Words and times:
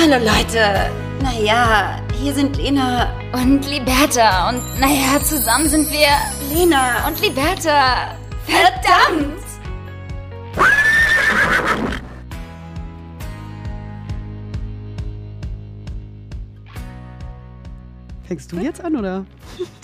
Hallo 0.00 0.24
Leute. 0.24 0.92
Naja, 1.22 2.00
hier 2.22 2.32
sind 2.32 2.56
Lena 2.56 3.12
und 3.32 3.68
Liberta. 3.68 4.48
Und 4.48 4.62
naja, 4.78 5.20
zusammen 5.20 5.68
sind 5.68 5.90
wir 5.90 6.06
Lena 6.54 7.04
und 7.08 7.20
Liberta. 7.20 8.16
Verdammt! 8.46 9.42
Fängst 18.22 18.52
du 18.52 18.58
jetzt 18.58 18.80
an, 18.80 18.94
oder? 18.94 19.26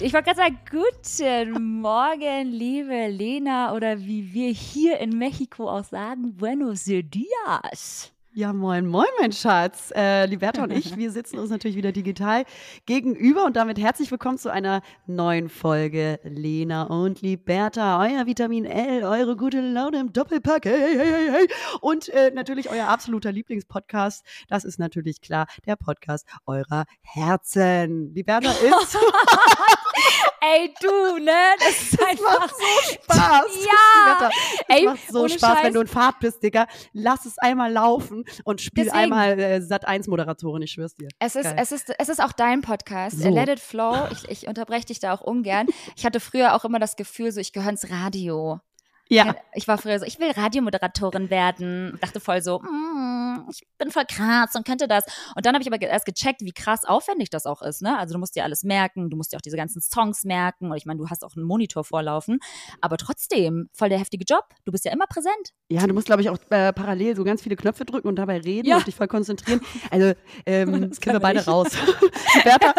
Ich 0.00 0.12
wollte 0.14 0.32
gerade 0.32 0.36
sagen, 0.36 0.58
guten 0.70 1.80
Morgen, 1.80 2.52
liebe 2.52 3.08
Lena, 3.08 3.74
oder 3.74 3.98
wie 3.98 4.32
wir 4.32 4.50
hier 4.50 5.00
in 5.00 5.18
Mexiko 5.18 5.68
auch 5.68 5.84
sagen, 5.84 6.36
buenos 6.36 6.84
dias. 6.84 8.13
Ja, 8.36 8.52
moin, 8.52 8.88
moin, 8.88 9.06
mein 9.20 9.30
Schatz. 9.30 9.92
Äh, 9.94 10.26
Liberta 10.26 10.64
und 10.64 10.72
ich, 10.72 10.96
wir 10.96 11.12
sitzen 11.12 11.38
uns 11.38 11.50
natürlich 11.50 11.76
wieder 11.76 11.92
digital 11.92 12.44
gegenüber 12.84 13.44
und 13.44 13.54
damit 13.54 13.78
herzlich 13.78 14.10
willkommen 14.10 14.38
zu 14.38 14.50
einer 14.50 14.82
neuen 15.06 15.48
Folge 15.48 16.18
Lena 16.24 16.82
und 16.82 17.22
Liberta, 17.22 18.00
euer 18.00 18.26
Vitamin 18.26 18.64
L, 18.64 19.04
eure 19.04 19.36
gute 19.36 19.60
Laune 19.60 20.00
im 20.00 20.12
Doppelpack. 20.12 20.64
Hey, 20.64 20.80
hey, 20.80 20.96
hey, 20.96 21.30
hey. 21.30 21.48
Und 21.80 22.08
äh, 22.08 22.32
natürlich 22.34 22.70
euer 22.70 22.88
absoluter 22.88 23.30
Lieblingspodcast. 23.30 24.24
Das 24.48 24.64
ist 24.64 24.80
natürlich 24.80 25.20
klar, 25.20 25.46
der 25.64 25.76
Podcast 25.76 26.26
eurer 26.44 26.86
Herzen. 27.02 28.12
Liberta 28.14 28.50
ist. 28.82 28.98
Ey, 30.40 30.74
du, 30.80 31.18
ne? 31.24 31.32
Das 31.58 31.82
ist 31.82 31.92
das 32.00 32.08
einfach 32.08 32.40
macht 32.40 32.54
so 32.56 32.92
Spaß. 32.94 33.64
Ja. 33.64 34.16
Das 34.20 34.32
Ey, 34.68 34.84
macht 34.84 35.08
so 35.10 35.28
Spaß, 35.28 35.40
Scheiß. 35.40 35.64
wenn 35.64 35.74
du 35.74 35.80
in 35.80 35.86
Fahrt 35.86 36.20
bist, 36.20 36.42
Digga. 36.42 36.66
Lass 36.92 37.24
es 37.24 37.38
einmal 37.38 37.72
laufen 37.72 38.24
und 38.44 38.60
spiel 38.60 38.84
Deswegen. 38.84 39.04
einmal 39.04 39.38
äh, 39.38 39.60
Sat 39.62 39.86
1 39.86 40.06
Moderatorin, 40.08 40.62
ich 40.62 40.72
schwör's 40.72 40.94
dir. 40.94 41.08
Es 41.18 41.36
ist, 41.36 41.44
Geil. 41.44 41.56
es, 41.58 41.72
ist, 41.72 41.92
es 41.98 42.08
ist 42.08 42.22
auch 42.22 42.32
dein 42.32 42.60
Podcast. 42.60 43.20
So. 43.20 43.30
Let 43.30 43.48
it 43.48 43.60
flow. 43.60 44.08
Ich, 44.10 44.28
ich 44.28 44.46
unterbreche 44.48 44.86
dich 44.86 45.00
da 45.00 45.14
auch 45.14 45.20
ungern. 45.20 45.66
Ich 45.96 46.04
hatte 46.04 46.20
früher 46.20 46.54
auch 46.54 46.64
immer 46.64 46.78
das 46.78 46.96
Gefühl, 46.96 47.32
so 47.32 47.40
ich 47.40 47.52
gehöre 47.52 47.70
ins 47.70 47.90
Radio. 47.90 48.60
Ja. 49.08 49.36
Ich 49.54 49.68
war 49.68 49.78
früher 49.78 49.98
so, 49.98 50.06
ich 50.06 50.18
will 50.18 50.30
Radiomoderatorin 50.30 51.28
werden. 51.30 51.98
Dachte 52.00 52.20
voll 52.20 52.40
so, 52.42 52.60
mm, 52.60 53.48
ich 53.50 53.66
bin 53.78 53.90
voll 53.90 54.04
krass 54.08 54.54
und 54.54 54.66
könnte 54.66 54.88
das. 54.88 55.04
Und 55.36 55.44
dann 55.44 55.54
habe 55.54 55.62
ich 55.62 55.70
aber 55.72 55.80
erst 55.80 56.06
gecheckt, 56.06 56.40
wie 56.42 56.52
krass 56.52 56.84
aufwendig 56.84 57.28
das 57.30 57.46
auch 57.46 57.62
ist. 57.62 57.82
Ne? 57.82 57.96
Also 57.98 58.14
du 58.14 58.18
musst 58.18 58.34
dir 58.34 58.44
alles 58.44 58.62
merken, 58.64 59.10
du 59.10 59.16
musst 59.16 59.32
dir 59.32 59.36
auch 59.36 59.42
diese 59.42 59.56
ganzen 59.56 59.82
Songs 59.82 60.24
merken. 60.24 60.70
Und 60.70 60.76
ich 60.76 60.86
meine, 60.86 60.98
du 60.98 61.08
hast 61.10 61.24
auch 61.24 61.36
einen 61.36 61.44
Monitor 61.44 61.84
vorlaufen. 61.84 62.38
Aber 62.80 62.96
trotzdem, 62.96 63.68
voll 63.72 63.88
der 63.90 63.98
heftige 63.98 64.24
Job. 64.24 64.44
Du 64.64 64.72
bist 64.72 64.84
ja 64.84 64.92
immer 64.92 65.06
präsent. 65.06 65.52
Ja, 65.68 65.86
du 65.86 65.92
musst, 65.94 66.06
glaube 66.06 66.22
ich, 66.22 66.30
auch 66.30 66.38
äh, 66.50 66.72
parallel 66.72 67.14
so 67.16 67.24
ganz 67.24 67.42
viele 67.42 67.56
Knöpfe 67.56 67.84
drücken 67.84 68.08
und 68.08 68.16
dabei 68.16 68.38
reden 68.38 68.66
Ja. 68.68 68.78
und 68.78 68.86
dich 68.86 68.94
voll 68.94 69.08
konzentrieren. 69.08 69.60
Also, 69.90 70.14
ähm, 70.46 70.88
Das 70.94 71.00
können 71.00 71.16
wir 71.16 71.20
beide 71.20 71.38
nicht. 71.40 71.48
raus. 71.48 71.68
Bertha, 72.44 72.74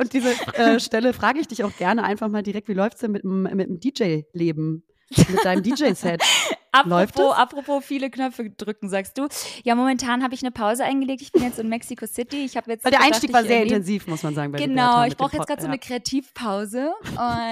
und 0.00 0.12
diese 0.12 0.30
äh, 0.54 0.78
Stelle 0.80 1.12
frage 1.12 1.40
ich 1.40 1.48
dich 1.48 1.64
auch 1.64 1.76
gerne 1.76 2.04
einfach 2.04 2.28
mal 2.28 2.42
direkt, 2.42 2.68
wie 2.68 2.74
läuft's 2.74 3.00
denn 3.00 3.12
mit 3.12 3.24
dem, 3.24 3.42
mit 3.42 3.68
dem 3.68 3.80
DJ-Leben? 3.80 4.84
Mit 5.10 5.44
deinem 5.44 5.62
DJ-Set? 5.62 6.22
Apropos, 6.80 7.34
apropos 7.34 7.84
viele 7.84 8.10
Knöpfe 8.10 8.50
drücken, 8.50 8.88
sagst 8.88 9.18
du. 9.18 9.28
Ja, 9.64 9.74
momentan 9.74 10.22
habe 10.22 10.34
ich 10.34 10.42
eine 10.42 10.50
Pause 10.50 10.84
eingelegt. 10.84 11.22
Ich 11.22 11.32
bin 11.32 11.42
jetzt 11.42 11.58
in 11.58 11.68
Mexico 11.68 12.06
City. 12.06 12.44
Ich 12.44 12.56
habe 12.56 12.70
jetzt 12.70 12.84
Weil 12.84 12.90
der 12.90 13.00
gedacht, 13.00 13.14
Einstieg 13.14 13.32
war 13.32 13.44
sehr 13.44 13.62
intensiv, 13.62 14.06
muss 14.06 14.22
man 14.22 14.34
sagen. 14.34 14.52
Bei 14.52 14.58
Genau, 14.58 15.04
ich 15.04 15.16
brauche 15.16 15.36
jetzt 15.36 15.46
gerade 15.46 15.62
so 15.62 15.68
eine 15.68 15.78
Kreativpause 15.78 16.92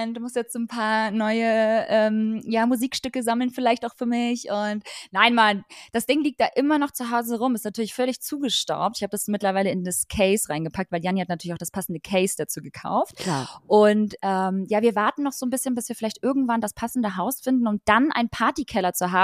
und 0.05 0.19
muss 0.19 0.35
jetzt 0.35 0.53
so 0.53 0.59
ein 0.59 0.67
paar 0.67 1.11
neue 1.11 1.85
ähm, 1.89 2.41
ja, 2.45 2.65
Musikstücke 2.65 3.23
sammeln, 3.23 3.49
vielleicht 3.49 3.85
auch 3.85 3.95
für 3.95 4.05
mich. 4.05 4.49
Und 4.49 4.83
nein, 5.11 5.33
Mann, 5.33 5.63
das 5.91 6.05
Ding 6.05 6.21
liegt 6.23 6.39
da 6.39 6.47
immer 6.55 6.77
noch 6.77 6.91
zu 6.91 7.11
Hause 7.11 7.39
rum, 7.39 7.55
ist 7.55 7.65
natürlich 7.65 7.93
völlig 7.93 8.21
zugestaubt. 8.21 8.97
Ich 8.97 9.03
habe 9.03 9.11
das 9.11 9.27
mittlerweile 9.27 9.71
in 9.71 9.83
das 9.83 10.07
Case 10.07 10.49
reingepackt, 10.49 10.91
weil 10.91 11.03
Janni 11.03 11.21
hat 11.21 11.29
natürlich 11.29 11.53
auch 11.53 11.59
das 11.59 11.71
passende 11.71 11.99
Case 11.99 12.35
dazu 12.37 12.61
gekauft. 12.61 13.17
Klar. 13.17 13.61
Und 13.67 14.15
ähm, 14.21 14.65
ja, 14.69 14.81
wir 14.81 14.95
warten 14.95 15.23
noch 15.23 15.33
so 15.33 15.45
ein 15.45 15.49
bisschen, 15.49 15.75
bis 15.75 15.89
wir 15.89 15.95
vielleicht 15.95 16.23
irgendwann 16.23 16.61
das 16.61 16.73
passende 16.73 17.17
Haus 17.17 17.41
finden, 17.41 17.67
um 17.67 17.79
dann 17.85 18.11
einen 18.11 18.29
Partykeller 18.29 18.93
zu 18.93 19.11
haben, 19.11 19.14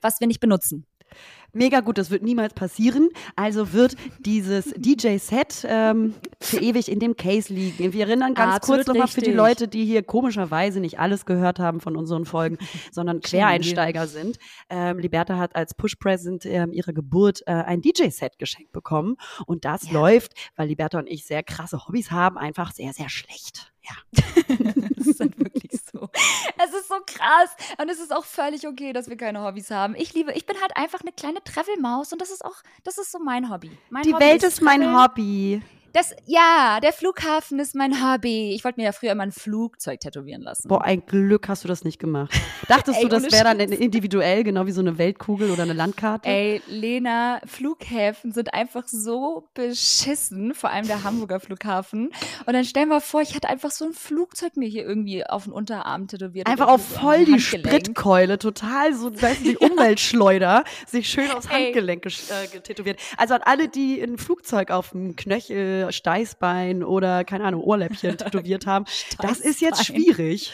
was 0.00 0.20
wir 0.20 0.26
nicht 0.26 0.40
benutzen. 0.40 0.86
Mega 1.52 1.80
gut, 1.80 1.98
das 1.98 2.10
wird 2.10 2.22
niemals 2.22 2.54
passieren. 2.54 3.08
Also 3.34 3.72
wird 3.72 3.96
dieses 4.20 4.66
DJ-Set 4.76 5.66
ähm, 5.68 6.14
für 6.40 6.58
ewig 6.60 6.88
in 6.88 7.00
dem 7.00 7.16
Case 7.16 7.52
liegen. 7.52 7.92
Wir 7.92 8.06
erinnern 8.06 8.34
ganz 8.34 8.56
Absolut 8.56 8.78
kurz 8.78 8.86
nochmal 8.86 9.08
für 9.08 9.20
die. 9.20 9.32
Leute, 9.32 9.66
die 9.66 9.84
hier 9.84 10.04
komischerweise 10.04 10.78
nicht 10.78 11.00
alles 11.00 11.26
gehört 11.26 11.58
haben 11.58 11.80
von 11.80 11.96
unseren 11.96 12.24
Folgen, 12.24 12.58
sondern 12.92 13.20
Quereinsteiger 13.20 14.06
sind. 14.06 14.38
Ähm, 14.68 15.00
Liberta 15.00 15.38
hat 15.38 15.56
als 15.56 15.74
Push-Present 15.74 16.46
ähm, 16.46 16.72
ihrer 16.72 16.92
Geburt 16.92 17.42
äh, 17.46 17.50
ein 17.52 17.80
DJ-Set 17.82 18.38
geschenkt 18.38 18.70
bekommen. 18.70 19.16
Und 19.46 19.64
das 19.64 19.86
Ja. 19.90 19.92
läuft, 19.94 20.34
weil 20.54 20.68
Liberta 20.68 21.00
und 21.00 21.08
ich 21.08 21.24
sehr 21.24 21.42
krasse 21.42 21.84
Hobbys 21.88 22.12
haben, 22.12 22.38
einfach 22.38 22.70
sehr, 22.72 22.92
sehr 22.92 23.08
schlecht. 23.08 23.72
Ja. 23.90 24.22
das 24.96 25.06
ist 25.06 25.20
halt 25.20 25.38
wirklich 25.38 25.80
so. 25.92 26.08
Es 26.62 26.74
ist 26.74 26.88
so 26.88 26.96
krass. 27.06 27.50
Und 27.78 27.88
es 27.88 28.00
ist 28.00 28.14
auch 28.14 28.24
völlig 28.24 28.66
okay, 28.66 28.92
dass 28.92 29.08
wir 29.08 29.16
keine 29.16 29.42
Hobbys 29.42 29.70
haben. 29.70 29.94
Ich 29.96 30.14
liebe, 30.14 30.32
ich 30.32 30.46
bin 30.46 30.60
halt 30.60 30.76
einfach 30.76 31.00
eine 31.00 31.12
kleine 31.12 31.42
Travelmaus 31.42 32.12
und 32.12 32.20
das 32.20 32.30
ist 32.30 32.44
auch, 32.44 32.56
das 32.84 32.98
ist 32.98 33.12
so 33.12 33.18
mein 33.18 33.50
Hobby. 33.50 33.70
Mein 33.90 34.02
Die 34.02 34.14
Hobby 34.14 34.24
Welt 34.24 34.42
ist 34.42 34.62
mein 34.62 34.82
Traveln. 34.82 35.02
Hobby. 35.02 35.62
Das, 35.92 36.14
ja, 36.26 36.78
der 36.80 36.92
Flughafen 36.92 37.58
ist 37.58 37.74
mein 37.74 37.92
Hobby. 38.02 38.52
Ich 38.54 38.64
wollte 38.64 38.80
mir 38.80 38.86
ja 38.86 38.92
früher 38.92 39.12
immer 39.12 39.24
ein 39.24 39.32
Flugzeug 39.32 40.00
tätowieren 40.00 40.42
lassen. 40.42 40.68
Boah, 40.68 40.84
ein 40.84 41.04
Glück 41.04 41.48
hast 41.48 41.64
du 41.64 41.68
das 41.68 41.84
nicht 41.84 41.98
gemacht. 41.98 42.32
Dachtest 42.68 42.98
Ey, 42.98 43.04
du, 43.04 43.08
das 43.08 43.32
wäre 43.32 43.44
dann 43.44 43.58
individuell, 43.58 44.44
genau 44.44 44.66
wie 44.66 44.72
so 44.72 44.80
eine 44.80 44.98
Weltkugel 44.98 45.50
oder 45.50 45.64
eine 45.64 45.72
Landkarte? 45.72 46.28
Ey, 46.28 46.62
Lena, 46.68 47.40
Flughäfen 47.44 48.32
sind 48.32 48.54
einfach 48.54 48.86
so 48.86 49.48
beschissen, 49.54 50.54
vor 50.54 50.70
allem 50.70 50.86
der 50.86 51.02
Hamburger 51.02 51.40
Flughafen. 51.40 52.10
Und 52.46 52.52
dann 52.52 52.64
stell 52.64 52.86
mal 52.86 53.00
vor, 53.00 53.22
ich 53.22 53.34
hätte 53.34 53.48
einfach 53.48 53.70
so 53.70 53.84
ein 53.84 53.92
Flugzeug 53.92 54.56
mir 54.56 54.68
hier 54.68 54.84
irgendwie 54.84 55.26
auf 55.26 55.44
den 55.44 55.52
Unterarm 55.52 56.06
tätowiert. 56.06 56.46
Einfach 56.46 56.68
auf 56.68 56.86
voll 56.86 57.24
die. 57.24 57.40
Spritkeule, 57.40 58.38
total 58.38 58.94
so, 58.94 59.10
weißt 59.10 59.40
du, 59.40 59.44
die 59.44 59.56
Umweltschleuder, 59.56 60.64
sich 60.86 61.08
schön 61.08 61.30
aufs. 61.30 61.48
Handgelenk 61.50 62.06
äh, 62.06 62.46
getätowiert. 62.52 62.98
Also 63.16 63.34
an 63.34 63.40
alle, 63.44 63.68
die 63.68 64.00
ein 64.00 64.18
Flugzeug 64.18 64.70
auf 64.70 64.90
dem 64.90 65.16
Knöchel, 65.16 65.79
Steißbein 65.90 66.82
oder, 66.82 67.24
keine 67.24 67.44
Ahnung, 67.44 67.62
Ohrläppchen 67.62 68.16
tätowiert 68.18 68.66
haben, 68.66 68.84
das 69.20 69.40
ist 69.40 69.60
jetzt 69.60 69.84
schwierig. 69.84 70.52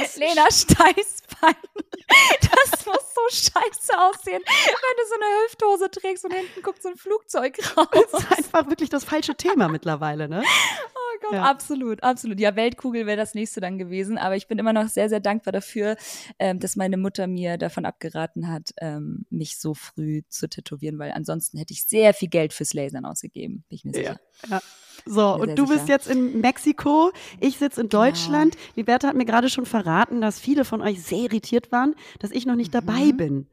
Das 0.00 0.16
Lena 0.16 0.46
Steißbein. 0.50 1.54
Das 2.08 2.86
muss 2.86 3.14
so 3.14 3.20
scheiße 3.28 3.98
aussehen, 3.98 4.40
wenn 4.46 4.96
du 4.96 5.08
so 5.08 5.14
eine 5.16 5.44
Hüfthose 5.44 5.90
trägst 5.90 6.24
und 6.24 6.32
hinten 6.32 6.62
guckt 6.62 6.80
so 6.80 6.88
ein 6.88 6.96
Flugzeug 6.96 7.58
raus. 7.76 7.88
ist 8.22 8.38
einfach 8.38 8.68
wirklich 8.70 8.88
das 8.90 9.02
falsche 9.04 9.34
Thema 9.34 9.66
mittlerweile, 9.68 10.28
ne? 10.28 10.42
Oh 10.44 11.18
Gott, 11.22 11.32
Ja. 11.32 11.42
absolut, 11.42 12.04
absolut. 12.04 12.38
Ja, 12.38 12.54
Weltkugel 12.54 13.06
wäre 13.06 13.16
das 13.16 13.34
nächste 13.34 13.60
dann 13.60 13.76
gewesen, 13.76 14.18
aber 14.18 14.36
ich 14.36 14.46
bin 14.46 14.58
immer 14.60 14.72
noch 14.72 14.86
sehr, 14.88 15.08
sehr 15.08 15.18
dankbar 15.20 15.50
dafür, 15.52 15.96
ähm, 16.38 16.60
dass 16.60 16.76
meine 16.76 16.96
Mutter 16.96 17.26
mir 17.26 17.58
davon 17.58 17.84
abgeraten 17.84 18.48
hat, 18.52 18.70
ähm, 18.80 19.26
mich 19.30 19.58
so 19.58 19.74
früh 19.74 20.22
zu 20.28 20.48
tätowieren, 20.48 21.00
weil 21.00 21.10
ansonsten 21.10 21.58
hätte 21.58 21.72
ich 21.74 21.84
sehr 21.86 22.14
viel 22.14 22.28
Geld 22.28 22.52
fürs 22.52 22.72
Lasern 22.72 23.04
ausgegeben, 23.04 23.64
bin 23.68 23.76
ich 23.76 23.84
mir 23.84 23.92
sicher. 23.94 24.20
Ja. 24.48 24.60
So, 25.04 25.34
und 25.34 25.56
du 25.58 25.66
bist 25.66 25.80
sicher. 25.86 25.92
jetzt 25.92 26.08
in 26.08 26.40
Mexiko, 26.40 27.12
ich 27.40 27.58
sitze 27.58 27.80
in 27.82 27.88
Genau. 27.88 28.04
Deutschland. 28.04 28.56
Liberta 28.74 29.08
hat 29.08 29.16
mir 29.16 29.24
gerade 29.26 29.48
schon 29.50 29.66
verraten, 29.66 30.20
dass 30.20 30.40
viele 30.40 30.64
von 30.64 30.80
euch 30.82 31.02
sehr 31.02 31.18
irritiert 31.18 31.70
waren, 31.72 31.94
dass 32.20 32.30
ich 32.30 32.46
noch 32.46 32.56
nicht 32.56 32.74
dabei 32.74 33.06
Mhm. 33.12 33.16
bin. 33.16 33.46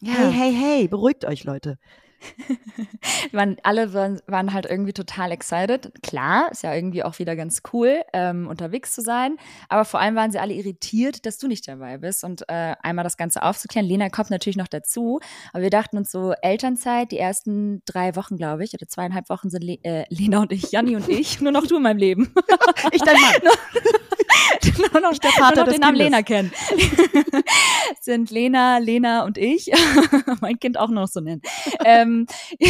Ja. 0.00 0.12
Hey, 0.14 0.32
hey, 0.32 0.52
hey, 0.54 0.88
beruhigt 0.88 1.24
euch, 1.24 1.44
Leute. 1.44 1.76
Waren, 3.32 3.56
alle 3.62 3.92
waren, 3.94 4.20
waren 4.26 4.52
halt 4.52 4.66
irgendwie 4.66 4.92
total 4.92 5.32
excited. 5.32 5.92
Klar, 6.02 6.50
ist 6.50 6.62
ja 6.62 6.74
irgendwie 6.74 7.02
auch 7.02 7.18
wieder 7.18 7.36
ganz 7.36 7.62
cool, 7.72 8.02
ähm, 8.12 8.48
unterwegs 8.48 8.94
zu 8.94 9.02
sein. 9.02 9.36
Aber 9.68 9.84
vor 9.84 10.00
allem 10.00 10.14
waren 10.16 10.30
sie 10.30 10.38
alle 10.38 10.54
irritiert, 10.54 11.26
dass 11.26 11.38
du 11.38 11.48
nicht 11.48 11.66
dabei 11.68 11.98
bist. 11.98 12.24
Und 12.24 12.48
äh, 12.48 12.74
einmal 12.82 13.04
das 13.04 13.16
Ganze 13.16 13.42
aufzuklären. 13.42 13.86
Lena 13.86 14.08
kommt 14.08 14.30
natürlich 14.30 14.56
noch 14.56 14.68
dazu. 14.68 15.20
Aber 15.52 15.62
wir 15.62 15.70
dachten 15.70 15.96
uns 15.96 16.10
so, 16.10 16.32
Elternzeit, 16.42 17.12
die 17.12 17.18
ersten 17.18 17.82
drei 17.84 18.16
Wochen, 18.16 18.36
glaube 18.36 18.64
ich, 18.64 18.74
oder 18.74 18.86
zweieinhalb 18.86 19.28
Wochen 19.28 19.50
sind 19.50 19.62
Le 19.62 19.78
äh, 19.82 20.04
Lena 20.08 20.40
und 20.40 20.52
ich, 20.52 20.72
Janni 20.72 20.96
und 20.96 21.08
ich, 21.08 21.40
nur 21.40 21.52
noch 21.52 21.66
du 21.66 21.76
in 21.76 21.82
meinem 21.82 21.98
Leben. 21.98 22.34
Ich 22.92 23.02
dein 23.02 23.20
Mann. 23.20 23.52
nur 24.92 25.00
noch, 25.00 25.18
der 25.18 25.30
Vater 25.32 25.56
nur 25.56 25.64
noch 25.64 25.64
des 25.64 25.74
den 25.74 25.80
Namen 25.80 25.96
Kindes. 25.98 26.04
Lena 26.10 26.22
kennen. 26.22 26.52
sind 28.00 28.30
Lena, 28.30 28.78
Lena 28.78 29.24
und 29.24 29.38
ich, 29.38 29.70
mein 30.40 30.58
Kind 30.58 30.78
auch 30.78 30.88
noch 30.90 31.08
so 31.08 31.20
nennen, 31.20 31.42
ähm, 31.84 32.26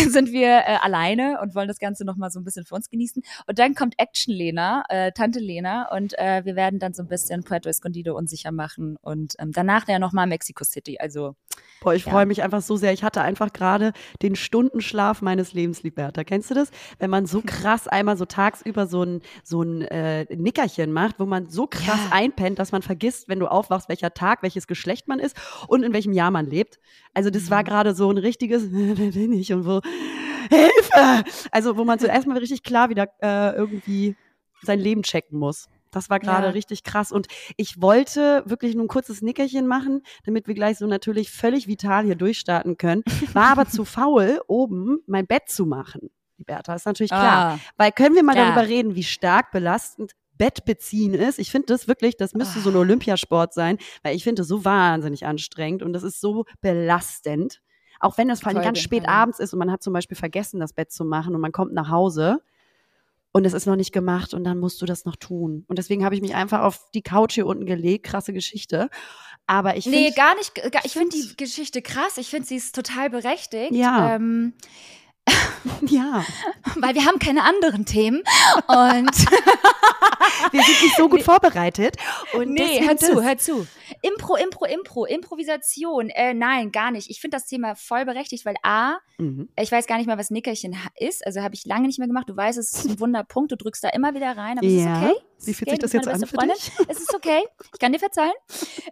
sind 0.09 0.33
wir 0.33 0.49
äh, 0.49 0.77
alleine 0.81 1.41
und 1.43 1.55
wollen 1.55 1.69
das 1.69 1.79
Ganze 1.79 2.05
nochmal 2.05 2.31
so 2.31 2.41
ein 2.41 2.45
bisschen 2.45 2.65
für 2.65 2.75
uns 2.75 2.89
genießen. 2.91 3.23
Und 3.47 3.59
dann 3.59 3.75
kommt 3.75 3.95
Action 3.99 4.35
Lena, 4.35 4.85
äh, 4.89 5.13
Tante 5.13 5.39
Lena, 5.41 5.89
und 5.95 6.19
äh, 6.19 6.45
wir 6.45 6.57
werden 6.57 6.79
dann 6.79 6.95
so 6.95 7.03
ein 7.03 7.09
bisschen 7.09 7.43
Puerto 7.45 7.69
Escondido 7.69 8.17
unsicher 8.17 8.53
machen 8.53 8.97
und 9.03 9.35
ähm, 9.39 9.53
danach 9.53 9.89
ja 9.89 9.99
nochmal 9.99 10.27
Mexico 10.27 10.65
City. 10.65 10.99
Also 10.99 11.35
Boah, 11.81 11.95
ich 11.95 12.05
Ja. 12.05 12.13
freue 12.13 12.27
mich 12.27 12.43
einfach 12.43 12.61
so 12.63 12.77
sehr. 12.77 12.93
Ich 12.93 13.03
hatte 13.03 13.23
einfach 13.23 13.53
gerade 13.53 13.93
den 14.23 14.37
Stundenschlaf 14.37 15.23
meines 15.23 15.53
Lebens, 15.53 15.83
Liberta. 15.83 16.25
Kennst 16.25 16.51
du 16.51 16.55
das? 16.55 16.71
Wenn 16.99 17.11
man 17.11 17.27
so 17.27 17.43
krass 17.45 17.89
einmal 17.89 18.17
so 18.17 18.25
tagsüber 18.27 18.87
so 18.87 19.03
ein, 19.03 19.21
so 19.45 19.63
ein 19.63 19.83
äh, 19.83 20.27
Nickerchen 20.35 20.93
macht, 20.93 21.19
wo 21.19 21.27
man 21.27 21.49
so 21.51 21.67
krass 21.67 22.05
Ja. 22.05 22.11
einpennt, 22.11 22.59
dass 22.59 22.73
man 22.73 22.83
vergisst, 22.83 23.29
wenn 23.29 23.39
du 23.41 23.47
aufwachst, 23.47 23.89
welcher 23.89 24.13
Tag, 24.15 24.43
welches 24.43 24.67
Geschlecht 24.67 25.09
man 25.09 25.19
ist 25.19 25.37
und 25.69 25.83
in 25.83 25.93
welchem 25.93 26.13
Jahr 26.13 26.31
man 26.31 26.47
lebt. 26.47 26.79
Also 27.15 27.31
das 27.31 27.45
Mhm. 27.45 27.51
war 27.51 27.65
gerade 27.65 27.95
so 27.95 28.11
ein 28.11 28.19
richtiges, 28.19 28.65
wer 28.73 29.11
bin 29.13 29.33
ich 29.33 29.53
und 29.53 29.67
wo 29.67 29.81
Hilfe! 30.49 31.25
Also, 31.53 31.77
wo 31.77 31.85
man 31.85 31.99
so 31.99 32.07
erstmal 32.07 32.39
richtig 32.39 32.63
klar 32.63 32.91
wieder 32.91 33.09
äh, 33.23 33.55
irgendwie 33.55 34.17
sein 34.63 34.79
Leben 34.81 35.03
checken 35.03 35.39
muss. 35.39 35.69
Das 35.93 36.09
war 36.11 36.21
gerade 36.21 36.47
Ja. 36.49 36.53
richtig 36.53 36.83
krass. 36.85 37.11
Und 37.13 37.27
ich 37.57 37.81
wollte 37.81 38.43
wirklich 38.47 38.75
nur 38.75 38.85
ein 38.85 38.89
kurzes 38.89 39.23
Nickerchen 39.23 39.67
machen, 39.67 40.03
damit 40.25 40.47
wir 40.47 40.55
gleich 40.55 40.79
so 40.79 40.87
natürlich 40.87 41.31
völlig 41.31 41.67
vital 41.67 42.05
hier 42.05 42.15
durchstarten 42.15 42.77
können. 42.77 43.03
War 43.33 43.53
aber 43.53 43.67
zu 43.67 43.85
faul, 43.85 44.41
oben 44.47 45.01
mein 45.07 45.27
Bett 45.27 45.49
zu 45.49 45.67
machen. 45.67 46.11
Die 46.39 46.45
Bertha, 46.45 46.75
ist 46.75 46.87
natürlich 46.87 47.11
klar. 47.11 47.55
Ah, 47.55 47.59
Weil 47.77 47.93
können 47.93 48.15
wir 48.15 48.23
mal 48.23 48.35
Klar. 48.35 48.47
darüber 48.47 48.69
reden, 48.69 48.95
wie 48.95 49.03
stark 49.03 49.51
belastend 49.51 50.13
Bett 50.41 50.65
beziehen 50.65 51.13
ist. 51.13 51.39
Ich 51.39 51.51
finde 51.51 51.67
das 51.67 51.87
wirklich, 51.87 52.17
das 52.17 52.33
müsste 52.33 52.61
so 52.61 52.71
ein 52.71 52.77
Olympiasport 52.77 53.53
sein, 53.53 53.77
weil 54.03 54.17
ich 54.17 54.25
finde 54.25 54.41
das 54.41 54.49
so 54.49 54.65
wahnsinnig 54.65 55.27
anstrengend 55.27 55.83
und 55.83 55.93
das 55.93 56.03
ist 56.03 56.19
so 56.19 56.47
belastend. 56.63 57.61
Auch 58.01 58.17
wenn 58.17 58.31
es 58.31 58.41
vor 58.41 58.49
allem 58.49 58.63
ganz 58.63 58.79
spät 58.79 59.05
Fall, 59.05 59.13
abends 59.13 59.39
ist 59.39 59.53
und 59.53 59.59
man 59.59 59.71
hat 59.71 59.83
zum 59.83 59.93
Beispiel 59.93 60.17
vergessen, 60.17 60.59
das 60.59 60.73
Bett 60.73 60.91
zu 60.93 61.05
machen 61.05 61.35
und 61.35 61.43
man 61.43 61.53
kommt 61.53 61.75
nach 61.75 61.91
Hause 61.91 62.39
und 63.33 63.45
es 63.45 63.53
ist 63.53 63.67
noch 63.67 63.77
nicht 63.77 63.93
gemacht 63.93 64.33
und 64.33 64.43
dann 64.45 64.59
musst 64.59 64.81
du 64.81 64.87
das 64.87 65.05
noch 65.05 65.15
tun. 65.15 65.67
Und 65.69 65.79
deswegen 65.79 66.07
habe 66.07 66.15
ich 66.15 66.23
mich 66.23 66.35
einfach 66.35 66.63
auf 66.63 66.91
die 66.95 67.03
Couch 67.03 67.35
hier 67.35 67.45
unten 67.45 67.67
gelegt. 67.67 68.07
Krasse 68.07 68.33
Geschichte. 68.33 68.89
Aber 69.47 69.77
ich 69.77 69.85
nee, 69.85 70.05
finde, 70.05 70.17
gar 70.17 70.35
nicht. 70.37 70.55
Gar, 70.55 70.87
ich 70.87 70.93
finde 70.93 71.17
die 71.17 71.37
Geschichte 71.37 71.83
krass. 71.83 72.17
Ich 72.17 72.31
finde, 72.31 72.49
sie 72.49 72.57
ist 72.57 72.75
total 72.75 73.11
berechtigt. 73.11 73.73
Ja. 73.73 74.17
Ähm, 74.17 74.55
ja, 75.87 76.25
weil 76.77 76.95
wir 76.95 77.05
haben 77.05 77.19
keine 77.19 77.45
anderen 77.45 77.85
Themen. 77.85 78.19
Und 78.67 79.17
wir 80.53 80.63
sind 80.63 80.83
nicht 80.83 80.97
so 80.97 81.09
gut 81.09 81.23
vorbereitet. 81.23 81.97
Und 82.35 82.51
nee, 82.51 82.81
hör 82.87 82.97
zu, 82.97 83.23
hör 83.23 83.37
zu. 83.39 83.67
Impro, 84.03 84.37
Impro, 84.37 84.65
Impro, 84.65 85.05
Improvisation. 85.05 86.09
Äh, 86.11 86.35
nein, 86.35 86.73
gar 86.73 86.91
nicht. 86.91 87.11
Ich 87.11 87.21
finde 87.21 87.37
das 87.37 87.47
Thema 87.47 87.75
voll 87.75 88.05
berechtigt, 88.05 88.45
weil 88.45 88.55
A, 88.63 88.97
Mhm. 89.19 89.51
ich 89.59 89.71
weiß 89.71 89.87
gar 89.87 89.99
nicht 89.99 90.07
mal, 90.07 90.17
was 90.17 90.31
Nickerchen 90.31 90.75
ist. 90.97 91.27
Also 91.27 91.43
habe 91.43 91.55
ich 91.55 91.67
lange 91.67 91.87
nicht 91.87 91.99
mehr 91.99 92.09
gemacht. 92.09 92.29
Du 92.29 92.37
weißt, 92.37 92.59
es 92.59 92.73
ist 92.73 92.87
ein 92.89 93.01
Wunderpunkt. 93.01 93.53
Du 93.53 93.57
drückst 93.57 93.85
da 93.85 93.91
immer 93.91 94.15
wieder 94.15 94.35
rein, 94.37 94.57
aber 94.59 94.67
es 94.67 94.73
Ja. 94.73 95.03
ist 95.03 95.11
okay. 95.13 95.21
Wie 95.45 95.55
fühlt 95.55 95.69
okay, 95.69 95.71
sich 95.71 95.79
das 95.81 95.93
jetzt 95.93 96.09
an 96.09 96.27
für 96.27 96.37
dich? 96.47 96.73
Es 96.89 97.01
ist 97.01 97.15
okay. 97.15 97.43
Ich 97.73 97.79
kann 97.79 97.93
dir 97.93 97.99
verzeihen. 97.99 98.33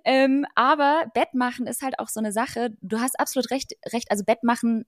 Ähm, 0.04 0.44
aber 0.54 1.06
Bett 1.14 1.32
machen 1.34 1.66
ist 1.66 1.82
halt 1.82 1.98
auch 1.98 2.08
so 2.08 2.20
eine 2.20 2.32
Sache. 2.32 2.70
Du 2.82 3.00
hast 3.00 3.18
absolut 3.18 3.50
recht. 3.50 3.72
recht. 3.92 4.10
Also 4.10 4.24
Bett 4.24 4.42
machen 4.42 4.84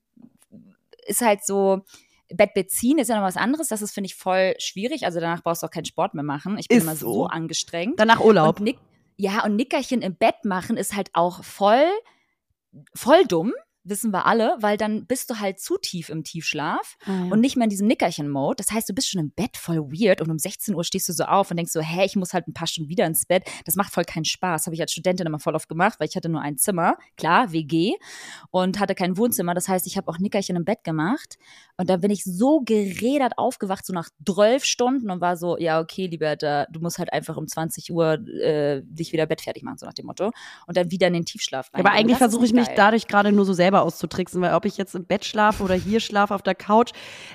ist 1.07 1.21
halt 1.21 1.45
so. 1.45 1.85
Bett 2.33 2.55
beziehen 2.55 2.99
ist 2.99 3.09
ja 3.09 3.17
noch 3.17 3.25
was 3.27 3.37
anderes. 3.37 3.69
Das 3.69 3.83
ist, 3.83 3.91
finde 3.93 4.07
ich, 4.07 4.15
voll 4.15 4.55
schwierig. 4.59 5.05
Also 5.05 5.19
danach 5.19 5.43
brauchst 5.43 5.65
du 5.65 5.67
auch 5.67 5.71
keinen 5.71 5.85
Sport 5.85 6.15
mehr 6.15 6.23
machen. 6.23 6.57
Ich 6.59 6.69
bin 6.69 6.79
Ist 6.79 6.85
immer 6.85 6.95
so, 6.95 7.13
so. 7.13 7.27
angestrengt. 7.27 7.99
Danach 7.99 8.21
Urlaub. 8.21 8.61
Und 8.61 8.65
Nick, 8.65 8.79
ja, 9.17 9.45
und 9.45 9.57
Nickerchen 9.57 10.01
im 10.01 10.15
Bett 10.15 10.45
machen 10.45 10.77
ist 10.77 10.95
halt 10.95 11.11
auch 11.13 11.43
voll, 11.43 11.89
voll 12.95 13.25
dumm, 13.27 13.53
wissen 13.85 14.13
wir 14.13 14.27
alle, 14.27 14.57
weil 14.61 14.77
dann 14.77 15.07
bist 15.07 15.31
du 15.31 15.41
halt 15.41 15.59
zu 15.61 15.79
tief 15.79 16.09
im 16.09 16.25
Tiefschlaf 16.25 16.97
ja. 17.07 17.25
und 17.31 17.41
nicht 17.41 17.57
mehr 17.57 17.65
in 17.65 17.71
diesem 17.71 17.87
Nickerchen-Mode. 17.87 18.57
Das 18.57 18.71
heißt, 18.71 18.89
du 18.89 18.93
bist 18.95 19.09
schon 19.09 19.21
im 19.21 19.31
Bett 19.31 19.57
voll 19.57 19.79
weird 19.79 20.21
und 20.21 20.31
um 20.31 20.39
16 20.39 20.75
Uhr 20.75 20.85
stehst 20.85 21.09
du 21.09 21.13
so 21.13 21.25
auf 21.25 21.51
und 21.51 21.57
denkst 21.57 21.73
so, 21.73 21.81
hä, 21.81 22.05
ich 22.05 22.17
muss 22.17 22.35
halt 22.35 22.49
ein 22.49 22.53
paar 22.53 22.67
Stunden 22.67 22.91
wieder 22.91 23.07
ins 23.07 23.27
Bett. 23.27 23.45
Das 23.65 23.77
macht 23.77 23.93
voll 23.93 24.05
keinen 24.05 24.25
Spaß. 24.25 24.67
Habe 24.67 24.75
ich 24.75 24.81
als 24.81 24.93
Studentin 24.93 25.27
immer 25.27 25.39
voll 25.39 25.55
oft 25.55 25.69
gemacht, 25.69 25.99
weil 25.99 26.09
ich 26.09 26.17
hatte 26.17 26.29
nur 26.29 26.41
ein 26.41 26.59
Zimmer, 26.59 26.97
klar, 27.17 27.53
WG, 27.53 27.95
und 28.51 28.79
hatte 28.79 28.95
kein 28.95 29.17
Wohnzimmer. 29.17 29.55
Das 29.55 29.69
heißt, 29.69 29.87
ich 29.87 29.97
habe 29.97 30.09
auch 30.09 30.19
Nickerchen 30.19 30.57
im 30.57 30.65
Bett 30.65 30.85
gemacht. 30.85 31.39
Und 31.77 31.89
da 31.89 31.97
bin 31.97 32.11
ich 32.11 32.25
so 32.25 32.61
gerädert 32.61 33.39
aufgewacht, 33.39 33.87
so 33.87 33.93
nach 33.93 34.11
12 34.27 34.65
Stunden 34.65 35.11
und 35.11 35.21
war 35.21 35.37
so, 35.37 35.57
ja, 35.59 35.81
okay, 35.81 36.07
Liberta, 36.07 36.67
du 36.71 36.81
musst 36.81 36.99
halt 36.99 37.13
einfach 37.13 37.37
um 37.37 37.49
20 37.49 37.91
Uhr 37.91 38.19
äh, 38.29 38.83
dich 38.85 39.13
wieder 39.13 39.27
Bett 39.27 39.41
fertig 39.41 39.63
machen, 39.63 39.79
so 39.79 39.87
nach 39.87 39.95
dem 39.95 40.07
Motto. 40.07 40.31
Und 40.67 40.77
dann 40.77 40.91
wieder 40.91 41.07
in 41.07 41.15
den 41.15 41.25
Tiefschlaf 41.25 41.71
rein. 41.73 41.81
aber 41.81 41.93
eigentlich 41.93 42.19
Das 42.19 42.29
ist 42.29 42.33
versuche 42.33 42.45
ich 42.45 42.53
nicht 42.53 42.61
mich 42.61 42.69
geil. 42.69 42.77
dadurch 42.77 43.07
gerade 43.07 43.33
nur 43.33 43.45
so 43.45 43.53
selber 43.53 43.80
auszutricksen, 43.83 44.41
weil 44.41 44.55
ob 44.55 44.65
ich 44.65 44.77
jetzt 44.77 44.95
im 44.95 45.05
Bett 45.05 45.25
schlafe 45.25 45.63
oder 45.63 45.75
hier 45.75 46.01
schlafe 46.01 46.35
auf 46.35 46.43
der 46.43 46.55
Couch, 46.55 46.93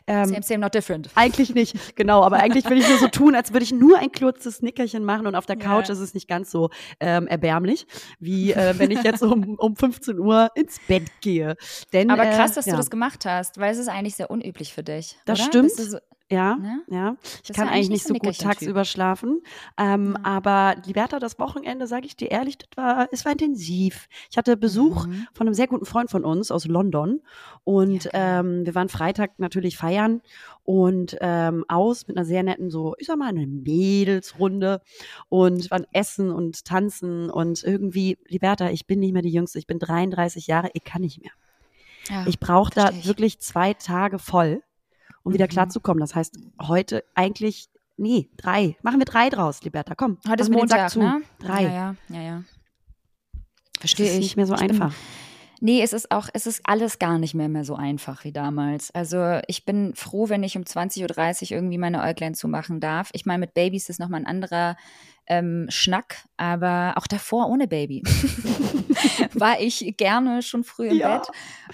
ähm, 0.07 0.25
Same, 0.25 0.43
same, 0.43 0.59
not 0.59 0.73
different. 0.73 1.09
eigentlich 1.15 1.53
nicht, 1.53 1.95
genau, 1.95 2.23
aber 2.23 2.37
eigentlich 2.37 2.69
will 2.69 2.77
ich 2.77 2.87
nur 2.87 2.97
so 2.97 3.07
tun, 3.07 3.35
als 3.35 3.53
würde 3.53 3.63
ich 3.63 3.71
nur 3.71 3.97
ein 3.99 4.11
kurzes 4.11 4.61
Nickerchen 4.61 5.03
machen 5.03 5.27
und 5.27 5.35
auf 5.35 5.45
der 5.45 5.57
Ja. 5.57 5.65
Couch 5.65 5.89
ist 5.89 5.99
es 5.99 6.13
nicht 6.13 6.27
ganz 6.27 6.51
so 6.51 6.69
ähm, 6.99 7.27
erbärmlich, 7.27 7.87
wie 8.19 8.51
äh, 8.53 8.77
wenn 8.77 8.91
ich 8.91 9.03
jetzt 9.03 9.23
um, 9.23 9.55
um 9.57 9.75
15 9.75 10.19
Uhr 10.19 10.49
ins 10.55 10.79
Bett 10.87 11.09
gehe. 11.21 11.55
Denn, 11.93 12.09
Aber 12.11 12.25
krass, 12.25 12.53
dass 12.53 12.65
äh, 12.67 12.69
ja. 12.69 12.75
du 12.75 12.77
das 12.77 12.89
gemacht 12.89 13.25
hast, 13.25 13.59
weil 13.59 13.71
es 13.71 13.77
ist 13.77 13.87
eigentlich 13.87 14.15
sehr 14.15 14.29
unüblich 14.29 14.73
für 14.73 14.83
dich. 14.83 15.17
Das 15.25 15.39
oder? 15.39 15.47
stimmt. 15.47 15.71
Ja, 16.31 16.55
Ne? 16.55 16.81
ja. 16.89 17.15
Ich 17.43 17.51
ist 17.51 17.55
kann 17.55 17.67
eigentlich 17.67 17.89
nicht 17.89 18.07
so 18.07 18.15
gut 18.15 18.37
tagsüber 18.39 18.83
schlafen. 18.83 19.41
Ähm, 19.77 20.15
Ja. 20.17 20.23
Aber 20.25 20.75
Liberta, 20.85 21.19
das 21.19 21.37
Wochenende, 21.37 21.85
sage 21.85 22.07
ich 22.07 22.15
dir 22.15 22.31
ehrlich, 22.31 22.57
das 22.57 22.69
war, 22.75 23.07
es 23.11 23.25
war 23.25 23.31
intensiv. 23.31 24.07
Ich 24.31 24.37
hatte 24.37 24.57
Besuch 24.57 25.05
Mhm. 25.05 25.27
von 25.33 25.45
einem 25.47 25.53
sehr 25.53 25.67
guten 25.67 25.85
Freund 25.85 26.09
von 26.09 26.25
uns 26.25 26.49
aus 26.49 26.65
London. 26.65 27.21
Und 27.63 28.05
Ja, 28.05 28.39
ähm, 28.39 28.65
wir 28.65 28.73
waren 28.73 28.89
Freitag 28.89 29.37
natürlich 29.37 29.77
feiern 29.77 30.21
und 30.63 31.15
ähm, 31.21 31.63
aus 31.67 32.07
mit 32.07 32.17
einer 32.17 32.25
sehr 32.25 32.41
netten, 32.41 32.71
so, 32.71 32.95
ich 32.97 33.05
sag 33.05 33.17
mal, 33.19 33.27
eine 33.29 33.45
Mädelsrunde 33.45 34.81
und 35.29 35.69
waren 35.71 35.85
essen 35.93 36.31
und 36.31 36.65
tanzen 36.65 37.29
und 37.29 37.63
irgendwie, 37.63 38.17
Liberta, 38.27 38.69
ich 38.71 38.87
bin 38.87 38.99
nicht 38.99 39.13
mehr 39.13 39.21
die 39.21 39.29
Jüngste, 39.31 39.59
ich 39.59 39.67
bin 39.67 39.77
33 39.79 40.47
Jahre, 40.47 40.69
ich 40.73 40.83
kann 40.83 41.01
nicht 41.01 41.21
mehr. 41.21 41.31
Ja, 42.09 42.25
Ich 42.27 42.39
brauche 42.39 42.71
da 42.73 42.89
wirklich 43.05 43.39
zwei 43.39 43.73
Tage 43.75 44.19
voll, 44.19 44.61
um 45.25 45.33
wieder 45.33 45.45
Mhm. 45.45 45.49
klarzukommen. 45.49 45.99
Das 45.99 46.15
heißt, 46.15 46.37
heute 46.61 47.03
eigentlich, 47.15 47.67
nee, 47.97 48.29
drei. 48.37 48.77
Machen 48.81 48.99
wir 48.99 49.05
drei 49.05 49.29
draus, 49.29 49.61
Liberta, 49.63 49.95
komm. 49.95 50.17
Heute 50.29 50.43
ist 50.43 50.49
Montag, 50.51 50.89
zu. 50.89 50.99
ne? 50.99 51.21
Drei. 51.39 51.63
Ja, 51.63 51.69
ja, 51.69 51.95
ja, 52.09 52.21
ja. 52.21 52.43
Verstehe 53.79 54.07
ist 54.07 54.13
ich. 54.13 54.19
nicht 54.19 54.37
mehr 54.37 54.45
so 54.47 54.53
Ich 54.55 54.61
bin- 54.61 54.71
einfach. 54.71 54.93
Nee, 55.61 55.81
es 55.81 55.93
ist 55.93 56.11
auch, 56.11 56.27
es 56.33 56.47
ist 56.47 56.61
alles 56.65 56.99
gar 56.99 57.17
nicht 57.17 57.33
mehr, 57.33 57.47
mehr 57.49 57.63
so 57.63 57.75
einfach 57.75 58.23
wie 58.25 58.31
damals. 58.33 58.93
Also 58.93 59.39
ich 59.47 59.65
bin 59.65 59.95
froh, 59.95 60.27
wenn 60.29 60.43
ich 60.43 60.57
um 60.57 60.63
20.30 60.63 61.51
Uhr 61.51 61.57
irgendwie 61.57 61.77
meine 61.77 62.03
Äuglein 62.03 62.35
zumachen 62.35 62.79
darf. 62.81 63.09
Ich 63.13 63.25
meine, 63.25 63.39
mit 63.39 63.53
Babys 63.53 63.87
ist 63.89 63.99
nochmal 63.99 64.19
ein 64.19 64.27
anderer 64.27 64.75
ähm, 65.27 65.67
Schnack, 65.69 66.17
aber 66.37 66.93
auch 66.97 67.07
davor 67.07 67.49
ohne 67.49 67.67
Baby 67.67 68.03
war 69.33 69.59
ich 69.59 69.95
gerne 69.97 70.41
schon 70.41 70.63
früh 70.63 70.89
im 70.89 70.97
Ja. 70.97 71.17
Bett 71.17 71.27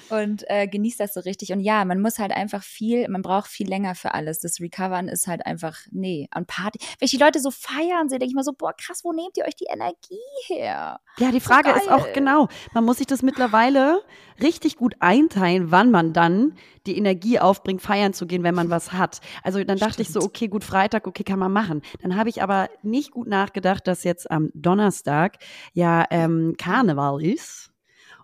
und 0.09 0.44
äh, 0.48 0.68
genieße 0.68 0.98
das 1.00 1.13
so 1.13 1.19
richtig. 1.21 1.51
Und 1.51 1.59
ja, 1.59 1.83
man 1.86 2.01
muss 2.01 2.19
halt 2.19 2.31
einfach 2.31 2.63
viel, 2.63 3.07
man 3.09 3.21
braucht 3.21 3.50
viel 3.50 3.68
länger 3.68 3.95
für 3.95 4.13
alles. 4.13 4.39
Das 4.39 4.59
Recovern 4.59 5.07
ist 5.07 5.27
halt 5.27 5.45
einfach, 5.45 5.77
nee, 5.92 6.27
an 6.31 6.45
Party. 6.45 6.80
Wenn 7.00 7.06
ich 7.06 7.12
die 7.12 7.18
Leute 7.18 7.39
so 7.39 7.51
feiern 7.51 8.09
sehe, 8.09 8.19
denke 8.19 8.31
ich 8.31 8.36
mir 8.36 8.44
so, 8.44 8.53
boah, 8.53 8.74
krass, 8.74 9.01
wo 9.03 9.12
nehmt 9.13 9.38
ihr 9.38 9.45
euch 9.45 9.56
die 9.56 9.68
Energie 9.69 10.18
her? 10.47 11.00
Ja, 11.18 11.31
die 11.31 11.39
Frage 11.39 11.71
ist 11.71 11.89
auch 11.89 12.13
genau, 12.13 12.47
man 12.74 12.86
muss 12.86 12.97
sich 12.97 13.07
das 13.07 13.21
mittlerweile 13.21 14.01
richtig 14.42 14.77
gut 14.77 14.95
einteilen, 15.00 15.71
wann 15.71 15.92
man 15.92 16.13
dann 16.13 16.56
die 16.88 16.97
Energie 16.97 17.39
aufbringt, 17.39 17.81
feiern 17.81 18.13
zu 18.13 18.25
gehen, 18.25 18.44
wenn 18.44 18.56
man 18.56 18.69
was 18.69 18.92
hat. 18.92 19.19
Also 19.44 19.64
dann 19.64 19.78
dachte 19.78 20.02
ich 20.02 20.09
so, 20.09 20.19
okay, 20.21 20.47
gut, 20.47 20.64
Freitag, 20.64 21.06
okay, 21.06 21.23
kann 21.23 21.37
man 21.37 21.52
machen. 21.52 21.81
Dann 22.02 22.16
habe 22.16 22.30
ich 22.30 22.42
aber 22.42 22.69
nicht 22.81 23.11
gut 23.11 23.28
nachgedacht, 23.42 23.88
dass 23.88 24.04
jetzt 24.04 24.30
am 24.30 24.50
Donnerstag 24.54 25.38
ja 25.74 26.06
ähm, 26.10 26.56
Karneval 26.57 27.24
ist. 27.24 27.69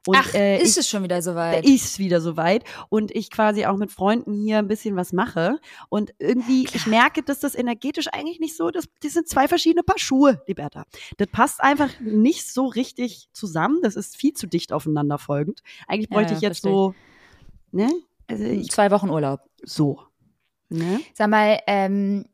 Und, 0.05 0.15
Ach, 0.15 0.33
äh, 0.33 0.61
ist 0.61 0.71
ich, 0.71 0.77
es 0.77 0.89
schon 0.89 1.03
wieder 1.03 1.21
soweit? 1.21 1.65
ist 1.65 1.99
wieder 1.99 2.21
soweit 2.21 2.63
und 2.87 3.11
ich 3.13 3.29
quasi 3.29 3.65
auch 3.65 3.75
mit 3.75 3.91
Freunden 3.91 4.33
hier 4.33 4.59
ein 4.59 4.69
bisschen 4.69 4.95
was 4.95 5.11
mache 5.11 5.59
und 5.89 6.13
irgendwie 6.17 6.63
ich 6.63 6.87
merke, 6.87 7.23
dass 7.23 7.39
das 7.41 7.55
energetisch 7.55 8.07
eigentlich 8.13 8.39
nicht 8.39 8.55
so, 8.55 8.71
das, 8.71 8.85
das 9.01 9.13
sind 9.13 9.27
zwei 9.27 9.49
verschiedene 9.49 9.83
Paar 9.83 9.99
Schuhe, 9.99 10.41
Liberta. 10.47 10.85
Das 11.17 11.27
passt 11.27 11.61
einfach 11.61 11.89
nicht 11.99 12.47
so 12.47 12.67
richtig 12.67 13.27
zusammen, 13.33 13.79
das 13.81 13.97
ist 13.97 14.15
viel 14.15 14.31
zu 14.31 14.47
dicht 14.47 14.71
aufeinander 14.71 15.17
folgend. 15.17 15.61
Eigentlich 15.89 16.09
bräuchte 16.09 16.31
ja, 16.31 16.37
ich 16.37 16.41
jetzt 16.41 16.61
so, 16.61 16.95
ne? 17.71 17.89
Also 18.27 18.45
ich, 18.45 18.71
Zwei 18.71 18.91
Wochen 18.91 19.09
Urlaub. 19.09 19.41
so, 19.63 19.99
ne? 20.69 21.01
Sag 21.15 21.29
mal, 21.29 21.59
ähm, 21.67 22.29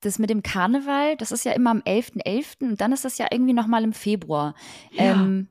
das 0.00 0.18
mit 0.18 0.30
dem 0.30 0.42
Karneval, 0.42 1.16
das 1.16 1.30
ist 1.32 1.44
ja 1.44 1.52
immer 1.52 1.70
am 1.70 1.80
11.11. 1.80 2.62
und 2.62 2.80
dann 2.80 2.92
ist 2.92 3.04
das 3.04 3.18
ja 3.18 3.26
irgendwie 3.30 3.52
nochmal 3.52 3.84
im 3.84 3.92
Februar. 3.92 4.54
Ja. 4.92 5.12
Ähm, 5.12 5.48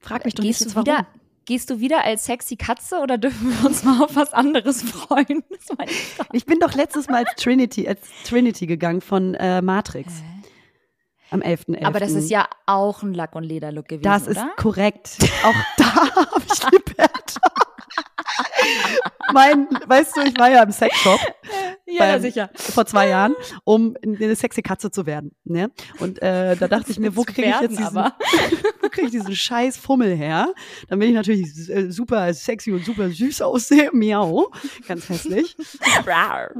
Frag 0.00 0.24
mich 0.24 0.34
doch 0.34 0.42
gehst, 0.42 0.60
nicht 0.60 0.68
jetzt 0.68 0.74
warum. 0.76 0.86
wieder, 0.86 1.06
gehst 1.44 1.70
du 1.70 1.78
wieder 1.80 2.02
als 2.04 2.24
sexy 2.24 2.56
Katze 2.56 2.98
oder 3.00 3.18
dürfen 3.18 3.50
wir 3.50 3.66
uns 3.66 3.84
mal 3.84 4.02
auf 4.02 4.16
was 4.16 4.32
anderes 4.32 4.82
freuen? 4.82 5.44
Ich 6.32 6.44
bin 6.46 6.58
doch 6.60 6.74
letztes 6.74 7.08
Mal 7.08 7.24
als 7.24 7.34
Trinity, 7.36 7.86
als 7.88 8.00
Trinity 8.24 8.66
gegangen 8.66 9.00
von 9.00 9.34
äh, 9.34 9.60
Matrix 9.62 10.12
am 11.30 11.40
11.11. 11.40 11.84
Aber 11.84 11.98
das 12.00 12.12
ist 12.12 12.30
ja 12.30 12.46
auch 12.66 13.02
ein 13.02 13.14
Lack- 13.14 13.34
und 13.34 13.44
Lederlook 13.44 13.88
gewesen, 13.88 14.02
Das 14.04 14.26
ist 14.26 14.36
oder? 14.36 14.50
korrekt. 14.56 15.16
Auch 15.44 15.54
da 15.78 15.84
habe 16.14 16.42
ich 16.52 16.70
Liberta. 16.70 17.40
mein, 19.32 19.68
weißt 19.86 20.16
du, 20.16 20.22
ich 20.22 20.38
war 20.38 20.50
ja 20.50 20.62
im 20.62 20.72
Sexshop. 20.72 21.20
ja, 21.86 22.14
ähm, 22.16 22.22
sicher. 22.22 22.50
vor 22.54 22.86
zwei 22.86 23.08
Jahren, 23.08 23.34
um 23.64 23.96
eine 24.02 24.34
sexy 24.36 24.62
Katze 24.62 24.90
zu 24.90 25.06
werden. 25.06 25.34
Ne? 25.44 25.70
Und 25.98 26.20
äh, 26.22 26.56
da 26.56 26.68
dachte 26.68 26.90
ich 26.90 26.98
mir, 26.98 27.16
wo 27.16 27.22
kriege 27.22 27.48
ich 27.48 27.60
jetzt 27.60 27.78
diesen, 27.78 27.96
wo 28.82 28.88
kriege 28.88 29.06
ich 29.06 29.12
diesen 29.12 29.34
scheiß 29.34 29.76
Fummel 29.76 30.14
her? 30.16 30.52
Damit 30.88 31.08
ich 31.08 31.14
natürlich 31.14 31.68
äh, 31.68 31.90
super 31.90 32.32
sexy 32.34 32.72
und 32.72 32.84
super 32.84 33.08
süß 33.10 33.42
aussehe. 33.42 33.90
Miau. 33.92 34.50
Ganz 34.86 35.08
hässlich. 35.08 35.56
Rar. 36.06 36.50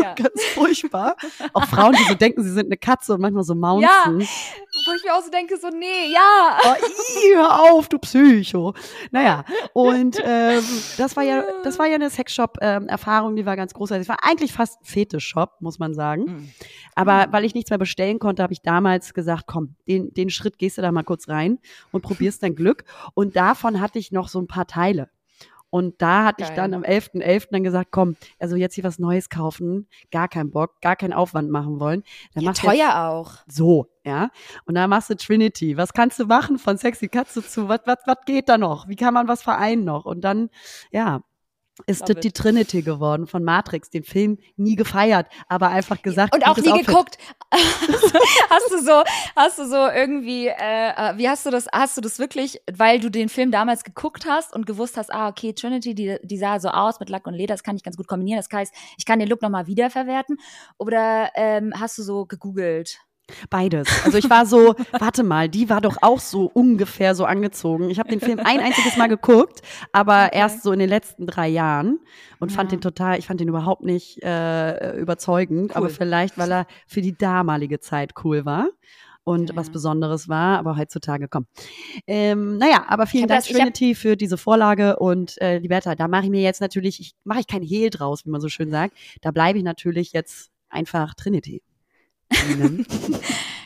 Ja. 0.00 0.14
Ganz 0.14 0.42
furchtbar. 0.54 1.16
Auch 1.52 1.64
Frauen, 1.66 1.94
die 1.94 2.04
so 2.04 2.14
denken, 2.14 2.42
sie 2.42 2.52
sind 2.52 2.66
eine 2.66 2.76
Katze 2.76 3.14
und 3.14 3.20
manchmal 3.20 3.44
so 3.44 3.54
mounten. 3.54 3.82
Ja. 3.82 4.04
Wo 4.06 4.92
ich 4.92 5.04
mir 5.04 5.14
auch 5.14 5.22
so 5.22 5.30
denke, 5.30 5.56
so, 5.56 5.68
nee, 5.68 6.12
ja. 6.12 6.58
Oh, 6.64 6.74
ih, 6.74 7.34
hör 7.34 7.62
auf, 7.72 7.88
du 7.88 7.98
Psycho. 7.98 8.74
Naja, 9.10 9.44
und 9.72 10.20
ähm, 10.24 10.64
das 10.96 11.03
war 11.16 11.22
ja, 11.22 11.44
das 11.62 11.78
war 11.78 11.86
ja 11.86 11.94
eine 11.94 12.10
Sexshop-Erfahrung, 12.10 13.36
die 13.36 13.46
war 13.46 13.56
ganz 13.56 13.74
großartig. 13.74 14.02
Es 14.02 14.08
war 14.08 14.18
eigentlich 14.22 14.52
fast 14.52 14.80
ein 14.80 14.84
Fetisch-Shop, 14.84 15.56
muss 15.60 15.78
man 15.78 15.94
sagen. 15.94 16.24
Mhm. 16.24 16.48
Aber 16.94 17.26
weil 17.30 17.44
ich 17.44 17.54
nichts 17.54 17.70
mehr 17.70 17.78
bestellen 17.78 18.18
konnte, 18.18 18.42
habe 18.42 18.52
ich 18.52 18.62
damals 18.62 19.14
gesagt, 19.14 19.44
komm, 19.46 19.76
den, 19.86 20.12
den 20.14 20.30
Schritt 20.30 20.58
gehst 20.58 20.78
du 20.78 20.82
da 20.82 20.92
mal 20.92 21.04
kurz 21.04 21.28
rein 21.28 21.58
und 21.92 22.02
probierst 22.02 22.42
dein 22.42 22.54
Glück. 22.54 22.84
Und 23.14 23.36
davon 23.36 23.80
hatte 23.80 23.98
ich 23.98 24.12
noch 24.12 24.28
so 24.28 24.40
ein 24.40 24.46
paar 24.46 24.66
Teile. 24.66 25.08
Und 25.74 26.00
da 26.00 26.22
hatte 26.26 26.42
ich 26.42 26.50
Geil. 26.50 26.56
dann 26.56 26.72
am 26.72 26.82
11.11. 26.84 27.48
dann 27.50 27.64
gesagt, 27.64 27.90
komm, 27.90 28.14
also 28.38 28.54
jetzt 28.54 28.76
hier 28.76 28.84
was 28.84 29.00
Neues 29.00 29.28
kaufen, 29.28 29.88
gar 30.12 30.28
keinen 30.28 30.52
Bock, 30.52 30.80
gar 30.80 30.94
keinen 30.94 31.12
Aufwand 31.12 31.50
machen 31.50 31.80
wollen. 31.80 32.04
Dann 32.32 32.44
Ja, 32.44 32.52
teuer 32.52 33.08
auch. 33.08 33.38
so, 33.48 33.88
ja. 34.04 34.30
Und 34.66 34.76
dann 34.76 34.88
machst 34.88 35.10
du 35.10 35.16
Trinity. 35.16 35.76
Was 35.76 35.92
kannst 35.92 36.20
du 36.20 36.26
machen 36.26 36.58
von 36.60 36.78
Sexy 36.78 37.08
Katze 37.08 37.44
zu, 37.44 37.68
was, 37.68 37.80
was, 37.86 37.96
was 38.06 38.18
geht 38.24 38.48
da 38.48 38.56
noch? 38.56 38.86
Wie 38.86 38.94
kann 38.94 39.14
man 39.14 39.26
was 39.26 39.42
vereinen 39.42 39.82
noch? 39.82 40.04
Und 40.04 40.20
dann, 40.20 40.48
ja, 40.92 41.22
ist 41.86 42.02
Love 42.02 42.14
das 42.14 42.22
die 42.22 42.28
it. 42.28 42.36
Trinity 42.36 42.82
geworden 42.82 43.26
von 43.26 43.42
Matrix. 43.42 43.90
Den 43.90 44.04
Film 44.04 44.38
nie 44.56 44.76
gefeiert, 44.76 45.26
aber 45.48 45.68
einfach 45.68 46.00
gesagt. 46.02 46.34
Und 46.34 46.46
auch 46.46 46.56
nie 46.56 46.70
Outfit. 46.70 46.86
geguckt. 46.86 47.18
hast 47.52 48.70
du 48.70 48.78
so, 48.80 49.02
hast 49.36 49.58
du 49.58 49.66
so 49.66 49.88
irgendwie, 49.88 50.46
äh, 50.46 50.52
äh, 50.90 51.18
wie 51.18 51.28
hast 51.28 51.46
du 51.46 51.50
das, 51.50 51.66
hast 51.72 51.96
du 51.96 52.00
das 52.00 52.18
wirklich, 52.18 52.60
weil 52.72 53.00
du 53.00 53.10
den 53.10 53.28
Film 53.28 53.50
damals 53.50 53.84
geguckt 53.84 54.26
hast 54.26 54.54
und 54.54 54.66
gewusst 54.66 54.96
hast, 54.96 55.12
ah, 55.12 55.28
okay, 55.28 55.52
Trinity, 55.52 55.94
die, 55.94 56.18
die 56.22 56.38
sah 56.38 56.60
so 56.60 56.68
aus 56.68 57.00
mit 57.00 57.08
Lack 57.08 57.26
und 57.26 57.34
Leder, 57.34 57.54
das 57.54 57.62
kann 57.62 57.76
ich 57.76 57.82
ganz 57.82 57.96
gut 57.96 58.06
kombinieren. 58.06 58.40
Das 58.40 58.56
heißt, 58.56 58.74
ich 58.96 59.04
kann 59.04 59.18
den 59.18 59.28
Look 59.28 59.42
nochmal 59.42 59.66
wiederverwerten. 59.66 60.38
Oder 60.78 61.30
ähm, 61.34 61.72
hast 61.78 61.98
du 61.98 62.02
so 62.02 62.26
gegoogelt? 62.26 62.98
Beides. 63.48 63.88
Also 64.04 64.18
ich 64.18 64.28
war 64.28 64.44
so, 64.44 64.74
warte 64.98 65.22
mal, 65.22 65.48
die 65.48 65.70
war 65.70 65.80
doch 65.80 65.96
auch 66.02 66.20
so 66.20 66.50
ungefähr 66.52 67.14
so 67.14 67.24
angezogen. 67.24 67.88
Ich 67.88 67.98
habe 67.98 68.10
den 68.10 68.20
Film 68.20 68.38
ein 68.38 68.60
einziges 68.60 68.96
Mal 68.96 69.08
geguckt, 69.08 69.62
aber 69.92 70.26
Okay. 70.26 70.38
erst 70.38 70.62
so 70.62 70.72
in 70.72 70.78
den 70.78 70.88
letzten 70.90 71.26
drei 71.26 71.48
Jahren 71.48 71.98
und 72.38 72.52
fand 72.52 72.70
Ja. 72.70 72.76
den 72.76 72.82
total, 72.82 73.18
ich 73.18 73.26
fand 73.26 73.40
den 73.40 73.48
überhaupt 73.48 73.82
nicht 73.82 74.22
äh, 74.22 74.96
überzeugend, 74.98 75.70
Cool. 75.70 75.76
aber 75.76 75.88
vielleicht, 75.88 76.36
weil 76.36 76.52
er 76.52 76.66
für 76.86 77.00
die 77.00 77.16
damalige 77.16 77.80
Zeit 77.80 78.12
cool 78.24 78.44
war. 78.44 78.68
Und 79.26 79.50
Ja. 79.50 79.56
was 79.56 79.70
Besonderes 79.70 80.28
war, 80.28 80.58
aber 80.58 80.76
heutzutage 80.76 81.28
komm. 81.28 81.46
Ähm, 82.06 82.58
naja, 82.58 82.84
aber 82.88 83.06
vielen 83.06 83.26
Dank, 83.26 83.42
das- 83.42 83.50
Trinity, 83.50 83.94
für 83.94 84.18
diese 84.18 84.36
Vorlage. 84.36 84.98
Und 84.98 85.40
äh, 85.40 85.56
Liberta, 85.56 85.94
da 85.94 86.08
mache 86.08 86.24
ich 86.24 86.30
mir 86.30 86.42
jetzt 86.42 86.60
natürlich, 86.60 87.00
ich 87.00 87.14
mache 87.24 87.40
ich 87.40 87.46
kein 87.46 87.62
Hehl 87.62 87.88
draus, 87.88 88.26
wie 88.26 88.30
man 88.30 88.42
so 88.42 88.50
schön 88.50 88.70
sagt. 88.70 88.94
Da 89.22 89.30
bleibe 89.30 89.56
ich 89.58 89.64
natürlich 89.64 90.12
jetzt 90.12 90.50
einfach 90.68 91.14
Trinity. 91.14 91.62
Ne? 92.30 92.84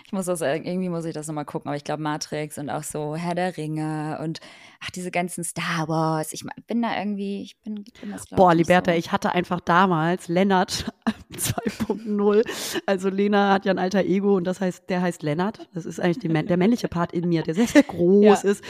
Ich 0.09 0.13
muss 0.13 0.25
das, 0.25 0.41
äh, 0.41 0.57
irgendwie 0.57 0.89
muss 0.89 1.05
ich 1.05 1.13
das 1.13 1.27
nochmal 1.27 1.45
gucken, 1.45 1.69
aber 1.69 1.77
ich 1.77 1.85
glaube 1.85 2.03
Matrix 2.03 2.57
und 2.57 2.71
auch 2.71 2.83
so 2.83 3.15
Herr 3.15 3.35
der 3.35 3.59
Ringe 3.59 4.19
und 4.23 4.41
ach, 4.81 4.91
diese 4.91 5.11
ganzen 5.11 5.45
Star 5.45 5.87
Wars. 5.87 6.33
Ich 6.33 6.47
bin 6.67 6.81
da 6.81 6.99
irgendwie, 6.99 7.43
ich 7.43 7.61
bin, 7.61 7.85
ich 7.87 7.93
bin 8.01 8.13
das 8.13 8.25
Boah, 8.25 8.55
Liberta, 8.55 8.93
so. 8.93 8.97
ich 8.97 9.13
hatte 9.13 9.33
einfach 9.33 9.61
damals 9.61 10.29
Lennart 10.29 10.91
2.0. 11.33 12.43
Also 12.87 13.09
Lena 13.09 13.53
hat 13.53 13.65
ja 13.65 13.73
ein 13.73 13.79
alter 13.79 14.01
Ego 14.05 14.37
und 14.37 14.45
das 14.45 14.61
heißt, 14.61 14.89
der 14.89 15.03
heißt 15.03 15.23
Lennart. 15.23 15.69
Das 15.75 15.85
ist 15.87 16.01
eigentlich 16.01 16.19
der 16.47 16.57
männliche 16.57 16.89
Part 16.89 17.13
in 17.13 17.29
mir, 17.29 17.43
der 17.43 17.55
sehr, 17.55 17.67
sehr 17.67 17.83
groß 17.83 18.25
Ja. 18.25 18.35
ist. 18.51 18.65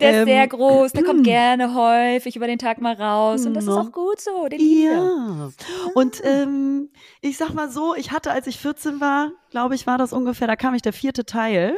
Der 0.00 0.10
ist 0.10 0.16
Ähm, 0.18 0.24
sehr 0.26 0.48
groß, 0.48 0.92
der 0.92 1.04
kommt 1.04 1.24
gerne 1.24 1.74
häufig 1.74 2.36
über 2.36 2.46
den 2.46 2.58
Tag 2.58 2.80
mal 2.80 2.94
raus 2.94 3.46
und 3.46 3.54
das 3.54 3.64
ist 3.64 3.70
auch 3.70 3.92
gut 3.92 4.20
so, 4.20 4.46
den. 4.48 4.60
Ja. 4.60 5.50
Und 5.94 6.20
ähm, 6.24 6.90
ich 7.20 7.36
sag 7.36 7.52
mal 7.54 7.70
so, 7.70 7.94
ich 7.96 8.12
hatte, 8.12 8.30
als 8.32 8.46
ich 8.46 8.58
14 8.58 9.00
war, 9.00 9.32
glaube 9.50 9.74
ich, 9.74 9.86
war 9.86 9.98
das 9.98 10.12
ungefähr, 10.12 10.46
da 10.46 10.56
kam 10.56 10.74
ich 10.74 10.82
der 10.82 10.92
vierte 10.92 11.24
Teil 11.24 11.76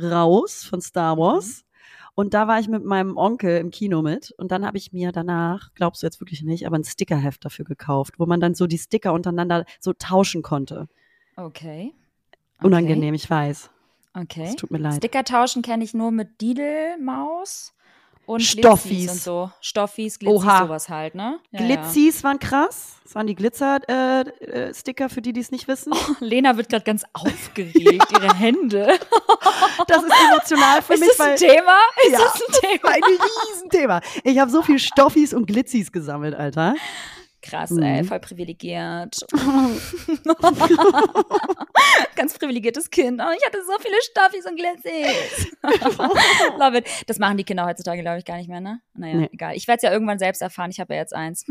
raus 0.00 0.64
von 0.68 0.80
Star 0.80 1.16
Wars. 1.18 1.64
Und 2.14 2.34
da 2.34 2.48
war 2.48 2.60
ich 2.60 2.68
mit 2.68 2.84
meinem 2.84 3.16
Onkel 3.16 3.58
im 3.58 3.70
Kino 3.70 4.02
mit. 4.02 4.32
Und 4.32 4.52
dann 4.52 4.66
habe 4.66 4.78
ich 4.78 4.92
mir 4.92 5.12
danach, 5.12 5.72
glaubst 5.74 6.02
du 6.02 6.06
jetzt 6.06 6.20
wirklich 6.20 6.42
nicht, 6.42 6.66
aber 6.66 6.76
ein 6.76 6.84
Stickerheft 6.84 7.44
dafür 7.44 7.64
gekauft, 7.64 8.14
wo 8.18 8.26
man 8.26 8.40
dann 8.40 8.54
so 8.54 8.66
die 8.66 8.78
Sticker 8.78 9.12
untereinander 9.12 9.64
so 9.78 9.92
tauschen 9.92 10.42
konnte. 10.42 10.88
Okay. 11.36 11.94
Unangenehm, 12.62 13.14
ich 13.14 13.28
weiß. 13.28 13.70
Okay. 14.14 14.44
Es 14.48 14.56
tut 14.56 14.70
mir 14.70 14.78
leid. 14.78 14.96
Sticker 14.96 15.24
tauschen 15.24 15.62
kenne 15.62 15.84
ich 15.84 15.94
nur 15.94 16.10
mit 16.10 16.40
Didelmaus 16.40 17.72
und 18.26 18.40
Stoffis. 18.42 18.82
Glitzis 18.90 19.10
und 19.10 19.20
so. 19.20 19.50
Stoffis, 19.60 20.18
Glitzis, 20.18 20.44
Oha. 20.44 20.64
sowas 20.64 20.88
halt, 20.88 21.14
ne? 21.14 21.38
Ja, 21.50 21.60
Glitzis 21.60 22.22
waren 22.22 22.38
krass. 22.38 22.96
Das 23.04 23.14
waren 23.14 23.26
die 23.26 23.34
Glitzer-Sticker, 23.34 24.40
äh, 24.40 24.74
Sticker, 24.74 25.08
für 25.08 25.22
die, 25.22 25.32
die 25.32 25.40
es 25.40 25.50
nicht 25.50 25.68
wissen. 25.68 25.92
Ja. 25.92 26.16
Lena 26.20 26.56
wird 26.56 26.68
gerade 26.68 26.84
ganz 26.84 27.04
aufgeregt, 27.12 28.06
ihre 28.12 28.34
Hände. 28.34 28.88
Das 29.86 30.02
ist 30.02 30.12
emotional 30.28 30.82
für 30.82 30.94
ist 30.94 31.00
mich, 31.00 31.08
das 31.10 31.18
weil 31.18 31.30
ein 31.32 31.36
Thema? 31.36 31.78
Ist 32.06 32.12
Ja. 32.12 32.18
das 32.18 32.34
ein 32.34 32.52
Thema? 32.60 32.88
ein 32.90 33.02
Riesenthema. 33.02 34.00
Ich 34.24 34.38
habe 34.38 34.50
so 34.50 34.62
viel 34.62 34.78
Stoffis 34.78 35.34
und 35.34 35.46
Glitzis 35.46 35.92
gesammelt, 35.92 36.34
Alter. 36.34 36.74
Krass, 37.42 37.70
Mhm. 37.70 37.82
ey, 37.82 38.04
voll 38.04 38.20
privilegiert. 38.20 39.16
Ganz 42.16 42.38
privilegiertes 42.38 42.90
Kind. 42.90 43.20
Oh, 43.20 43.30
ich 43.36 43.44
hatte 43.46 43.58
so 43.64 43.72
viele 43.80 43.96
Stoffis 44.02 44.44
und 44.46 44.56
Glitzis. 44.56 45.50
Love 46.58 46.78
it. 46.78 46.86
Das 47.06 47.18
machen 47.18 47.36
die 47.38 47.44
Kinder 47.44 47.64
heutzutage, 47.66 48.02
glaube 48.02 48.18
ich, 48.18 48.24
gar 48.24 48.36
nicht 48.36 48.48
mehr, 48.50 48.60
ne? 48.60 48.80
Naja, 48.94 49.14
Nee. 49.14 49.28
egal. 49.32 49.54
Ich 49.56 49.66
werde 49.68 49.76
es 49.78 49.82
ja 49.82 49.92
irgendwann 49.92 50.18
selbst 50.18 50.42
erfahren. 50.42 50.70
Ich 50.70 50.80
habe 50.80 50.94
ja 50.94 51.00
jetzt 51.00 51.14
eins. 51.14 51.44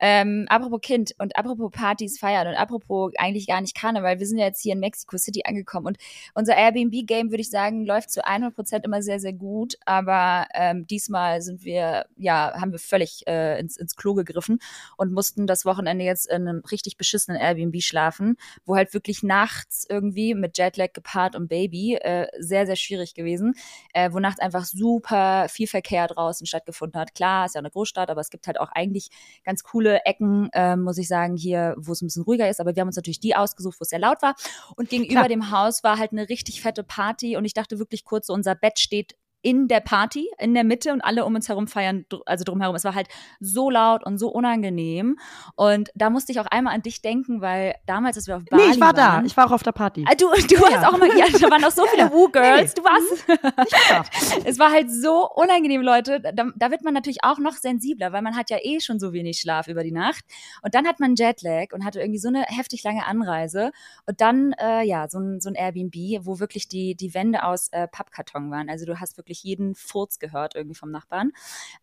Ähm, 0.00 0.46
apropos 0.48 0.80
Kind 0.80 1.14
und 1.18 1.36
apropos 1.36 1.70
Partys 1.70 2.18
feiern 2.18 2.48
und 2.48 2.54
apropos 2.54 3.12
eigentlich 3.18 3.46
gar 3.46 3.60
nicht 3.60 3.76
Karneval. 3.76 4.18
Wir 4.18 4.26
sind 4.26 4.38
ja 4.38 4.46
jetzt 4.46 4.62
hier 4.62 4.72
in 4.72 4.80
Mexico 4.80 5.18
City 5.18 5.42
angekommen 5.44 5.86
und 5.86 5.98
unser 6.34 6.56
Airbnb-Game, 6.56 7.30
würde 7.30 7.42
ich 7.42 7.50
sagen, 7.50 7.84
läuft 7.84 8.10
zu 8.10 8.24
100 8.24 8.54
Prozent 8.54 8.84
immer 8.84 9.02
sehr, 9.02 9.20
sehr 9.20 9.32
gut. 9.32 9.76
Aber 9.84 10.46
ähm, 10.54 10.86
diesmal 10.86 11.42
sind 11.42 11.64
wir, 11.64 12.06
ja, 12.16 12.52
haben 12.58 12.72
wir 12.72 12.78
völlig 12.78 13.26
äh, 13.26 13.60
ins, 13.60 13.76
ins 13.76 13.96
Klo 13.96 14.14
gegriffen 14.14 14.58
und 14.96 15.12
mussten 15.12 15.46
das 15.46 15.64
Wochenende 15.64 16.04
jetzt 16.04 16.28
in 16.28 16.48
einem 16.48 16.62
richtig 16.70 16.96
beschissenen 16.96 17.40
Airbnb 17.40 17.82
schlafen, 17.82 18.36
wo 18.64 18.76
halt 18.76 18.94
wirklich 18.94 19.22
nachts 19.22 19.86
irgendwie 19.88 20.34
mit 20.34 20.56
Jetlag 20.56 20.92
gepaart 20.92 21.36
und 21.36 21.48
Baby 21.48 21.96
äh, 21.96 22.26
sehr, 22.38 22.66
sehr 22.66 22.76
schwierig 22.76 23.14
gewesen, 23.14 23.54
äh, 23.92 24.10
wo 24.12 24.18
nachts 24.18 24.40
einfach 24.40 24.64
super 24.64 25.48
viel 25.48 25.66
Verkehr 25.66 26.06
draußen 26.06 26.46
stattgefunden 26.46 27.00
hat. 27.00 27.14
Klar, 27.14 27.46
ist 27.46 27.54
ja 27.54 27.58
eine 27.58 27.70
Großstadt, 27.70 28.10
aber 28.10 28.20
es 28.20 28.30
gibt 28.30 28.46
halt 28.46 28.58
auch 28.58 28.70
eigentlich 28.72 29.10
ganz 29.44 29.62
coole 29.62 29.89
Ecken, 30.04 30.48
äh, 30.52 30.76
muss 30.76 30.98
ich 30.98 31.08
sagen, 31.08 31.36
hier, 31.36 31.74
wo 31.78 31.92
es 31.92 32.02
ein 32.02 32.06
bisschen 32.06 32.24
ruhiger 32.24 32.48
ist. 32.48 32.60
Aber 32.60 32.74
wir 32.74 32.80
haben 32.80 32.88
uns 32.88 32.96
natürlich 32.96 33.20
die 33.20 33.36
ausgesucht, 33.36 33.80
wo 33.80 33.82
es 33.82 33.90
sehr 33.90 33.98
laut 33.98 34.22
war. 34.22 34.34
Und 34.76 34.88
gegenüber 34.88 35.20
Klar. 35.20 35.28
dem 35.28 35.50
Haus 35.50 35.82
war 35.84 35.98
halt 35.98 36.12
eine 36.12 36.28
richtig 36.28 36.60
fette 36.60 36.84
Party 36.84 37.36
und 37.36 37.44
ich 37.44 37.54
dachte 37.54 37.78
wirklich 37.78 38.04
kurz, 38.04 38.26
so 38.28 38.32
unser 38.32 38.54
Bett 38.54 38.78
steht 38.78 39.16
in 39.42 39.68
der 39.68 39.80
Party, 39.80 40.28
in 40.38 40.54
der 40.54 40.64
Mitte 40.64 40.92
und 40.92 41.00
alle 41.00 41.24
um 41.24 41.34
uns 41.34 41.48
herum 41.48 41.66
feiern, 41.66 42.04
also 42.26 42.44
drumherum. 42.44 42.76
Es 42.76 42.84
war 42.84 42.94
halt 42.94 43.08
so 43.40 43.70
laut 43.70 44.04
und 44.04 44.18
so 44.18 44.28
unangenehm. 44.28 45.18
Und 45.56 45.90
da 45.94 46.10
musste 46.10 46.32
ich 46.32 46.40
auch 46.40 46.46
einmal 46.46 46.74
an 46.74 46.82
dich 46.82 47.00
denken, 47.02 47.40
weil 47.40 47.74
damals, 47.86 48.16
als 48.16 48.26
wir 48.26 48.36
auf 48.36 48.44
Bali 48.44 48.66
Nee, 48.66 48.72
ich 48.74 48.80
war 48.80 48.92
da. 48.92 49.14
waren, 49.14 49.26
Ich 49.26 49.36
war 49.36 49.46
auch 49.46 49.52
auf 49.52 49.62
der 49.62 49.72
Party. 49.72 50.04
Ah, 50.06 50.14
du, 50.14 50.26
du 50.26 50.60
warst 50.60 50.86
auch 50.86 50.94
immer, 50.94 51.06
ja, 51.16 51.26
da 51.26 51.50
waren 51.50 51.64
auch 51.64 51.70
so 51.70 51.86
viele 51.86 52.10
Woo-Girls. 52.12 52.74
Du 52.74 52.82
warst, 52.84 53.28
Ich 53.28 53.28
war 53.72 54.02
da. 54.02 54.04
es 54.44 54.58
war 54.58 54.70
halt 54.72 54.90
so 54.90 55.28
unangenehm, 55.34 55.80
Leute. 55.80 56.20
Da, 56.20 56.44
da 56.54 56.70
wird 56.70 56.82
man 56.82 56.92
natürlich 56.92 57.24
auch 57.24 57.38
noch 57.38 57.54
sensibler, 57.54 58.12
weil 58.12 58.22
man 58.22 58.36
hat 58.36 58.50
ja 58.50 58.58
eh 58.60 58.80
schon 58.80 58.98
so 59.00 59.12
wenig 59.12 59.38
Schlaf 59.38 59.68
über 59.68 59.82
die 59.82 59.92
Nacht. 59.92 60.24
Und 60.62 60.74
dann 60.74 60.86
hat 60.86 61.00
man 61.00 61.14
Jetlag 61.14 61.72
und 61.72 61.84
hatte 61.84 62.00
irgendwie 62.00 62.18
so 62.18 62.28
eine 62.28 62.42
heftig 62.42 62.82
lange 62.82 63.06
Anreise. 63.06 63.72
Und 64.06 64.20
dann, 64.20 64.52
äh, 64.60 64.82
ja, 64.84 65.08
so 65.08 65.18
ein, 65.18 65.40
so 65.40 65.48
ein 65.48 65.54
Airbnb, 65.54 65.94
wo 66.26 66.40
wirklich 66.40 66.68
die, 66.68 66.94
die 66.94 67.14
Wände 67.14 67.44
aus 67.44 67.68
äh, 67.72 67.88
Pappkarton 67.88 68.50
waren. 68.50 68.68
Also 68.68 68.84
du 68.84 69.00
hast 69.00 69.16
wirklich 69.16 69.29
jeden 69.38 69.74
Furz 69.74 70.18
gehört 70.18 70.54
irgendwie 70.54 70.74
vom 70.74 70.90
Nachbarn. 70.90 71.32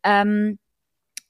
Ähm, 0.03 0.59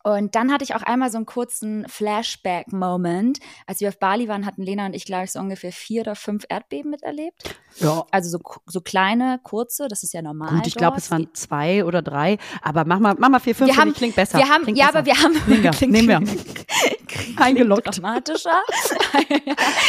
und 0.04 0.36
dann 0.36 0.54
hatte 0.54 0.64
ich 0.64 0.74
auch 0.74 0.84
einmal 0.84 1.12
so 1.12 1.18
einen 1.18 1.26
kurzen 1.26 1.86
Flashback-Moment. 1.90 3.40
Als 3.66 3.82
wir 3.82 3.90
auf 3.90 4.00
Bali 4.00 4.30
waren, 4.30 4.46
hatten 4.46 4.64
Lena 4.64 4.86
und 4.86 4.94
ich, 4.94 5.04
glaube 5.04 5.26
ich, 5.26 5.34
so 5.34 5.40
ungefähr 5.40 5.74
vier 5.74 6.02
oder 6.04 6.16
fünf 6.16 6.46
Erdbeben 6.48 6.92
miterlebt. 6.92 7.60
Ja. 7.80 8.06
Also 8.10 8.30
so, 8.30 8.40
so 8.68 8.80
kleine, 8.80 9.42
kurze, 9.44 9.90
das 9.90 10.04
ist 10.04 10.14
ja 10.14 10.22
normal. 10.22 10.56
Gut, 10.56 10.68
ich 10.68 10.76
glaube, 10.76 10.96
es 10.96 11.12
waren 11.12 11.28
zwei 11.34 11.84
oder 11.84 12.02
drei. 12.02 12.38
Aber 12.62 12.86
mach 12.86 13.00
mal, 13.00 13.16
mach 13.20 13.28
mal 13.28 13.40
vier, 13.40 13.54
fünf. 13.54 13.70
wir 13.70 13.76
haben, 13.76 13.94
klingt 13.94 14.16
besser. 14.16 14.38
Wir 14.38 14.48
haben, 14.48 14.64
klingt 14.64 14.78
ja, 14.78 14.86
besser. 14.86 15.00
aber 15.00 15.06
wir 15.08 15.22
haben. 15.22 15.34
Nehmen 15.46 15.64
wir, 15.64 15.88
nehmen 15.88 16.08
wir. 16.08 16.97
Eingeloggt. 17.38 17.88
Dramatischer. 17.98 18.62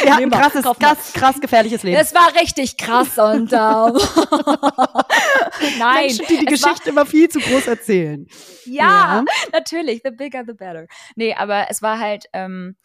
Wir 0.03 0.11
hatten 0.11 0.21
Nehmen 0.21 0.33
wir. 0.33 0.39
krasses, 0.41 0.65
krass, 0.79 1.13
krass 1.13 1.41
gefährliches 1.41 1.83
Leben. 1.83 1.97
Es 2.01 2.15
war 2.15 2.35
richtig 2.41 2.77
krass 2.77 3.19
und 3.19 3.53
ähm, 3.53 3.99
nein, 5.79 6.07
Menschen, 6.07 6.25
die 6.29 6.39
die 6.47 6.55
es 6.55 6.63
war- 6.63 6.71
Geschichte 6.71 6.91
immer 6.91 7.07
viel 7.07 7.29
zu 7.29 7.41
groß 7.41 7.67
erzählen. 7.67 8.27
Ja, 8.65 9.25
natürlich. 9.53 10.03
The 10.05 10.11
bigger, 10.11 10.45
the 10.47 10.53
better. 10.55 10.87
Nee, 11.17 11.35
aber 11.35 11.67
es 11.71 11.83
war 11.83 11.99
halt, 11.99 12.27
ähm, 12.33 12.77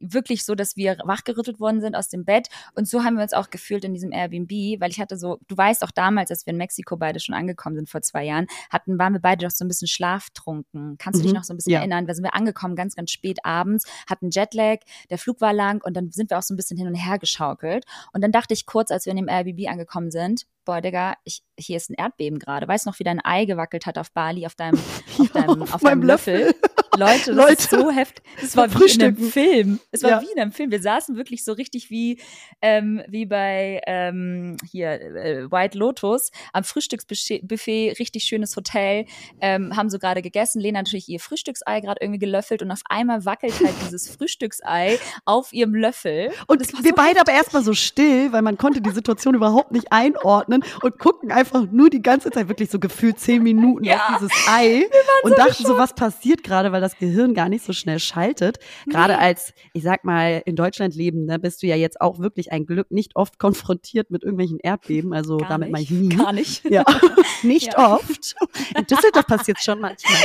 wirklich 0.00 0.44
so, 0.44 0.54
dass 0.54 0.76
wir 0.76 0.96
wachgerüttelt 1.04 1.60
worden 1.60 1.80
sind 1.80 1.94
aus 1.96 2.08
dem 2.08 2.24
Bett. 2.24 2.48
Und 2.74 2.88
so 2.88 3.04
haben 3.04 3.16
wir 3.16 3.22
uns 3.22 3.32
auch 3.32 3.50
gefühlt 3.50 3.84
in 3.84 3.94
diesem 3.94 4.12
Airbnb, 4.12 4.50
weil 4.80 4.90
ich 4.90 5.00
hatte 5.00 5.16
so, 5.16 5.38
du 5.48 5.56
weißt 5.56 5.82
auch 5.84 5.90
damals, 5.90 6.30
als 6.30 6.46
wir 6.46 6.52
in 6.52 6.56
Mexiko 6.56 6.96
beide 6.96 7.20
schon 7.20 7.34
angekommen 7.34 7.76
sind 7.76 7.88
vor 7.88 8.02
zwei 8.02 8.24
Jahren, 8.24 8.46
hatten, 8.70 8.98
waren 8.98 9.12
wir 9.12 9.20
beide 9.20 9.44
doch 9.46 9.50
so 9.50 9.64
ein 9.64 9.68
bisschen 9.68 9.88
schlaftrunken. 9.88 10.96
Kannst 10.98 11.18
du 11.20 11.22
dich 11.22 11.32
Mhm. 11.32 11.36
noch 11.38 11.44
so 11.44 11.52
ein 11.54 11.56
bisschen 11.56 11.72
Ja. 11.72 11.78
erinnern? 11.80 12.06
Da 12.06 12.14
sind 12.14 12.24
wir 12.24 12.34
angekommen, 12.34 12.76
ganz, 12.76 12.94
ganz 12.94 13.10
spät 13.10 13.38
abends, 13.44 13.84
hatten 14.08 14.30
Jetlag, 14.30 14.78
der 15.10 15.18
Flug 15.18 15.40
war 15.40 15.52
lang 15.52 15.82
und 15.84 15.96
dann 15.96 16.10
sind 16.10 16.30
wir 16.30 16.38
auch 16.38 16.42
so 16.42 16.54
ein 16.54 16.56
bisschen 16.56 16.76
hin 16.76 16.86
und 16.86 16.94
her 16.94 17.18
geschaukelt. 17.18 17.84
Und 18.12 18.22
dann 18.22 18.32
dachte 18.32 18.54
ich 18.54 18.66
kurz, 18.66 18.90
als 18.90 19.06
wir 19.06 19.10
in 19.12 19.16
dem 19.16 19.28
Airbnb 19.28 19.68
angekommen 19.68 20.10
sind, 20.10 20.46
boah, 20.64 20.80
Digga, 20.80 21.14
ich, 21.24 21.42
hier 21.58 21.76
ist 21.78 21.90
ein 21.90 21.94
Erdbeben 21.94 22.38
gerade. 22.38 22.68
Weißt 22.68 22.84
du 22.86 22.90
noch, 22.90 22.98
wie 22.98 23.04
dein 23.04 23.24
Ei 23.24 23.46
gewackelt 23.46 23.86
hat 23.86 23.96
auf 23.98 24.12
Bali, 24.12 24.44
auf 24.46 24.54
deinem, 24.54 24.78
auf 25.18 25.28
deinem, 25.32 25.62
auf 25.62 25.82
meinem 25.82 26.00
deinem 26.00 26.02
Löffel? 26.02 26.54
Leute, 26.98 27.34
das 27.34 27.50
ist 27.50 27.72
Leute. 27.72 27.84
so 27.84 27.90
heftig. 27.90 28.24
Das 28.40 28.56
war 28.56 28.68
wie 28.74 28.84
in 28.92 29.02
einem. 29.02 29.16
Film. 29.16 29.80
Es 29.90 30.02
war 30.02 30.10
Ja. 30.10 30.20
wie 30.22 30.32
in 30.34 30.40
einem 30.40 30.52
Film. 30.52 30.70
Wir 30.70 30.80
saßen 30.82 31.16
wirklich 31.16 31.44
so 31.44 31.52
richtig 31.52 31.90
wie, 31.90 32.20
ähm, 32.62 33.02
wie 33.08 33.26
bei 33.26 33.80
ähm, 33.86 34.56
hier 34.70 34.90
äh, 35.00 35.50
White 35.50 35.78
Lotus 35.78 36.30
am 36.52 36.64
Frühstücksbuffet, 36.64 37.98
richtig 37.98 38.24
schönes 38.24 38.56
Hotel, 38.56 39.06
ähm, 39.40 39.76
haben 39.76 39.90
so 39.90 39.98
gerade 39.98 40.22
gegessen. 40.22 40.60
Lena 40.60 40.80
natürlich 40.80 41.08
ihr 41.08 41.20
Frühstücksei 41.20 41.80
gerade 41.80 41.98
irgendwie 42.00 42.18
gelöffelt 42.18 42.62
und 42.62 42.70
auf 42.70 42.80
einmal 42.88 43.24
wackelt 43.24 43.54
halt 43.60 43.74
dieses 43.86 44.08
Frühstücksei 44.10 44.98
auf 45.24 45.52
ihrem 45.52 45.74
Löffel. 45.74 46.30
Und 46.46 46.60
war 46.74 46.82
wir 46.84 46.90
so 46.90 46.94
beide 46.96 47.20
aber 47.20 47.32
erstmal 47.32 47.62
so 47.62 47.74
still, 47.74 48.32
weil 48.32 48.42
man 48.42 48.56
konnte 48.58 48.80
die 48.80 48.90
Situation 48.90 49.34
überhaupt 49.34 49.72
nicht 49.72 49.92
einordnen 49.92 50.64
und 50.82 50.98
gucken 50.98 51.30
einfach 51.32 51.66
nur 51.70 51.90
die 51.90 52.02
ganze 52.02 52.30
Zeit 52.30 52.48
wirklich 52.48 52.70
so 52.70 52.78
gefühlt 52.78 53.18
zehn 53.20 53.42
Minuten 53.42 53.84
Ja. 53.84 53.96
auf 54.08 54.18
dieses 54.18 54.32
Ei 54.48 54.86
und 55.22 55.36
dachten 55.38 55.64
so, 55.64 55.76
was 55.78 55.94
passiert 55.94 56.42
gerade, 56.42 56.72
weil 56.72 56.80
das 56.80 56.87
Gehirn 56.96 57.34
gar 57.34 57.48
nicht 57.48 57.64
so 57.64 57.72
schnell 57.72 57.98
schaltet. 57.98 58.58
Gerade 58.88 59.14
Nee. 59.14 59.18
als, 59.20 59.52
ich 59.74 59.82
sag 59.82 60.04
mal, 60.04 60.42
in 60.46 60.56
Deutschland 60.56 60.94
leben, 60.94 61.24
ne, 61.26 61.38
bist 61.38 61.62
du 61.62 61.66
ja 61.66 61.76
jetzt 61.76 62.00
auch 62.00 62.18
wirklich 62.18 62.52
ein 62.52 62.64
Glück 62.64 62.90
nicht 62.90 63.16
oft 63.16 63.38
konfrontiert 63.38 64.10
mit 64.10 64.22
irgendwelchen 64.22 64.58
Erdbeben. 64.60 65.12
Also 65.12 65.36
Gar 65.38 65.48
damit 65.48 65.70
meine 65.70 65.82
ich 65.84 65.90
nicht. 65.90 66.08
nie. 66.10 66.16
Gar 66.16 66.32
nicht. 66.32 66.64
Ja, 66.70 66.84
nicht 67.42 67.74
Ja. 67.74 67.94
oft. 67.96 68.34
In 68.76 68.86
Düsseldorf 68.86 69.26
passiert 69.26 69.58
schon 69.62 69.80
manchmal. 69.80 70.16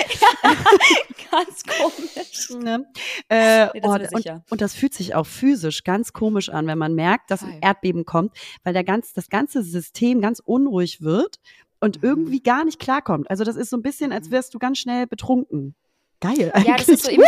Ganz 1.32 1.64
komisch. 1.64 2.50
Ne? 2.64 2.86
Äh, 3.30 3.68
Nee, 3.74 3.80
das 3.82 3.90
oh, 3.90 3.94
und, 3.96 4.18
sicher. 4.18 4.44
und 4.50 4.62
das 4.62 4.74
fühlt 4.76 4.94
sich 4.94 5.16
auch 5.16 5.26
physisch 5.26 5.84
ganz 5.84 6.14
komisch 6.14 6.50
an, 6.50 6.68
wenn 6.68 6.78
man 6.78 6.94
merkt, 6.96 7.32
dass 7.32 7.42
ein. 7.44 7.60
Erdbeben 7.62 8.06
kommt, 8.06 8.36
weil 8.64 8.74
der 8.74 8.84
ganz, 8.84 9.14
das 9.14 9.30
ganze 9.30 9.64
System 9.64 10.22
ganz 10.22 10.40
unruhig 10.44 11.02
wird 11.02 11.38
und 11.80 11.98
Mhm. 11.98 12.04
irgendwie 12.10 12.40
gar 12.42 12.66
nicht 12.66 12.80
klarkommt. 12.80 13.30
Also 13.30 13.44
das 13.44 13.56
ist 13.56 13.70
so 13.70 13.78
ein 13.78 13.82
bisschen, 13.82 14.12
als 14.12 14.32
wärst 14.32 14.54
du 14.54 14.60
ganz 14.60 14.78
schnell 14.80 15.08
betrunken. 15.08 15.76
Geil 16.24 16.52
eigentlich. 16.54 16.68
Ja, 16.68 16.78
das 16.78 16.88
ist 16.88 17.04
so 17.04 17.12
eben 17.12 17.24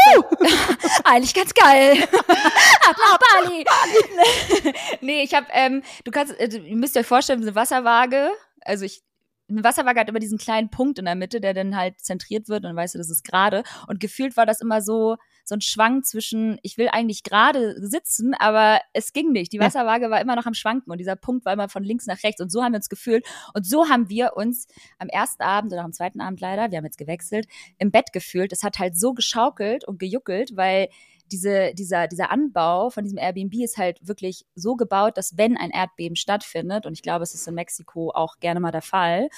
eigentlich 1.04 1.34
ganz 1.34 1.54
geil. 1.54 1.98
Ab 2.88 2.96
nach 2.98 3.20
Bali. 3.44 3.66
nee, 5.02 5.22
ich 5.22 5.34
habe, 5.34 5.48
ähm, 5.52 5.84
du 6.06 6.12
kannst, 6.12 6.40
äh, 6.40 6.48
ihr 6.48 6.78
müsst 6.78 6.96
euch 6.96 7.06
vorstellen, 7.06 7.42
eine 7.42 7.56
Wasserwaage, 7.56 8.32
also 8.62 8.86
ich, 8.86 9.04
eine 9.50 9.66
Wasserwaage 9.66 10.00
hat 10.00 10.08
immer 10.08 10.20
diesen 10.20 10.38
kleinen 10.38 10.70
Punkt 10.70 10.98
in 10.98 11.06
der 11.06 11.16
Mitte, 11.16 11.42
der 11.42 11.54
dann 11.54 11.76
halt 11.76 12.00
zentriert 12.00 12.48
wird 12.48 12.64
und 12.64 12.70
dann 12.70 12.78
weißt 12.78 12.96
du, 12.96 12.98
das 12.98 13.10
ist 13.10 13.26
gerade. 13.26 13.64
Und 13.88 14.00
gefühlt 14.00 14.38
war 14.38 14.46
das 14.46 14.62
immer 14.62 14.82
so, 14.82 15.18
so 15.46 15.56
ein 15.56 15.62
Schwank 15.62 16.06
zwischen, 16.06 16.60
ich 16.64 16.78
will 16.78 16.90
eigentlich 16.92 17.24
gerade 17.24 17.76
sitzen, 17.80 18.34
aber 18.34 18.82
es 18.94 19.14
ging 19.14 19.32
nicht. 19.32 19.54
Die. 19.54 19.60
Wasserwaage 19.60 20.10
war 20.10 20.20
immer 20.20 20.36
noch 20.36 20.46
am 20.46 20.54
Schwanken 20.54 20.92
und 20.92 20.98
dieser 20.98 21.16
Punkt 21.16 21.46
war 21.46 21.54
immer 21.54 21.70
von 21.70 21.84
links 21.84 22.08
nach 22.08 22.22
rechts 22.24 22.42
und 22.42 22.52
so 22.52 22.64
haben 22.64 22.74
wir 22.74 22.78
uns 22.78 22.90
gefühlt. 22.90 23.26
Und 23.54 23.66
so 23.66 23.88
haben 23.88 24.10
wir 24.10 24.36
uns 24.36 24.68
am 25.00 25.08
ersten 25.08 25.44
Abend 25.44 25.72
oder 25.72 25.84
am 25.84 25.94
zweiten 25.94 26.20
Abend 26.20 26.42
leider, 26.42 26.72
wir 26.72 26.78
haben 26.78 26.86
jetzt 26.86 26.98
gewechselt, 26.98 27.48
im 27.78 27.92
Bett 27.92 28.12
gefühlt. 28.12 28.52
Es 28.52 28.64
hat 28.64 28.80
halt 28.80 28.98
so 28.98 29.14
geschaukelt 29.14 29.88
und 29.88 30.00
gejuckelt, 30.00 30.56
weil 30.56 30.90
diese, 31.32 31.74
dieser, 31.74 32.08
dieser 32.08 32.32
Anbau 32.32 32.90
von 32.90 33.04
diesem 33.04 33.18
Airbnb 33.18 33.54
ist 33.56 33.78
halt 33.78 34.00
wirklich 34.08 34.46
so 34.56 34.76
gebaut, 34.76 35.18
dass 35.18 35.38
wenn 35.38 35.58
ein 35.58 35.72
Erdbeben 35.72 36.16
stattfindet, 36.16 36.86
und 36.86 36.94
ich 36.94 37.02
glaube, 37.02 37.24
es 37.24 37.34
ist 37.34 37.48
in 37.48 37.56
Mexiko 37.56 38.12
auch 38.12 38.40
gerne 38.40 38.60
mal 38.60 38.72
der 38.72 38.82
Fall, 38.82 39.30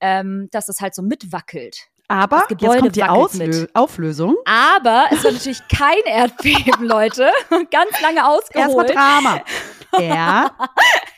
ähm, 0.00 0.48
dass 0.50 0.68
es 0.68 0.80
halt 0.80 0.94
so 0.94 1.02
mitwackelt. 1.02 1.90
Aber 2.08 2.44
jetzt 2.50 2.80
kommt 2.80 2.96
die 2.96 3.04
Auslö. 3.04 3.66
Auflösung. 3.72 4.36
Aber 4.44 5.06
es 5.10 5.24
war 5.24 5.32
natürlich 5.32 5.66
kein 5.68 6.02
Erdbeben, 6.04 6.84
Leute. 6.86 7.30
Ganz 7.70 8.00
lange 8.00 8.18
Erstmal 8.18 8.38
ausgeholt. 8.38 8.94
Drama. 8.94 9.40
Ja. 10.00 10.50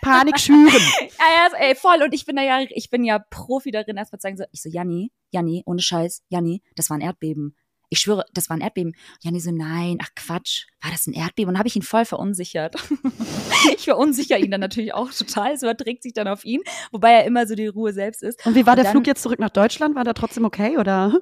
Panik 0.02 0.38
schüren. 0.38 0.66
Ja, 1.18 1.48
ja, 1.50 1.58
ey, 1.58 1.74
voll. 1.74 2.02
Und 2.02 2.12
ich 2.14 2.26
bin 2.26 2.36
da 2.36 2.42
ja, 2.42 2.60
ich 2.68 2.90
bin 2.90 3.02
ja 3.02 3.18
Profi 3.18 3.70
darin, 3.70 3.96
erstmal 3.96 4.20
zu 4.20 4.24
sagen, 4.24 4.36
so, 4.36 4.44
ich 4.52 4.62
so, 4.62 4.68
Janni, 4.68 5.10
Janni, 5.30 5.62
ohne 5.66 5.80
Scheiß, 5.80 6.22
Janni, 6.28 6.62
das 6.76 6.90
war 6.90 6.96
ein 6.96 7.00
Erdbeben. 7.00 7.56
Ich 7.96 8.02
schwöre, 8.02 8.26
das 8.34 8.50
war 8.50 8.56
ein 8.58 8.60
Erdbeben. 8.60 8.94
Janni 9.22 9.40
so, 9.40 9.50
nein, 9.50 9.96
ach 10.02 10.10
Quatsch, 10.14 10.66
war 10.82 10.90
das 10.90 11.06
ein 11.06 11.14
Erdbeben? 11.14 11.48
Und 11.48 11.54
dann 11.54 11.58
habe 11.60 11.68
ich 11.68 11.76
ihn 11.76 11.82
voll 11.82 12.04
verunsichert. 12.04 12.76
ich 13.74 13.84
verunsichere 13.84 14.38
ihn 14.38 14.50
dann 14.50 14.60
natürlich 14.60 14.92
auch 14.92 15.10
total. 15.10 15.52
Es 15.54 15.62
überträgt 15.62 16.02
sich 16.02 16.12
dann 16.12 16.28
auf 16.28 16.44
ihn, 16.44 16.60
wobei 16.92 17.12
er 17.12 17.24
immer 17.24 17.46
so 17.46 17.54
die 17.54 17.68
Ruhe 17.68 17.94
selbst 17.94 18.22
ist. 18.22 18.44
Und 18.44 18.54
wie 18.54 18.66
war 18.66 18.74
Und 18.74 18.76
der 18.76 18.84
dann- 18.84 18.92
Flug 18.92 19.06
jetzt 19.06 19.22
zurück 19.22 19.38
nach 19.38 19.48
Deutschland? 19.48 19.94
War 19.94 20.04
der 20.04 20.12
trotzdem 20.12 20.44
okay 20.44 20.76
oder 20.76 21.18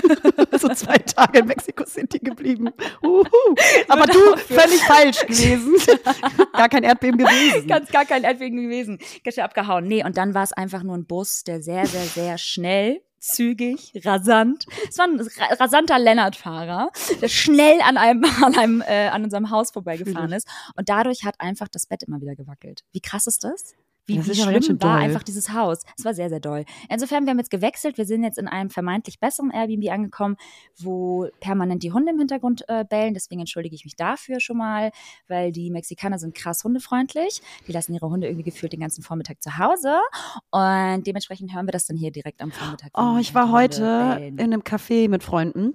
so 0.58 0.68
zwei 0.70 0.96
Tage 0.96 1.40
in 1.40 1.46
Mexico 1.46 1.84
City 1.84 2.18
geblieben? 2.20 2.70
Uhu. 3.02 3.24
Aber 3.88 4.06
du 4.06 4.18
völlig 4.38 4.80
falsch 4.82 5.26
gewesen. 5.26 5.74
Gar 6.54 6.70
kein 6.70 6.84
Erdbeben 6.84 7.18
gewesen. 7.18 7.66
Ganz 7.66 7.90
gar 7.90 8.06
kein 8.06 8.24
Erdbeben 8.24 8.62
gewesen. 8.62 8.98
Ganz 9.22 9.38
abgehauen. 9.38 9.86
Nee, 9.86 10.04
und 10.04 10.16
dann 10.16 10.32
war 10.32 10.42
es 10.42 10.52
einfach 10.54 10.82
nur 10.82 10.96
ein 10.96 11.04
Bus, 11.04 11.44
der 11.44 11.60
sehr, 11.62 11.84
sehr, 11.86 12.04
sehr 12.04 12.38
schnell, 12.38 13.02
zügig, 13.24 13.92
rasant. 14.04 14.66
Es 14.88 14.98
war 14.98 15.06
ein 15.06 15.20
ra- 15.20 15.54
rasanter 15.58 15.98
Lennart-Fahrer, 15.98 16.90
der 17.20 17.28
schnell 17.28 17.80
an 17.80 17.96
einem, 17.96 18.24
an 18.44 18.56
einem, 18.56 18.80
äh, 18.82 19.08
an 19.08 19.24
unserem 19.24 19.50
Haus 19.50 19.70
vorbeigefahren 19.70 20.32
ist. 20.32 20.46
Und 20.76 20.88
dadurch 20.88 21.24
hat 21.24 21.40
einfach 21.40 21.68
das 21.68 21.86
Bett 21.86 22.02
immer 22.02 22.20
wieder 22.20 22.34
gewackelt. 22.36 22.82
Wie 22.92 23.00
krass 23.00 23.26
ist 23.26 23.44
das? 23.44 23.74
Wie, 24.06 24.16
Das 24.16 24.28
wie 24.28 24.34
schlimm 24.34 24.80
war 24.82 24.96
doll. 24.96 25.02
einfach 25.02 25.22
dieses 25.22 25.52
Haus. 25.52 25.80
Es 25.96 26.04
war 26.04 26.12
sehr, 26.12 26.28
sehr 26.28 26.40
doll. 26.40 26.64
Insofern, 26.90 27.24
wir 27.24 27.30
haben 27.30 27.38
jetzt 27.38 27.50
gewechselt. 27.50 27.96
Wir 27.96 28.04
sind 28.04 28.22
jetzt 28.22 28.36
in 28.38 28.48
einem 28.48 28.68
vermeintlich 28.68 29.18
besseren 29.18 29.50
Airbnb 29.50 29.90
angekommen, 29.90 30.36
wo 30.78 31.28
permanent 31.40 31.82
die 31.82 31.92
Hunde 31.92 32.12
im 32.12 32.18
Hintergrund 32.18 32.64
äh, 32.68 32.84
bellen. 32.84 33.14
Deswegen 33.14 33.40
entschuldige 33.40 33.74
ich 33.74 33.84
mich 33.84 33.96
dafür 33.96 34.40
schon 34.40 34.58
mal, 34.58 34.90
weil 35.28 35.52
die 35.52 35.70
Mexikaner 35.70 36.18
sind 36.18 36.34
krass 36.34 36.64
hundefreundlich. 36.64 37.40
Die 37.66 37.72
lassen 37.72 37.94
ihre 37.94 38.08
Hunde 38.10 38.26
irgendwie 38.26 38.44
gefühlt 38.44 38.72
den 38.72 38.80
ganzen 38.80 39.02
Vormittag 39.02 39.42
zu 39.42 39.56
Hause. 39.58 39.96
Und 40.50 41.06
dementsprechend 41.06 41.54
hören 41.54 41.66
wir 41.66 41.72
das 41.72 41.86
dann 41.86 41.96
hier 41.96 42.10
direkt 42.10 42.42
am 42.42 42.52
Vormittag. 42.52 42.90
Oh, 42.94 43.16
ich 43.18 43.34
war 43.34 43.50
heute 43.50 44.14
bellen. 44.16 44.38
in 44.38 44.52
einem 44.52 44.62
Café 44.62 45.08
mit 45.08 45.22
Freunden. 45.22 45.74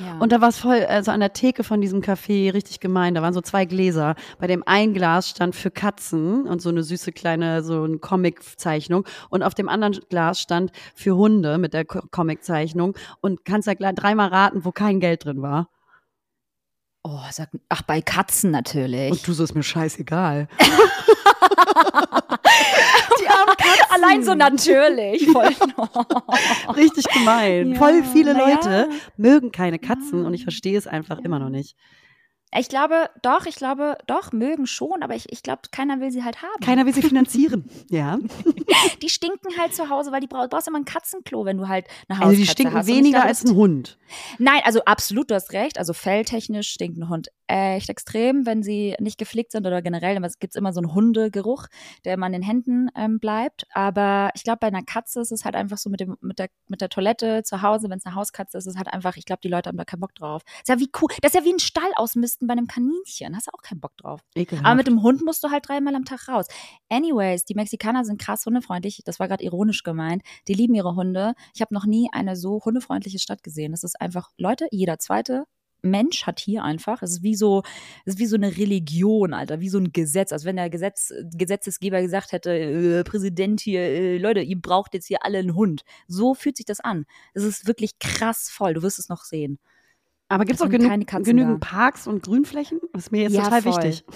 Ja. 0.00 0.18
Und 0.18 0.30
da 0.32 0.40
war 0.40 0.48
es 0.48 0.58
voll, 0.58 0.84
also 0.84 1.10
an 1.10 1.20
der 1.20 1.32
Theke 1.32 1.64
von 1.64 1.80
diesem 1.80 2.00
Café 2.02 2.52
richtig 2.54 2.78
gemein. 2.78 3.14
Da 3.14 3.22
waren 3.22 3.34
so 3.34 3.40
zwei 3.40 3.64
Gläser. 3.64 4.14
Bei 4.38 4.46
dem 4.46 4.62
ein 4.64 4.94
Glas 4.94 5.28
stand 5.30 5.56
für 5.56 5.70
Katzen 5.70 6.46
und 6.46 6.62
so 6.62 6.68
eine 6.68 6.82
süße 6.82 7.10
kleine, 7.12 7.62
so 7.62 7.82
eine 7.82 7.98
Comic-Zeichnung. 7.98 9.04
Und 9.28 9.42
auf 9.42 9.54
dem 9.54 9.68
anderen 9.68 9.98
Glas 10.08 10.40
stand 10.40 10.70
für 10.94 11.16
Hunde 11.16 11.58
mit 11.58 11.74
der 11.74 11.84
Co- 11.84 12.02
Comic-Zeichnung. 12.10 12.94
Und 13.20 13.44
kannst 13.44 13.66
ja 13.66 13.74
gleich 13.74 13.94
dreimal 13.94 14.28
raten, 14.28 14.64
wo 14.64 14.70
kein 14.70 15.00
Geld 15.00 15.24
drin 15.24 15.42
war. 15.42 15.68
Oh, 17.02 17.20
sag, 17.30 17.48
ach, 17.68 17.82
bei 17.82 18.00
Katzen 18.00 18.50
natürlich. 18.50 19.10
Und 19.10 19.26
du 19.26 19.32
so 19.32 19.44
ist 19.44 19.54
mir 19.54 19.62
scheißegal. 19.62 20.48
die 23.20 23.28
armen 23.28 23.56
Katzen. 23.56 23.86
Allein 23.90 24.24
so 24.24 24.34
natürlich. 24.34 25.26
Voll. 25.30 25.50
Richtig 26.76 27.06
gemein. 27.08 27.72
Ja, 27.72 27.78
Voll 27.78 28.02
viele 28.12 28.34
na 28.34 28.48
ja. 28.48 28.54
Leute 28.54 28.90
mögen 29.16 29.52
keine 29.52 29.78
Katzen 29.78 30.24
und 30.24 30.34
ich 30.34 30.42
verstehe 30.42 30.78
es 30.78 30.86
einfach 30.86 31.18
immer 31.18 31.38
noch 31.38 31.50
nicht. 31.50 31.76
Ich 32.54 32.68
glaube, 32.68 33.08
doch, 33.22 33.46
ich 33.46 33.56
glaube, 33.56 33.96
doch, 34.06 34.32
mögen 34.32 34.66
schon, 34.66 35.02
aber 35.02 35.14
ich, 35.14 35.32
ich 35.32 35.42
glaube, 35.42 35.62
keiner 35.70 36.00
will 36.00 36.10
sie 36.10 36.22
halt 36.22 36.42
haben. 36.42 36.60
Keiner 36.62 36.84
will 36.84 36.92
sie 36.92 37.00
finanzieren. 37.00 37.64
ja. 37.88 38.18
Die 39.00 39.08
stinken 39.08 39.56
halt 39.58 39.74
zu 39.74 39.88
Hause, 39.88 40.12
weil 40.12 40.20
die 40.20 40.26
brauch, 40.26 40.48
brauchst 40.50 40.68
immer 40.68 40.78
ein 40.78 40.84
Katzenklo, 40.84 41.46
wenn 41.46 41.56
du 41.56 41.68
halt 41.68 41.86
eine 42.08 42.18
Hauskatze 42.18 42.30
Also 42.30 42.42
die 42.42 42.46
stinken 42.46 42.74
hast. 42.74 42.86
Weniger 42.86 43.18
glaube, 43.18 43.28
als 43.28 43.44
ein 43.44 43.54
Hund. 43.54 43.98
Nein, 44.38 44.60
also 44.64 44.84
absolut, 44.84 45.30
du 45.30 45.34
hast 45.34 45.52
recht. 45.52 45.78
Also 45.78 45.94
felltechnisch 45.94 46.68
stinkt 46.68 46.98
ein 46.98 47.08
Hund 47.08 47.28
echt 47.52 47.90
extrem, 47.90 48.46
wenn 48.46 48.62
sie 48.62 48.96
nicht 48.98 49.18
gepflegt 49.18 49.52
sind 49.52 49.66
oder 49.66 49.82
generell. 49.82 50.16
Aber 50.16 50.26
es 50.26 50.38
gibt 50.38 50.56
immer 50.56 50.72
so 50.72 50.80
einen 50.80 50.94
Hundegeruch, 50.94 51.66
der 52.04 52.14
immer 52.14 52.26
an 52.26 52.32
den 52.32 52.42
Händen 52.42 52.88
ähm, 52.96 53.18
bleibt. 53.18 53.66
Aber 53.72 54.30
ich 54.34 54.42
glaube, 54.42 54.58
bei 54.60 54.68
einer 54.68 54.82
Katze 54.82 55.20
ist 55.20 55.32
es 55.32 55.44
halt 55.44 55.54
einfach 55.54 55.78
so 55.78 55.90
mit, 55.90 56.00
dem, 56.00 56.16
mit, 56.20 56.38
der, 56.38 56.48
mit 56.68 56.80
der 56.80 56.88
Toilette 56.88 57.42
zu 57.42 57.62
Hause, 57.62 57.90
wenn 57.90 57.98
es 57.98 58.06
eine 58.06 58.14
Hauskatze 58.14 58.58
ist, 58.58 58.66
ist 58.66 58.74
es 58.74 58.78
halt 58.78 58.92
einfach, 58.92 59.16
ich 59.16 59.24
glaube, 59.24 59.40
die 59.42 59.48
Leute 59.48 59.68
haben 59.68 59.76
da 59.76 59.84
keinen 59.84 60.00
Bock 60.00 60.14
drauf. 60.14 60.42
ist 60.56 60.68
ja 60.68 60.78
wie 60.78 60.90
cool. 61.00 61.08
Das 61.20 61.34
ist 61.34 61.40
ja 61.40 61.44
wie 61.44 61.52
ein 61.52 61.58
Stall 61.58 61.90
ausmisten 61.96 62.41
bei 62.46 62.52
einem 62.52 62.66
Kaninchen. 62.66 63.36
Hast 63.36 63.46
du 63.46 63.52
auch 63.52 63.62
keinen 63.62 63.80
Bock 63.80 63.96
drauf. 63.96 64.20
Ekelhaft. 64.34 64.66
Aber 64.66 64.74
mit 64.76 64.86
dem 64.86 65.02
Hund 65.02 65.24
musst 65.24 65.42
du 65.44 65.50
halt 65.50 65.68
dreimal 65.68 65.94
am 65.94 66.04
Tag 66.04 66.28
raus. 66.28 66.46
Anyways, 66.88 67.44
die 67.44 67.54
Mexikaner 67.54 68.04
sind 68.04 68.20
krass 68.20 68.46
hundefreundlich. 68.46 69.02
Das 69.04 69.20
war 69.20 69.28
gerade 69.28 69.44
ironisch 69.44 69.82
gemeint. 69.82 70.22
Die 70.48 70.54
lieben 70.54 70.74
ihre 70.74 70.94
Hunde. 70.94 71.34
Ich 71.54 71.60
habe 71.60 71.74
noch 71.74 71.86
nie 71.86 72.08
eine 72.12 72.36
so 72.36 72.60
hundefreundliche 72.64 73.18
Stadt 73.18 73.42
gesehen. 73.42 73.72
Das 73.72 73.84
ist 73.84 74.00
einfach, 74.00 74.30
Leute, 74.36 74.66
jeder 74.70 74.98
zweite 74.98 75.44
Mensch 75.82 76.26
hat 76.26 76.40
hier 76.40 76.62
einfach, 76.62 77.02
es 77.02 77.10
ist 77.10 77.22
wie 77.22 77.34
so, 77.34 77.62
es 78.04 78.14
ist 78.14 78.18
wie 78.20 78.26
so 78.26 78.36
eine 78.36 78.56
Religion, 78.56 79.34
Alter, 79.34 79.60
wie 79.60 79.68
so 79.68 79.78
ein 79.78 79.92
Gesetz. 79.92 80.32
Als 80.32 80.44
wenn 80.44 80.56
der 80.56 80.70
Gesetz, 80.70 81.12
Gesetzesgeber 81.34 82.00
gesagt 82.00 82.32
hätte, 82.32 82.52
äh, 82.52 83.04
Präsident 83.04 83.60
hier, 83.60 83.80
äh, 83.80 84.18
Leute, 84.18 84.40
ihr 84.40 84.60
braucht 84.60 84.94
jetzt 84.94 85.06
hier 85.06 85.24
alle 85.24 85.38
einen 85.38 85.54
Hund. 85.54 85.82
So 86.06 86.34
fühlt 86.34 86.56
sich 86.56 86.66
das 86.66 86.80
an. 86.80 87.04
Es 87.34 87.42
ist 87.42 87.66
wirklich 87.66 87.98
krass 87.98 88.48
voll. 88.48 88.74
Du 88.74 88.82
wirst 88.82 88.98
es 88.98 89.08
noch 89.08 89.24
sehen. 89.24 89.58
Aber 90.32 90.44
gibt 90.44 90.60
es 90.60 90.62
auch 90.62 90.70
Katzen 90.70 91.24
genügend 91.24 91.62
da. 91.62 91.68
Parks 91.68 92.06
und 92.06 92.22
Grünflächen? 92.22 92.80
Das 92.92 93.04
ist 93.04 93.12
mir 93.12 93.22
jetzt 93.22 93.34
Ja, 93.34 93.44
total 93.44 93.62
voll. 93.62 93.82
wichtig. 93.84 94.04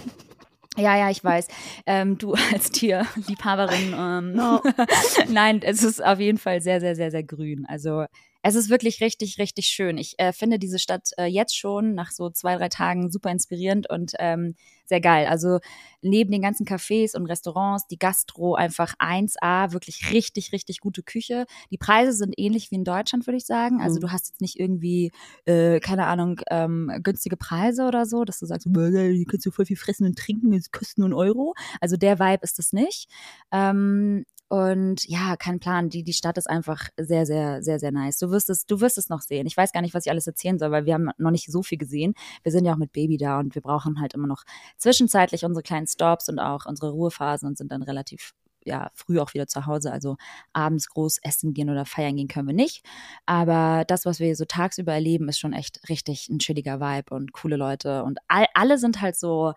Ja, 0.78 0.94
ja, 0.94 1.08
ich 1.08 1.24
weiß. 1.24 1.48
Ähm, 1.86 2.18
du 2.18 2.34
als 2.52 2.70
Tierliebhaberin, 2.70 3.94
ähm, 3.98 4.32
No. 4.32 4.60
nein, 5.30 5.60
es 5.62 5.82
ist 5.82 6.04
auf 6.04 6.20
jeden 6.20 6.36
Fall 6.36 6.60
sehr, 6.60 6.80
sehr, 6.80 6.94
sehr, 6.94 7.10
sehr 7.10 7.22
grün. 7.22 7.64
Also 7.66 8.04
es 8.46 8.54
ist 8.54 8.70
wirklich 8.70 9.00
richtig, 9.00 9.38
richtig 9.38 9.66
schön. 9.66 9.98
Ich 9.98 10.14
äh, 10.18 10.32
finde 10.32 10.58
diese 10.58 10.78
Stadt 10.78 11.10
äh, 11.18 11.24
jetzt 11.26 11.56
schon 11.56 11.94
nach 11.94 12.10
so 12.10 12.30
zwei, 12.30 12.56
drei 12.56 12.68
Tagen 12.68 13.10
super 13.10 13.30
inspirierend 13.30 13.88
und 13.90 14.12
ähm, 14.18 14.54
sehr 14.84 15.00
geil. 15.00 15.26
Also 15.26 15.58
neben 16.00 16.30
den 16.30 16.42
ganzen 16.42 16.64
Cafés 16.66 17.16
und 17.16 17.26
Restaurants, 17.26 17.86
die 17.88 17.98
Gastro 17.98 18.54
einfach 18.54 18.94
1A, 18.98 19.72
wirklich 19.72 20.12
richtig, 20.12 20.52
richtig 20.52 20.78
gute 20.80 21.02
Küche. 21.02 21.46
Die 21.70 21.78
Preise 21.78 22.12
sind 22.12 22.34
ähnlich 22.36 22.70
wie 22.70 22.76
in 22.76 22.84
Deutschland, 22.84 23.26
würde 23.26 23.38
ich 23.38 23.46
sagen. 23.46 23.80
Also 23.82 23.96
Mhm. 23.96 24.00
du 24.02 24.12
hast 24.12 24.28
jetzt 24.28 24.40
nicht 24.40 24.58
irgendwie, 24.60 25.10
äh, 25.44 25.80
keine 25.80 26.06
Ahnung, 26.06 26.40
ähm, 26.50 26.92
günstige 27.02 27.36
Preise 27.36 27.84
oder 27.84 28.06
so, 28.06 28.24
dass 28.24 28.38
du 28.38 28.46
sagst, 28.46 28.72
"Boah, 28.72 28.88
hier 28.90 29.24
kannst 29.28 29.44
du 29.46 29.50
voll 29.50 29.66
viel 29.66 29.76
fressen 29.76 30.06
und 30.06 30.16
trinken, 30.18 30.52
es 30.52 30.70
kostet 30.70 30.98
nur 30.98 31.06
einen 31.06 31.14
Euro. 31.14 31.54
Also 31.80 31.96
der 31.96 32.18
Vibe 32.20 32.44
ist 32.44 32.58
das 32.58 32.72
nicht. 32.72 33.08
Ähm, 33.52 34.24
und 34.48 35.04
ja, 35.08 35.36
kein 35.36 35.58
Plan. 35.58 35.88
Die, 35.88 36.04
die 36.04 36.12
Stadt 36.12 36.38
ist 36.38 36.48
einfach 36.48 36.88
sehr, 36.96 37.26
sehr, 37.26 37.62
sehr, 37.62 37.80
sehr 37.80 37.90
nice. 37.90 38.18
Du 38.18 38.30
wirst 38.30 38.48
es, 38.48 38.64
du 38.64 38.80
wirst 38.80 38.96
es 38.96 39.08
noch 39.08 39.20
sehen. 39.20 39.46
Ich 39.46 39.56
weiß 39.56 39.72
gar 39.72 39.80
nicht, 39.82 39.94
was 39.94 40.06
ich 40.06 40.10
alles 40.10 40.26
erzählen 40.26 40.58
soll, 40.58 40.70
weil 40.70 40.86
wir 40.86 40.94
haben 40.94 41.10
noch 41.18 41.32
nicht 41.32 41.50
so 41.50 41.62
viel 41.62 41.78
gesehen. 41.78 42.14
Wir 42.44 42.52
sind 42.52 42.64
ja 42.64 42.72
auch 42.72 42.78
mit 42.78 42.92
Baby 42.92 43.16
da 43.16 43.40
und 43.40 43.54
wir 43.56 43.62
brauchen 43.62 44.00
halt 44.00 44.14
immer 44.14 44.28
noch 44.28 44.44
zwischenzeitlich 44.76 45.44
unsere 45.44 45.62
kleinen 45.62 45.88
Stops 45.88 46.28
und 46.28 46.38
auch 46.38 46.66
unsere 46.66 46.90
Ruhephasen 46.92 47.48
und 47.48 47.58
sind 47.58 47.72
dann 47.72 47.82
relativ 47.82 48.34
ja, 48.64 48.90
früh 48.94 49.18
auch 49.20 49.32
wieder 49.34 49.46
zu 49.46 49.66
Hause. 49.66 49.92
Also 49.92 50.16
abends 50.52 50.88
groß 50.88 51.18
essen 51.22 51.54
gehen 51.54 51.70
oder 51.70 51.84
feiern 51.84 52.16
gehen 52.16 52.28
können 52.28 52.48
wir 52.48 52.54
nicht. 52.54 52.84
Aber 53.24 53.84
das, 53.86 54.04
was 54.06 54.20
wir 54.20 54.36
so 54.36 54.44
tagsüber 54.44 54.92
erleben, 54.92 55.28
ist 55.28 55.38
schon 55.38 55.52
echt 55.52 55.88
richtig 55.88 56.28
ein 56.28 56.38
chilliger 56.38 56.80
Vibe 56.80 57.14
und 57.14 57.32
coole 57.32 57.56
Leute. 57.56 58.04
Und 58.04 58.18
all, 58.28 58.46
alle 58.54 58.78
sind 58.78 59.00
halt 59.00 59.16
so, 59.16 59.54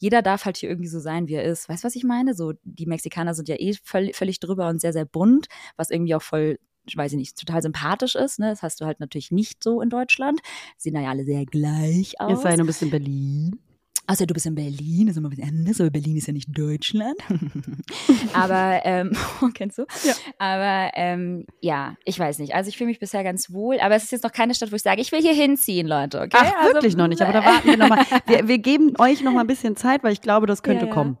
jeder 0.00 0.22
darf 0.22 0.46
halt 0.46 0.56
hier 0.56 0.70
irgendwie 0.70 0.88
so 0.88 0.98
sein, 0.98 1.28
wie 1.28 1.34
er 1.34 1.44
ist. 1.44 1.68
Weißt 1.68 1.84
du, 1.84 1.86
was 1.86 1.94
ich 1.94 2.04
meine? 2.04 2.34
So, 2.34 2.54
die 2.64 2.86
Mexikaner 2.86 3.34
sind 3.34 3.48
ja 3.48 3.56
eh 3.58 3.74
völlig, 3.84 4.16
völlig 4.16 4.40
drüber 4.40 4.68
und 4.68 4.80
sehr, 4.80 4.94
sehr 4.94 5.04
bunt, 5.04 5.46
was 5.76 5.90
irgendwie 5.90 6.14
auch 6.14 6.22
voll, 6.22 6.58
ich 6.86 6.96
weiß 6.96 7.12
ich 7.12 7.18
nicht, 7.18 7.38
total 7.38 7.60
sympathisch 7.60 8.14
ist. 8.14 8.38
Ne? 8.38 8.48
Das 8.48 8.62
hast 8.62 8.80
du 8.80 8.86
halt 8.86 8.98
natürlich 8.98 9.30
nicht 9.30 9.62
so 9.62 9.82
in 9.82 9.90
Deutschland. 9.90 10.40
Sehen 10.78 10.94
da 10.94 11.02
ja 11.02 11.10
alle 11.10 11.24
sehr 11.24 11.44
gleich 11.44 12.18
aus. 12.18 12.30
Jetzt 12.30 12.42
sei 12.42 12.56
nur 12.56 12.64
ein 12.64 12.66
bisschen 12.66 12.90
Berlin. 12.90 13.60
Außer 14.10 14.26
du 14.26 14.34
bist 14.34 14.44
in 14.46 14.56
Berlin, 14.56 15.06
das 15.06 15.12
ist 15.14 15.18
immer 15.18 15.28
bisschen 15.28 15.48
anders, 15.48 15.80
aber 15.80 15.90
Berlin 15.90 16.16
ist 16.16 16.26
ja 16.26 16.32
nicht 16.32 16.48
Deutschland. 16.58 17.14
aber, 18.32 18.80
ähm, 18.82 19.12
kennst 19.54 19.78
du? 19.78 19.86
Ja. 20.02 20.14
Aber 20.36 20.90
ähm, 20.94 21.46
ja, 21.60 21.94
ich 22.04 22.18
weiß 22.18 22.40
nicht. 22.40 22.52
Also 22.52 22.70
ich 22.70 22.76
fühle 22.76 22.88
mich 22.88 22.98
bisher 22.98 23.22
ganz 23.22 23.52
wohl, 23.52 23.78
aber 23.78 23.94
es 23.94 24.02
ist 24.02 24.10
jetzt 24.10 24.24
noch 24.24 24.32
keine 24.32 24.52
Stadt, 24.56 24.72
wo 24.72 24.74
ich 24.74 24.82
sage, 24.82 25.00
ich 25.00 25.12
will 25.12 25.20
hier 25.20 25.32
hinziehen, 25.32 25.86
Leute. 25.86 26.22
Okay? 26.22 26.30
Ach, 26.32 26.52
also, 26.60 26.74
wirklich 26.74 26.96
noch 26.96 27.06
nicht. 27.06 27.22
Aber 27.22 27.32
da 27.32 27.44
warten 27.44 27.68
wir 27.68 27.76
nochmal. 27.76 28.04
Wir, 28.26 28.48
wir 28.48 28.58
geben 28.58 28.94
euch 28.98 29.22
noch 29.22 29.32
mal 29.32 29.42
ein 29.42 29.46
bisschen 29.46 29.76
Zeit, 29.76 30.02
weil 30.02 30.12
ich 30.12 30.20
glaube, 30.20 30.48
das 30.48 30.64
könnte 30.64 30.86
Ja, 30.86 30.88
ja. 30.88 30.92
kommen. 30.92 31.16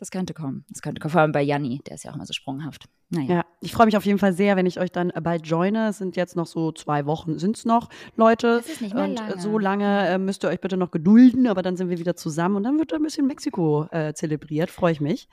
Das 0.00 0.10
könnte 0.10 0.32
kommen. 0.32 0.64
Das 0.70 0.80
könnte 0.80 0.98
kommen. 0.98 1.12
Vor 1.12 1.20
allem 1.20 1.32
bei 1.32 1.42
Janni, 1.42 1.82
der 1.86 1.94
ist 1.96 2.04
ja 2.04 2.10
auch 2.10 2.14
immer 2.14 2.24
so 2.24 2.32
sprunghaft. 2.32 2.88
Naja. 3.10 3.28
Ja, 3.34 3.44
ich 3.60 3.72
freue 3.72 3.84
mich 3.84 3.98
auf 3.98 4.06
jeden 4.06 4.18
Fall 4.18 4.32
sehr, 4.32 4.56
wenn 4.56 4.64
ich 4.64 4.80
euch 4.80 4.90
dann 4.90 5.12
bald 5.22 5.46
joine. 5.46 5.88
Es 5.90 5.98
sind 5.98 6.16
jetzt 6.16 6.36
noch 6.36 6.46
so 6.46 6.72
zwei 6.72 7.04
Wochen, 7.04 7.38
sind 7.38 7.58
es 7.58 7.66
noch, 7.66 7.90
Leute. 8.16 8.56
Das 8.56 8.66
ist 8.66 8.80
nicht 8.80 8.94
mehr 8.94 9.04
und 9.04 9.16
lange. 9.18 9.38
so 9.38 9.58
lange 9.58 10.08
äh, 10.08 10.16
müsst 10.16 10.42
ihr 10.42 10.48
euch 10.48 10.60
bitte 10.60 10.78
noch 10.78 10.90
gedulden, 10.90 11.46
aber 11.46 11.60
dann 11.60 11.76
sind 11.76 11.90
wir 11.90 11.98
wieder 11.98 12.16
zusammen 12.16 12.56
und 12.56 12.62
dann 12.62 12.78
wird 12.78 12.94
ein 12.94 13.02
bisschen 13.02 13.26
Mexiko 13.26 13.88
äh, 13.90 14.14
zelebriert. 14.14 14.70
Freue 14.70 14.92
ich 14.92 15.02
mich. 15.02 15.28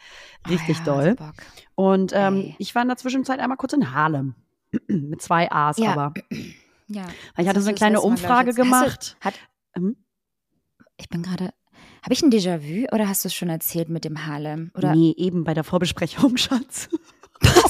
Richtig 0.50 0.80
oh, 0.82 0.84
ja, 0.86 1.14
doll. 1.14 1.16
Und 1.76 2.12
ähm, 2.14 2.54
ich 2.58 2.76
war 2.76 2.82
in 2.82 2.90
der 2.90 2.98
Zwischenzeit 2.98 3.40
einmal 3.40 3.58
kurz 3.58 3.72
in 3.72 3.94
Harlem. 3.94 4.36
Mit 4.88 5.22
zwei 5.22 5.50
A's, 5.50 5.78
Ja. 5.78 5.94
aber. 5.94 6.14
Ja. 6.90 7.06
Ich 7.38 7.48
hatte 7.48 7.62
so 7.62 7.70
eine 7.70 7.76
kleine 7.78 7.98
Mal, 8.00 8.04
Umfrage 8.04 8.48
jetzt- 8.50 8.58
gemacht. 8.58 9.16
Du, 9.22 9.26
hat, 9.26 9.34
Hm? 9.78 9.96
ich 10.98 11.08
bin 11.08 11.24
gerade. 11.24 11.54
Habe 12.08 12.14
ich 12.14 12.22
ein 12.22 12.32
Déjà-vu 12.32 12.88
oder 12.94 13.10
hast 13.10 13.26
du 13.26 13.28
es 13.28 13.34
schon 13.34 13.50
erzählt 13.50 13.90
mit 13.90 14.06
dem 14.06 14.26
Harlem? 14.26 14.72
Oder? 14.78 14.96
Nee, 14.96 15.14
eben 15.18 15.44
bei 15.44 15.54
der 15.54 15.66
Vorbesprechung, 15.66 16.38
Schatz. 16.38 16.88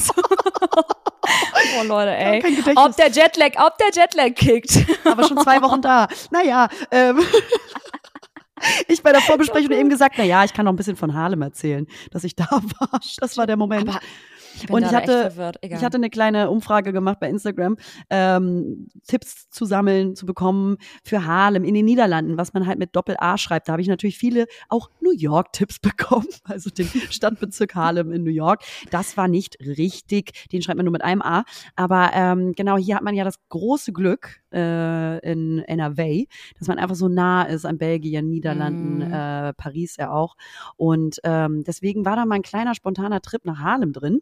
Oh 1.80 1.82
Leute, 1.84 2.16
ey. 2.16 2.42
Ob 2.76 2.96
der 2.96 3.10
Jetlag, 3.10 3.52
ob 3.58 3.76
der 3.78 3.88
Jetlag 3.92 4.34
kickt. 4.34 4.86
aber 5.04 5.28
schon 5.28 5.38
zwei 5.38 5.60
Wochen 5.60 5.82
da. 5.82 6.08
Naja, 6.30 6.68
ähm, 6.90 7.20
ich 8.88 9.02
bei 9.02 9.12
der 9.12 9.20
Vorbesprechung 9.20 9.72
eben 9.72 9.90
gesagt, 9.90 10.16
naja, 10.18 10.44
ich 10.44 10.54
kann 10.54 10.64
noch 10.64 10.72
ein 10.72 10.76
bisschen 10.76 10.96
von 10.96 11.14
Harlem 11.14 11.42
erzählen, 11.42 11.86
dass 12.10 12.24
ich 12.24 12.34
da 12.34 12.48
war. 12.50 13.00
Das 13.18 13.36
war 13.36 13.46
der 13.46 13.56
Moment. 13.56 13.88
Aber 13.88 14.00
ich 14.54 14.70
Und 14.70 14.82
ich 14.82 14.92
hatte-. 14.92 15.30
Ich 15.62 15.84
hatte 15.84 15.96
eine 15.96 16.10
kleine 16.10 16.50
Umfrage 16.50 16.92
gemacht 16.92 17.20
bei 17.20 17.28
Instagram, 17.28 17.76
ähm, 18.10 18.88
Tipps 19.06 19.48
zu 19.50 19.64
sammeln, 19.64 20.16
zu 20.16 20.26
bekommen 20.26 20.76
für 21.04 21.24
Harlem 21.24 21.64
in 21.64 21.74
den 21.74 21.84
Niederlanden, 21.84 22.36
was 22.36 22.52
man 22.52 22.66
halt 22.66 22.78
mit 22.78 22.94
Doppel-A 22.94 23.38
schreibt. 23.38 23.68
Da 23.68 23.72
habe 23.72 23.82
ich 23.82 23.88
natürlich 23.88 24.18
viele 24.18 24.46
auch 24.68 24.90
New 25.00 25.12
York-Tipps 25.12 25.78
bekommen, 25.80 26.28
also 26.44 26.70
den 26.70 26.86
Stadtbezirk 26.86 27.74
Harlem 27.74 28.12
in 28.12 28.24
New 28.24 28.30
York. 28.30 28.62
Das 28.90 29.16
war 29.16 29.28
nicht 29.28 29.58
richtig, 29.60 30.48
den 30.52 30.62
schreibt 30.62 30.76
man 30.76 30.84
nur 30.84 30.92
mit 30.92 31.02
einem 31.02 31.22
A. 31.22 31.44
Aber 31.76 32.10
ähm, 32.14 32.52
genau, 32.52 32.76
hier 32.76 32.96
hat 32.96 33.02
man 33.02 33.14
ja 33.14 33.24
das 33.24 33.36
große 33.48 33.92
Glück 33.92 34.40
äh, 34.52 35.18
in 35.30 35.60
NRW, 35.60 36.26
dass 36.58 36.68
man 36.68 36.78
einfach 36.78 36.94
so 36.96 37.08
nah 37.08 37.42
ist 37.42 37.64
an 37.66 37.78
Belgien, 37.78 38.28
Niederlanden, 38.28 38.96
Mhm. 38.98 39.12
äh, 39.12 39.52
Paris 39.54 39.96
ja 39.96 40.10
auch. 40.10 40.36
Und 40.76 41.20
ähm, 41.24 41.64
deswegen 41.64 42.04
war 42.04 42.16
da 42.16 42.24
mal 42.26 42.36
ein 42.36 42.42
kleiner 42.42 42.74
spontaner 42.74 43.20
Trip 43.20 43.44
nach 43.44 43.58
Harlem 43.60 43.92
drin 43.92 44.20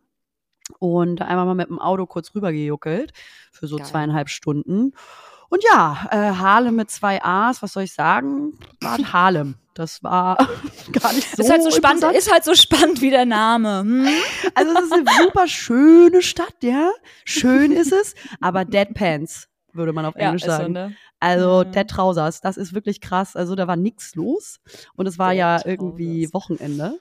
und 0.78 1.22
einmal 1.22 1.46
mal 1.46 1.54
mit 1.54 1.68
dem 1.68 1.78
Auto 1.78 2.06
kurz 2.06 2.34
rübergejuckelt 2.34 3.12
für 3.52 3.66
so 3.66 3.76
Geil. 3.76 3.86
zweieinhalb 3.86 4.28
Stunden. 4.28 4.92
Und 5.48 5.62
ja, 5.72 6.08
äh, 6.10 6.32
Harlem 6.34 6.74
mit 6.74 6.90
zwei 6.90 7.22
A's, 7.22 7.62
was 7.62 7.72
soll 7.72 7.84
ich 7.84 7.92
sagen? 7.94 8.58
Bad 8.80 9.12
Harlem. 9.12 9.54
Das 9.74 10.02
war 10.02 10.36
gar 10.92 11.12
nicht 11.12 11.36
so 11.36 11.42
ist 11.42 11.50
halt 11.50 11.62
so 11.62 11.70
spannend, 11.70 12.02
ist 12.16 12.32
halt 12.32 12.42
so 12.44 12.54
spannend 12.54 13.00
wie 13.00 13.10
der 13.10 13.26
Name. 13.26 13.80
Hm? 13.80 14.08
Also 14.54 14.72
es 14.76 14.84
ist 14.86 14.92
eine 14.92 15.04
super 15.24 15.46
schöne 15.46 16.22
Stadt, 16.22 16.54
ja. 16.62 16.90
Schön 17.24 17.70
ist 17.72 17.92
es, 17.92 18.14
aber 18.40 18.64
Dead 18.64 18.92
Pants, 18.94 19.48
würde 19.76 19.92
man 19.92 20.04
auf 20.06 20.14
Englisch 20.16 20.42
so, 20.42 20.48
sagen. 20.48 20.72
ne? 20.72 20.94
Also 21.20 21.64
Mhm. 21.66 21.72
Dead 21.72 21.88
Trousers, 21.88 22.40
das 22.40 22.56
ist 22.56 22.74
wirklich 22.74 23.00
krass. 23.00 23.36
Also 23.36 23.54
da 23.54 23.66
war 23.66 23.76
nichts 23.76 24.14
los 24.14 24.58
und 24.94 25.06
es 25.06 25.18
war 25.18 25.30
Dead 25.30 25.38
ja 25.38 25.60
irgendwie 25.64 26.26
Trousers. 26.28 26.34
Wochenende. 26.34 26.98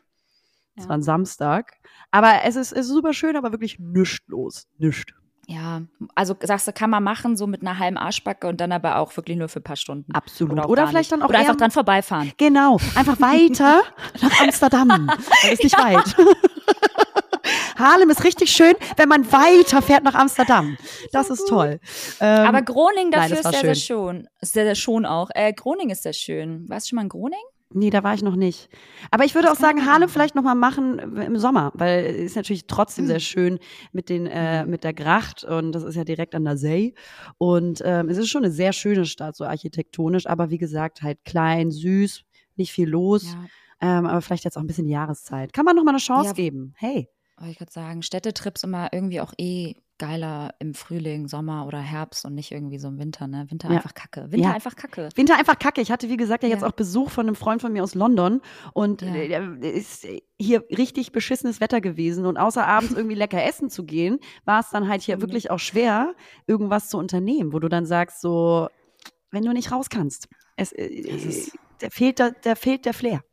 Es 0.75 0.83
Ja. 0.83 0.89
war 0.89 0.97
ein 0.97 1.03
Samstag. 1.03 1.73
Aber 2.11 2.43
es 2.43 2.55
ist, 2.55 2.71
ist 2.73 2.87
super 2.87 3.13
schön, 3.13 3.35
aber 3.35 3.51
wirklich 3.51 3.79
nichts 3.79 4.19
los. 4.27 4.67
Nichts. 4.77 5.11
Ja, 5.47 5.83
also 6.15 6.35
sagst 6.41 6.67
du, 6.67 6.73
kann 6.73 6.89
man 6.89 7.03
machen, 7.03 7.37
so 7.37 7.45
mit 7.45 7.61
einer 7.61 7.77
halben 7.77 7.97
Arschbacke 7.97 8.47
und 8.47 8.59
dann 8.59 8.71
aber 8.71 8.97
auch 8.97 9.15
wirklich 9.15 9.37
nur 9.37 9.47
für 9.47 9.59
ein 9.59 9.63
paar 9.63 9.75
Stunden. 9.75 10.11
Absolut. 10.11 10.53
Oder 10.65 10.65
gar 10.83 10.87
vielleicht 10.87 10.95
nicht. 10.95 11.11
dann 11.11 11.21
auch 11.21 11.29
Oder 11.29 11.37
einfach 11.39 11.55
dran 11.55 11.69
vorbeifahren. 11.69 12.31
Genau, 12.37 12.77
einfach 12.95 13.19
weiter 13.21 13.83
nach 14.21 14.41
Amsterdam. 14.41 15.07
Das 15.43 15.51
ist 15.53 15.63
nicht 15.63 15.77
weit. 15.77 16.15
Harlem 17.75 18.09
ist 18.09 18.23
richtig 18.23 18.51
schön, 18.51 18.73
wenn 18.97 19.09
man 19.09 19.31
weiter 19.31 19.81
fährt 19.81 20.03
nach 20.03 20.15
Amsterdam. 20.15 20.77
Das 21.11 21.29
ist 21.29 21.47
toll. 21.47 21.79
Ähm, 22.19 22.47
Aber 22.47 22.61
Groningen 22.61 23.09
nein, 23.09 23.29
dafür 23.29 23.43
war 23.43 23.51
ist 23.53 23.59
sehr, 23.61 23.75
sehr 23.75 23.75
schön. 23.75 24.27
Sehr, 24.41 24.65
sehr 24.65 24.75
schon 24.75 25.05
auch. 25.05 25.29
Äh, 25.33 25.53
Groningen 25.53 25.91
ist 25.91 26.03
sehr 26.03 26.13
schön. 26.13 26.67
Warst 26.67 26.87
du 26.87 26.89
schon 26.89 26.95
mal 26.97 27.03
in 27.03 27.09
Groningen? 27.09 27.43
nee, 27.77 27.89
da 27.89 28.03
war 28.03 28.13
ich 28.13 28.21
noch 28.21 28.35
nicht. 28.37 28.69
Aber 29.11 29.25
ich 29.25 29.35
würde 29.35 29.47
Das 29.49 29.57
auch 29.57 29.61
sagen, 29.61 29.85
Harlem 29.85 30.07
vielleicht 30.07 30.35
noch 30.35 30.43
mal 30.43 30.55
machen 30.55 30.97
im 31.17 31.37
Sommer, 31.37 31.71
weil 31.73 32.05
es 32.05 32.15
ist 32.31 32.35
natürlich 32.37 32.67
trotzdem 32.67 33.03
Hm. 33.03 33.07
sehr 33.09 33.19
schön 33.19 33.59
mit 33.91 34.07
den 34.09 34.27
äh, 34.27 34.65
mit 34.65 34.83
der 34.85 34.93
Gracht 34.93 35.43
und 35.43 35.73
das 35.73 35.83
ist 35.83 35.95
ja 35.95 36.05
direkt 36.05 36.35
an 36.35 36.45
der 36.45 36.55
See 36.57 36.93
und 37.37 37.81
ähm, 37.83 38.07
es 38.07 38.17
ist 38.17 38.29
schon 38.29 38.45
eine 38.45 38.53
sehr 38.53 38.71
schöne 38.71 39.05
Stadt 39.05 39.35
so 39.35 39.43
architektonisch, 39.45 40.25
aber 40.27 40.49
wie 40.51 40.57
gesagt 40.57 41.01
halt 41.01 41.25
klein, 41.25 41.69
süß, 41.71 42.21
nicht 42.55 42.71
viel 42.71 42.87
los. 42.87 43.35
Ähm, 43.81 44.05
aber 44.05 44.21
vielleicht 44.21 44.45
jetzt 44.45 44.55
auch 44.55 44.61
ein 44.61 44.67
bisschen 44.67 44.87
Jahreszeit. 44.87 45.51
Kann 45.51 45.65
man 45.65 45.75
noch 45.75 45.83
mal 45.83 45.91
eine 45.91 45.97
Chance 45.99 46.27
Ja. 46.29 46.33
geben? 46.33 46.73
Hey. 46.77 47.09
Wollte 47.37 47.51
ich 47.51 47.57
gerade 47.57 47.71
sagen, 47.71 48.01
Städtetrips 48.01 48.63
immer 48.63 48.89
irgendwie 48.93 49.21
auch 49.21 49.33
eh 49.37 49.75
geiler 49.97 50.53
im 50.59 50.73
Frühling, 50.73 51.27
Sommer 51.29 51.65
oder 51.67 51.79
Herbst 51.79 52.25
und 52.25 52.35
nicht 52.35 52.51
irgendwie 52.51 52.79
so 52.79 52.89
im 52.89 52.99
Winter, 52.99 53.27
ne? 53.27 53.45
Winter 53.49 53.69
Ja. 53.69 53.75
einfach 53.77 53.93
kacke. 53.93 54.29
Winter 54.29 54.49
Ja. 54.49 54.53
einfach 54.53 54.75
kacke. 54.75 55.07
Winter 55.15 55.37
einfach 55.37 55.57
kacke. 55.57 55.79
Ich 55.79 55.89
hatte, 55.89 56.09
wie 56.09 56.17
gesagt, 56.17 56.43
ja 56.43 56.49
jetzt 56.49 56.63
Ja. 56.63 56.67
auch 56.67 56.73
Besuch 56.73 57.09
von 57.11 57.27
einem 57.27 57.35
Freund 57.35 57.61
von 57.61 57.71
mir 57.71 57.81
aus 57.81 57.95
London 57.95 58.41
und 58.73 59.01
äh, 59.03 59.27
ist 59.61 60.05
hier 60.37 60.65
richtig 60.69 61.13
beschissenes 61.13 61.61
Wetter 61.61 61.79
gewesen 61.79 62.25
und 62.25 62.35
außer 62.37 62.65
abends 62.67 62.93
irgendwie 62.97 63.15
lecker 63.15 63.41
essen 63.41 63.69
zu 63.69 63.85
gehen, 63.85 64.19
war 64.43 64.59
es 64.59 64.69
dann 64.69 64.89
halt 64.89 65.01
hier 65.01 65.15
Mhm. 65.15 65.21
wirklich 65.21 65.49
auch 65.49 65.59
schwer, 65.59 66.13
irgendwas 66.45 66.89
zu 66.89 66.97
unternehmen, 66.97 67.53
wo 67.53 67.59
du 67.59 67.69
dann 67.69 67.85
sagst 67.85 68.19
so, 68.19 68.67
wenn 69.31 69.45
du 69.45 69.53
nicht 69.53 69.71
raus 69.71 69.89
kannst, 69.89 70.27
es, 70.57 70.73
äh, 70.73 71.03
Das 71.09 71.23
ist- 71.23 71.57
der 71.79 71.91
fehlt 71.91 72.19
da, 72.19 72.31
der 72.31 72.57
fehlt 72.57 72.85
der 72.85 72.93
Flair. 72.93 73.23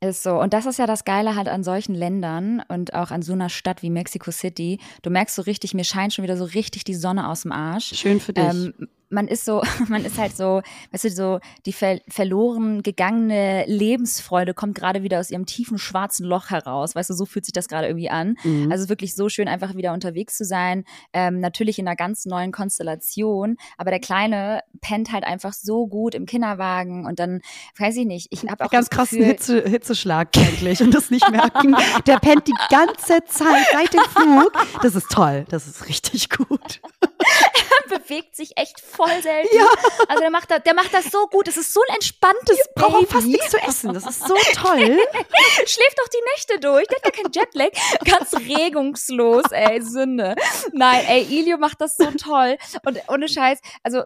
Ist 0.00 0.22
so. 0.22 0.40
Und 0.40 0.52
das 0.52 0.66
ist 0.66 0.78
ja 0.78 0.86
das 0.86 1.04
Geile 1.04 1.34
halt 1.34 1.48
an 1.48 1.64
solchen 1.64 1.94
Ländern 1.94 2.62
und 2.68 2.94
auch 2.94 3.10
an 3.10 3.22
so 3.22 3.32
einer 3.32 3.48
Stadt 3.48 3.82
wie 3.82 3.90
Mexico 3.90 4.30
City. 4.30 4.78
Du 5.02 5.10
merkst 5.10 5.34
so 5.34 5.42
richtig, 5.42 5.74
mir 5.74 5.84
scheint 5.84 6.14
schon 6.14 6.22
wieder 6.22 6.36
so 6.36 6.44
richtig 6.44 6.84
die 6.84 6.94
Sonne 6.94 7.28
aus 7.28 7.42
dem 7.42 7.52
Arsch. 7.52 7.94
Schön 7.94 8.20
für 8.20 8.32
dich. 8.32 8.44
Ähm, 8.44 8.88
man 9.10 9.28
ist 9.28 9.44
so, 9.44 9.62
man 9.88 10.04
ist 10.04 10.18
halt 10.18 10.36
so, 10.36 10.62
weißt 10.92 11.04
du, 11.04 11.10
so 11.10 11.40
die 11.66 11.72
ver 11.72 12.00
verloren 12.08 12.82
gegangene 12.82 13.64
Lebensfreude 13.66 14.54
kommt 14.54 14.74
gerade 14.74 15.02
wieder 15.02 15.20
aus 15.20 15.30
ihrem 15.30 15.46
tiefen 15.46 15.78
schwarzen 15.78 16.26
Loch 16.26 16.50
heraus. 16.50 16.94
Weißt 16.94 17.10
du, 17.10 17.14
so 17.14 17.26
fühlt 17.26 17.44
sich 17.44 17.52
das 17.52 17.68
gerade 17.68 17.86
irgendwie 17.86 18.10
an. 18.10 18.36
Mhm. 18.44 18.70
Also 18.70 18.88
wirklich 18.88 19.14
so 19.14 19.28
schön, 19.28 19.48
einfach 19.48 19.74
wieder 19.74 19.92
unterwegs 19.92 20.36
zu 20.36 20.44
sein. 20.44 20.84
Ähm, 21.12 21.40
natürlich 21.40 21.78
in 21.78 21.86
einer 21.86 21.96
ganz 21.96 22.26
neuen 22.26 22.52
Konstellation, 22.52 23.56
aber 23.76 23.90
der 23.90 24.00
Kleine 24.00 24.62
pennt 24.80 25.12
halt 25.12 25.24
einfach 25.24 25.52
so 25.52 25.86
gut 25.86 26.14
im 26.14 26.26
Kinderwagen 26.26 27.06
und 27.06 27.18
dann, 27.18 27.40
weiß 27.78 27.96
ich 27.96 28.06
nicht, 28.06 28.28
ich 28.30 28.44
habe 28.48 28.64
auch 28.64 28.70
ganz 28.70 28.90
krassen 28.90 29.22
Hitze, 29.22 29.62
Hitzeschlag 29.62 30.36
eigentlich 30.36 30.80
und 30.82 30.94
das 30.94 31.10
nicht 31.10 31.28
merken. 31.30 31.74
der 32.06 32.18
pennt 32.18 32.46
die 32.46 32.54
ganze 32.70 33.24
Zeit 33.24 33.28
seit 33.72 33.92
dem 33.92 34.00
Flug. 34.10 34.52
Das 34.82 34.94
ist 34.94 35.08
toll, 35.10 35.44
das 35.48 35.66
ist 35.66 35.88
richtig 35.88 36.30
gut. 36.30 36.80
er 37.90 37.98
bewegt 37.98 38.36
sich 38.36 38.56
echt 38.56 38.80
voll 38.80 39.22
selten. 39.22 39.56
Ja. 39.56 39.66
Also 40.08 40.20
der 40.20 40.30
macht, 40.30 40.50
das, 40.50 40.62
der 40.62 40.74
macht 40.74 40.92
das 40.92 41.06
so 41.06 41.26
gut. 41.26 41.48
Es 41.48 41.56
ist 41.56 41.72
so 41.72 41.80
ein 41.88 41.94
entspanntes 41.96 42.58
ich 42.58 42.74
Baby. 42.74 43.06
fast 43.06 43.26
nichts 43.26 43.50
zu 43.50 43.58
essen. 43.58 43.92
Das 43.94 44.06
ist 44.06 44.26
so 44.26 44.34
toll. 44.54 44.78
Schläft 45.66 45.98
doch 45.98 46.08
die 46.08 46.22
Nächte 46.34 46.60
durch. 46.60 46.86
Der 46.86 46.96
hat 46.96 47.02
gar 47.02 47.12
keinen 47.12 47.32
Jetlag. 47.32 47.70
Ganz 48.04 48.34
regungslos, 48.34 49.44
ey, 49.50 49.80
Sünde. 49.82 50.34
Nein, 50.72 51.04
ey, 51.06 51.22
Ilio 51.22 51.58
macht 51.58 51.80
das 51.80 51.96
so 51.96 52.10
toll. 52.12 52.56
Und 52.84 53.00
ohne 53.08 53.28
Scheiß, 53.28 53.58
also 53.82 54.02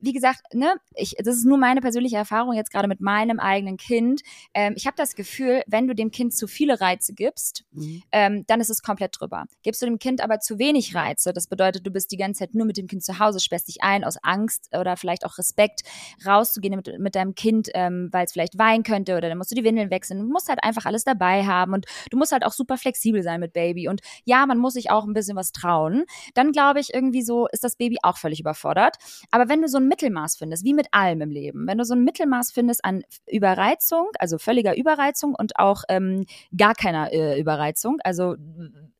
wie 0.00 0.12
gesagt, 0.12 0.42
ne, 0.52 0.74
ich, 0.94 1.14
das 1.18 1.36
ist 1.36 1.44
nur 1.44 1.58
meine 1.58 1.80
persönliche 1.80 2.16
Erfahrung 2.16 2.54
jetzt 2.54 2.70
gerade 2.70 2.88
mit 2.88 3.00
meinem 3.00 3.40
eigenen 3.40 3.76
Kind. 3.76 4.22
Ähm, 4.54 4.74
ich 4.76 4.86
habe 4.86 4.96
das 4.96 5.14
Gefühl, 5.14 5.62
wenn 5.66 5.86
du 5.86 5.94
dem 5.94 6.10
Kind 6.10 6.34
zu 6.34 6.46
viele 6.46 6.80
Reize 6.80 7.14
gibst, 7.14 7.64
mhm. 7.72 8.02
ähm, 8.12 8.44
dann 8.46 8.60
ist 8.60 8.70
es 8.70 8.82
komplett 8.82 9.16
drüber. 9.18 9.44
Gibst 9.62 9.82
du 9.82 9.86
dem 9.86 9.98
Kind 9.98 10.20
aber 10.20 10.40
zu 10.40 10.58
wenig 10.58 10.94
Reize, 10.94 11.32
das 11.32 11.46
bedeutet, 11.46 11.86
du 11.86 11.90
bist 11.90 12.10
die 12.12 12.16
ganze 12.16 12.40
Zeit 12.40 12.54
nur 12.54 12.66
mit 12.66 12.76
dem 12.76 12.86
Kind 12.86 13.04
zu 13.04 13.18
Hause, 13.18 13.40
sperrst 13.40 13.68
dich 13.68 13.82
ein 13.82 14.04
aus 14.04 14.16
Angst 14.22 14.68
oder 14.78 14.96
vielleicht 14.96 15.24
auch 15.24 15.38
Respekt, 15.38 15.82
rauszugehen 16.24 16.76
mit, 16.76 16.98
mit 16.98 17.14
deinem 17.14 17.34
Kind, 17.34 17.68
ähm, 17.74 18.08
weil 18.12 18.24
es 18.24 18.32
vielleicht 18.32 18.58
weinen 18.58 18.82
könnte 18.82 19.16
oder 19.16 19.28
dann 19.28 19.38
musst 19.38 19.50
du 19.50 19.54
die 19.54 19.64
Windeln 19.64 19.90
wechseln. 19.90 20.20
Du 20.20 20.26
musst 20.26 20.48
halt 20.48 20.62
einfach 20.62 20.86
alles 20.86 21.04
dabei 21.04 21.44
haben 21.44 21.72
und 21.72 21.86
du 22.10 22.16
musst 22.16 22.32
halt 22.32 22.44
auch 22.44 22.52
super 22.52 22.76
flexibel 22.78 23.22
sein 23.22 23.40
mit 23.40 23.52
Baby. 23.52 23.88
Und 23.88 24.00
ja, 24.24 24.46
man 24.46 24.58
muss 24.58 24.74
sich 24.74 24.90
auch 24.90 25.04
ein 25.04 25.12
bisschen 25.12 25.36
was 25.36 25.52
trauen. 25.52 26.04
Dann 26.34 26.52
glaube 26.52 26.80
ich, 26.80 26.94
irgendwie 26.94 27.22
so 27.22 27.46
ist 27.48 27.64
das 27.64 27.76
Baby 27.76 27.98
auch 28.02 28.18
völlig 28.18 28.40
überfordert. 28.40 28.96
Aber 29.30 29.48
wenn 29.48 29.62
du 29.62 29.65
so 29.68 29.78
ein 29.78 29.88
Mittelmaß 29.88 30.36
findest, 30.36 30.64
wie 30.64 30.74
mit 30.74 30.88
allem 30.92 31.20
im 31.20 31.30
Leben, 31.30 31.66
wenn 31.66 31.78
du 31.78 31.84
so 31.84 31.94
ein 31.94 32.04
Mittelmaß 32.04 32.52
findest 32.52 32.84
an 32.84 33.02
Überreizung, 33.30 34.08
also 34.18 34.38
völliger 34.38 34.76
Überreizung 34.76 35.34
und 35.34 35.58
auch 35.58 35.82
ähm, 35.88 36.26
gar 36.56 36.74
keiner 36.74 37.12
äh, 37.12 37.40
Überreizung, 37.40 37.98
also 38.04 38.36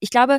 ich 0.01 0.11
glaube, 0.11 0.39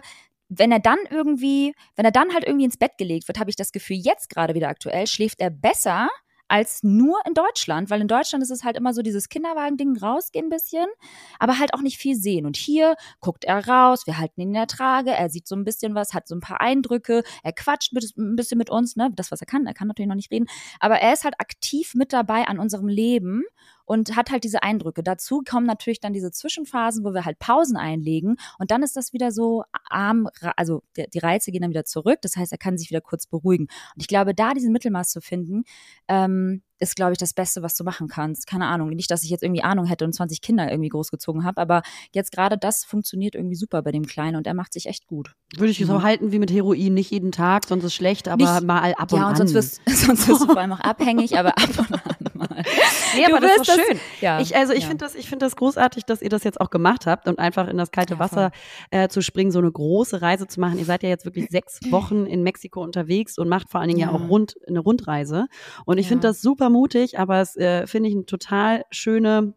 wenn 0.49 0.71
er 0.71 0.79
dann 0.79 0.99
irgendwie, 1.09 1.73
wenn 1.95 2.05
er 2.05 2.11
dann 2.11 2.33
halt 2.33 2.45
irgendwie 2.45 2.65
ins 2.65 2.77
Bett 2.77 2.97
gelegt 2.97 3.27
wird, 3.27 3.39
habe 3.39 3.49
ich 3.49 3.55
das 3.55 3.71
Gefühl, 3.71 3.97
jetzt 3.97 4.29
gerade 4.29 4.53
wieder 4.53 4.69
aktuell, 4.69 5.07
schläft 5.07 5.41
er 5.41 5.49
besser 5.49 6.09
als 6.47 6.83
nur 6.83 7.19
in 7.25 7.33
Deutschland, 7.33 7.89
weil 7.89 8.01
in 8.01 8.07
Deutschland 8.07 8.43
ist 8.43 8.51
es 8.51 8.63
halt 8.63 8.77
immer 8.77 8.93
so 8.93 9.01
dieses 9.01 9.29
Kinderwagen-Ding 9.29 9.97
rausgehen 9.97 10.47
ein 10.47 10.49
bisschen, 10.49 10.87
aber 11.39 11.59
halt 11.59 11.73
auch 11.73 11.81
nicht 11.81 11.97
viel 11.97 12.15
sehen. 12.15 12.45
Und 12.45 12.55
hier 12.55 12.95
guckt 13.19 13.45
er 13.45 13.67
raus, 13.67 14.07
wir 14.07 14.17
halten 14.17 14.41
ihn 14.41 14.49
in 14.49 14.53
der 14.53 14.67
Trage, 14.67 15.11
er 15.11 15.29
sieht 15.29 15.47
so 15.47 15.55
ein 15.55 15.63
bisschen 15.63 15.95
was, 15.95 16.13
hat 16.13 16.27
so 16.27 16.35
ein 16.35 16.41
paar 16.41 16.61
Eindrücke, 16.61 17.23
er 17.43 17.53
quatscht 17.53 17.93
mit, 17.93 18.03
ein 18.17 18.35
bisschen 18.35 18.57
mit 18.57 18.69
uns, 18.69 18.95
ne, 18.95 19.11
das, 19.15 19.31
was 19.31 19.41
er 19.41 19.47
kann, 19.47 19.65
er 19.65 19.73
kann 19.73 19.87
natürlich 19.87 20.09
noch 20.09 20.15
nicht 20.15 20.31
reden, 20.31 20.47
aber 20.79 20.99
er 20.99 21.13
ist 21.13 21.23
halt 21.23 21.39
aktiv 21.39 21.93
mit 21.95 22.13
dabei 22.13 22.47
an 22.47 22.59
unserem 22.59 22.87
Leben 22.87 23.43
und 23.87 24.15
hat 24.15 24.29
halt 24.29 24.43
diese 24.43 24.61
Eindrücke. 24.61 25.01
Dazu 25.01 25.41
kommen 25.49 25.65
natürlich 25.65 25.99
dann 25.99 26.13
diese 26.13 26.29
Zwischenphasen, 26.29 27.03
wo 27.03 27.13
wir 27.13 27.25
halt 27.25 27.39
Pausen 27.39 27.77
einlegen 27.77 28.35
und 28.59 28.69
dann 28.69 28.83
ist 28.83 28.95
das 28.95 29.13
wieder 29.13 29.31
so 29.31 29.63
arm, 29.89 30.29
also 30.57 30.83
die 30.95 31.19
Reize 31.19 31.51
gehen 31.51 31.61
dann 31.61 31.71
wieder 31.71 31.85
zurück. 31.85 32.19
Das 32.21 32.35
heißt, 32.35 32.51
er 32.51 32.57
kann 32.57 32.77
sich 32.77 32.89
wieder 32.89 33.01
kurz 33.01 33.25
beruhigen. 33.25 33.65
Und 33.95 34.01
ich 34.01 34.07
glaube, 34.07 34.35
da 34.35 34.53
diesen 34.53 34.73
Mittelmaß 34.73 35.09
zu 35.09 35.21
finden, 35.21 35.63
ähm, 36.09 36.61
ist, 36.79 36.95
glaube 36.95 37.13
ich, 37.13 37.17
das 37.17 37.33
Beste, 37.33 37.63
was 37.63 37.75
du 37.75 37.83
machen 37.83 38.07
kannst. 38.07 38.45
Keine 38.45 38.67
Ahnung. 38.67 38.89
Nicht, 38.89 39.09
dass 39.09 39.23
ich 39.23 39.31
jetzt 39.31 39.41
irgendwie 39.41 39.63
Ahnung 39.63 39.85
hätte 39.85 40.05
und 40.05 40.13
20 40.13 40.41
Kinder 40.41 40.69
irgendwie 40.69 40.89
großgezogen 40.89 41.43
habe, 41.43 41.59
aber 41.59 41.81
jetzt 42.13 42.31
gerade 42.31 42.55
das 42.55 42.83
funktioniert 42.83 43.33
irgendwie 43.33 43.55
super 43.55 43.81
bei 43.81 43.91
dem 43.91 44.05
Kleinen 44.05 44.35
und 44.35 44.45
er 44.45 44.53
macht 44.53 44.73
sich 44.73 44.85
echt 44.85 45.07
gut. 45.07 45.33
Würde 45.55 45.71
ich 45.71 45.79
mhm. 45.79 45.85
so 45.85 46.03
halten 46.03 46.31
wie 46.31 46.37
mit 46.37 46.51
Heroin, 46.51 46.93
nicht 46.93 47.09
jeden 47.09 47.31
Tag, 47.31 47.65
sonst 47.65 47.83
ist 47.83 47.87
es 47.87 47.95
schlecht, 47.95 48.27
aber 48.27 48.53
nicht, 48.53 48.67
mal 48.67 48.93
ab 48.93 49.11
und 49.11 49.19
an. 49.19 49.23
Ja, 49.23 49.29
und 49.29 49.37
sonst 49.37 49.53
wirst, 49.55 49.81
sonst 49.87 50.27
wirst 50.27 50.41
du 50.41 50.45
vor 50.45 50.57
allem 50.57 50.73
auch 50.73 50.79
abhängig, 50.81 51.37
aber 51.37 51.57
ab 51.57 51.69
und 51.79 51.93
an 51.93 52.17
mal. 52.37 52.63
Nee, 53.15 53.25
aber 53.25 53.39
das 53.39 53.57
ist 53.57 53.71
schön. 53.71 53.99
Ja, 54.21 54.39
ich, 54.39 54.55
also 54.55 54.73
ich 54.73 54.83
ja. 54.83 54.87
finde 54.87 55.05
das, 55.05 55.15
ich 55.15 55.29
finde 55.29 55.45
das 55.45 55.55
großartig, 55.55 56.05
dass 56.05 56.21
ihr 56.21 56.29
das 56.29 56.43
jetzt 56.43 56.59
auch 56.61 56.69
gemacht 56.69 57.05
habt 57.05 57.27
und 57.27 57.39
einfach 57.39 57.67
in 57.67 57.77
das 57.77 57.91
kalte 57.91 58.15
ja, 58.15 58.19
Wasser 58.19 58.51
äh, 58.91 59.07
zu 59.07 59.21
springen, 59.21 59.51
so 59.51 59.59
eine 59.59 59.71
große 59.71 60.21
Reise 60.21 60.47
zu 60.47 60.59
machen. 60.59 60.79
Ihr 60.79 60.85
seid 60.85 61.03
ja 61.03 61.09
jetzt 61.09 61.25
wirklich 61.25 61.47
sechs 61.49 61.79
Wochen 61.91 62.25
in 62.25 62.43
Mexiko 62.43 62.81
unterwegs 62.81 63.37
und 63.37 63.49
macht 63.49 63.69
vor 63.69 63.81
allen 63.81 63.89
Dingen 63.89 63.99
ja, 63.99 64.11
auch 64.11 64.29
rund, 64.29 64.55
eine 64.67 64.79
Rundreise. 64.79 65.47
Und 65.85 65.97
ich 65.97 66.07
finde 66.07 66.27
das 66.27 66.41
super 66.41 66.69
mutig, 66.69 67.19
aber 67.19 67.41
es 67.41 67.55
äh, 67.55 67.87
finde 67.87 68.09
ich 68.09 68.15
eine 68.15 68.25
total 68.25 68.83
schöne 68.91 69.53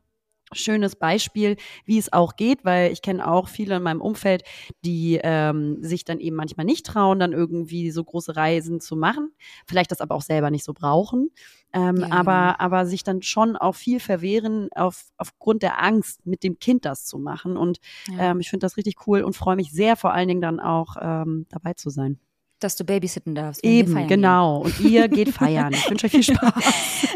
schönes 0.52 0.96
Beispiel, 0.96 1.56
wie 1.84 1.98
es 1.98 2.12
auch 2.12 2.36
geht, 2.36 2.64
weil 2.64 2.92
ich 2.92 3.02
kenne 3.02 3.26
auch 3.26 3.48
viele 3.48 3.76
in 3.76 3.82
meinem 3.82 4.00
Umfeld, 4.00 4.42
die 4.84 5.20
ähm, 5.22 5.82
sich 5.82 6.04
dann 6.04 6.20
eben 6.20 6.36
manchmal 6.36 6.66
nicht 6.66 6.86
trauen, 6.86 7.18
dann 7.18 7.32
irgendwie 7.32 7.90
so 7.90 8.02
große 8.04 8.36
Reisen 8.36 8.80
zu 8.80 8.96
machen, 8.96 9.32
vielleicht 9.66 9.90
das 9.90 10.00
aber 10.00 10.14
auch 10.14 10.22
selber 10.22 10.50
nicht 10.50 10.64
so 10.64 10.72
brauchen, 10.72 11.30
ähm, 11.72 11.98
ja, 11.98 12.10
aber 12.10 12.52
genau. 12.52 12.54
aber 12.58 12.86
sich 12.86 13.04
dann 13.04 13.22
schon 13.22 13.56
auch 13.56 13.74
viel 13.74 14.00
verwehren 14.00 14.68
auf, 14.74 15.06
aufgrund 15.16 15.62
der 15.62 15.82
Angst, 15.82 16.26
mit 16.26 16.42
dem 16.42 16.58
Kind 16.58 16.84
das 16.84 17.04
zu 17.04 17.18
machen. 17.18 17.56
Und 17.56 17.78
ja. 18.08 18.30
ähm, 18.30 18.40
ich 18.40 18.50
finde 18.50 18.64
das 18.64 18.76
richtig 18.76 19.06
cool 19.06 19.22
und 19.22 19.36
freue 19.36 19.56
mich 19.56 19.70
sehr, 19.70 19.96
vor 19.96 20.12
allen 20.12 20.28
Dingen 20.28 20.40
dann 20.40 20.60
auch 20.60 20.96
ähm, 21.00 21.46
dabei 21.48 21.74
zu 21.74 21.90
sein 21.90 22.18
dass 22.60 22.76
du 22.76 22.84
babysitten 22.84 23.34
darfst. 23.34 23.64
Eben, 23.64 24.06
genau. 24.06 24.62
Gehen. 24.62 24.72
Und 24.72 24.90
ihr 24.90 25.08
geht 25.08 25.28
feiern. 25.34 25.72
Ich 25.72 25.90
wünsche 25.90 26.06
euch 26.06 26.12
viel 26.12 26.22
Spaß. 26.22 26.54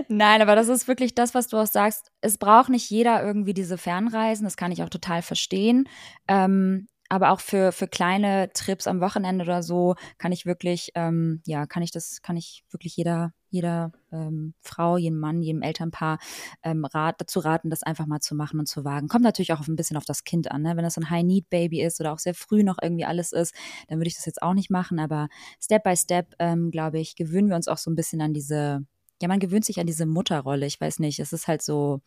Nein, 0.09 0.43
aber 0.43 0.57
das 0.57 0.69
ist 0.69 0.89
wirklich 0.89 1.15
das, 1.15 1.35
was 1.35 1.49
du 1.49 1.59
auch 1.59 1.67
sagst. 1.67 2.11
Es 2.21 2.39
braucht 2.39 2.71
nicht 2.71 2.91
jeder 2.91 3.23
irgendwie 3.23 3.55
diese 3.55 3.79
Fernreisen. 3.79 4.45
Das 4.45 4.57
kann 4.57 4.73
ich 4.73 4.83
auch 4.83 4.89
total 4.89 5.23
verstehen. 5.23 5.89
Ähm, 6.29 6.89
aber 7.09 7.31
auch 7.31 7.41
für, 7.41 7.73
für 7.73 7.87
kleine 7.87 8.51
Trips 8.55 8.87
am 8.87 9.01
Wochenende 9.01 9.45
oder 9.45 9.63
so 9.63 9.95
kann 10.19 10.33
ich 10.33 10.47
wirklich, 10.47 10.91
ähm, 10.95 11.43
ja, 11.47 11.67
kann 11.67 11.83
ich 11.83 11.93
das, 11.93 12.23
kann 12.23 12.37
ich 12.37 12.65
wirklich 12.71 12.97
jeder, 12.97 13.33
jeder 13.55 13.93
ähm, 14.11 14.53
Frau, 14.61 14.97
jedem 14.97 15.21
Mann, 15.21 15.40
jedem 15.40 15.62
Elternpaar 15.62 16.19
ähm, 16.64 16.85
rat, 16.85 17.21
dazu 17.21 17.38
raten, 17.38 17.71
das 17.71 17.85
einfach 17.85 18.07
mal 18.07 18.19
zu 18.19 18.35
machen 18.35 18.59
und 18.59 18.67
zu 18.67 18.85
wagen. 18.85 19.07
Kommt 19.07 19.23
natürlich 19.23 19.53
auch 19.53 19.67
ein 19.67 19.77
bisschen 19.77 19.97
auf 19.97 20.05
das 20.05 20.25
Kind 20.25 20.51
an. 20.51 20.62
Ne? 20.62 20.77
Wenn 20.77 20.83
das 20.83 20.99
ein 20.99 21.09
High-Need-Baby 21.09 21.81
ist 21.81 22.01
oder 22.01 22.12
auch 22.12 22.19
sehr 22.19 22.35
früh 22.35 22.64
noch 22.64 22.79
irgendwie 22.83 23.05
alles 23.05 23.31
ist, 23.31 23.55
dann 23.88 23.99
würde 23.99 24.09
ich 24.09 24.17
das 24.17 24.27
jetzt 24.27 24.43
auch 24.43 24.55
nicht 24.55 24.71
machen. 24.71 24.99
Aber 24.99 25.29
Step 25.62 25.85
by 25.85 25.97
Step, 25.97 26.35
ähm, 26.40 26.73
glaube 26.73 26.99
ich, 26.99 27.14
gewöhnen 27.14 27.49
wir 27.49 27.55
uns 27.55 27.69
auch 27.69 27.79
so 27.79 27.93
ein 27.93 27.95
bisschen 27.95 28.21
an 28.21 28.35
diese, 28.35 28.85
ja, 29.23 29.29
man 29.29 29.38
gewöhnt 29.38 29.64
sich 29.64 29.79
an 29.79 29.87
diese 29.87 30.05
Mutterrolle. 30.05 30.67
Ich 30.67 30.81
weiß 30.81 30.99
nicht, 30.99 31.21
es 31.21 31.33
ist 31.33 31.47
halt 31.47 31.62
so, 31.62 32.01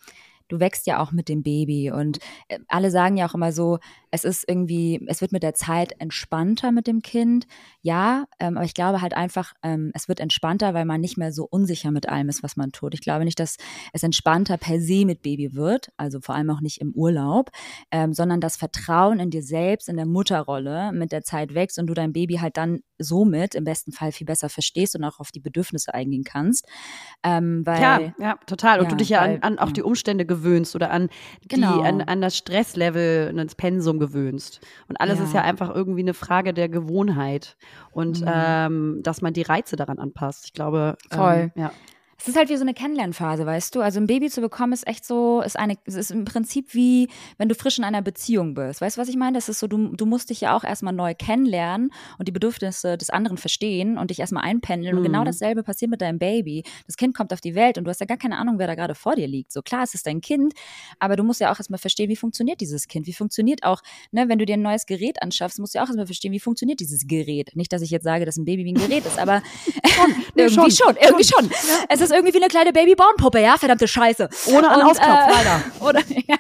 du 0.50 0.60
wächst 0.60 0.86
ja 0.86 1.02
auch 1.02 1.14
mit 1.14 1.30
dem 1.30 1.44
Baby 1.44 1.92
und 1.92 2.20
äh, 2.50 2.60
alle 2.68 2.92
sagen 2.92 3.16
ja 3.16 3.28
auch 3.28 3.36
immer 3.36 3.54
so, 3.54 3.80
es 4.12 4.24
ist 4.24 4.48
irgendwie, 4.48 5.06
es 5.08 5.22
wird 5.22 5.32
mit 5.32 5.44
der 5.44 5.54
Zeit 5.54 5.94
entspannter 6.00 6.72
mit 6.72 6.88
dem 6.88 7.02
Kind. 7.02 7.48
Ja, 7.82 8.26
ähm, 8.40 8.58
aber 8.58 8.66
ich 8.66 8.74
glaube 8.74 9.02
halt 9.02 9.14
einfach, 9.14 9.54
ähm, 9.64 9.92
es 9.94 10.08
wird 10.08 10.20
entspannter, 10.20 10.74
weil 10.74 10.86
man 10.86 11.02
nicht 11.02 11.18
mehr 11.18 11.32
so 11.32 11.48
unsicher 11.50 11.92
mit 11.92 12.08
allem 12.10 12.30
ist, 12.30 12.44
was 12.44 12.56
man 12.56 12.72
tut. 12.72 12.94
Ich 12.94 13.02
glaube 13.02 13.26
nicht, 13.26 13.40
dass 13.40 13.58
es 13.94 14.04
entspannter 14.04 14.58
per 14.58 14.80
se 14.80 15.06
mit 15.06 15.22
Baby 15.22 15.56
wird, 15.56 15.90
also 15.98 16.20
vor 16.22 16.36
allem 16.36 16.50
auch 16.50 16.62
nicht 16.62 16.80
im 16.82 16.94
Urlaub, 16.94 17.52
ähm, 17.92 18.14
sondern 18.14 18.40
das 18.42 18.58
Vertrauen 18.58 19.20
in 19.20 19.30
dir 19.30 19.44
selbst, 19.44 19.90
in 19.90 19.98
der 19.98 20.06
Mutterrolle 20.06 20.92
mit 20.94 21.12
der 21.12 21.24
Zeit 21.24 21.54
wächst 21.54 21.78
und 21.80 21.88
du 21.88 21.94
dein 21.94 22.14
Baby 22.14 22.36
halt 22.36 22.58
dann 22.58 22.82
somit 23.00 23.56
im 23.56 23.64
besten 23.64 23.92
Fall 23.92 24.12
viel 24.12 24.26
besser 24.26 24.50
verstehst 24.50 24.96
und 24.96 25.04
auch 25.04 25.20
auf 25.20 25.32
die 25.32 25.40
Bedürfnisse 25.40 25.94
eingehen 25.94 26.24
kannst. 26.24 26.68
Ähm, 27.24 27.62
weil, 27.66 27.82
ja, 27.82 28.14
ja, 28.20 28.40
total. 28.46 28.80
Und 28.80 28.86
ja, 28.86 28.90
du 28.90 28.96
dich 28.96 29.10
ja 29.10 29.22
weil, 29.22 29.36
an, 29.36 29.58
an 29.58 29.60
auch 29.60 29.72
die 29.72 29.84
Umstände 29.84 30.26
gewöhnst 30.26 30.76
oder 30.76 30.92
an, 30.92 31.10
genau. 31.48 31.78
die, 31.78 31.88
an, 31.88 32.02
an 32.02 32.22
das 32.22 32.38
Stresslevel, 32.38 33.34
das 33.34 33.56
Pensum 33.56 33.97
gewöhnst. 34.00 34.62
Und 34.88 35.00
alles 35.00 35.20
ja. 35.20 35.26
ist 35.26 35.34
ja 35.34 35.42
einfach 35.42 35.74
irgendwie 35.74 36.02
eine 36.02 36.14
Frage 36.14 36.54
der 36.54 36.70
Gewohnheit 36.70 37.58
und 37.92 38.22
mhm. 38.22 38.28
ähm, 38.32 39.00
dass 39.04 39.22
man 39.22 39.34
die 39.34 39.44
Reize 39.44 39.76
daran 39.76 40.00
anpasst. 40.00 40.46
Ich 40.46 40.54
glaube, 40.54 40.98
Voll. 41.12 41.52
Ähm, 41.56 41.62
ja. 41.62 41.72
Es 42.20 42.28
ist 42.28 42.36
halt 42.36 42.50
wie 42.50 42.56
so 42.56 42.64
eine 42.64 42.74
Kennenlernphase, 42.74 43.46
weißt 43.46 43.76
du? 43.76 43.82
Also 43.82 44.00
ein 44.00 44.08
Baby 44.08 44.30
zu 44.30 44.42
bekommen 44.42 44.74
ist 44.74 44.88
echt 44.88 45.06
so, 45.06 45.42
ist 45.42 45.58
eine, 45.58 45.76
ist 45.86 46.10
im 46.10 46.26
Prinzip 46.26 46.74
wie, 46.74 47.10
wenn 47.38 47.48
du 47.48 47.54
frisch 47.54 47.78
in 47.78 47.84
einer 47.84 48.02
Beziehung 48.02 48.56
bist. 48.56 48.82
Weißt 48.82 48.98
du, 48.98 49.02
was 49.02 49.08
ich 49.08 49.16
meine? 49.16 49.38
Das 49.38 49.50
ist 49.50 49.60
so, 49.60 49.68
du, 49.68 49.96
du 49.96 50.06
musst 50.08 50.32
dich 50.32 50.42
ja 50.42 50.58
auch 50.58 50.64
erstmal 50.64 50.94
neu 50.94 51.14
kennenlernen 51.14 51.92
und 52.18 52.28
die 52.28 52.32
Bedürfnisse 52.32 52.98
des 52.98 53.12
anderen 53.12 53.38
verstehen 53.38 54.00
und 54.00 54.10
dich 54.10 54.20
erstmal 54.20 54.44
einpendeln. 54.44 54.96
Mhm. 54.96 54.98
Und 54.98 55.06
genau 55.06 55.22
mhm. 55.22 55.26
dasselbe 55.26 55.62
passiert 55.62 55.92
mit 55.92 56.02
deinem 56.02 56.18
Baby. 56.18 56.64
Das 56.88 56.98
Kind 56.98 57.16
kommt 57.16 57.32
auf 57.34 57.40
die 57.40 57.54
Welt 57.54 57.78
und 57.78 57.84
du 57.84 57.92
hast 57.92 58.00
ja 58.00 58.08
gar 58.08 58.18
keine 58.18 58.38
Ahnung, 58.40 58.58
wer 58.58 58.66
da 58.66 58.74
gerade 58.74 58.96
vor 58.96 59.16
dir 59.16 59.28
liegt. 59.28 59.52
So 59.54 59.62
klar, 59.62 59.84
es 59.84 59.94
ist 59.94 60.08
dein 60.08 60.20
Kind, 60.20 60.54
aber 60.98 61.18
du 61.18 61.24
musst 61.24 61.40
ja 61.40 61.52
auch 61.52 61.60
erstmal 61.60 61.80
verstehen, 61.80 62.10
wie 62.10 62.16
funktioniert 62.16 62.62
dieses 62.62 62.88
Kind? 62.88 63.06
Wie 63.06 63.14
funktioniert 63.14 63.64
auch, 63.64 63.84
ne, 64.12 64.28
wenn 64.28 64.40
du 64.40 64.46
dir 64.48 64.56
ein 64.56 64.64
neues 64.64 64.88
Gerät 64.88 65.22
anschaffst, 65.22 65.60
musst 65.60 65.76
du 65.76 65.78
ja 65.78 65.84
auch 65.84 65.88
erstmal 65.88 66.08
verstehen, 66.08 66.32
wie 66.32 66.40
funktioniert 66.40 66.80
dieses 66.80 67.06
Gerät. 67.06 67.52
Nicht, 67.56 67.72
dass 67.72 67.84
ich 67.84 67.92
jetzt 67.92 68.06
sage, 68.06 68.26
dass 68.26 68.38
ein 68.38 68.46
Baby 68.46 68.66
wie 68.66 68.74
ein 68.74 68.88
Gerät 68.88 69.06
ist, 69.06 69.20
aber 69.20 69.44
schon, 69.86 70.10
nee, 70.10 70.16
irgendwie 70.44 70.72
schon, 70.72 70.88
schon 70.88 70.96
irgendwie 71.00 71.24
schon. 71.24 71.46
Ja. 71.46 71.86
Es 71.90 72.02
ist 72.02 72.07
ist 72.10 72.16
irgendwie 72.16 72.34
wie 72.34 72.38
eine 72.42 72.48
kleine 72.48 72.74
Baby-Born-Puppe, 72.74 73.42
ja? 73.42 73.58
Verdammte 73.58 73.88
Scheiße. 73.88 74.30
Ohne 74.54 74.70
einen 74.70 74.84
Ausknopf, 74.84 75.10
äh, 75.10 75.32
leider. 75.32 75.62
Oder, 75.82 76.02
ja, 76.28 76.38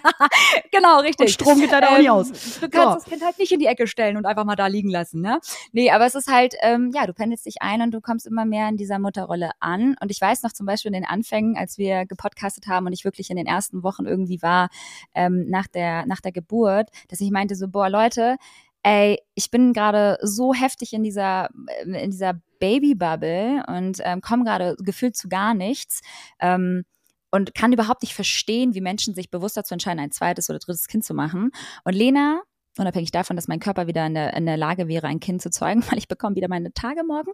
genau, 0.71 0.99
richtig. 0.99 1.27
Und 1.27 1.31
Strom 1.31 1.59
geht 1.59 1.71
leider 1.71 1.91
auch 1.91 1.97
nicht 1.97 2.09
aus. 2.09 2.29
Du 2.59 2.69
kannst 2.69 2.73
So. 2.73 2.93
das 2.95 3.05
Kind 3.05 3.23
halt 3.23 3.37
nicht 3.39 3.51
in 3.51 3.59
die 3.59 3.65
Ecke 3.65 3.87
stellen 3.87 4.17
und 4.17 4.25
einfach 4.25 4.45
mal 4.45 4.55
da 4.55 4.67
liegen 4.67 4.89
lassen, 4.89 5.21
ne? 5.21 5.39
Nee, 5.71 5.91
aber 5.91 6.05
es 6.05 6.15
ist 6.15 6.27
halt, 6.31 6.55
ähm, 6.61 6.91
ja, 6.93 7.05
du 7.05 7.13
pendelst 7.13 7.45
dich 7.45 7.61
ein 7.61 7.81
und 7.81 7.91
du 7.91 8.01
kommst 8.01 8.27
immer 8.27 8.45
mehr 8.45 8.69
in 8.69 8.77
dieser 8.77 8.99
Mutterrolle 8.99 9.51
an. 9.59 9.95
Und 10.01 10.11
ich 10.11 10.21
weiß 10.21 10.43
noch 10.43 10.53
zum 10.53 10.65
Beispiel 10.65 10.89
in 10.89 10.93
den 11.01 11.05
Anfängen, 11.05 11.57
als 11.57 11.77
wir 11.77 12.05
gepodcastet 12.05 12.67
haben 12.67 12.85
und 12.85 12.93
ich 12.93 13.03
wirklich 13.05 13.29
in 13.29 13.37
den 13.37 13.47
ersten 13.47 13.83
Wochen 13.83 14.05
irgendwie 14.05 14.41
war, 14.41 14.69
ähm, 15.13 15.45
nach 15.49 15.67
der, 15.67 16.05
nach 16.05 16.21
der 16.21 16.31
Geburt, 16.31 16.89
dass 17.09 17.21
ich 17.21 17.31
meinte 17.31 17.55
so, 17.55 17.67
boah, 17.67 17.89
Leute, 17.89 18.37
ey, 18.83 19.19
ich 19.35 19.51
bin 19.51 19.73
gerade 19.73 20.17
so 20.21 20.53
heftig 20.53 20.93
in 20.93 21.03
dieser, 21.03 21.49
äh, 21.85 22.03
in 22.03 22.11
dieser 22.11 22.35
Babybubble 22.59 23.63
und 23.67 23.99
ähm, 24.03 24.21
komme 24.21 24.43
gerade 24.43 24.75
gefühlt 24.79 25.15
zu 25.15 25.29
gar 25.29 25.53
nichts. 25.53 26.01
Ähm, 26.39 26.83
und 27.29 27.53
kann 27.53 27.73
überhaupt 27.73 28.03
nicht 28.03 28.13
verstehen, 28.13 28.73
wie 28.73 28.81
Menschen 28.81 29.13
sich 29.13 29.29
bewusst 29.29 29.57
dazu 29.57 29.73
entscheiden, 29.73 29.99
ein 29.99 30.11
zweites 30.11 30.49
oder 30.49 30.59
drittes 30.59 30.87
Kind 30.87 31.03
zu 31.03 31.13
machen. 31.13 31.51
Und 31.83 31.93
Lena, 31.93 32.41
unabhängig 32.77 33.11
davon, 33.11 33.35
dass 33.35 33.47
mein 33.47 33.59
Körper 33.59 33.87
wieder 33.87 34.05
in 34.05 34.13
der, 34.13 34.33
in 34.33 34.45
der 34.45 34.57
Lage 34.57 34.87
wäre, 34.87 35.07
ein 35.07 35.19
Kind 35.19 35.41
zu 35.41 35.49
zeugen, 35.49 35.83
weil 35.91 35.97
ich 35.97 36.07
bekomme 36.07 36.35
wieder 36.35 36.47
meine 36.47 36.73
Tage 36.73 37.03
morgen. 37.03 37.31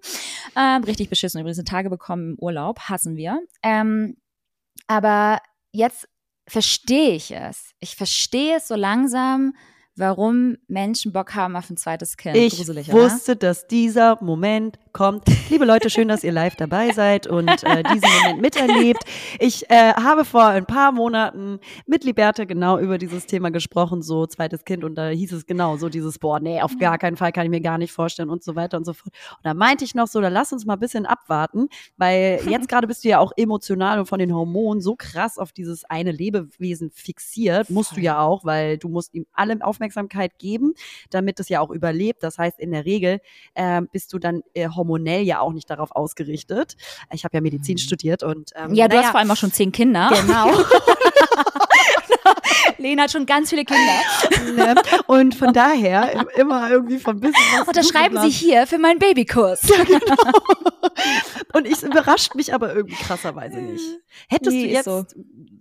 Ähm, 0.55 0.83
richtig 0.83 1.09
beschissen 1.09 1.39
übrigens, 1.39 1.63
Tage 1.63 1.89
bekommen 1.89 2.31
im 2.31 2.39
Urlaub, 2.39 2.79
hassen 2.81 3.15
wir. 3.15 3.39
Ähm, 3.61 4.17
aber 4.87 5.39
jetzt 5.71 6.07
verstehe 6.47 7.15
ich 7.15 7.31
es. 7.31 7.71
Ich 7.79 7.95
verstehe 7.95 8.57
es 8.57 8.67
so 8.67 8.75
langsam, 8.75 9.53
warum 9.95 10.57
Menschen 10.67 11.13
Bock 11.13 11.35
haben 11.35 11.55
auf 11.55 11.69
ein 11.69 11.77
zweites 11.77 12.17
Kind. 12.17 12.35
Ich 12.35 12.57
Gruselig, 12.57 12.91
wusste, 12.91 13.35
dass 13.35 13.67
dieser 13.67 14.17
Moment 14.23 14.79
kommt. 14.91 15.23
Liebe 15.49 15.65
Leute, 15.65 15.89
schön, 15.89 16.07
dass 16.07 16.23
ihr 16.23 16.31
live 16.31 16.55
dabei 16.55 16.91
seid 16.91 17.27
und 17.27 17.47
äh, 17.63 17.83
diesen 17.83 18.09
Moment 18.21 18.41
miterlebt. 18.41 19.03
Ich 19.39 19.69
äh, 19.69 19.93
habe 19.93 20.25
vor 20.25 20.45
ein 20.45 20.65
paar 20.65 20.91
Monaten 20.91 21.59
mit 21.85 22.03
Liberta 22.03 22.45
genau 22.45 22.79
über 22.79 22.97
dieses 22.97 23.25
Thema 23.25 23.51
gesprochen, 23.51 24.01
so 24.01 24.25
zweites 24.25 24.65
Kind, 24.65 24.83
und 24.83 24.95
da 24.95 25.09
hieß 25.09 25.31
es 25.33 25.45
genau 25.45 25.77
so 25.77 25.89
dieses, 25.89 26.19
boah, 26.19 26.39
nee, 26.39 26.61
auf 26.61 26.77
gar 26.79 26.97
keinen 26.97 27.17
Fall 27.17 27.31
kann 27.31 27.45
ich 27.45 27.49
mir 27.51 27.61
gar 27.61 27.77
nicht 27.77 27.91
vorstellen 27.91 28.29
und 28.29 28.43
so 28.43 28.55
weiter 28.55 28.77
und 28.77 28.85
so 28.85 28.93
fort. 28.93 29.13
Und 29.37 29.45
da 29.45 29.53
meinte 29.53 29.83
ich 29.83 29.95
noch 29.95 30.07
so, 30.07 30.21
da 30.21 30.27
lass 30.27 30.53
uns 30.53 30.65
mal 30.65 30.73
ein 30.73 30.79
bisschen 30.79 31.05
abwarten, 31.05 31.67
weil 31.97 32.39
jetzt 32.49 32.67
gerade 32.67 32.87
bist 32.87 33.03
du 33.03 33.09
ja 33.09 33.19
auch 33.19 33.31
emotional 33.35 33.99
und 33.99 34.05
von 34.07 34.19
den 34.19 34.33
Hormonen 34.33 34.81
so 34.81 34.95
krass 34.95 35.37
auf 35.37 35.51
dieses 35.51 35.85
eine 35.85 36.11
Lebewesen 36.11 36.89
fixiert, 36.91 37.69
musst 37.69 37.95
du 37.95 38.01
ja 38.01 38.19
auch, 38.19 38.43
weil 38.43 38.77
du 38.77 38.89
musst 38.89 39.13
ihm 39.13 39.25
alle 39.33 39.53
Aufmerksamkeit 39.61 39.82
geben, 40.37 40.73
damit 41.09 41.39
es 41.39 41.49
ja 41.49 41.59
auch 41.59 41.69
überlebt. 41.71 42.23
Das 42.23 42.37
heißt, 42.37 42.59
in 42.59 42.71
der 42.71 42.85
Regel 42.85 43.19
äh, 43.55 43.81
bist 43.91 44.13
du 44.13 44.19
dann 44.19 44.41
äh, 44.53 44.67
hormonell 44.69 45.23
ja 45.23 45.39
auch 45.39 45.53
nicht 45.53 45.69
darauf 45.69 45.91
ausgerichtet. 45.91 46.75
Ich 47.11 47.23
habe 47.25 47.35
ja 47.37 47.41
Medizin 47.41 47.73
Mhm. 47.75 47.79
studiert 47.79 48.23
und 48.23 48.51
ähm, 48.55 48.73
Ja, 48.73 48.87
du 48.87 48.95
naja, 48.95 49.07
hast 49.07 49.11
vor 49.11 49.19
allem 49.19 49.31
auch 49.31 49.37
schon 49.37 49.51
zehn 49.51 49.71
Kinder. 49.71 50.09
Genau. 50.21 50.51
Lena 52.77 53.03
hat 53.03 53.11
schon 53.11 53.25
ganz 53.25 53.49
viele 53.49 53.63
Kinder. 53.65 53.93
ne? 54.55 54.75
Und 55.07 55.35
von 55.35 55.53
daher 55.53 56.25
immer 56.35 56.69
irgendwie 56.69 56.99
von 56.99 57.19
bisschen 57.19 57.35
was. 57.57 57.67
Unterschreiben 57.67 58.19
Sie 58.21 58.29
hier 58.29 58.67
für 58.67 58.77
meinen 58.77 58.99
Babykurs. 58.99 59.61
Ja, 59.69 59.83
genau. 59.83 60.33
Und 61.53 61.65
es 61.67 61.83
überrascht 61.83 62.35
mich 62.35 62.53
aber 62.53 62.73
irgendwie 62.75 62.95
krasserweise 62.95 63.57
nicht. 63.57 63.83
Hättest 64.29 64.51
Nee, 64.51 64.67
du 64.67 64.73
jetzt, 64.73 64.85
so. 64.85 65.05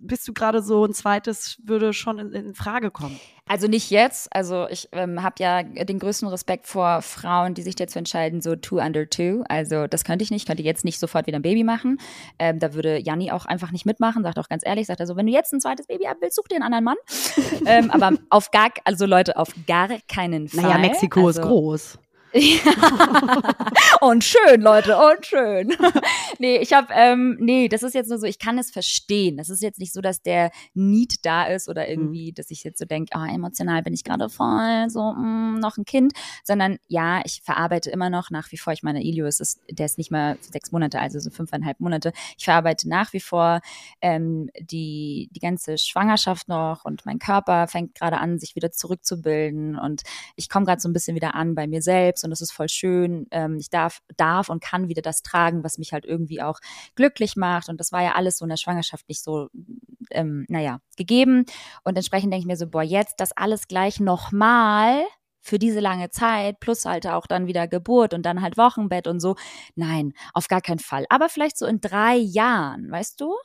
Bist 0.03 0.27
du 0.27 0.33
gerade 0.33 0.61
so 0.61 0.85
ein 0.85 0.93
zweites, 0.93 1.57
würde 1.63 1.93
schon 1.93 2.19
in, 2.19 2.31
in 2.33 2.55
Frage 2.55 2.91
kommen. 2.91 3.19
Also 3.45 3.67
nicht 3.67 3.91
jetzt. 3.91 4.33
Also 4.33 4.67
ich 4.69 4.87
ähm, 4.93 5.21
habe 5.21 5.35
ja 5.39 5.63
den 5.63 5.99
größten 5.99 6.27
Respekt 6.27 6.65
vor 6.65 7.01
Frauen, 7.01 7.53
die 7.53 7.61
sich 7.61 7.75
dazu 7.75 7.99
entscheiden, 7.99 8.41
so 8.41 8.55
two 8.55 8.79
under 8.79 9.09
two. 9.09 9.43
Also 9.49 9.87
das 9.87 10.05
könnte 10.05 10.23
ich 10.23 10.31
nicht. 10.31 10.43
Ich 10.43 10.47
könnte 10.47 10.63
jetzt 10.63 10.85
nicht 10.85 10.99
sofort 10.99 11.27
wieder 11.27 11.39
ein 11.39 11.41
Baby 11.41 11.63
machen. 11.63 11.97
Ähm, 12.39 12.59
da 12.59 12.73
würde 12.73 12.97
Janni 12.99 13.31
auch 13.31 13.45
einfach 13.45 13.71
nicht 13.71 13.85
mitmachen. 13.85 14.23
Sagt 14.23 14.39
auch 14.39 14.47
ganz 14.47 14.63
ehrlich, 14.65 14.87
sagt 14.87 14.99
er 14.99 15.07
so, 15.07 15.15
wenn 15.15 15.25
du 15.25 15.33
jetzt 15.33 15.53
ein 15.53 15.59
zweites 15.59 15.87
Baby 15.87 16.05
haben 16.05 16.19
willst, 16.21 16.35
such 16.35 16.47
dir 16.47 16.55
einen 16.55 16.63
anderen 16.63 16.85
Mann. 16.85 16.97
ähm, 17.65 17.91
aber 17.91 18.17
auf 18.29 18.51
gar, 18.51 18.69
also 18.85 19.05
Leute, 19.05 19.37
auf 19.37 19.49
gar 19.67 19.89
keinen 20.07 20.47
Fall. 20.47 20.63
Naja, 20.63 20.77
Mexiko 20.77 21.27
also, 21.27 21.41
ist 21.41 21.47
groß. 21.47 21.99
und 24.01 24.23
schön, 24.23 24.61
Leute, 24.61 24.97
und 24.97 25.25
schön. 25.25 25.71
nee, 26.39 26.57
ich 26.57 26.73
habe, 26.73 26.87
ähm, 26.91 27.37
nee, 27.39 27.69
das 27.69 27.83
ist 27.83 27.93
jetzt 27.93 28.09
nur 28.09 28.17
so, 28.17 28.25
ich 28.25 28.39
kann 28.39 28.57
es 28.57 28.71
verstehen. 28.71 29.37
Das 29.37 29.49
ist 29.49 29.61
jetzt 29.61 29.79
nicht 29.79 29.93
so, 29.93 30.01
dass 30.01 30.23
der 30.23 30.51
Need 30.73 31.25
da 31.25 31.45
ist 31.45 31.69
oder 31.69 31.87
irgendwie, 31.87 32.33
dass 32.33 32.49
ich 32.49 32.63
jetzt 32.63 32.79
so 32.79 32.85
denke, 32.85 33.15
ah, 33.15 33.27
emotional 33.27 33.83
bin 33.83 33.93
ich 33.93 34.03
gerade 34.03 34.29
voll, 34.29 34.89
so, 34.89 35.13
mm, 35.13 35.59
noch 35.59 35.77
ein 35.77 35.85
Kind, 35.85 36.13
sondern 36.43 36.79
ja, 36.87 37.21
ich 37.23 37.41
verarbeite 37.43 37.91
immer 37.91 38.09
noch 38.09 38.31
nach 38.31 38.51
wie 38.51 38.57
vor, 38.57 38.73
ich 38.73 38.81
meine, 38.81 39.03
Ilio 39.03 39.27
ist, 39.27 39.59
der 39.69 39.85
ist 39.85 39.99
nicht 39.99 40.09
mal 40.09 40.37
sechs 40.41 40.71
Monate, 40.71 40.99
also 40.99 41.19
so 41.19 41.29
fünfeinhalb 41.29 41.79
Monate. 41.79 42.13
Ich 42.37 42.45
verarbeite 42.45 42.89
nach 42.89 43.13
wie 43.13 43.19
vor 43.19 43.61
ähm, 44.01 44.49
die, 44.59 45.29
die 45.31 45.39
ganze 45.39 45.77
Schwangerschaft 45.77 46.47
noch 46.47 46.83
und 46.83 47.05
mein 47.05 47.19
Körper 47.19 47.67
fängt 47.67 47.93
gerade 47.93 48.17
an, 48.17 48.39
sich 48.39 48.55
wieder 48.55 48.71
zurückzubilden 48.71 49.77
und 49.77 50.01
ich 50.35 50.49
komme 50.49 50.65
gerade 50.65 50.81
so 50.81 50.89
ein 50.89 50.93
bisschen 50.93 51.15
wieder 51.15 51.35
an 51.35 51.53
bei 51.53 51.67
mir 51.67 51.83
selbst 51.83 52.22
und 52.23 52.31
das 52.31 52.41
ist 52.41 52.51
voll 52.51 52.69
schön. 52.69 53.27
Ähm, 53.31 53.57
ich 53.59 53.69
darf, 53.69 54.01
darf 54.17 54.49
und 54.49 54.63
kann 54.63 54.87
wieder 54.87 55.01
das 55.01 55.21
tragen, 55.21 55.63
was 55.63 55.77
mich 55.77 55.93
halt 55.93 56.05
irgendwie 56.05 56.41
auch 56.41 56.59
glücklich 56.95 57.35
macht. 57.35 57.69
Und 57.69 57.79
das 57.79 57.91
war 57.91 58.03
ja 58.03 58.13
alles 58.13 58.37
so 58.37 58.45
in 58.45 58.49
der 58.49 58.57
Schwangerschaft 58.57 59.07
nicht 59.09 59.23
so, 59.23 59.49
ähm, 60.11 60.45
naja, 60.49 60.79
gegeben. 60.97 61.45
Und 61.83 61.97
entsprechend 61.97 62.31
denke 62.31 62.43
ich 62.43 62.47
mir 62.47 62.57
so, 62.57 62.67
boah, 62.67 62.83
jetzt 62.83 63.15
das 63.19 63.31
alles 63.31 63.67
gleich 63.67 63.99
nochmal 63.99 65.03
für 65.43 65.59
diese 65.59 65.81
lange 65.81 66.09
Zeit, 66.09 66.59
plus 66.59 66.85
halt 66.85 67.05
auch 67.05 67.27
dann 67.27 67.47
wieder 67.47 67.67
Geburt 67.67 68.13
und 68.13 68.25
dann 68.25 68.41
halt 68.41 68.57
Wochenbett 68.57 69.07
und 69.07 69.19
so. 69.19 69.35
Nein, 69.75 70.13
auf 70.33 70.47
gar 70.47 70.61
keinen 70.61 70.79
Fall. 70.79 71.05
Aber 71.09 71.27
vielleicht 71.29 71.57
so 71.57 71.65
in 71.65 71.81
drei 71.81 72.15
Jahren, 72.15 72.89
weißt 72.89 73.19
du? 73.19 73.35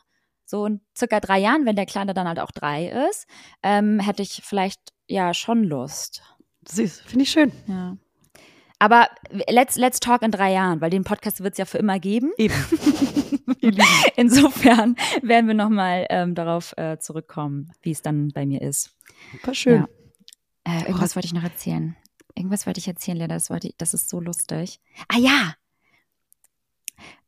So 0.44 0.64
in 0.64 0.80
circa 0.96 1.20
drei 1.20 1.40
Jahren, 1.40 1.66
wenn 1.66 1.76
der 1.76 1.86
Kleine 1.86 2.14
dann 2.14 2.28
halt 2.28 2.38
auch 2.38 2.52
drei 2.52 2.88
ist, 3.08 3.26
ähm, 3.62 4.00
hätte 4.00 4.22
ich 4.22 4.40
vielleicht 4.44 4.80
ja 5.06 5.34
schon 5.34 5.64
Lust. 5.64 6.22
Süß, 6.66 7.00
finde 7.00 7.24
ich 7.24 7.30
schön. 7.30 7.52
Ja. 7.66 7.96
Aber 8.78 9.08
let's, 9.48 9.76
let's 9.76 10.00
talk 10.00 10.22
in 10.22 10.30
drei 10.30 10.52
Jahren, 10.52 10.80
weil 10.80 10.90
den 10.90 11.04
Podcast 11.04 11.40
wird 11.40 11.54
es 11.54 11.58
ja 11.58 11.64
für 11.64 11.78
immer 11.78 11.98
geben. 11.98 12.32
Eben. 12.38 12.54
Insofern 14.16 14.96
werden 15.22 15.48
wir 15.48 15.54
nochmal 15.54 16.06
ähm, 16.10 16.34
darauf 16.34 16.76
äh, 16.76 16.98
zurückkommen, 16.98 17.72
wie 17.82 17.90
es 17.90 18.02
dann 18.02 18.28
bei 18.28 18.46
mir 18.46 18.62
ist. 18.62 18.96
Super 19.32 19.54
schön. 19.54 19.86
Ja. 20.66 20.78
Äh, 20.80 20.86
irgendwas 20.86 21.16
wollte 21.16 21.26
ich 21.26 21.34
noch 21.34 21.42
erzählen. 21.42 21.96
Irgendwas 22.34 22.66
wollte 22.66 22.78
ich 22.78 22.86
erzählen, 22.86 23.18
Lena, 23.18 23.34
das, 23.34 23.50
wollte 23.50 23.68
ich, 23.68 23.76
das 23.78 23.94
ist 23.94 24.08
so 24.08 24.20
lustig. 24.20 24.80
Ah 25.08 25.18
ja! 25.18 25.54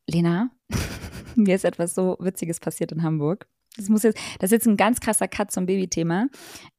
Lena, 0.06 0.50
mir 1.34 1.54
ist 1.56 1.64
etwas 1.64 1.94
so 1.94 2.16
Witziges 2.20 2.60
passiert 2.60 2.92
in 2.92 3.02
Hamburg. 3.02 3.48
Das 3.76 3.88
muss 3.88 4.02
jetzt, 4.02 4.18
das 4.38 4.48
ist 4.48 4.52
jetzt 4.52 4.66
ein 4.66 4.76
ganz 4.76 5.00
krasser 5.00 5.28
Cut 5.28 5.50
zum 5.50 5.66
Babythema, 5.66 6.26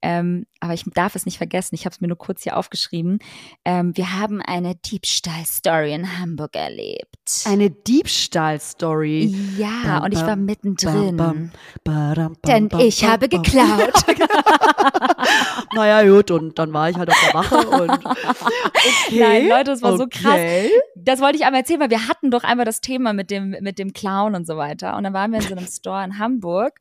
ähm, 0.01 0.45
aber 0.61 0.73
ich 0.73 0.83
darf 0.93 1.15
es 1.15 1.25
nicht 1.25 1.37
vergessen. 1.37 1.75
Ich 1.75 1.85
habe 1.85 1.93
es 1.93 2.01
mir 2.01 2.07
nur 2.07 2.17
kurz 2.17 2.43
hier 2.43 2.55
aufgeschrieben. 2.55 3.19
Ähm, 3.65 3.97
wir 3.97 4.17
haben 4.17 4.41
eine 4.41 4.75
Diebstahl-Story 4.75 5.93
in 5.93 6.19
Hamburg 6.19 6.55
erlebt. 6.55 7.15
Eine 7.45 7.71
Diebstahl-Story. 7.71 9.35
ja, 9.57 9.81
Bam, 9.83 10.03
und 10.03 10.13
ich 10.13 10.21
war 10.21 10.35
mittendrin. 10.35 11.17
Bam, 11.17 11.51
bam, 11.83 12.37
Denn 12.45 12.69
ich 12.79 13.03
habe 13.03 13.27
geklaut. 13.27 13.91
naja, 15.73 16.07
gut, 16.07 16.29
und 16.29 16.59
dann 16.59 16.71
war 16.73 16.89
ich 16.89 16.97
halt 16.97 17.09
auf 17.09 17.19
der 17.25 17.33
Wache 17.33 17.67
und 17.67 17.89
okay. 18.05 19.19
Nein, 19.19 19.49
Leute, 19.49 19.71
es 19.71 19.81
war 19.81 19.97
so 19.97 20.05
krass. 20.07 20.33
okay. 20.33 20.69
Das 20.95 21.19
wollte 21.21 21.37
ich 21.37 21.45
einmal 21.45 21.61
erzählen, 21.61 21.79
weil 21.79 21.89
wir 21.89 22.07
hatten 22.07 22.29
doch 22.29 22.43
einmal 22.43 22.65
das 22.65 22.81
Thema 22.81 23.13
mit 23.13 23.31
dem, 23.31 23.55
mit 23.61 23.79
dem 23.79 23.93
Clown 23.93 24.35
und 24.35 24.45
so 24.45 24.57
weiter. 24.57 24.95
Und 24.95 25.03
dann 25.03 25.13
waren 25.13 25.31
wir 25.31 25.39
in 25.39 25.47
so 25.47 25.55
einem 25.55 25.67
Store 25.67 26.03
in 26.03 26.19
Hamburg 26.19 26.79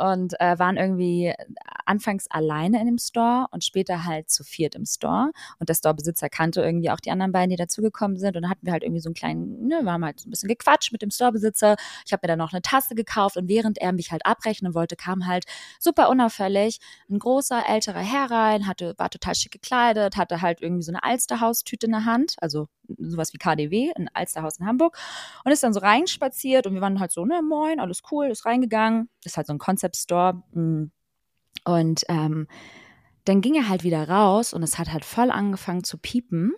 und 0.00 0.40
äh, 0.40 0.58
waren 0.58 0.76
irgendwie 0.76 1.34
anfangs 1.84 2.26
alleine 2.30 2.80
in 2.80 2.86
dem 2.86 2.98
Store 2.98 3.46
und 3.50 3.64
später 3.64 4.04
halt 4.04 4.30
zu 4.30 4.44
viert 4.44 4.74
im 4.74 4.86
Store. 4.86 5.30
Und 5.58 5.68
der 5.68 5.74
Storebesitzer 5.74 6.28
kannte 6.28 6.62
irgendwie 6.62 6.90
auch 6.90 7.00
die 7.00 7.10
anderen 7.10 7.32
beiden, 7.32 7.50
die 7.50 7.56
dazugekommen 7.56 8.16
sind. 8.16 8.36
Und 8.36 8.42
dann 8.42 8.50
hatten 8.50 8.66
wir 8.66 8.72
halt 8.72 8.82
irgendwie 8.82 9.00
so 9.00 9.08
einen 9.08 9.14
kleinen, 9.14 9.66
ne, 9.66 9.82
wir 9.82 9.92
haben 9.92 10.04
halt 10.04 10.20
so 10.20 10.28
ein 10.28 10.30
bisschen 10.30 10.48
gequatscht 10.48 10.92
mit 10.92 11.02
dem 11.02 11.10
Storebesitzer. 11.10 11.76
Ich 12.06 12.12
habe 12.12 12.20
mir 12.22 12.28
dann 12.28 12.38
noch 12.38 12.52
eine 12.52 12.62
Tasse 12.62 12.94
gekauft 12.94 13.36
und 13.36 13.48
während 13.48 13.78
er 13.78 13.92
mich 13.92 14.12
halt 14.12 14.24
abrechnen 14.24 14.74
wollte, 14.74 14.96
kam 14.96 15.26
halt 15.26 15.44
super 15.78 16.08
unauffällig 16.08 16.78
ein 17.10 17.18
großer 17.18 17.62
älterer 17.68 18.00
Herr 18.00 18.30
rein, 18.30 18.66
hatte, 18.66 18.94
war 18.96 19.10
total 19.10 19.34
schick 19.34 19.52
gekleidet, 19.52 20.16
hatte 20.16 20.40
halt 20.40 20.62
irgendwie 20.62 20.82
so 20.82 20.92
eine 20.92 21.02
Alsterhaus-Tüte 21.02 21.86
in 21.86 21.92
der 21.92 22.04
Hand, 22.04 22.36
also 22.40 22.68
sowas 22.98 23.32
wie 23.32 23.38
KDW, 23.38 23.92
ein 23.96 24.08
Alsterhaus 24.12 24.58
in 24.58 24.66
Hamburg 24.66 24.96
und 25.44 25.52
ist 25.52 25.62
dann 25.62 25.72
so 25.72 25.80
reinspaziert 25.80 26.66
und 26.66 26.74
wir 26.74 26.80
waren 26.80 27.00
halt 27.00 27.12
so, 27.12 27.24
ne, 27.24 27.42
moin, 27.42 27.80
alles 27.80 28.02
cool, 28.10 28.26
ist 28.26 28.46
reingegangen, 28.46 29.08
ist 29.24 29.36
halt 29.36 29.46
so 29.46 29.52
ein 29.52 29.58
Concept 29.58 29.96
Store 29.96 30.42
mm. 30.52 30.90
und 31.64 32.04
ähm, 32.08 32.46
dann 33.24 33.40
ging 33.40 33.54
er 33.54 33.68
halt 33.68 33.84
wieder 33.84 34.08
raus 34.08 34.52
und 34.52 34.62
es 34.62 34.78
hat 34.78 34.92
halt 34.92 35.04
voll 35.04 35.30
angefangen 35.30 35.84
zu 35.84 35.98
piepen 35.98 36.52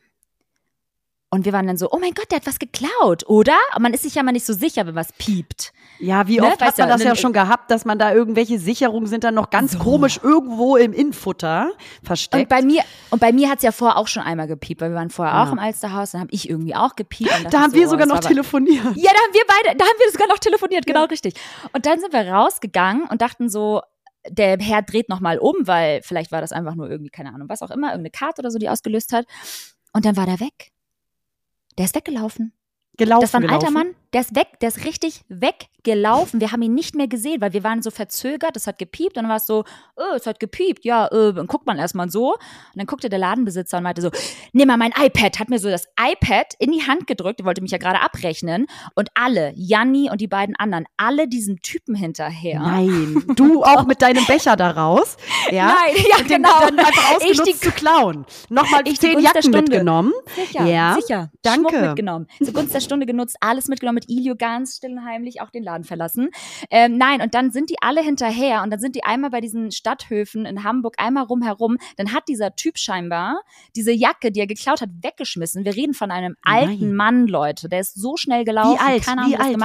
Und 1.35 1.47
wir 1.47 1.55
waren 1.55 1.67
dann 1.67 1.79
so, 1.79 1.91
oh 1.91 1.99
mein 1.99 2.13
Gott, 2.13 2.31
der 2.31 2.37
hat 2.41 2.47
was 2.47 2.59
geklaut, 2.59 3.27
oder? 3.27 3.57
Und 3.75 3.81
man 3.83 3.95
ist 3.95 4.03
sich 4.03 4.15
ja 4.17 4.23
mal 4.23 4.33
nicht 4.33 4.45
so 4.45 4.53
sicher, 4.53 4.87
wenn 4.87 4.95
was 4.95 5.15
piept. 5.15 5.73
Ja, 5.99 6.29
wie 6.29 6.37
Ne, 6.39 6.43
oft 6.43 6.61
hat 6.61 6.69
weißt 6.69 6.79
man 6.79 6.89
du, 6.89 6.93
das 6.95 7.05
ja 7.05 7.15
schon 7.17 7.33
gehabt, 7.33 7.71
dass 7.71 7.87
man 7.87 7.99
da 7.99 8.13
irgendwelche 8.13 8.59
Sicherungen 8.59 9.07
sind 9.07 9.25
dann 9.25 9.35
noch 9.35 9.49
ganz 9.49 9.73
So. 9.73 9.79
komisch 9.79 10.21
irgendwo 10.23 10.77
im 10.77 10.93
Innenfutter 10.93 11.71
Und 12.01 12.07
versteckt. 12.07 12.51
bei 12.51 12.61
mir, 12.61 12.83
und 13.09 13.19
bei 13.19 13.33
mir 13.33 13.49
hat's 13.49 13.63
ja 13.63 13.73
vorher 13.73 13.97
auch 13.97 14.09
schon 14.09 14.23
einmal 14.23 14.47
gepiept, 14.47 14.83
weil 14.83 14.91
wir 14.91 14.97
waren 14.97 15.09
vorher 15.09 15.33
Ja. 15.35 15.45
auch 15.45 15.53
im 15.53 15.59
Alsterhaus, 15.59 16.11
dann 16.11 16.21
habe 16.21 16.33
ich 16.33 16.51
irgendwie 16.51 16.75
auch 16.75 16.97
gepiept. 16.97 17.33
und 17.47 17.55
da 17.55 17.61
haben 17.63 17.71
so, 17.71 17.77
wir 17.79 17.87
oh, 17.87 17.91
sogar 17.93 18.07
das 18.07 18.15
noch 18.17 18.29
telefoniert. 18.29 18.85
Ja, 18.97 19.11
da 19.13 19.19
haben 19.19 19.33
wir 19.33 19.43
beide, 19.49 19.79
da 19.79 19.85
haben 19.87 19.99
wir 20.05 20.13
sogar 20.13 20.29
noch 20.29 20.39
telefoniert, 20.39 20.85
genau 20.85 21.05
richtig. 21.07 21.33
Und 21.73 21.87
dann 21.87 21.99
sind 21.99 22.13
wir 22.13 22.29
rausgegangen 22.31 23.05
und 23.09 23.23
dachten 23.23 23.49
so, 23.49 23.81
der 24.29 24.59
Herr 24.59 24.83
dreht 24.83 25.09
noch 25.09 25.21
mal 25.21 25.39
um, 25.39 25.55
weil 25.63 26.03
vielleicht 26.03 26.31
war 26.31 26.43
das 26.43 26.53
einfach 26.53 26.75
nur 26.75 26.91
irgendwie, 26.91 27.11
keine 27.11 27.33
Ahnung, 27.33 27.49
was 27.49 27.63
auch 27.63 27.71
immer, 27.71 27.87
irgendeine 27.89 28.11
Karte 28.11 28.43
oder 28.43 28.51
so, 28.51 28.59
die 28.59 28.69
ausgelöst 28.69 29.15
hat. 29.15 29.25
Und 29.95 30.05
dann 30.05 30.17
war 30.19 30.27
der 30.27 30.39
weg. 30.41 30.72
Der 31.79 31.85
ist 31.87 31.95
weggelaufen. 31.95 32.53
Gelaufen, 32.97 33.23
Das 33.23 33.33
war 33.33 33.41
ein 33.41 33.47
gelaufen. 33.47 33.67
alter 33.67 33.79
Mann, 33.79 33.95
der 34.13 34.21
ist 34.23 34.35
weg, 34.37 34.59
der 34.61 34.69
ist 34.69 34.85
richtig 34.85 35.23
weggelaufen. 35.29 36.41
Wir 36.41 36.53
haben 36.53 36.63
ihn 36.63 36.75
nicht 36.75 36.95
mehr 36.95 37.09
gesehen, 37.09 37.41
weil 37.41 37.53
wir 37.53 37.65
waren 37.65 37.83
so 37.83 37.91
verzögert, 37.91 38.57
es 38.57 38.67
hat 38.67 38.79
gepiept 38.79 39.17
und 39.17 39.23
dann 39.25 39.29
war 39.31 39.37
es 39.37 39.47
so, 39.47 39.65
oh, 39.97 40.15
es 40.17 40.27
hat 40.27 40.39
gepiept, 40.41 40.85
ja, 40.85 41.07
äh, 41.09 41.33
dann 41.33 41.47
guckt 41.47 41.67
man 41.67 41.79
erstmal 41.79 42.11
so. 42.11 42.33
Und 42.35 42.39
dann 42.77 42.87
guckte 42.87 43.09
der 43.09 43.19
Ladenbesitzer 43.19 43.79
und 43.79 43.85
meinte 43.85 44.03
so, 44.03 44.11
nimm 44.53 44.69
mal 44.69 44.77
mein 44.77 44.93
iPad, 44.99 45.39
hat 45.39 45.49
mir 45.49 45.59
so 45.59 45.69
das 45.71 45.87
iPad 45.99 46.55
in 46.59 46.73
die 46.73 46.87
Hand 46.87 47.07
gedrückt, 47.07 47.45
wollte 47.45 47.63
mich 47.63 47.71
ja 47.71 47.79
gerade 47.79 48.01
abrechnen 48.01 48.67
und 48.95 49.09
alle, 49.15 49.53
Janni 49.57 50.11
und 50.11 50.21
die 50.21 50.29
beiden 50.29 50.57
anderen, 50.57 50.85
alle 50.97 51.27
diesem 51.29 51.61
Typen 51.63 51.95
hinterher. 51.95 52.61
Nein, 52.61 53.25
du 53.37 53.63
auch 53.65 53.87
mit 53.87 54.03
deinem 54.03 54.25
Becher 54.27 54.57
da 54.57 54.71
raus. 54.71 55.17
Ja? 55.51 55.75
Nein, 55.85 56.05
ja, 56.11 56.17
den 56.19 56.29
genau. 56.29 56.61
dann 56.61 56.79
einfach 56.79 57.11
Ich 57.21 57.31
ausgenutzt 57.41 57.47
die- 57.63 57.67
zu 57.67 57.73
klauen. 57.73 58.25
Nochmal 58.49 58.83
Ich 58.87 58.99
zehn 59.01 59.19
Jacken 59.19 59.51
mitgenommen. 59.51 60.13
Sicher, 60.35 60.65
Ja, 60.65 60.97
sicher. 60.99 61.31
danke. 61.43 61.69
Schmuck 61.71 61.83
mitgenommen. 61.89 62.27
Zur 62.43 62.55
Gunst 62.55 62.73
der 62.75 62.81
Stunde 62.81 63.05
genutzt, 63.07 63.37
alles 63.41 63.69
mitgenommen, 63.69 63.97
mit 64.03 64.11
Ilio 64.11 64.35
ganz 64.37 64.77
still 64.77 64.93
und 64.93 65.05
heimlich 65.05 65.41
auch 65.41 65.51
den 65.51 65.63
Laden 65.63 65.85
verlassen. 65.85 66.31
Ähm, 66.71 66.97
nein, 66.99 67.21
und 67.21 67.35
dann 67.35 67.51
sind 67.51 67.71
die 67.71 67.77
alle 67.81 68.03
hinterher 68.03 68.63
und 68.63 68.71
dann 68.71 68.81
sind 68.81 68.95
die 68.95 69.05
einmal 69.05 69.31
bei 69.31 69.41
diesen 69.41 69.71
Stadthöfen 69.71 70.47
in 70.47 70.65
Hamburg 70.65 70.95
einmal 70.99 71.25
rumherum. 71.25 71.79
Dann 71.97 72.13
hat 72.13 72.29
dieser 72.29 72.55
Typ 72.55 72.79
scheinbar 72.79 73.41
diese 73.77 73.93
Jacke, 73.93 74.33
die 74.33 74.41
er 74.41 74.47
geklaut 74.47 74.81
hat, 74.81 74.91
weggeschmissen. 75.03 75.65
Wir 75.65 75.75
reden 75.75 75.95
von 75.95 76.11
einem 76.11 76.37
alten 76.43 76.81
Nein. 76.81 76.95
Mann, 76.95 77.27
Leute. 77.27 77.69
Der 77.69 77.81
ist 77.81 77.95
so 77.95 78.17
schnell 78.17 78.45
gelaufen. 78.45 78.79
Wie 78.79 78.93
alt? 78.93 79.05
Keine 79.05 79.23
Ahnung, 79.23 79.33
Wie 79.33 79.37
alt? 79.37 79.59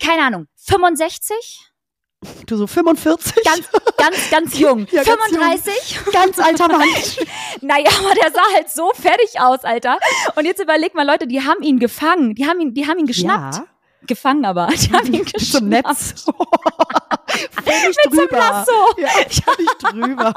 Keine 0.00 0.22
Ahnung. 0.22 0.46
65? 0.56 1.73
Du 2.46 2.56
so 2.56 2.66
45? 2.66 3.44
Ganz, 3.44 3.68
ganz, 3.96 4.30
ganz 4.30 4.58
jung. 4.58 4.86
Ja, 4.90 5.02
ganz 5.02 5.20
jung. 5.30 5.40
35? 5.40 5.98
ganz 6.12 6.38
alter 6.38 6.68
Mann. 6.68 6.82
Naja, 7.60 7.88
aber 7.98 8.14
der 8.14 8.30
sah 8.32 8.42
halt 8.54 8.68
so 8.68 8.90
fertig 8.94 9.40
aus, 9.40 9.64
Alter. 9.64 9.98
Und 10.36 10.44
jetzt 10.44 10.60
überleg 10.60 10.94
mal, 10.94 11.06
Leute, 11.06 11.26
die 11.26 11.42
haben 11.42 11.62
ihn 11.62 11.78
gefangen. 11.78 12.34
Die 12.34 12.46
haben 12.46 12.60
ihn, 12.60 12.74
die 12.74 12.86
haben 12.86 12.98
ihn 12.98 13.06
geschnappt. 13.06 13.56
Ja. 13.56 13.66
Gefangen 14.06 14.44
aber. 14.44 14.66
Die 14.74 14.92
haben 14.92 15.12
ihn 15.12 15.24
geschnappt. 15.24 15.44
Zum 15.44 15.68
Netz. 15.68 16.24
Völlig 17.64 17.96
Mit 18.04 18.12
drüber. 18.12 18.36
Lasso. 18.38 18.72
Ja, 18.98 19.08
völlig 19.08 19.70
drüber. 19.78 20.34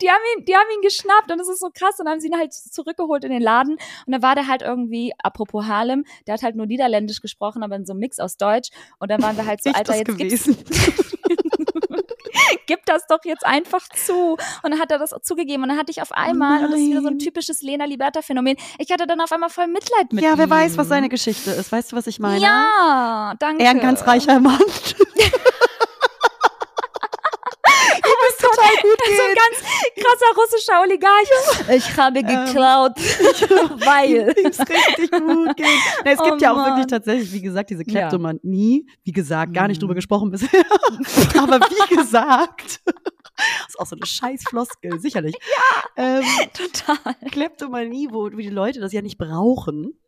Die 0.00 0.10
haben 0.10 0.22
ihn, 0.36 0.44
die 0.44 0.54
haben 0.54 0.68
ihn 0.74 0.82
geschnappt 0.82 1.30
und 1.30 1.38
das 1.38 1.48
ist 1.48 1.60
so 1.60 1.70
krass. 1.72 1.98
Und 1.98 2.06
dann 2.06 2.14
haben 2.14 2.20
sie 2.20 2.28
ihn 2.28 2.36
halt 2.36 2.52
zurückgeholt 2.52 3.24
in 3.24 3.30
den 3.30 3.42
Laden. 3.42 3.74
Und 3.74 4.12
dann 4.12 4.22
war 4.22 4.34
der 4.34 4.48
halt 4.48 4.62
irgendwie, 4.62 5.12
apropos 5.22 5.66
Harlem, 5.66 6.04
der 6.26 6.34
hat 6.34 6.42
halt 6.42 6.56
nur 6.56 6.66
Niederländisch 6.66 7.20
gesprochen, 7.20 7.62
aber 7.62 7.76
in 7.76 7.86
so 7.86 7.92
einem 7.92 8.00
Mix 8.00 8.18
aus 8.18 8.36
Deutsch. 8.36 8.70
Und 8.98 9.10
dann 9.10 9.22
waren 9.22 9.36
wir 9.36 9.46
halt 9.46 9.62
so, 9.62 9.70
Ich 9.70 9.76
Alter, 9.76 9.96
jetzt 9.96 10.06
gewesen. 10.06 10.56
Gib 12.66 12.84
das 12.86 13.06
doch 13.06 13.24
jetzt 13.24 13.44
einfach 13.44 13.88
zu. 13.88 14.36
Und 14.62 14.70
dann 14.70 14.80
hat 14.80 14.90
er 14.90 14.98
das 14.98 15.14
zugegeben. 15.22 15.62
Und 15.62 15.70
dann 15.70 15.78
hatte 15.78 15.90
ich 15.90 16.02
auf 16.02 16.12
einmal, 16.12 16.64
und 16.64 16.72
das 16.72 16.80
ist 16.80 16.86
wieder 16.86 17.00
so 17.00 17.08
ein 17.08 17.14
Nein. 17.14 17.18
typisches 17.18 17.62
Lena 17.62 17.84
Liberta-Phänomen, 17.84 18.56
ich 18.78 18.90
hatte 18.90 19.06
dann 19.06 19.20
auf 19.20 19.32
einmal 19.32 19.50
voll 19.50 19.66
Mitleid 19.66 20.12
mit 20.12 20.22
ihm. 20.22 20.30
Ja, 20.30 20.38
wer 20.38 20.48
weiß, 20.48 20.76
was 20.76 20.88
seine 20.88 21.08
Geschichte 21.08 21.50
ist. 21.50 21.72
Weißt 21.72 21.92
du, 21.92 21.96
was 21.96 22.06
ich 22.06 22.18
meine? 22.20 22.40
Ja, 22.40 23.34
danke. 23.38 23.62
Er 23.62 23.70
ein 23.70 23.80
ganz 23.80 24.06
reicher 24.06 24.40
Mann. 24.40 24.58
total 28.64 28.82
gut 28.82 28.98
So 29.06 29.22
ein 29.22 29.34
ganz 29.34 29.56
krasser 29.94 30.36
russischer 30.36 30.80
Oligarch. 30.82 31.76
Ich 31.76 31.96
habe 31.96 32.18
Ähm. 32.20 32.26
geklaut, 32.26 32.92
weil. 33.86 34.28
ist 34.44 34.60
richtig 34.60 35.10
gut 35.10 35.56
geht. 35.56 35.66
Na, 36.04 36.10
es 36.12 36.18
Oh 36.20 36.24
gibt 36.24 36.42
ja 36.42 36.52
auch 36.52 36.56
Mann. 36.56 36.66
wirklich 36.70 36.86
tatsächlich, 36.86 37.32
wie 37.32 37.42
gesagt, 37.42 37.70
diese. 37.70 37.84
Kleptomanie. 37.84 38.86
Wie 39.04 39.12
gesagt, 39.12 39.52
gar 39.54 39.68
nicht 39.68 39.78
Mhm. 39.78 39.80
drüber 39.86 39.94
gesprochen 39.94 40.30
bisher. 40.30 40.48
Aber 41.38 41.60
wie 41.60 41.94
gesagt, 41.96 42.80
ist 43.68 43.78
auch 43.78 43.86
so 43.86 43.96
eine 43.96 44.06
scheiß 44.06 44.44
Floskel, 44.48 44.98
sicherlich. 45.00 45.34
Ja. 45.96 46.20
Ähm, 46.20 46.24
Total. 46.52 47.14
Kleptomanie, 47.30 48.08
wo 48.10 48.28
die 48.28 48.48
Leute 48.48 48.80
das 48.80 48.92
ja 48.92 49.02
nicht 49.02 49.18
brauchen. 49.18 49.98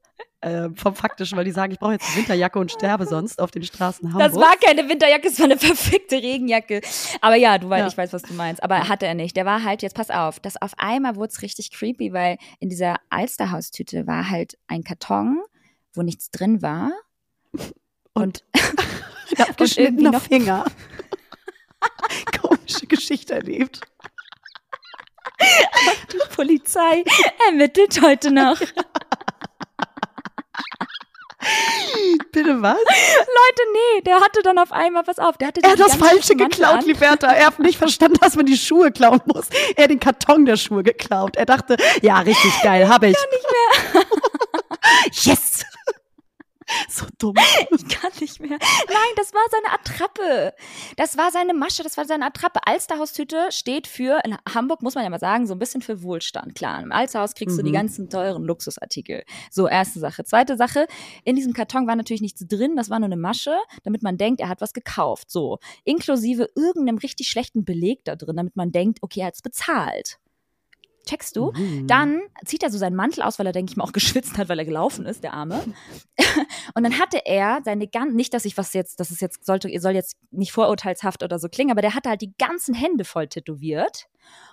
Äh, 0.42 0.68
vom 0.76 0.94
Faktischen, 0.94 1.36
weil 1.36 1.44
die 1.46 1.50
sagen, 1.50 1.72
ich 1.72 1.78
brauche 1.78 1.92
jetzt 1.92 2.06
eine 2.08 2.16
Winterjacke 2.18 2.58
und 2.58 2.70
sterbe 2.70 3.06
sonst 3.06 3.40
auf 3.40 3.50
den 3.50 3.62
Straßen 3.64 4.12
Hamburgs. 4.12 4.34
Das 4.34 4.40
war 4.42 4.54
keine 4.56 4.88
Winterjacke, 4.88 5.28
es 5.28 5.38
war 5.38 5.46
eine 5.46 5.58
verfickte 5.58 6.16
Regenjacke. 6.16 6.82
Aber 7.20 7.36
ja, 7.36 7.58
du 7.58 7.68
weißt, 7.68 7.80
Ja. 7.80 7.86
ich 7.88 7.96
weiß, 7.96 8.12
was 8.12 8.22
du 8.22 8.34
meinst. 8.34 8.62
Aber 8.62 8.88
hatte 8.88 9.06
er 9.06 9.14
nicht. 9.14 9.34
Der 9.36 9.44
war 9.46 9.64
halt, 9.64 9.82
jetzt 9.82 9.96
pass 9.96 10.10
auf, 10.10 10.38
das 10.38 10.60
auf 10.60 10.72
einmal 10.76 11.16
wurde 11.16 11.32
es 11.32 11.42
richtig 11.42 11.72
creepy, 11.72 12.12
weil 12.12 12.36
in 12.60 12.68
dieser 12.68 12.96
Alsterhaustüte 13.10 14.06
war 14.06 14.28
halt 14.30 14.56
ein 14.68 14.84
Karton, 14.84 15.40
wo 15.94 16.02
nichts 16.02 16.30
drin 16.30 16.60
war. 16.62 16.92
Und, 18.12 18.44
Ein 18.52 19.40
abgeschnittener 19.48 20.10
noch- 20.12 20.22
Finger. 20.22 20.64
Komische 22.40 22.86
Geschichte 22.86 23.34
erlebt. 23.34 23.80
die 26.12 26.34
Polizei 26.34 27.02
ermittelt 27.48 28.00
heute 28.02 28.30
noch. 28.30 28.60
Bitte 32.32 32.62
was? 32.62 32.76
Leute, 32.76 33.62
nee, 33.72 34.02
der 34.02 34.20
hatte 34.20 34.42
dann 34.42 34.58
auf 34.58 34.72
einmal, 34.72 35.02
pass 35.02 35.18
auf, 35.18 35.36
der 35.38 35.48
hatte 35.48 35.62
Er 35.62 35.72
hat 35.72 35.80
das 35.80 35.94
Falsche 35.96 36.34
geklaut, 36.36 36.78
an. 36.78 36.84
Liberta. 36.84 37.28
Er 37.28 37.46
hat 37.46 37.58
nicht 37.58 37.78
verstanden, 37.78 38.18
dass 38.20 38.36
man 38.36 38.46
die 38.46 38.56
Schuhe 38.56 38.90
klauen 38.92 39.20
muss. 39.26 39.46
Er 39.74 39.84
hat 39.84 39.90
den 39.90 40.00
Karton 40.00 40.44
der 40.44 40.56
Schuhe 40.56 40.82
geklaut. 40.82 41.36
Er 41.36 41.46
dachte, 41.46 41.76
ja, 42.02 42.18
richtig 42.20 42.52
geil, 42.62 42.88
habe 42.88 43.08
ich. 43.08 43.16
nicht 43.16 43.94
mehr. 43.94 44.02
yes! 45.34 45.64
So 46.88 47.06
dumm. 47.18 47.34
Ich 47.70 47.88
kann 47.88 48.10
nicht 48.20 48.40
mehr. 48.40 48.50
Nein, 48.58 49.12
das 49.16 49.32
war 49.34 49.42
seine 49.50 49.72
Attrappe. 49.72 50.54
Das 50.96 51.16
war 51.16 51.30
seine 51.30 51.54
Masche, 51.54 51.82
das 51.82 51.96
war 51.96 52.04
seine 52.04 52.26
Attrappe. 52.26 52.60
Alsterhaustüte 52.66 53.48
steht 53.50 53.86
für, 53.86 54.20
in 54.24 54.36
Hamburg 54.52 54.82
muss 54.82 54.94
man 54.94 55.04
ja 55.04 55.10
mal 55.10 55.18
sagen, 55.18 55.46
so 55.46 55.54
ein 55.54 55.58
bisschen 55.58 55.82
für 55.82 56.02
Wohlstand. 56.02 56.54
Klar, 56.54 56.82
im 56.82 56.92
Alsterhaus 56.92 57.34
kriegst 57.34 57.58
du 57.58 57.62
die 57.62 57.70
Mhm. 57.70 57.74
ganzen 57.74 58.10
teuren 58.10 58.44
Luxusartikel. 58.44 59.24
So, 59.50 59.68
erste 59.68 60.00
Sache. 60.00 60.24
Zweite 60.24 60.56
Sache, 60.56 60.86
in 61.24 61.36
diesem 61.36 61.52
Karton 61.52 61.86
war 61.86 61.96
natürlich 61.96 62.22
nichts 62.22 62.46
drin, 62.46 62.76
das 62.76 62.90
war 62.90 62.98
nur 62.98 63.06
eine 63.06 63.16
Masche, 63.16 63.56
damit 63.84 64.02
man 64.02 64.16
denkt, 64.16 64.40
er 64.40 64.48
hat 64.48 64.60
was 64.60 64.72
gekauft. 64.72 65.30
So, 65.30 65.58
inklusive 65.84 66.48
irgendeinem 66.54 66.98
richtig 66.98 67.28
schlechten 67.28 67.64
Beleg 67.64 68.04
da 68.04 68.16
drin, 68.16 68.36
damit 68.36 68.56
man 68.56 68.72
denkt, 68.72 68.98
okay, 69.02 69.20
er 69.20 69.26
hat 69.26 69.34
es 69.34 69.42
bezahlt. 69.42 70.18
Checkst 71.06 71.36
du? 71.36 71.52
Mhm. 71.52 71.86
Dann 71.86 72.20
zieht 72.44 72.62
er 72.62 72.70
so 72.70 72.78
seinen 72.78 72.96
Mantel 72.96 73.22
aus, 73.22 73.38
weil 73.38 73.46
er, 73.46 73.52
denke 73.52 73.70
ich 73.70 73.76
mal, 73.76 73.84
auch 73.84 73.92
geschwitzt 73.92 74.36
hat, 74.38 74.48
weil 74.48 74.58
er 74.58 74.64
gelaufen 74.64 75.06
ist, 75.06 75.22
der 75.24 75.32
Arme. 75.34 75.62
Und 76.74 76.82
dann 76.82 76.98
hatte 76.98 77.24
er 77.24 77.60
seine 77.64 77.86
ganzen, 77.88 78.16
nicht, 78.16 78.34
dass 78.34 78.44
ich 78.44 78.58
was 78.58 78.72
jetzt, 78.74 79.00
das 79.00 79.10
ist 79.10 79.20
jetzt, 79.20 79.46
sollte, 79.46 79.70
soll 79.80 79.92
jetzt 79.92 80.16
nicht 80.30 80.52
vorurteilshaft 80.52 81.22
oder 81.22 81.38
so 81.38 81.48
klingen, 81.48 81.70
aber 81.70 81.80
der 81.80 81.94
hatte 81.94 82.08
halt 82.10 82.20
die 82.20 82.34
ganzen 82.38 82.74
Hände 82.74 83.04
voll 83.04 83.28
tätowiert. 83.28 84.06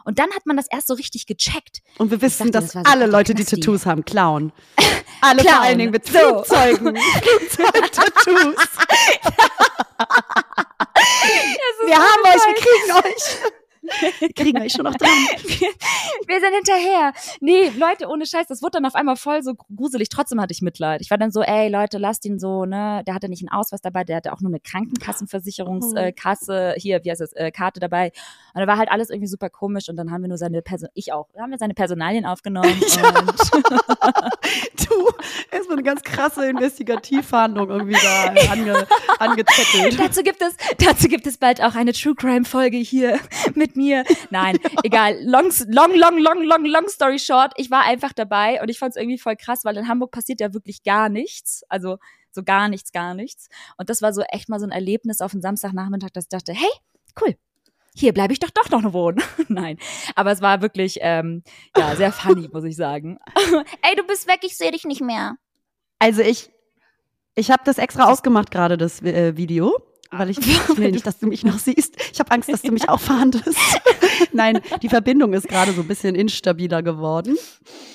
Und 0.05 0.19
dann 0.19 0.29
hat 0.31 0.45
man 0.45 0.55
das 0.55 0.67
erst 0.69 0.85
so 0.87 0.93
richtig 0.93 1.25
gecheckt. 1.25 1.81
Und 1.97 2.11
wir 2.11 2.21
wissen, 2.21 2.51
dachte, 2.51 2.65
dass 2.65 2.73
das 2.73 2.83
so 2.83 2.91
alle 2.91 3.07
Leute, 3.07 3.33
die. 3.33 3.43
Tattoos 3.43 3.85
haben, 3.87 4.05
klauen. 4.05 4.51
Alle 5.21 5.41
Klauen. 5.41 5.55
vor 5.55 5.63
allen 5.63 5.77
Dingen 5.77 5.91
mit 5.91 6.05
So. 6.05 6.11
Flugzeugen. 6.19 6.97
Flugzeug-Tattoos. 6.97 8.55
Wir 11.85 11.95
haben 11.95 12.23
euch, 12.25 12.45
wir 12.45 12.55
kriegen 12.55 13.07
euch. 13.07 13.37
Wir 14.19 14.33
kriegen 14.33 14.61
euch 14.61 14.71
schon 14.73 14.85
noch 14.85 14.95
dran. 14.95 15.09
Wir, 15.43 15.69
wir 16.27 16.39
sind 16.39 16.53
hinterher. 16.55 17.13
Nee, 17.41 17.69
Leute, 17.77 18.07
ohne 18.07 18.25
Scheiß, 18.25 18.47
das 18.47 18.61
wurde 18.61 18.73
dann 18.73 18.85
auf 18.85 18.95
einmal 18.95 19.15
voll 19.15 19.43
so 19.43 19.55
gruselig. 19.75 20.09
Trotzdem 20.09 20.39
hatte 20.41 20.53
ich 20.53 20.61
Mitleid. 20.61 21.01
Ich 21.01 21.11
war 21.11 21.17
dann 21.17 21.31
so, 21.31 21.41
ey, 21.41 21.69
Leute, 21.69 21.97
lasst 21.97 22.25
ihn 22.25 22.39
so, 22.39 22.65
ne? 22.65 23.03
Der 23.05 23.13
hatte 23.13 23.29
nicht 23.29 23.41
einen 23.41 23.49
Ausweis 23.49 23.81
dabei, 23.81 24.03
der 24.03 24.17
hatte 24.17 24.33
auch 24.33 24.41
nur 24.41 24.49
eine 24.49 24.59
Krankenkassenversicherungskasse, 24.59 26.05
äh, 26.05 26.11
Kasse, 26.13 26.75
hier, 26.77 27.03
wie 27.03 27.11
heißt 27.11 27.21
das, 27.21 27.33
äh, 27.33 27.51
Karte 27.51 27.79
dabei. 27.79 28.11
Und 28.53 28.61
da 28.61 28.67
war 28.67 28.77
halt 28.77 28.91
alles 28.91 29.09
irgendwie 29.09 29.27
super 29.27 29.49
komisch 29.49 29.89
und 29.89 29.95
dann 29.95 30.11
haben 30.11 30.21
wir 30.21 30.27
nur 30.29 30.37
seine 30.37 30.61
Person, 30.61 30.89
ich 30.93 31.11
auch, 31.11 31.27
haben 31.37 31.51
wir 31.51 31.57
seine 31.57 31.73
Personalien 31.73 32.25
aufgenommen 32.25 32.81
Ja. 32.95 33.19
und 33.19 33.33
Du, 34.87 35.11
erstmal 35.51 35.77
eine 35.77 35.83
ganz 35.83 36.01
krasse 36.03 36.45
Investigativfahndung 36.47 37.69
irgendwie 37.69 37.93
da 38.01 38.51
ange, 38.51 38.87
angezettelt. 39.19 39.99
dazu 39.99 40.21
gibt 40.23 40.41
es, 40.41 40.55
dazu 40.77 41.07
gibt 41.07 41.25
es 41.27 41.37
bald 41.37 41.61
auch 41.63 41.75
eine 41.75 41.93
True 41.93 42.15
Crime 42.15 42.45
Folge 42.45 42.77
hier 42.77 43.19
mit 43.55 43.75
mir. 43.75 44.03
Nein, 44.29 44.57
egal. 44.83 45.17
Long, 45.23 45.49
long, 45.67 45.95
long, 45.95 46.17
long, 46.19 46.43
long, 46.43 46.65
long 46.65 46.87
story 46.89 47.19
short. 47.19 47.53
Ich 47.57 47.71
war 47.71 47.83
einfach 47.83 48.13
dabei 48.13 48.61
und 48.61 48.69
ich 48.69 48.79
fand 48.79 48.95
es 48.95 49.01
irgendwie 49.01 49.17
voll 49.19 49.35
krass, 49.35 49.65
weil 49.65 49.77
in 49.77 49.87
Hamburg 49.87 50.11
passiert 50.11 50.39
ja 50.41 50.53
wirklich 50.53 50.83
gar 50.83 51.09
nichts. 51.09 51.63
Also 51.69 51.97
so 52.31 52.43
gar 52.43 52.67
nichts, 52.67 52.91
gar 52.91 53.13
nichts. 53.13 53.47
Und 53.77 53.89
das 53.89 54.01
war 54.01 54.13
so 54.13 54.21
echt 54.23 54.49
mal 54.49 54.59
so 54.59 54.65
ein 54.65 54.71
Erlebnis 54.71 55.21
auf 55.21 55.33
einen 55.33 55.41
Samstagnachmittag, 55.41 56.09
dass 56.13 56.25
ich 56.25 56.29
dachte, 56.29 56.53
hey, 56.53 56.69
cool. 57.21 57.35
Hier 57.95 58.13
bleibe 58.13 58.33
ich 58.33 58.39
doch 58.39 58.49
doch 58.49 58.69
noch 58.69 58.93
wohnen. 58.93 59.21
Nein, 59.47 59.77
aber 60.15 60.31
es 60.31 60.41
war 60.41 60.61
wirklich 60.61 60.97
ähm, 61.01 61.43
ja 61.77 61.95
sehr 61.95 62.11
funny, 62.11 62.49
muss 62.53 62.63
ich 62.63 62.75
sagen. 62.75 63.19
Ey, 63.81 63.95
du 63.95 64.03
bist 64.03 64.27
weg, 64.27 64.39
ich 64.43 64.57
sehe 64.57 64.71
dich 64.71 64.85
nicht 64.85 65.01
mehr. 65.01 65.35
Also 65.99 66.21
ich, 66.21 66.49
ich 67.35 67.51
habe 67.51 67.63
das 67.65 67.77
extra 67.77 68.11
ausgemacht 68.11 68.51
gerade, 68.51 68.77
das 68.77 69.01
äh, 69.01 69.37
Video. 69.37 69.77
Weil 70.15 70.29
ich, 70.29 70.37
ich 70.37 70.77
will 70.77 70.91
nicht, 70.91 71.07
dass 71.07 71.17
du 71.17 71.25
mich 71.25 71.43
noch 71.43 71.57
siehst. 71.57 71.95
Ich 72.11 72.19
habe 72.19 72.29
Angst, 72.29 72.47
dass 72.47 72.61
du 72.61 72.71
mich 72.71 72.87
auch 72.87 72.99
fahndest. 72.99 73.57
nein, 74.31 74.61
die 74.83 74.89
Verbindung 74.89 75.33
ist 75.33 75.47
gerade 75.47 75.71
so 75.71 75.81
ein 75.81 75.87
bisschen 75.87 76.13
instabiler 76.13 76.83
geworden. 76.83 77.35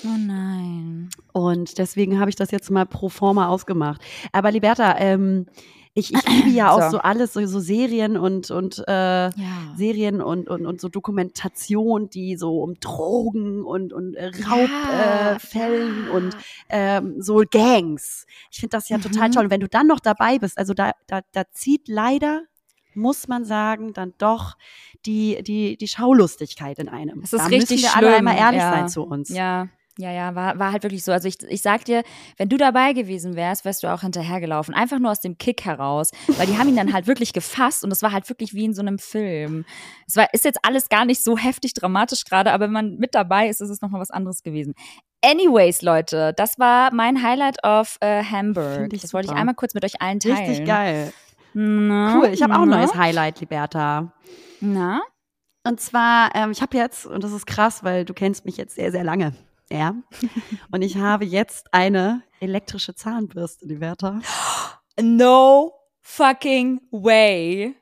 Oh 0.03 0.17
nein. 0.17 1.09
Und 1.31 1.77
deswegen 1.77 2.19
habe 2.19 2.29
ich 2.29 2.35
das 2.35 2.51
jetzt 2.51 2.71
mal 2.71 2.85
pro 2.85 3.07
forma 3.07 3.47
ausgemacht. 3.47 4.01
Aber 4.33 4.51
Liberta, 4.51 4.97
ähm, 4.97 5.45
ich, 5.93 6.13
ich 6.13 6.27
liebe 6.29 6.49
ja 6.49 6.71
auch 6.71 6.81
so, 6.83 6.89
So. 6.91 6.97
alles, 6.99 7.33
so, 7.33 7.45
so 7.45 7.59
Serien 7.59 8.15
und, 8.17 8.51
und 8.51 8.83
äh, 8.87 8.91
Ja. 9.29 9.31
Serien 9.75 10.21
und, 10.21 10.47
und, 10.49 10.65
und 10.65 10.79
so 10.81 10.87
Dokumentation, 10.89 12.09
die 12.09 12.37
so 12.37 12.61
um 12.61 12.75
Drogen 12.79 13.63
und, 13.63 13.91
und 13.93 14.15
äh, 14.15 14.27
Raubfällen 14.27 15.95
Ja, 15.97 16.03
äh, 16.03 16.07
ja. 16.07 16.11
und 16.11 16.37
ähm, 16.69 17.15
so 17.21 17.43
Gangs. 17.49 18.25
Ich 18.51 18.59
finde 18.59 18.77
das 18.77 18.89
ja 18.89 18.97
total 18.97 19.29
Mhm. 19.29 19.33
toll. 19.33 19.43
Und 19.45 19.51
wenn 19.51 19.61
du 19.61 19.67
dann 19.69 19.87
noch 19.87 19.99
dabei 19.99 20.37
bist, 20.39 20.57
also 20.57 20.73
da, 20.73 20.91
da, 21.07 21.21
da 21.31 21.43
zieht 21.51 21.87
leider, 21.87 22.43
muss 22.95 23.27
man 23.27 23.45
sagen, 23.45 23.93
dann 23.93 24.13
doch 24.17 24.55
die, 25.05 25.41
die, 25.43 25.77
die 25.77 25.87
Schaulustigkeit 25.87 26.79
in 26.79 26.89
einem. 26.89 27.21
Das 27.21 27.33
ist 27.33 27.39
da 27.39 27.45
richtig 27.45 27.81
müssen 27.81 27.83
wir 27.83 27.95
alle 27.97 28.07
schlimm, 28.07 28.27
einmal 28.27 28.37
ehrlich 28.37 28.61
ja. 28.61 28.71
sein 28.71 28.89
zu 28.89 29.03
uns. 29.03 29.29
Ja, 29.29 29.67
ja, 29.99 30.13
ja, 30.13 30.33
war, 30.33 30.57
war 30.57 30.71
halt 30.71 30.83
wirklich 30.83 31.03
so. 31.03 31.11
Also 31.11 31.27
ich, 31.27 31.43
ich 31.49 31.61
sag 31.61 31.83
dir, 31.83 32.03
wenn 32.37 32.47
du 32.47 32.55
dabei 32.55 32.93
gewesen 32.93 33.35
wärst, 33.35 33.65
wärst 33.65 33.83
du 33.83 33.93
auch 33.93 33.99
hinterhergelaufen. 33.99 34.73
Einfach 34.73 34.97
nur 34.97 35.11
aus 35.11 35.19
dem 35.19 35.37
Kick 35.37 35.65
heraus. 35.65 36.11
Weil 36.37 36.47
die 36.47 36.57
haben 36.57 36.69
ihn 36.69 36.77
dann 36.77 36.93
halt 36.93 37.05
wirklich 37.05 37.33
gefasst 37.33 37.83
und 37.83 37.91
es 37.91 38.01
war 38.01 38.13
halt 38.13 38.29
wirklich 38.29 38.53
wie 38.53 38.63
in 38.63 38.73
so 38.73 38.81
einem 38.81 38.97
Film. 38.97 39.65
Es 40.07 40.15
war, 40.15 40.33
ist 40.33 40.45
jetzt 40.45 40.59
alles 40.63 40.87
gar 40.87 41.03
nicht 41.03 41.21
so 41.21 41.37
heftig 41.37 41.73
dramatisch 41.73 42.23
gerade, 42.23 42.53
aber 42.53 42.65
wenn 42.65 42.71
man 42.71 42.95
mit 42.95 43.13
dabei 43.13 43.49
ist, 43.49 43.59
ist 43.59 43.69
es 43.69 43.81
nochmal 43.81 43.99
was 43.99 44.09
anderes 44.09 44.41
gewesen. 44.41 44.73
Anyways, 45.21 45.81
Leute, 45.81 46.31
das 46.33 46.57
war 46.59 46.93
mein 46.93 47.21
Highlight 47.21 47.61
of 47.65 47.97
äh, 47.99 48.23
Hamburg. 48.23 48.89
Das 48.91 49.13
wollte 49.13 49.25
ich 49.25 49.31
super. 49.31 49.35
einmal 49.35 49.55
kurz 49.55 49.73
mit 49.73 49.83
euch 49.83 50.01
allen 50.01 50.21
teilen. 50.21 50.37
Richtig 50.37 50.65
geil. 50.65 51.11
Na, 51.53 52.15
Cool. 52.15 52.27
Ich 52.27 52.41
habe 52.41 52.55
auch 52.55 52.61
ein 52.61 52.69
neues 52.69 52.95
Highlight, 52.95 53.41
Liberta. 53.41 54.13
Na? 54.61 55.01
Und 55.67 55.81
zwar, 55.81 56.33
ähm, 56.35 56.51
ich 56.51 56.61
habe 56.61 56.77
jetzt, 56.77 57.05
und 57.05 57.21
das 57.21 57.33
ist 57.33 57.45
krass, 57.45 57.83
weil 57.83 58.05
du 58.05 58.13
kennst 58.13 58.45
mich 58.45 58.55
jetzt 58.55 58.75
sehr, 58.75 58.91
sehr 58.93 59.03
lange. 59.03 59.33
Ja. 59.71 59.95
Und 60.71 60.81
ich 60.81 60.97
habe 60.97 61.25
jetzt 61.25 61.73
eine 61.73 62.23
elektrische 62.39 62.95
Zahnbürste, 62.95 63.65
Liberta. 63.65 64.19
No 65.01 65.73
fucking 66.01 66.81
way. 66.91 67.75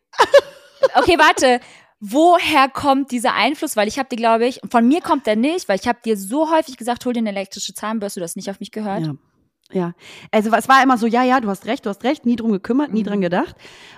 Okay, 0.96 1.18
warte. 1.18 1.60
Woher 2.00 2.70
kommt 2.70 3.12
dieser 3.12 3.34
Einfluss? 3.34 3.76
Weil 3.76 3.88
ich 3.88 3.98
habe 3.98 4.10
dir, 4.10 4.18
glaube 4.18 4.46
ich, 4.46 4.60
von 4.70 4.88
mir 4.88 5.02
kommt 5.02 5.26
der 5.26 5.36
nicht, 5.36 5.68
weil 5.68 5.80
ich 5.80 5.88
habe 5.88 5.98
dir 6.06 6.16
so 6.16 6.52
häufig 6.52 6.78
gesagt, 6.78 7.06
hol 7.06 7.14
dir 7.14 7.20
eine 7.20 7.30
elektrische 7.30 7.74
Zahnbürste, 7.74 8.20
du 8.20 8.24
hast 8.24 8.36
nicht 8.36 8.52
auf 8.52 8.60
mich 8.60 8.72
gehört. 8.72 9.08
Ja. 9.08 9.14
Ja, 9.74 9.92
also 10.32 10.50
es 10.54 10.70
war 10.70 10.82
immer 10.82 10.98
so, 10.98 11.08
ja, 11.08 11.24
ja, 11.24 11.42
du 11.42 11.50
hast 11.50 11.66
recht, 11.66 11.86
du 11.86 11.90
hast 11.90 12.06
recht, 12.06 12.26
nie 12.26 12.38
drum 12.38 12.54
gekümmert, 12.54 12.94
nie 12.94 13.02
Mhm. 13.02 13.06
dran 13.06 13.22
gedacht. 13.22 13.56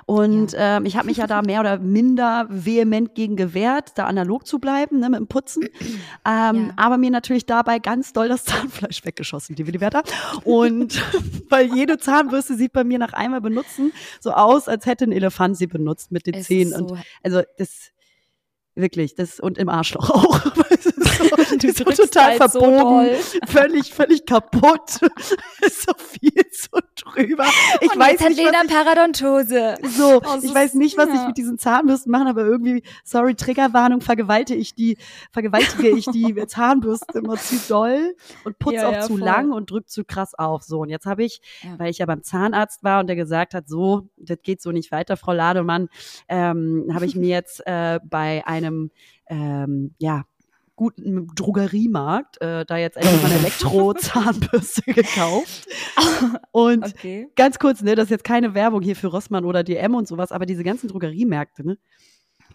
Und 0.08 0.56
ähm, 0.58 0.86
ich 0.88 0.98
habe 0.98 1.06
mich 1.06 1.18
ja 1.18 1.28
da 1.28 1.44
mehr 1.44 1.60
oder 1.60 1.78
minder 1.78 2.48
vehement 2.50 3.14
gegen 3.14 3.36
gewehrt, 3.36 3.92
da 3.96 4.06
analog 4.08 4.48
zu 4.48 4.58
bleiben, 4.58 5.00
ne, 5.00 5.10
mit 5.10 5.20
dem 5.20 5.28
Putzen. 5.28 5.66
Ähm, 6.26 6.68
Ja. 6.70 6.74
Aber 6.76 6.98
mir 6.98 7.12
natürlich 7.12 7.46
dabei 7.46 7.78
ganz 7.80 8.14
doll 8.14 8.28
das 8.30 8.44
Zahnfleisch 8.46 9.06
weggeschossen, 9.06 9.56
liebe 9.56 9.70
Liberta. 9.72 10.02
Und 10.44 11.04
weil 11.50 11.74
jede 11.76 11.98
Zahnbürste 12.00 12.56
sieht 12.56 12.74
bei 12.74 12.84
mir 12.84 12.98
nach 12.98 13.14
einmal 13.14 13.42
benutzen 13.42 13.92
so 14.20 14.32
aus, 14.32 14.68
als 14.68 14.86
hätte 14.88 15.06
ein 15.06 15.12
Elefant 15.12 15.56
sie 15.58 15.68
benutzt 15.68 16.12
mit 16.12 16.26
den 16.26 16.34
Es 16.36 16.48
Zähnen. 16.48 16.72
so- 16.74 16.86
Und 16.96 17.00
also 17.24 17.42
das 17.60 17.92
wirklich, 18.76 19.14
das 19.16 19.40
und 19.40 19.58
im 19.58 19.70
Arschloch 19.70 20.10
auch. 20.10 20.40
Es 20.70 20.86
ist 20.88 20.96
so, 21.18 21.26
Du 21.36 21.49
die 21.64 21.68
ist 21.68 21.78
so 21.78 21.84
total 21.86 22.40
halt 22.40 22.52
so 22.52 22.60
verbogen, 22.60 22.80
doll. 22.82 23.16
völlig, 23.48 23.94
völlig 23.94 24.26
kaputt. 24.26 25.02
ist 25.62 25.82
so 25.84 25.94
viel 25.98 26.32
so 26.52 26.80
drüber. 26.96 27.46
Ich 27.82 27.92
Und 27.92 28.00
weiß 28.00 28.12
jetzt 28.14 28.22
hat 28.22 28.30
nicht, 28.30 28.38
Lena 28.40 28.60
was 28.60 28.64
ich, 28.66 28.72
Parodontose. 28.74 29.76
so, 29.84 30.22
Oh, 30.24 30.36
ich 30.42 30.50
so- 30.50 30.56
weiß 30.56 30.74
nicht, 30.76 30.98
was 30.98 31.10
ich 31.10 31.16
ja. 31.16 31.28
mit 31.28 31.38
diesen 31.38 31.58
Zahnbürsten 31.58 32.12
mache, 32.12 32.28
aber 32.30 32.42
irgendwie, 32.46 32.84
sorry, 33.04 33.36
Triggerwarnung, 33.36 34.02
vergewaltige 34.02 34.60
ich 34.60 34.76
die, 34.76 34.98
vergewaltige 35.32 35.90
ich 35.90 36.06
die 36.06 36.36
Zahnbürste 36.48 37.20
immer 37.20 37.38
zu 37.38 37.56
doll 37.68 38.16
und 38.44 38.60
putze 38.60 38.76
Ja, 38.76 38.88
auch 38.88 38.94
ja, 38.94 39.02
zu 39.02 39.18
voll. 39.18 39.20
lang 39.22 39.52
und 39.52 39.72
drück 39.72 39.90
zu 39.90 40.04
krass 40.04 40.34
auf. 40.36 40.64
So, 40.64 40.80
und 40.80 40.90
jetzt 40.90 41.06
habe 41.06 41.24
ich, 41.24 41.42
weil 41.78 41.90
ich 41.90 42.00
ja 42.00 42.06
beim 42.06 42.24
Zahnarzt 42.24 42.84
war 42.84 43.00
und 43.00 43.08
der 43.08 43.16
gesagt 43.16 43.54
hat, 43.54 43.68
so, 43.68 44.10
das 44.18 44.38
geht 44.42 44.62
so 44.62 44.72
nicht 44.72 44.92
weiter, 44.92 45.18
Frau 45.18 45.34
Lademann, 45.34 45.90
ähm, 46.28 46.88
habe 46.94 47.06
ich 47.06 47.16
mir 47.16 47.30
jetzt 47.30 47.66
äh, 47.66 48.00
bei 48.04 48.46
einem, 48.46 48.92
ähm, 49.28 49.94
ja, 50.00 50.24
guten 50.80 51.28
Drogeriemarkt 51.36 52.42
äh, 52.42 52.66
da 52.66 52.78
jetzt 52.78 52.96
endlich 52.96 53.22
mal 53.22 53.30
eine 53.32 53.40
Elektro-Zahnbürste 53.40 54.82
gekauft. 54.94 55.68
Und 56.52 56.86
Okay. 56.86 57.28
ganz 57.36 57.60
kurz, 57.60 57.82
ne, 57.82 57.96
das 57.96 58.06
ist 58.06 58.12
jetzt 58.12 58.24
keine 58.24 58.54
Werbung 58.54 58.82
hier 58.82 58.96
für 58.96 59.08
Rossmann 59.08 59.44
oder 59.44 59.62
DM 59.66 59.94
und 59.94 60.08
sowas, 60.08 60.32
aber 60.32 60.46
diese 60.46 60.64
ganzen 60.64 60.88
Drogeriemärkte, 60.88 61.68
ne, 61.68 61.78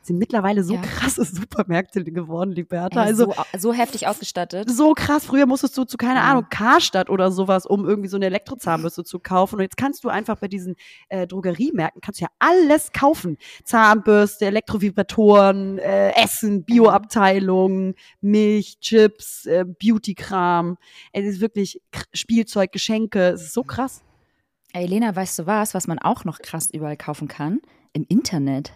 sind 0.06 0.18
mittlerweile 0.18 0.62
so 0.64 0.74
Ja. 0.74 0.80
krasse 0.82 1.24
Supermärkte 1.24 2.04
geworden, 2.04 2.52
Liberta. 2.52 3.02
Ey, 3.02 3.08
also 3.08 3.32
so, 3.52 3.58
so 3.58 3.72
heftig 3.72 4.06
ausgestattet. 4.06 4.70
so 4.70 4.92
krass. 4.94 5.24
Früher 5.24 5.46
musstest 5.46 5.76
du 5.78 5.84
zu, 5.84 5.96
keine 5.96 6.20
Ja. 6.20 6.30
Ahnung, 6.30 6.46
Karstadt 6.50 7.10
oder 7.10 7.30
sowas, 7.30 7.66
um 7.66 7.84
irgendwie 7.86 8.08
so 8.08 8.16
eine 8.16 8.26
Elektrozahnbürste 8.26 9.04
zu 9.04 9.18
kaufen. 9.18 9.56
Und 9.56 9.62
jetzt 9.62 9.76
kannst 9.76 10.04
du 10.04 10.08
einfach 10.08 10.36
bei 10.38 10.48
diesen 10.48 10.76
äh, 11.08 11.26
Drogeriemärkten, 11.26 12.00
kannst 12.00 12.20
du 12.20 12.24
ja 12.24 12.30
alles 12.38 12.92
kaufen. 12.92 13.38
Zahnbürste, 13.64 14.46
Elektrovibratoren, 14.46 15.78
äh, 15.78 16.10
Essen, 16.22 16.64
Bioabteilung, 16.64 17.94
Milch, 18.20 18.78
Chips, 18.80 19.46
äh, 19.46 19.64
Beautykram. 19.64 20.76
Es 21.12 21.24
ist 21.26 21.40
wirklich 21.40 21.80
Spielzeug, 22.12 22.72
Geschenke. 22.72 23.28
Es 23.28 23.42
ist 23.42 23.54
so 23.54 23.62
krass. 23.62 24.02
Ey, 24.72 24.86
Lena, 24.86 25.14
weißt 25.14 25.38
du 25.38 25.46
was, 25.46 25.72
was 25.74 25.86
man 25.86 25.98
auch 26.00 26.24
noch 26.24 26.40
krass 26.40 26.68
überall 26.72 26.96
kaufen 26.96 27.28
kann? 27.28 27.60
Im 27.92 28.04
Internet. 28.08 28.72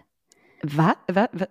Was? 0.62 0.96
Was? 1.08 1.48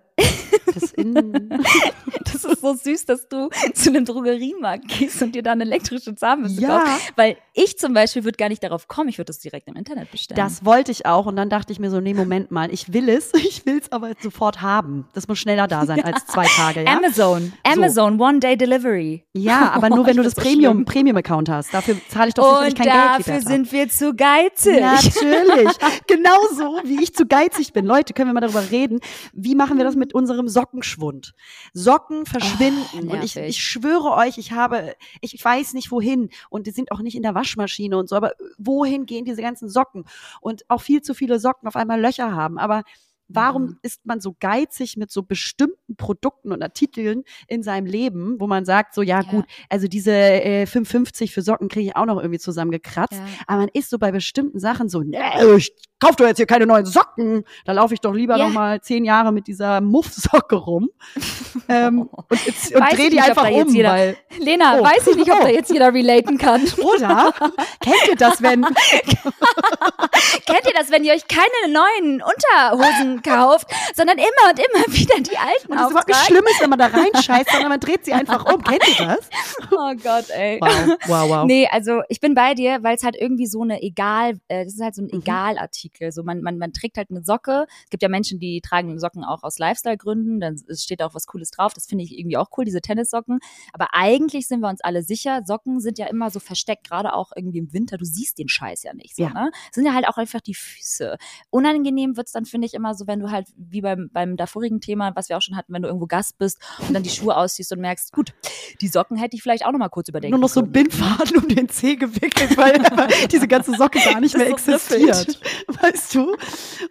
Das 0.74 0.92
Das 2.32 2.44
ist 2.44 2.60
so 2.60 2.74
süß, 2.74 3.06
dass 3.06 3.28
du 3.28 3.48
zu 3.74 3.90
einem 3.90 4.04
Drogeriemarkt 4.04 4.86
gehst 4.88 5.22
und 5.22 5.34
dir 5.34 5.42
da 5.42 5.52
eine 5.52 5.64
elektrische 5.64 6.14
Zahnbürste 6.14 6.60
Ja. 6.60 6.80
kaufst. 6.80 7.12
Weil 7.16 7.36
ich 7.54 7.78
zum 7.78 7.94
Beispiel 7.94 8.24
würde 8.24 8.36
gar 8.36 8.48
nicht 8.48 8.62
darauf 8.62 8.86
kommen, 8.88 9.08
ich 9.08 9.18
würde 9.18 9.26
das 9.26 9.38
direkt 9.38 9.66
im 9.68 9.76
Internet 9.76 10.10
bestellen. 10.10 10.36
Das 10.36 10.64
wollte 10.64 10.92
ich 10.92 11.06
auch 11.06 11.26
und 11.26 11.36
dann 11.36 11.48
dachte 11.48 11.72
ich 11.72 11.78
mir 11.80 11.90
so, 11.90 12.00
nee, 12.00 12.14
Moment 12.14 12.50
mal, 12.50 12.72
ich 12.72 12.92
will 12.92 13.08
es, 13.08 13.32
ich 13.34 13.64
will 13.66 13.78
es 13.78 13.90
aber 13.92 14.12
sofort 14.20 14.60
haben. 14.62 15.08
Das 15.14 15.26
muss 15.28 15.38
schneller 15.38 15.66
da 15.66 15.86
sein 15.86 16.04
als 16.04 16.26
zwei 16.26 16.46
Tage, 16.46 16.84
ja? 16.84 16.96
Amazon, 16.96 17.52
Amazon, 17.64 18.20
One-Day-Delivery. 18.20 19.24
Ja, 19.34 19.70
aber 19.72 19.88
Oh, 19.90 19.96
nur 19.96 20.06
wenn 20.06 20.16
du 20.16 20.22
das 20.22 20.34
so 20.34 20.42
Premium. 20.42 20.84
Premium-Account 20.84 21.48
hast. 21.48 21.72
Dafür 21.72 21.96
zahle 22.08 22.28
ich 22.28 22.34
doch 22.34 22.60
sicherlich 22.60 22.74
Und 22.74 22.78
kein 22.78 22.86
Geld. 22.86 22.96
dafür 23.18 23.34
Liberta. 23.38 23.50
sind 23.50 23.72
wir 23.72 23.88
zu 23.88 24.14
geizig. 24.14 24.80
Natürlich. 24.80 25.72
Genauso 26.06 26.80
wie 26.84 27.02
ich 27.02 27.14
zu 27.14 27.26
geizig 27.26 27.72
bin. 27.72 27.84
Leute, 27.86 28.12
können 28.12 28.28
wir 28.28 28.34
mal 28.34 28.40
darüber 28.40 28.70
reden. 28.70 29.00
Wie 29.32 29.54
machen 29.54 29.78
wir 29.78 29.84
das 29.84 29.96
mit 29.96 30.07
unserem 30.14 30.48
Sockenschwund? 30.48 31.34
Socken 31.72 32.26
verschwinden. 32.26 33.08
und 33.08 33.22
ich, 33.24 33.36
ich 33.36 33.62
schwöre 33.62 34.12
euch, 34.12 34.38
ich 34.38 34.52
habe, 34.52 34.94
ich 35.20 35.42
weiß 35.42 35.74
nicht 35.74 35.90
wohin. 35.90 36.30
Und 36.50 36.66
die 36.66 36.72
sind 36.72 36.92
auch 36.92 37.00
nicht 37.00 37.16
in 37.16 37.22
der 37.22 37.34
Waschmaschine 37.34 37.96
und 37.96 38.08
so. 38.08 38.16
Aber 38.16 38.32
wohin 38.58 39.06
gehen 39.06 39.24
diese 39.24 39.42
ganzen 39.42 39.68
Socken? 39.68 40.04
Und 40.40 40.64
auch 40.68 40.82
viel 40.82 41.02
zu 41.02 41.14
viele 41.14 41.38
Socken 41.38 41.68
auf 41.68 41.76
einmal 41.76 42.00
Löcher 42.00 42.32
haben. 42.32 42.58
Aber 42.58 42.84
Warum 43.28 43.62
Mhm. 43.64 43.78
ist 43.82 44.06
man 44.06 44.20
so 44.20 44.34
geizig 44.40 44.96
mit 44.96 45.10
so 45.10 45.22
bestimmten 45.22 45.96
Produkten 45.96 46.50
und 46.52 46.62
Artikeln 46.62 47.24
in 47.46 47.62
seinem 47.62 47.86
Leben, 47.86 48.36
wo 48.38 48.46
man 48.46 48.64
sagt, 48.64 48.94
so, 48.94 49.02
ja, 49.02 49.20
Ja. 49.20 49.30
gut, 49.30 49.44
also 49.68 49.86
diese 49.88 50.12
äh, 50.12 50.64
5,50 50.66 51.32
für 51.32 51.42
Socken 51.42 51.68
kriege 51.68 51.88
ich 51.90 51.96
auch 51.96 52.06
noch 52.06 52.18
irgendwie 52.18 52.38
zusammengekratzt. 52.38 53.12
Ja. 53.14 53.26
Aber 53.46 53.58
man 53.60 53.68
ist 53.72 53.90
so 53.90 53.98
bei 53.98 54.12
bestimmten 54.12 54.58
Sachen 54.60 54.88
so, 54.88 55.02
nee, 55.02 55.18
ich 55.56 55.72
kauf 56.00 56.14
doch 56.16 56.26
jetzt 56.26 56.36
hier 56.38 56.46
keine 56.46 56.64
neuen 56.66 56.86
Socken. 56.86 57.44
Da 57.64 57.72
laufe 57.72 57.92
ich 57.92 58.00
doch 58.00 58.12
lieber 58.14 58.36
Ja. 58.36 58.46
noch 58.46 58.54
mal 58.54 58.80
zehn 58.80 59.04
Jahre 59.04 59.32
mit 59.32 59.46
dieser 59.46 59.80
Muffsocke 59.80 60.56
rum 60.56 60.88
ähm, 61.68 62.02
und, 62.02 62.46
jetzt- 62.46 62.74
und 62.74 62.80
dreh 62.92 63.08
die 63.10 63.16
nicht, 63.16 63.22
einfach 63.28 63.42
da 63.48 63.50
um, 63.50 63.68
jeder- 63.74 63.90
weil, 63.92 64.16
Lena, 64.38 64.78
Oh. 64.78 64.84
weiß 64.84 65.06
ich 65.08 65.16
nicht, 65.16 65.30
ob 65.32 65.40
da 65.40 65.46
Oh. 65.46 65.48
jetzt 65.52 65.70
jeder 65.70 65.92
relaten 65.92 66.38
kann. 66.38 66.62
oder? 66.78 67.32
Kennt 67.80 68.08
ihr 68.08 68.16
das, 68.16 68.40
wenn, 68.42 68.64
Kennt 70.46 70.66
ihr 70.66 70.72
das, 70.74 70.90
wenn 70.90 71.04
ihr 71.04 71.12
euch 71.14 71.24
keine 71.28 71.72
neuen 71.72 72.22
Unterhosen 72.22 73.17
kauft, 73.22 73.68
sondern 73.94 74.18
immer 74.18 74.50
und 74.50 74.58
immer 74.58 74.84
wieder 74.94 75.20
die 75.20 75.36
alten 75.38 75.72
und 75.72 75.78
das 75.78 75.90
überhaupt 75.90 76.08
nicht 76.08 76.16
auftragt? 76.16 76.26
schlimm 76.26 76.44
ist, 76.46 76.60
wenn 76.60 76.70
man 76.70 76.78
da 76.78 76.86
reinscheißt, 76.86 77.50
sondern 77.50 77.68
man 77.70 77.80
dreht 77.80 78.04
sie 78.04 78.12
einfach 78.14 78.44
um. 78.52 78.62
Kennt 78.62 78.82
ihr 78.88 79.06
das? 79.06 79.28
Oh 79.70 79.94
Gott, 80.02 80.30
ey. 80.30 80.58
Wow, 80.60 80.96
wow, 81.06 81.28
wow. 81.28 81.44
Nee, 81.46 81.68
also 81.70 82.02
ich 82.08 82.20
bin 82.20 82.34
bei 82.34 82.54
dir, 82.54 82.82
weil 82.82 82.96
es 82.96 83.02
halt 83.02 83.16
irgendwie 83.16 83.46
so 83.46 83.62
eine 83.62 83.82
Egal, 83.82 84.38
äh, 84.48 84.64
das 84.64 84.74
ist 84.74 84.80
halt 84.82 84.94
so 84.94 85.02
ein 85.02 85.08
Mhm. 85.12 85.20
Egalartikel. 85.20 86.12
So 86.12 86.22
man, 86.22 86.42
man, 86.42 86.58
man 86.58 86.72
trägt 86.72 86.96
halt 86.98 87.10
eine 87.10 87.22
Socke. 87.22 87.66
Es 87.84 87.90
gibt 87.90 88.02
ja 88.02 88.08
Menschen, 88.08 88.38
die 88.38 88.60
tragen 88.60 88.98
Socken 88.98 89.24
auch 89.24 89.42
aus 89.42 89.58
Lifestyle-Gründen. 89.58 90.40
Dann 90.40 90.60
es 90.68 90.82
steht 90.82 91.02
auch 91.02 91.14
was 91.14 91.26
Cooles 91.26 91.50
drauf. 91.50 91.72
Das 91.74 91.86
finde 91.86 92.04
ich 92.04 92.18
irgendwie 92.18 92.36
auch 92.36 92.48
cool, 92.56 92.64
diese 92.64 92.80
Tennissocken. 92.80 93.38
Aber 93.72 93.88
eigentlich 93.92 94.46
sind 94.48 94.60
wir 94.60 94.68
uns 94.68 94.80
alle 94.82 95.02
sicher, 95.02 95.42
Socken 95.44 95.80
sind 95.80 95.98
ja 95.98 96.06
immer 96.06 96.30
so 96.30 96.40
versteckt, 96.40 96.86
gerade 96.88 97.14
auch 97.14 97.32
irgendwie 97.34 97.58
im 97.58 97.72
Winter. 97.72 97.96
Du 97.96 98.04
siehst 98.04 98.38
den 98.38 98.48
Scheiß 98.48 98.82
ja 98.82 98.92
nicht. 98.94 99.16
So, 99.16 99.22
Ja. 99.22 99.30
ne? 99.30 99.50
Das 99.68 99.74
sind 99.74 99.86
ja 99.86 99.94
halt 99.94 100.06
auch 100.08 100.16
einfach 100.18 100.40
die 100.40 100.54
Füße. 100.54 101.16
Unangenehm 101.50 102.16
wird's 102.16 102.32
dann, 102.32 102.44
finde 102.44 102.66
ich, 102.66 102.74
immer 102.74 102.94
so, 102.94 103.06
wenn 103.08 103.18
du 103.20 103.30
halt, 103.30 103.48
wie 103.56 103.80
beim, 103.80 104.08
beim 104.12 104.36
davorigen 104.36 104.80
Thema, 104.80 105.10
was 105.16 105.28
wir 105.28 105.36
auch 105.36 105.42
schon 105.42 105.56
hatten, 105.56 105.72
wenn 105.72 105.82
du 105.82 105.88
irgendwo 105.88 106.06
Gast 106.06 106.38
bist 106.38 106.58
und 106.86 106.94
dann 106.94 107.02
die 107.02 107.10
Schuhe 107.10 107.36
ausziehst 107.36 107.72
und 107.72 107.80
merkst, 107.80 108.12
gut, 108.12 108.32
die 108.80 108.86
Socken 108.88 109.16
hätte 109.16 109.34
ich 109.36 109.42
vielleicht 109.42 109.64
auch 109.66 109.72
noch 109.72 109.78
mal 109.78 109.88
kurz 109.88 110.08
überdenken 110.08 110.32
Nur 110.32 110.40
noch 110.40 110.48
so 110.48 110.60
ein. 110.60 110.70
Bindfaden 110.70 111.38
um 111.38 111.48
den 111.48 111.68
Zeh 111.68 111.96
gewickelt, 111.96 112.56
weil 112.56 112.80
diese 113.32 113.48
ganze 113.48 113.72
Socke 113.74 113.98
gar 113.98 114.20
nicht 114.20 114.34
Das 114.34 114.40
mehr 114.40 114.50
existiert. 114.50 115.40
Weißt 115.82 116.14
du? 116.14 116.36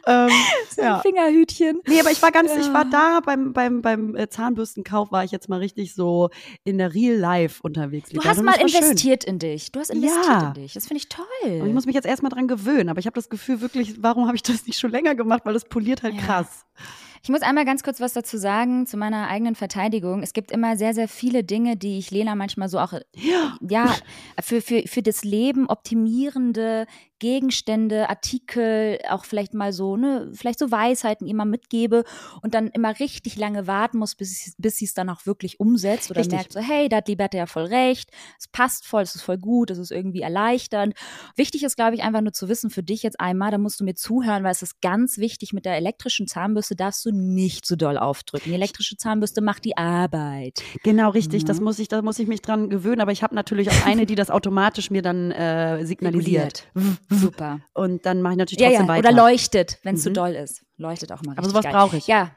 Ähm, 0.05 0.29
So 0.69 0.81
ein 0.81 0.87
ja. 0.87 0.99
Fingerhütchen. 0.99 1.79
Nee, 1.87 1.99
aber 1.99 2.11
ich 2.11 2.21
war 2.21 2.31
ganz, 2.31 2.51
ich 2.55 2.73
war 2.73 2.83
Ja. 2.85 2.89
da 2.91 3.19
beim, 3.25 3.53
beim, 3.53 3.81
beim 3.81 4.15
äh, 4.15 4.27
Zahnbürstenkauf, 4.29 5.11
war 5.11 5.23
ich 5.23 5.31
jetzt 5.31 5.47
mal 5.49 5.59
richtig 5.59 5.93
so 5.93 6.29
in 6.63 6.77
der 6.77 6.93
Real 6.93 7.15
Life 7.15 7.59
unterwegs. 7.63 8.09
Du 8.09 8.21
hast 8.23 8.37
mal 8.41 8.47
war 8.59 8.67
schön. 8.69 8.81
investiert 8.81 9.23
in 9.23 9.39
dich. 9.39 9.71
Du 9.71 9.79
hast 9.79 9.89
investiert 9.91 10.25
Ja. 10.25 10.47
in 10.49 10.53
dich. 10.55 10.73
Das 10.73 10.87
finde 10.87 10.99
ich 10.99 11.09
toll. 11.09 11.25
Und 11.61 11.67
ich 11.67 11.73
muss 11.73 11.85
mich 11.85 11.95
jetzt 11.95 12.05
erstmal 12.07 12.31
dran 12.31 12.47
gewöhnen, 12.47 12.89
aber 12.89 12.99
ich 12.99 13.05
habe 13.05 13.15
das 13.15 13.29
Gefühl 13.29 13.61
wirklich, 13.61 14.01
warum 14.01 14.25
habe 14.27 14.35
ich 14.35 14.43
das 14.43 14.65
nicht 14.65 14.79
schon 14.79 14.91
länger 14.91 15.15
gemacht, 15.15 15.41
weil 15.45 15.53
das 15.53 15.65
poliert 15.65 16.03
halt 16.03 16.06
Ja. 16.13 16.21
krass. 16.21 16.65
Ich 17.27 17.29
muss 17.29 17.41
einmal 17.41 17.65
ganz 17.65 17.83
kurz 17.83 17.99
was 17.99 18.13
dazu 18.13 18.37
sagen 18.37 18.87
zu 18.87 18.95
meiner 18.95 19.27
eigenen 19.27 19.55
Verteidigung. 19.55 20.23
Es 20.23 20.31
gibt 20.31 20.49
immer 20.49 20.77
sehr, 20.77 20.93
sehr 20.93 21.09
viele 21.09 21.43
Dinge, 21.43 21.75
die 21.75 21.97
ich 21.97 22.09
Lena 22.09 22.35
manchmal 22.35 22.69
so 22.69 22.79
auch, 22.79 22.93
Ja. 23.15 23.57
ja, 23.59 23.93
für, 24.41 24.61
für, 24.61 24.83
für 24.87 25.01
das 25.01 25.25
Leben 25.25 25.67
optimierende 25.67 26.85
Gegenstände, 27.19 28.09
Artikel, 28.09 28.99
auch 29.09 29.25
vielleicht 29.25 29.53
mal 29.53 29.73
so, 29.73 29.97
ne, 29.97 30.31
vielleicht 30.33 30.59
so 30.59 30.69
Weisheiten 30.71 31.27
mal 31.35 31.45
mitgebe 31.45 32.03
und 32.41 32.53
dann 32.53 32.67
immer 32.67 32.99
richtig 32.99 33.37
lange 33.37 33.65
warten 33.67 33.97
muss, 33.97 34.15
bis, 34.15 34.53
bis 34.57 34.77
sie 34.77 34.85
es 34.85 34.93
dann 34.93 35.09
auch 35.09 35.25
wirklich 35.25 35.59
umsetzt 35.59 36.11
oder 36.11 36.19
Richtig. 36.19 36.35
merkt 36.35 36.53
so, 36.53 36.59
hey, 36.59 36.89
da 36.89 36.97
hat 36.97 37.07
Liberta 37.07 37.37
ja 37.37 37.45
voll 37.47 37.65
recht, 37.65 38.11
es 38.39 38.47
passt 38.47 38.85
voll, 38.85 39.01
es 39.01 39.15
ist 39.15 39.23
voll 39.23 39.37
gut, 39.37 39.71
es 39.71 39.79
ist 39.79 39.91
irgendwie 39.91 40.21
erleichternd. 40.21 40.93
Wichtig 41.35 41.63
ist, 41.63 41.75
glaube 41.75 41.95
ich, 41.95 42.03
einfach 42.03 42.21
nur 42.21 42.33
zu 42.33 42.49
wissen 42.49 42.69
für 42.69 42.83
dich 42.83 43.03
jetzt 43.03 43.19
einmal, 43.19 43.51
da 43.51 43.57
musst 43.57 43.79
du 43.79 43.83
mir 43.83 43.95
zuhören, 43.95 44.43
weil 44.43 44.51
es 44.51 44.61
ist 44.61 44.79
ganz 44.81 45.17
wichtig, 45.17 45.53
mit 45.53 45.65
der 45.65 45.75
elektrischen 45.75 46.27
Zahnbürste 46.27 46.75
darfst 46.75 47.03
du 47.05 47.11
nicht 47.17 47.65
so 47.65 47.75
doll 47.75 47.97
aufdrücken. 47.97 48.49
Die 48.49 48.53
elektrische 48.55 48.95
Zahnbürste 48.97 49.41
macht 49.41 49.65
die 49.65 49.75
Arbeit. 49.77 50.63
Genau, 50.83 51.09
richtig. 51.09 51.45
Das 51.45 51.57
Mhm. 51.59 51.63
muss 51.65 51.79
ich, 51.79 51.87
da 51.87 52.01
muss 52.01 52.17
ich 52.19 52.27
mich 52.27 52.41
dran 52.41 52.69
gewöhnen. 52.69 53.01
Aber 53.01 53.11
ich 53.11 53.23
habe 53.23 53.35
natürlich 53.35 53.69
auch 53.69 53.85
eine, 53.85 54.05
die 54.05 54.15
das 54.15 54.29
automatisch 54.29 54.89
mir 54.91 55.01
dann 55.01 55.31
äh, 55.31 55.85
signalisiert. 55.85 56.67
Super. 57.09 57.59
Und 57.73 58.05
dann 58.05 58.21
mache 58.21 58.33
ich 58.33 58.37
natürlich 58.39 58.61
Ja, 58.61 58.69
trotzdem 58.69 58.87
ja. 58.87 58.93
weiter. 58.93 59.09
Oder 59.09 59.17
leuchtet, 59.17 59.79
wenn 59.83 59.95
es 59.95 60.01
Mhm. 60.01 60.03
zu 60.09 60.13
doll 60.13 60.31
ist. 60.31 60.63
Leuchtet 60.77 61.11
auch 61.11 61.21
mal 61.23 61.31
Aber 61.33 61.39
richtig 61.47 61.51
sowas 61.51 61.63
geil. 61.63 61.73
brauche 61.73 61.97
ich. 61.97 62.07
Ja, 62.07 62.31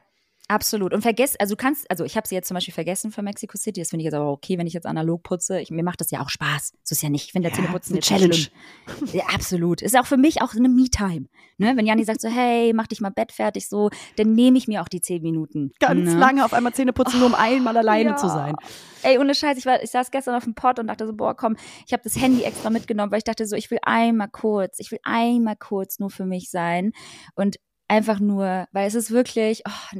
absolut. 0.47 0.93
Und 0.93 1.01
vergiss, 1.01 1.35
also 1.39 1.55
du 1.55 1.57
kannst, 1.57 1.89
also 1.89 2.03
ich 2.03 2.17
habe 2.17 2.27
sie 2.27 2.35
jetzt 2.35 2.47
zum 2.47 2.55
Beispiel 2.55 2.73
vergessen 2.73 3.11
für 3.11 3.21
Mexico 3.21 3.57
City. 3.57 3.79
Das 3.81 3.89
finde 3.89 4.01
ich 4.01 4.05
jetzt 4.05 4.13
aber 4.13 4.29
okay, 4.29 4.57
wenn 4.57 4.67
ich 4.67 4.73
jetzt 4.73 4.85
analog 4.85 5.23
putze. 5.23 5.61
Ich, 5.61 5.71
mir 5.71 5.83
macht 5.83 6.01
das 6.01 6.11
ja 6.11 6.21
auch 6.21 6.29
Spaß. 6.29 6.73
So 6.83 6.93
ist 6.93 7.01
ja 7.03 7.09
nicht. 7.09 7.25
Ich 7.25 7.31
finde 7.31 7.49
Ja, 7.49 7.55
Zähneputzen 7.55 7.93
eine 7.93 8.01
Challenge. 8.01 8.35
Ja, 9.13 9.25
absolut. 9.33 9.81
Ist 9.81 9.97
auch 9.97 10.05
für 10.05 10.17
mich 10.17 10.41
auch 10.41 10.53
eine 10.53 10.69
Me-Time. 10.69 11.27
Ne? 11.57 11.73
Wenn 11.75 11.85
Janni 11.85 12.03
sagt 12.03 12.21
so, 12.21 12.29
hey, 12.29 12.73
mach 12.73 12.87
dich 12.87 13.01
mal 13.01 13.09
Bett 13.09 13.31
fertig, 13.31 13.67
so, 13.69 13.89
dann 14.17 14.33
nehme 14.33 14.57
ich 14.57 14.67
mir 14.67 14.81
auch 14.81 14.87
die 14.87 15.01
zehn 15.01 15.21
Minuten. 15.21 15.71
Ganz 15.79 16.11
ne? 16.11 16.19
lange 16.19 16.43
auf 16.45 16.53
einmal 16.53 16.73
Zähne 16.73 16.93
putzen, 16.93 17.19
nur 17.19 17.27
um 17.27 17.35
einmal 17.35 17.75
alleine 17.77 18.11
Ja. 18.11 18.15
zu 18.17 18.27
sein. 18.27 18.55
Ey, 19.03 19.17
ohne 19.17 19.33
Scheiß, 19.33 19.57
ich, 19.57 19.65
war, 19.65 19.81
ich 19.81 19.89
saß 19.91 20.11
gestern 20.11 20.35
auf 20.35 20.43
dem 20.43 20.53
Pott 20.55 20.79
und 20.79 20.87
dachte 20.87 21.07
so, 21.07 21.13
boah, 21.13 21.35
komm, 21.35 21.55
ich 21.87 21.93
habe 21.93 22.03
das 22.03 22.15
Handy 22.19 22.43
extra 22.43 22.69
mitgenommen, 22.69 23.11
weil 23.11 23.19
ich 23.19 23.23
dachte 23.23 23.45
so, 23.45 23.55
ich 23.55 23.71
will 23.71 23.79
einmal 23.83 24.29
kurz, 24.29 24.79
ich 24.79 24.91
will 24.91 24.99
einmal 25.03 25.55
kurz 25.55 25.99
nur 25.99 26.09
für 26.09 26.25
mich 26.25 26.49
sein 26.51 26.91
und 27.35 27.57
einfach 27.91 28.21
nur, 28.21 28.67
weil 28.71 28.87
es 28.87 28.95
ist 28.95 29.11
wirklich, 29.11 29.63
oh, 29.67 29.99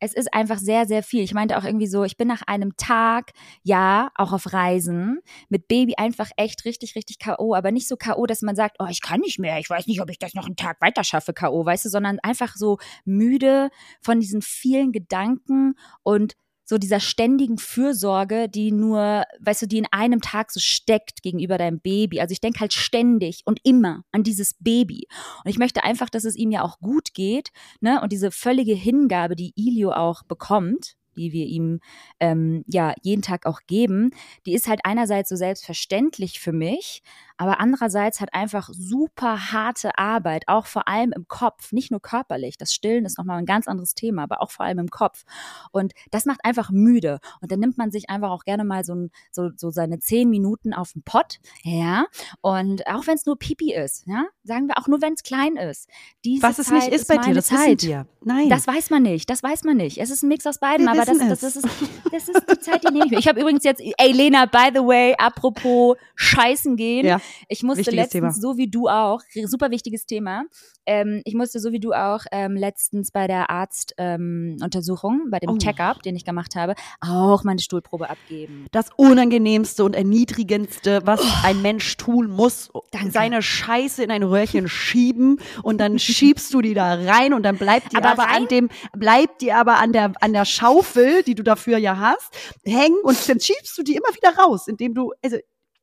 es 0.00 0.14
ist 0.14 0.32
einfach 0.32 0.58
sehr, 0.58 0.86
sehr 0.86 1.02
viel. 1.02 1.22
Ich 1.22 1.34
meinte 1.34 1.58
auch 1.58 1.64
irgendwie 1.64 1.86
so, 1.86 2.04
ich 2.04 2.16
bin 2.16 2.28
nach 2.28 2.42
einem 2.42 2.76
Tag, 2.76 3.32
ja, 3.62 4.10
auch 4.14 4.32
auf 4.32 4.52
Reisen, 4.52 5.20
mit 5.48 5.68
Baby 5.68 5.94
einfach 5.96 6.30
echt 6.36 6.64
richtig, 6.64 6.94
richtig 6.94 7.18
K.O., 7.18 7.54
aber 7.54 7.70
nicht 7.70 7.86
so 7.86 7.96
K.O., 7.96 8.24
dass 8.26 8.42
man 8.42 8.56
sagt, 8.56 8.76
oh, 8.78 8.86
ich 8.88 9.02
kann 9.02 9.20
nicht 9.20 9.38
mehr, 9.38 9.58
ich 9.58 9.68
weiß 9.68 9.88
nicht, 9.88 10.00
ob 10.00 10.08
ich 10.08 10.18
das 10.18 10.34
noch 10.34 10.46
einen 10.46 10.56
Tag 10.56 10.80
weiter 10.80 11.04
schaffe, 11.04 11.34
K.O., 11.34 11.66
weißt 11.66 11.84
du, 11.84 11.88
sondern 11.90 12.18
einfach 12.22 12.56
so 12.56 12.78
müde 13.04 13.70
von 14.00 14.20
diesen 14.20 14.40
vielen 14.40 14.92
Gedanken 14.92 15.74
und 16.02 16.34
so 16.68 16.76
dieser 16.76 17.00
ständigen 17.00 17.56
Fürsorge, 17.56 18.46
die 18.46 18.72
nur, 18.72 19.24
weißt 19.40 19.62
du, 19.62 19.66
die 19.66 19.78
in 19.78 19.86
einem 19.90 20.20
Tag 20.20 20.52
so 20.52 20.60
steckt 20.60 21.22
gegenüber 21.22 21.56
deinem 21.56 21.80
Baby. 21.80 22.20
Also 22.20 22.32
ich 22.32 22.42
denke 22.42 22.60
halt 22.60 22.74
ständig 22.74 23.40
und 23.46 23.58
immer 23.64 24.04
an 24.12 24.22
dieses 24.22 24.52
Baby. 24.60 25.08
Und 25.42 25.50
ich 25.50 25.58
möchte 25.58 25.82
einfach, 25.82 26.10
dass 26.10 26.24
es 26.24 26.36
ihm 26.36 26.50
ja 26.50 26.62
auch 26.62 26.78
gut 26.80 27.14
geht, 27.14 27.52
ne? 27.80 28.02
Und 28.02 28.12
diese 28.12 28.30
völlige 28.30 28.74
Hingabe, 28.74 29.34
die 29.34 29.54
Ilio 29.56 29.92
auch 29.92 30.24
bekommt, 30.24 30.96
die 31.16 31.32
wir 31.32 31.46
ihm 31.46 31.80
ähm, 32.20 32.64
ja 32.66 32.94
jeden 33.02 33.22
Tag 33.22 33.46
auch 33.46 33.60
geben, 33.66 34.10
die 34.44 34.52
ist 34.52 34.68
halt 34.68 34.80
einerseits 34.84 35.30
so 35.30 35.36
selbstverständlich 35.36 36.38
für 36.38 36.52
mich, 36.52 37.02
aber 37.38 37.60
andererseits 37.60 38.20
hat 38.20 38.34
einfach 38.34 38.68
super 38.72 39.52
harte 39.52 39.96
Arbeit, 39.96 40.44
auch 40.48 40.66
vor 40.66 40.88
allem 40.88 41.12
im 41.12 41.28
Kopf, 41.28 41.72
nicht 41.72 41.90
nur 41.90 42.00
körperlich. 42.00 42.58
Das 42.58 42.74
Stillen 42.74 43.04
ist 43.04 43.16
nochmal 43.16 43.38
ein 43.38 43.46
ganz 43.46 43.68
anderes 43.68 43.94
Thema, 43.94 44.24
aber 44.24 44.42
auch 44.42 44.50
vor 44.50 44.66
allem 44.66 44.80
im 44.80 44.90
Kopf. 44.90 45.24
Und 45.70 45.92
das 46.10 46.24
macht 46.24 46.44
einfach 46.44 46.70
müde. 46.70 47.20
Und 47.40 47.52
dann 47.52 47.60
nimmt 47.60 47.78
man 47.78 47.92
sich 47.92 48.10
einfach 48.10 48.30
auch 48.30 48.44
gerne 48.44 48.64
mal 48.64 48.84
so, 48.84 48.94
ein, 48.94 49.10
so, 49.30 49.50
so 49.56 49.70
seine 49.70 50.00
zehn 50.00 50.28
Minuten 50.28 50.74
auf 50.74 50.92
den 50.92 51.02
Pott, 51.02 51.38
ja. 51.62 52.06
Und 52.40 52.86
auch 52.88 53.06
wenn 53.06 53.14
es 53.14 53.24
nur 53.24 53.38
Pipi 53.38 53.72
ist, 53.72 54.06
ja, 54.06 54.26
sagen 54.42 54.66
wir 54.66 54.76
auch 54.76 54.88
nur, 54.88 55.00
wenn 55.00 55.12
es 55.12 55.22
klein 55.22 55.56
ist. 55.56 55.88
Diese 56.24 56.42
Was 56.42 56.58
es 56.58 56.66
Zeit 56.66 56.90
nicht 56.90 56.92
ist 56.92 57.08
bei 57.08 57.18
dir, 57.18 57.34
das 57.34 57.52
wissen 57.52 57.64
Zeit. 57.64 57.82
wir. 57.82 58.06
Nein. 58.24 58.48
Das 58.48 58.66
weiß 58.66 58.90
man 58.90 59.02
nicht, 59.04 59.30
das 59.30 59.42
weiß 59.44 59.62
man 59.62 59.76
nicht. 59.76 59.98
Es 59.98 60.10
ist 60.10 60.24
ein 60.24 60.28
Mix 60.28 60.44
aus 60.44 60.58
beiden, 60.58 60.86
Wir 60.86 60.90
aber 60.92 61.04
das, 61.04 61.14
wissen 61.14 61.28
das, 61.28 61.42
es. 61.44 61.54
das, 61.54 61.64
ist, 61.64 62.12
das 62.12 62.28
ist 62.28 62.50
die 62.50 62.58
Zeit, 62.58 62.82
die 62.82 62.92
nehme 62.92 63.04
ich 63.06 63.10
mir. 63.12 63.18
Ich 63.18 63.28
habe 63.28 63.40
übrigens 63.40 63.62
jetzt, 63.62 63.80
ey 63.80 64.12
Lena, 64.12 64.46
by 64.46 64.70
the 64.74 64.80
way, 64.80 65.14
apropos 65.18 65.96
scheißen 66.16 66.76
gehen. 66.76 67.06
Ja, 67.06 67.20
ich 67.48 67.62
musste 67.62 67.80
wichtiges 67.80 67.96
letztens, 68.12 68.12
Thema. 68.12 68.32
so 68.32 68.56
wie 68.56 68.68
du 68.70 68.88
auch, 68.88 69.20
super 69.46 69.70
wichtiges 69.70 70.06
Thema, 70.06 70.44
ähm, 70.86 71.22
ich 71.24 71.34
musste 71.34 71.60
so 71.60 71.72
wie 71.72 71.80
du 71.80 71.92
auch 71.92 72.20
ähm, 72.32 72.56
letztens 72.56 73.10
bei 73.10 73.26
der 73.26 73.50
Arztuntersuchung, 73.50 75.20
ähm, 75.24 75.30
bei 75.30 75.38
dem 75.38 75.50
Oh. 75.50 75.56
Check-up, 75.58 76.02
den 76.02 76.16
ich 76.16 76.24
gemacht 76.24 76.54
habe, 76.56 76.74
auch 77.00 77.44
meine 77.44 77.60
Stuhlprobe 77.60 78.08
abgeben. 78.10 78.66
das 78.72 78.88
unangenehmste 78.96 79.84
und 79.84 79.94
erniedrigendste, 79.94 81.00
was 81.04 81.20
ein 81.44 81.62
Mensch 81.62 81.96
tun 81.96 82.30
muss, 82.30 82.70
Danke. 82.90 83.10
seine 83.10 83.42
Scheiße 83.42 84.02
in 84.02 84.10
ein 84.10 84.22
Röhrchen 84.22 84.68
schieben 84.68 85.40
und 85.62 85.78
dann 85.78 85.98
schiebst 85.98 86.52
du 86.54 86.60
die 86.62 86.74
da 86.74 86.94
rein 86.94 87.34
und 87.34 87.42
dann 87.42 87.56
bleibt 87.58 87.92
die 87.92 87.96
Aber 87.96 88.10
aber, 88.12 88.28
an 88.28 88.46
dem 88.48 88.68
bleibt 88.96 89.40
die 89.42 89.52
aber 89.52 89.78
an 89.78 89.92
der 89.92 90.12
an 90.20 90.32
der 90.32 90.44
Schaufel, 90.44 91.22
die 91.22 91.34
du 91.34 91.42
dafür 91.42 91.78
ja 91.78 91.98
hast, 91.98 92.34
hängen 92.64 92.96
und 93.02 93.28
dann 93.28 93.40
schiebst 93.40 93.76
du 93.76 93.82
die 93.82 93.94
immer 93.96 94.14
wieder 94.14 94.36
raus, 94.36 94.68
indem 94.68 94.94
du 94.94 95.12
also 95.22 95.36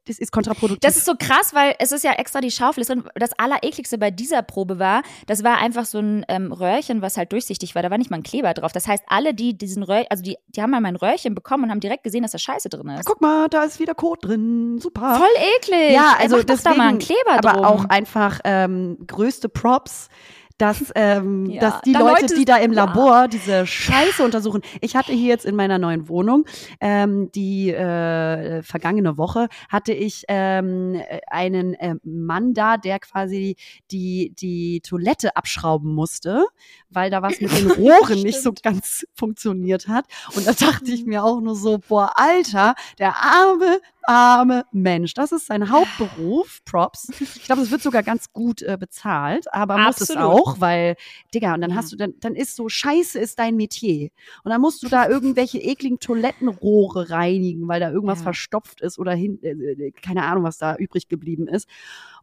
das 0.08 0.20
ist 0.20 0.32
kontraproduktiv. 0.32 0.80
Das 0.82 0.98
ist 0.98 1.06
so 1.06 1.14
krass, 1.18 1.54
weil 1.54 1.76
es 1.80 1.92
ist 1.92 2.04
ja 2.04 2.12
extra 2.14 2.42
die 2.42 2.52
Schaufel. 2.52 2.82
ist. 2.82 2.92
Und 2.92 3.06
das 3.16 3.32
Allerekligste 3.38 3.98
bei 3.98 4.12
dieser 4.12 4.42
Probe 4.42 4.80
war, 4.80 5.02
das 5.28 5.44
war 5.44 5.58
einfach 5.58 5.86
so 5.86 6.00
ein 6.00 6.26
ähm, 6.28 6.52
Röhrchen, 6.52 7.02
was 7.02 7.18
halt 7.18 7.32
durchsichtig 7.32 7.76
war. 7.76 7.82
Da 7.82 7.90
war 7.90 7.98
nicht 7.98 8.12
mal 8.12 8.18
ein 8.18 8.24
Kleber 8.24 8.54
drauf. 8.54 8.72
Das 8.72 8.88
heißt, 8.88 9.04
alle, 9.08 9.34
die 9.34 9.58
diesen 9.58 9.84
Röhrchen, 9.84 10.08
also 10.10 10.24
die, 10.24 10.38
die 10.48 10.62
haben 10.62 10.72
mal 10.72 10.82
mein 10.82 10.96
Röhrchen 10.96 11.34
bekommen 11.36 11.66
und 11.66 11.72
haben 11.72 11.80
direkt 11.80 12.04
gesehen, 12.04 12.22
dass 12.24 12.32
da 12.32 12.38
Scheiße 12.38 12.70
drin 12.70 12.88
ist. 12.90 13.06
Guck 13.06 13.22
mal, 13.22 13.48
da 13.50 13.64
ist 13.64 13.80
wieder 13.80 13.96
Kot 13.96 14.24
drin. 14.26 14.80
Super. 14.80 15.16
Voll 15.16 15.28
eklig. 15.58 15.92
Ja, 15.94 16.16
Ey, 16.18 16.24
also 16.24 16.38
mach 16.38 16.44
doch 16.46 16.60
da 16.62 16.74
mal 16.76 16.88
einen 16.90 17.00
deswegen, 17.00 17.20
Kleber 17.26 17.40
aber 17.40 17.54
drum. 17.62 17.66
auch 17.66 17.86
einfach 17.86 18.40
ähm, 18.44 18.98
größte 19.08 19.50
Props. 19.50 20.10
Dass, 20.58 20.92
ähm, 20.96 21.48
Ja, 21.48 21.60
dass 21.60 21.82
die 21.82 21.92
Leute, 21.92 22.22
Leute- 22.22 22.36
die 22.36 22.46
da 22.46 22.56
im 22.58 22.72
ja. 22.72 22.86
Labor 22.86 23.28
diese 23.28 23.68
Scheiße 23.68 24.24
untersuchen. 24.24 24.62
Ich 24.80 24.96
hatte 24.96 25.12
hier 25.12 25.28
jetzt 25.28 25.46
in 25.46 25.56
meiner 25.56 25.78
neuen 25.80 26.08
Wohnung, 26.08 26.46
ähm, 26.80 27.30
die 27.36 27.72
äh, 27.72 28.64
vergangene 28.64 29.18
Woche, 29.18 29.50
hatte 29.68 29.92
ich 29.92 30.24
ähm, 30.30 31.02
einen 31.28 31.74
äh, 31.74 31.96
Mann 32.04 32.54
da, 32.54 32.78
der 32.78 33.00
quasi 33.00 33.58
die, 33.92 34.34
die 34.40 34.80
Toilette 34.80 35.36
abschrauben 35.36 35.94
musste, 35.94 36.46
weil 36.90 37.10
da 37.10 37.22
was 37.22 37.42
mit 37.42 37.52
den 37.52 37.72
Rohren 37.72 38.22
nicht 38.22 38.42
so 38.42 38.54
ganz 38.64 39.06
funktioniert 39.14 39.90
hat. 39.90 40.06
Und 40.38 40.48
da 40.48 40.54
dachte 40.54 40.90
ich 40.90 41.06
mir 41.06 41.26
auch 41.26 41.42
nur 41.42 41.56
so, 41.56 41.80
boah, 41.86 42.14
Alter, 42.16 42.76
der 42.98 43.16
arme, 43.18 43.82
arme 44.08 44.66
Mensch. 44.72 45.14
Das 45.14 45.32
ist 45.32 45.48
sein 45.48 45.70
Hauptberuf, 45.70 46.60
Props. 46.66 47.12
Ich 47.20 47.44
glaube, 47.44 47.62
es 47.62 47.72
wird 47.72 47.82
sogar 47.82 48.04
ganz 48.04 48.32
gut 48.32 48.62
äh, 48.62 48.78
bezahlt, 48.80 49.52
aber 49.54 49.78
muss 49.78 50.02
es 50.02 50.12
Absolut. 50.12 50.32
auch, 50.32 50.60
weil, 50.60 50.96
Digga, 51.34 51.54
und 51.54 51.62
dann 51.62 51.72
Ja. 51.72 51.76
hast 51.78 51.92
du, 51.92 51.96
dann, 51.96 52.14
dann 52.20 52.36
ist 52.36 52.56
so, 52.56 52.70
Scheiße 52.70 53.20
ist 53.20 53.40
dein 53.40 53.56
Metier. 53.56 54.10
Und 54.44 54.52
dann 54.52 54.62
musst 54.62 54.84
du 54.84 54.90
da 54.90 55.08
irgendwelche 55.08 55.60
ekligen 55.60 56.00
Toilettenrohre 56.00 57.10
reinigen, 57.10 57.68
weil 57.68 57.80
da 57.80 57.92
irgendwas 57.92 58.20
Ja. 58.20 58.24
verstopft 58.24 58.82
ist 58.82 59.00
oder 59.00 59.14
hin, 59.14 59.40
äh, 59.44 59.52
äh, 59.52 59.92
keine 59.92 60.24
Ahnung, 60.24 60.44
was 60.44 60.58
da 60.58 60.76
übrig 60.76 61.08
geblieben 61.08 61.48
ist. 61.48 61.68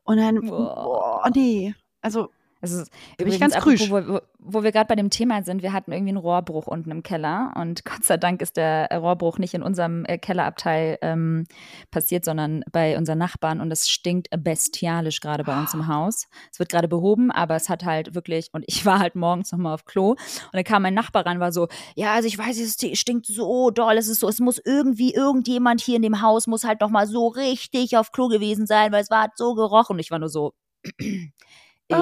Und 0.05 0.17
dann, 0.19 0.41
Boah. 0.41 0.75
boah, 1.23 1.31
nee. 1.35 1.75
Also, 2.01 2.31
Also 2.63 2.85
übrigens, 3.19 3.41
ganz 3.41 3.57
apropos, 3.57 3.91
wo, 3.91 4.21
wo, 4.39 4.63
wir 4.63 4.71
gerade 4.71 4.87
bei 4.87 4.95
dem 4.95 5.11
Thema 5.11 5.43
sind, 5.43 5.63
wir 5.63 5.73
hatten 5.73 5.91
irgendwie 5.91 6.11
einen 6.11 6.19
Rohrbruch 6.19 6.69
unten 6.69 6.93
im 6.93 7.03
Keller 7.03 7.53
und 7.57 7.85
Gott 7.85 8.05
sei 8.05 8.17
Dank 8.17 8.41
ist 8.41 8.57
der 8.57 8.89
Rohrbruch 8.93 9.39
nicht 9.39 9.55
in 9.55 9.65
unserem 9.65 10.05
äh, 10.05 10.17
Kellerabteil 10.17 10.97
ähm, 11.03 11.45
passiert, 11.91 12.25
sondern 12.25 12.63
bei 12.71 12.97
unseren 12.97 13.19
Nachbarn 13.19 13.61
und 13.61 13.73
es 13.73 13.91
stinkt 13.91 14.29
bestialisch 14.39 15.19
gerade 15.19 15.43
bei 15.43 15.59
uns 15.59 15.75
im 15.75 15.89
Haus. 15.89 16.29
Es 16.53 16.61
wird 16.61 16.71
gerade 16.71 16.87
behoben, 16.87 17.33
aber 17.33 17.57
es 17.57 17.69
hat 17.69 17.85
halt 17.85 18.15
wirklich 18.15 18.51
und 18.53 18.63
ich 18.69 18.87
war 18.87 19.01
halt 19.01 19.17
morgens 19.17 19.51
nochmal 19.51 19.75
auf 19.75 19.85
Klo 19.85 20.11
und 20.11 20.19
dann 20.53 20.65
kam 20.65 20.83
mein 20.83 20.95
Nachbar 20.95 21.27
ran, 21.27 21.41
war 21.41 21.51
so, 21.51 21.67
ja, 21.97 22.15
also 22.15 22.29
ich 22.29 22.39
weiß, 22.39 22.61
es 22.61 22.77
stinkt 22.97 23.27
so 23.27 23.73
doll, 23.73 23.97
es 23.99 24.07
ist 24.07 24.21
so, 24.21 24.29
es 24.29 24.39
muss 24.39 24.61
irgendwie 24.65 25.13
irgendjemand 25.13 25.81
hier 25.81 25.97
in 25.97 26.03
dem 26.03 26.23
Haus 26.23 26.47
muss 26.47 26.63
halt 26.63 26.81
nochmal 26.81 27.09
so 27.09 27.27
richtig 27.27 27.97
auf 27.97 28.13
Klo 28.13 28.29
gewesen 28.29 28.67
sein, 28.69 28.93
weil 28.93 29.03
es 29.03 29.11
war 29.11 29.23
halt 29.23 29.33
so 29.35 29.55
gerochen 29.55 29.99
ich 29.99 30.13
war 30.13 30.21
nur 30.21 30.29
so 30.29 30.55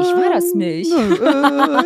ich 0.00 0.14
war 0.14 0.30
das 0.32 0.52
Ähm, 0.52 0.58
nicht. 0.58 0.92
äh, 0.92 0.96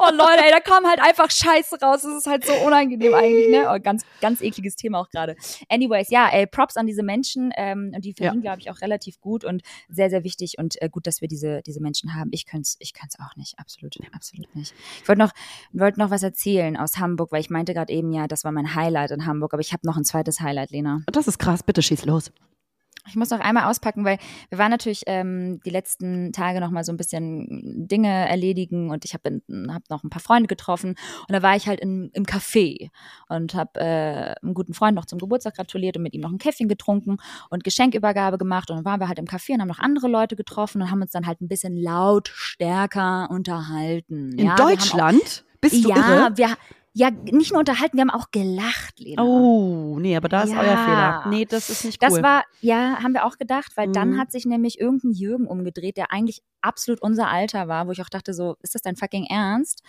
Oh 0.00 0.10
Leute, 0.12 0.44
ey, 0.44 0.50
da 0.52 0.60
kam 0.60 0.86
halt 0.86 1.00
einfach 1.00 1.30
Scheiße 1.30 1.76
raus. 1.82 2.02
Das 2.02 2.14
ist 2.14 2.26
halt 2.26 2.44
so 2.46 2.52
unangenehm 2.64 3.14
eigentlich, 3.14 3.50
ne? 3.50 3.66
Oh, 3.68 3.78
ganz, 3.82 4.04
ganz 4.20 4.40
ekliges 4.40 4.76
Thema 4.76 5.00
auch 5.00 5.10
gerade. 5.10 5.34
Anyways, 5.68 6.08
ja, 6.10 6.28
ey, 6.28 6.46
Props 6.46 6.76
an 6.76 6.86
diese 6.86 7.02
Menschen. 7.02 7.50
Ähm, 7.56 7.92
und 7.94 8.04
die 8.04 8.14
verdienen, 8.14 8.42
glaube 8.42 8.60
ich, 8.60 8.70
auch 8.70 8.80
relativ 8.80 9.20
gut 9.20 9.44
und 9.44 9.62
sehr, 9.88 10.08
sehr 10.08 10.22
wichtig 10.24 10.54
und 10.58 10.80
äh, 10.80 10.88
gut, 10.88 11.06
dass 11.06 11.20
wir 11.20 11.28
diese, 11.28 11.62
diese 11.62 11.80
Menschen 11.80 12.14
haben. 12.14 12.30
Ich 12.32 12.46
könnte 12.46 12.62
es 12.62 12.76
ich 12.78 12.94
könnte 12.94 13.18
auch 13.20 13.34
nicht. 13.36 13.58
Absolut, 13.58 13.96
absolut 14.14 14.54
nicht. 14.54 14.72
Ich 15.02 15.08
wollte 15.08 15.20
noch, 15.22 15.32
wollte 15.72 15.98
noch 15.98 16.10
was 16.10 16.22
erzählen 16.22 16.76
aus 16.76 16.98
Hamburg, 16.98 17.32
weil 17.32 17.40
ich 17.40 17.50
meinte 17.50 17.74
gerade 17.74 17.92
eben 17.92 18.12
ja, 18.12 18.26
das 18.28 18.44
war 18.44 18.52
mein 18.52 18.74
Highlight 18.74 19.10
in 19.10 19.26
Hamburg, 19.26 19.52
aber 19.52 19.60
ich 19.60 19.72
habe 19.72 19.86
noch 19.86 19.96
ein 19.96 20.04
zweites 20.04 20.40
Highlight, 20.40 20.70
Lena. 20.70 21.02
das 21.10 21.26
ist 21.28 21.38
krass, 21.38 21.62
bitte 21.62 21.82
schieß 21.82 22.04
los. 22.04 22.30
Ich 23.08 23.16
muss 23.16 23.30
noch 23.30 23.40
einmal 23.40 23.64
auspacken, 23.64 24.04
weil 24.04 24.18
wir 24.50 24.58
waren 24.58 24.70
natürlich 24.70 25.02
ähm, 25.06 25.60
die 25.64 25.70
letzten 25.70 26.32
Tage 26.32 26.60
noch 26.60 26.70
mal 26.70 26.84
so 26.84 26.92
ein 26.92 26.96
bisschen 26.96 27.86
Dinge 27.88 28.28
erledigen 28.28 28.90
und 28.90 29.04
ich 29.04 29.14
habe 29.14 29.40
hab 29.68 29.90
noch 29.90 30.04
ein 30.04 30.10
paar 30.10 30.22
Freunde 30.22 30.46
getroffen 30.46 30.90
und 30.90 31.32
da 31.32 31.42
war 31.42 31.56
ich 31.56 31.66
halt 31.66 31.80
in, 31.80 32.10
im 32.12 32.24
Café 32.24 32.90
und 33.28 33.54
habe 33.54 33.80
äh, 33.80 34.34
einem 34.42 34.54
guten 34.54 34.74
Freund 34.74 34.94
noch 34.94 35.06
zum 35.06 35.18
Geburtstag 35.18 35.56
gratuliert 35.56 35.96
und 35.96 36.02
mit 36.02 36.14
ihm 36.14 36.20
noch 36.20 36.32
ein 36.32 36.38
Käffchen 36.38 36.68
getrunken 36.68 37.18
und 37.50 37.64
Geschenkübergabe 37.64 38.38
gemacht 38.38 38.70
und 38.70 38.76
dann 38.76 38.84
waren 38.84 39.00
wir 39.00 39.08
halt 39.08 39.18
im 39.18 39.26
Café 39.26 39.54
und 39.54 39.60
haben 39.60 39.68
noch 39.68 39.78
andere 39.78 40.08
Leute 40.08 40.36
getroffen 40.36 40.82
und 40.82 40.90
haben 40.90 41.02
uns 41.02 41.12
dann 41.12 41.26
halt 41.26 41.40
ein 41.40 41.48
bisschen 41.48 41.76
laut 41.76 42.28
stärker 42.28 43.28
unterhalten. 43.30 44.32
In 44.32 44.46
ja, 44.46 44.56
Deutschland? 44.56 45.44
Bist 45.60 45.84
du 45.84 45.90
Auch, 45.90 45.96
irre? 45.96 46.32
ja, 46.36 46.36
wir 46.36 46.56
ja 46.98 47.10
nicht 47.10 47.52
nur 47.52 47.60
unterhalten, 47.60 47.96
wir 47.96 48.02
haben 48.02 48.10
auch 48.10 48.30
gelacht, 48.30 48.98
Lena. 48.98 49.22
Oh, 49.22 49.98
nee, 50.00 50.16
aber 50.16 50.28
da 50.28 50.42
ist 50.42 50.50
Ja. 50.52 50.60
euer 50.60 50.76
Fehler. 50.78 51.24
Nee, 51.28 51.44
das 51.44 51.70
ist 51.70 51.84
nicht 51.84 52.02
cool. 52.02 52.08
Das 52.10 52.22
war, 52.22 52.42
ja, 52.60 53.02
haben 53.02 53.12
wir 53.14 53.24
auch 53.24 53.38
gedacht, 53.38 53.72
weil 53.76 53.88
Mhm. 53.88 53.92
dann 53.92 54.18
hat 54.18 54.32
sich 54.32 54.44
nämlich 54.46 54.80
irgendein 54.80 55.12
Jürgen 55.12 55.46
umgedreht, 55.46 55.96
der 55.96 56.10
eigentlich 56.12 56.42
absolut 56.60 57.00
unser 57.00 57.28
Alter 57.28 57.68
war, 57.68 57.86
wo 57.86 57.92
ich 57.92 58.02
auch 58.02 58.08
dachte, 58.08 58.34
so, 58.34 58.56
ist 58.62 58.74
das 58.74 58.82
dein 58.82 58.96
fucking 58.96 59.24
Ernst? 59.26 59.82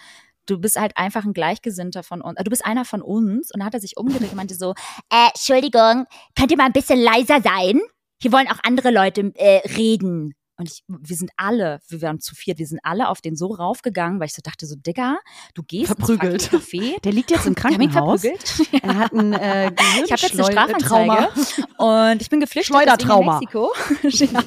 Du 0.45 0.59
bist 0.59 0.79
halt 0.79 0.97
einfach 0.97 1.25
ein 1.25 1.33
Gleichgesinnter 1.33 2.03
von 2.03 2.21
uns. 2.21 2.39
äh, 2.39 2.43
Du 2.43 2.49
bist 2.49 2.65
einer 2.65 2.85
von 2.85 3.01
uns. 3.01 3.51
Und 3.51 3.59
dann 3.59 3.65
hat 3.65 3.73
er 3.73 3.79
sich 3.79 3.97
umgedreht 3.97 4.31
und 4.31 4.35
meinte 4.37 4.55
so, 4.55 4.71
äh, 5.11 5.27
Entschuldigung, 5.33 6.05
könnt 6.37 6.51
ihr 6.51 6.57
mal 6.57 6.65
ein 6.65 6.73
bisschen 6.73 6.99
leiser 6.99 7.39
sein? 7.41 7.79
Hier 8.21 8.31
wollen 8.31 8.47
auch 8.47 8.59
andere 8.63 8.91
Leute 8.91 9.31
äh, 9.35 9.61
reden. 9.77 10.33
Und 10.59 10.69
ich, 10.69 10.83
wir 10.87 11.15
sind 11.15 11.31
alle, 11.37 11.79
wir 11.87 12.01
waren 12.01 12.19
zu 12.19 12.35
viert, 12.35 12.59
wir 12.59 12.67
sind 12.67 12.81
alle 12.83 13.07
auf 13.07 13.21
den 13.21 13.37
so 13.37 13.47
raufgegangen, 13.47 14.19
weil 14.19 14.27
ich 14.27 14.33
so 14.33 14.41
dachte, 14.43 14.65
so, 14.65 14.75
Digga, 14.75 15.17
du 15.53 15.63
gehst 15.63 15.87
Verprügelt. 15.87 16.51
ins 16.51 16.63
Café. 16.63 16.99
Der 17.03 17.13
liegt 17.13 17.31
jetzt 17.31 17.47
im 17.47 17.55
Krankenhaus. 17.55 18.21
verprügelt. 18.21 18.83
Er 18.83 18.95
hat 18.99 19.13
ein 19.13 19.31
äh, 19.33 19.71
Ich 20.05 20.11
habe 20.11 20.21
jetzt 20.21 20.33
eine 20.33 20.43
Gehirnschleu- 20.43 20.51
Strafanzeige 20.51 21.29
und 21.77 22.21
ich 22.21 22.29
bin 22.29 22.41
geflüchtet 22.41 22.75
Schleudertrauma. 22.75 23.39
in 23.39 23.39
Mexiko. 23.39 23.71
ja. 24.03 24.43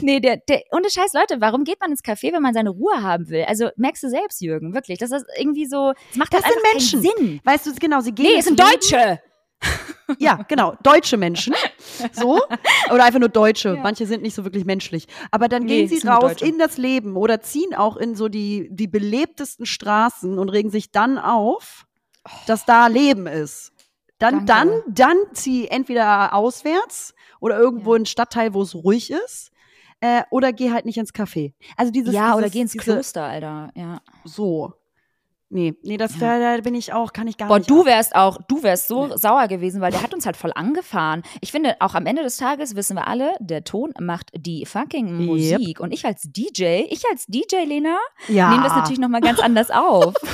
Nee, 0.00 0.20
der, 0.20 0.38
der, 0.38 0.62
ohne 0.72 0.88
Scheiß, 0.90 1.12
Leute, 1.12 1.40
warum 1.40 1.64
geht 1.64 1.80
man 1.80 1.90
ins 1.90 2.02
Café, 2.02 2.32
wenn 2.32 2.40
man 2.42 2.54
seine 2.54 2.70
Ruhe 2.70 3.02
haben 3.02 3.28
will? 3.28 3.44
Also 3.46 3.68
merkst 3.76 4.02
du 4.04 4.08
selbst, 4.08 4.40
Jürgen, 4.40 4.72
wirklich. 4.74 4.98
Das 4.98 5.10
ist 5.10 5.26
irgendwie 5.38 5.66
so, 5.66 5.92
das 6.08 6.16
macht 6.16 6.32
Das 6.32 6.42
halt 6.44 6.54
sind 6.54 6.62
Menschen. 6.72 7.02
Sinn. 7.02 7.40
Weißt 7.44 7.66
du, 7.66 7.74
genau, 7.74 8.00
sie 8.00 8.12
gehen 8.12 8.26
Nee, 8.26 8.38
es 8.38 8.46
sind 8.46 8.58
Deutsche. 8.58 9.20
Ja, 10.18 10.36
genau, 10.48 10.74
deutsche 10.82 11.16
Menschen. 11.16 11.52
So. 12.12 12.40
Oder 12.92 13.04
einfach 13.04 13.18
nur 13.18 13.28
Deutsche. 13.28 13.74
Ja. 13.74 13.82
Manche 13.82 14.06
sind 14.06 14.22
nicht 14.22 14.34
so 14.34 14.44
wirklich 14.44 14.64
menschlich. 14.64 15.08
Aber 15.32 15.48
dann 15.48 15.64
Nee, 15.64 15.86
gehen 15.86 15.88
sie 16.00 16.06
raus 16.06 16.40
in 16.40 16.58
das 16.58 16.78
Leben 16.78 17.16
oder 17.16 17.40
ziehen 17.40 17.74
auch 17.74 17.96
in 17.96 18.14
so 18.14 18.28
die, 18.28 18.68
die 18.70 18.86
belebtesten 18.86 19.66
Straßen 19.66 20.38
und 20.38 20.48
regen 20.48 20.70
sich 20.70 20.92
dann 20.92 21.18
auf, 21.18 21.86
dass 22.46 22.64
da 22.64 22.86
Leben 22.86 23.26
ist. 23.26 23.72
Dann, 24.18 24.46
dann, 24.46 24.68
Danke. 24.68 24.84
dann 24.92 25.16
zieh 25.32 25.66
entweder 25.68 26.32
auswärts 26.34 27.12
oder 27.40 27.58
irgendwo 27.58 27.90
Ja. 27.90 27.96
in 27.96 28.00
einen 28.00 28.06
Stadtteil, 28.06 28.54
wo 28.54 28.62
es 28.62 28.74
ruhig 28.74 29.10
ist. 29.10 29.50
Äh, 30.00 30.22
oder 30.30 30.52
geh 30.52 30.70
halt 30.72 30.84
nicht 30.84 30.98
ins 30.98 31.12
Café. 31.14 31.52
Also 31.76 31.90
dieses, 31.90 32.14
ja, 32.14 32.34
oder 32.34 32.42
dieses, 32.42 32.52
geh 32.52 32.60
ins 32.60 32.72
diese, 32.72 32.84
Kloster, 32.84 33.24
Alter. 33.24 33.70
Ja. 33.74 34.00
So. 34.24 34.72
Nee, 35.48 35.74
nee, 35.82 35.96
das 35.96 36.18
Ja. 36.18 36.38
da, 36.40 36.56
da 36.56 36.60
bin 36.62 36.74
ich 36.74 36.92
auch, 36.92 37.12
kann 37.12 37.28
ich 37.28 37.36
gar 37.36 37.46
Boah, 37.48 37.58
nicht. 37.58 37.70
du 37.70 37.80
ab. 37.80 37.86
wärst 37.86 38.16
auch, 38.16 38.38
du 38.48 38.62
wärst 38.64 38.88
so 38.88 39.16
sauer 39.16 39.46
gewesen, 39.46 39.80
weil 39.80 39.92
der 39.92 40.02
hat 40.02 40.12
uns 40.12 40.26
halt 40.26 40.36
voll 40.36 40.50
angefahren. 40.54 41.22
Ich 41.40 41.52
finde, 41.52 41.76
auch 41.80 41.94
am 41.94 42.04
Ende 42.06 42.22
des 42.24 42.36
Tages 42.36 42.74
wissen 42.74 42.96
wir 42.96 43.06
alle, 43.06 43.32
der 43.38 43.62
Ton 43.62 43.92
macht 44.00 44.30
die 44.36 44.66
fucking 44.66 45.06
Yep. 45.20 45.26
Musik. 45.26 45.80
Und 45.80 45.92
ich 45.92 46.04
als 46.04 46.22
DJ, 46.24 46.82
ich 46.90 47.04
als 47.10 47.26
DJ, 47.26 47.64
Lena, 47.64 47.96
ja. 48.28 48.50
nehme 48.50 48.64
das 48.64 48.74
natürlich 48.74 48.98
nochmal 48.98 49.20
ganz 49.20 49.38
anders 49.38 49.70
auf. 49.70 50.14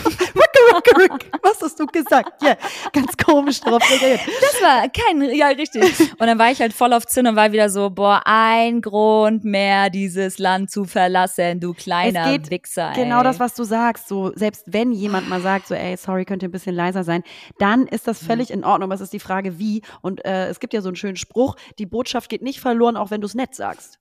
Rück, 0.75 0.97
rück. 0.97 1.31
Was 1.43 1.61
hast 1.61 1.79
du 1.81 1.87
gesagt? 1.87 2.41
Ja, 2.43 2.57
ganz 2.93 3.17
komisch 3.17 3.61
drauf 3.61 3.83
reagiert. 3.91 4.21
Das 4.41 4.63
war 4.63 4.89
kein, 4.89 5.23
ja, 5.35 5.49
richtig. 5.49 5.83
Und 6.19 6.21
dann 6.27 6.39
war 6.39 6.51
ich 6.53 6.61
halt 6.61 6.73
voll 6.73 6.93
auf 6.93 7.05
Zinn 7.07 7.27
und 7.27 7.35
war 7.37 7.51
wieder 7.53 7.69
so, 7.69 7.91
boah, 7.91 8.23
ein 8.25 8.81
Grund 8.81 9.45
mehr, 9.45 9.91
dieses 9.91 10.39
Land 10.39 10.71
zu 10.71 10.85
verlassen, 10.85 11.59
du 11.61 11.75
kleiner 11.75 12.27
Es 12.27 12.31
geht 12.33 12.51
Wichser. 12.51 12.93
Genau 12.95 13.19
ey. 13.19 13.25
das, 13.25 13.41
was 13.41 13.55
du 13.55 13.65
sagst. 13.65 14.07
So, 14.09 14.33
selbst 14.37 14.63
wenn 14.67 14.93
jemand 15.03 15.29
mal 15.29 15.41
sagt, 15.41 15.67
so, 15.67 15.75
ey, 15.75 15.97
sorry, 15.97 16.25
könnt 16.25 16.43
ihr 16.43 16.49
ein 16.49 16.53
bisschen 16.53 16.75
leiser 16.75 17.05
sein, 17.05 17.23
dann 17.59 17.87
ist 17.87 18.09
das 18.09 18.25
völlig 18.25 18.51
in 18.51 18.65
Ordnung. 18.65 18.89
Aber 18.89 18.95
es 18.95 19.01
ist 19.01 19.13
die 19.13 19.21
Frage, 19.21 19.59
wie. 19.59 19.83
Und 20.01 20.25
äh, 20.25 20.49
es 20.49 20.61
gibt 20.61 20.73
ja 20.73 20.81
so 20.81 20.89
einen 20.89 20.97
schönen 20.97 21.17
Spruch: 21.17 21.57
Die 21.79 21.87
Botschaft 21.87 22.31
geht 22.31 22.43
nicht 22.43 22.61
verloren, 22.61 22.97
auch 22.97 23.11
wenn 23.11 23.21
du 23.21 23.27
es 23.27 23.35
nett 23.35 23.55
sagst. 23.55 23.99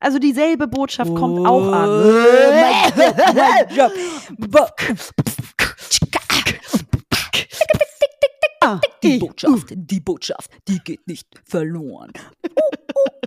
Also 0.00 0.18
dieselbe 0.18 0.68
Botschaft 0.68 1.14
kommt 1.14 1.46
auch 1.46 1.72
an. 1.72 1.88
Ah, 8.60 8.80
Die 9.02 9.18
Botschaft, 9.18 9.66
die 9.70 10.00
Botschaft, 10.00 10.50
die 10.66 10.78
geht 10.80 11.06
nicht 11.06 11.28
verloren. 11.44 12.12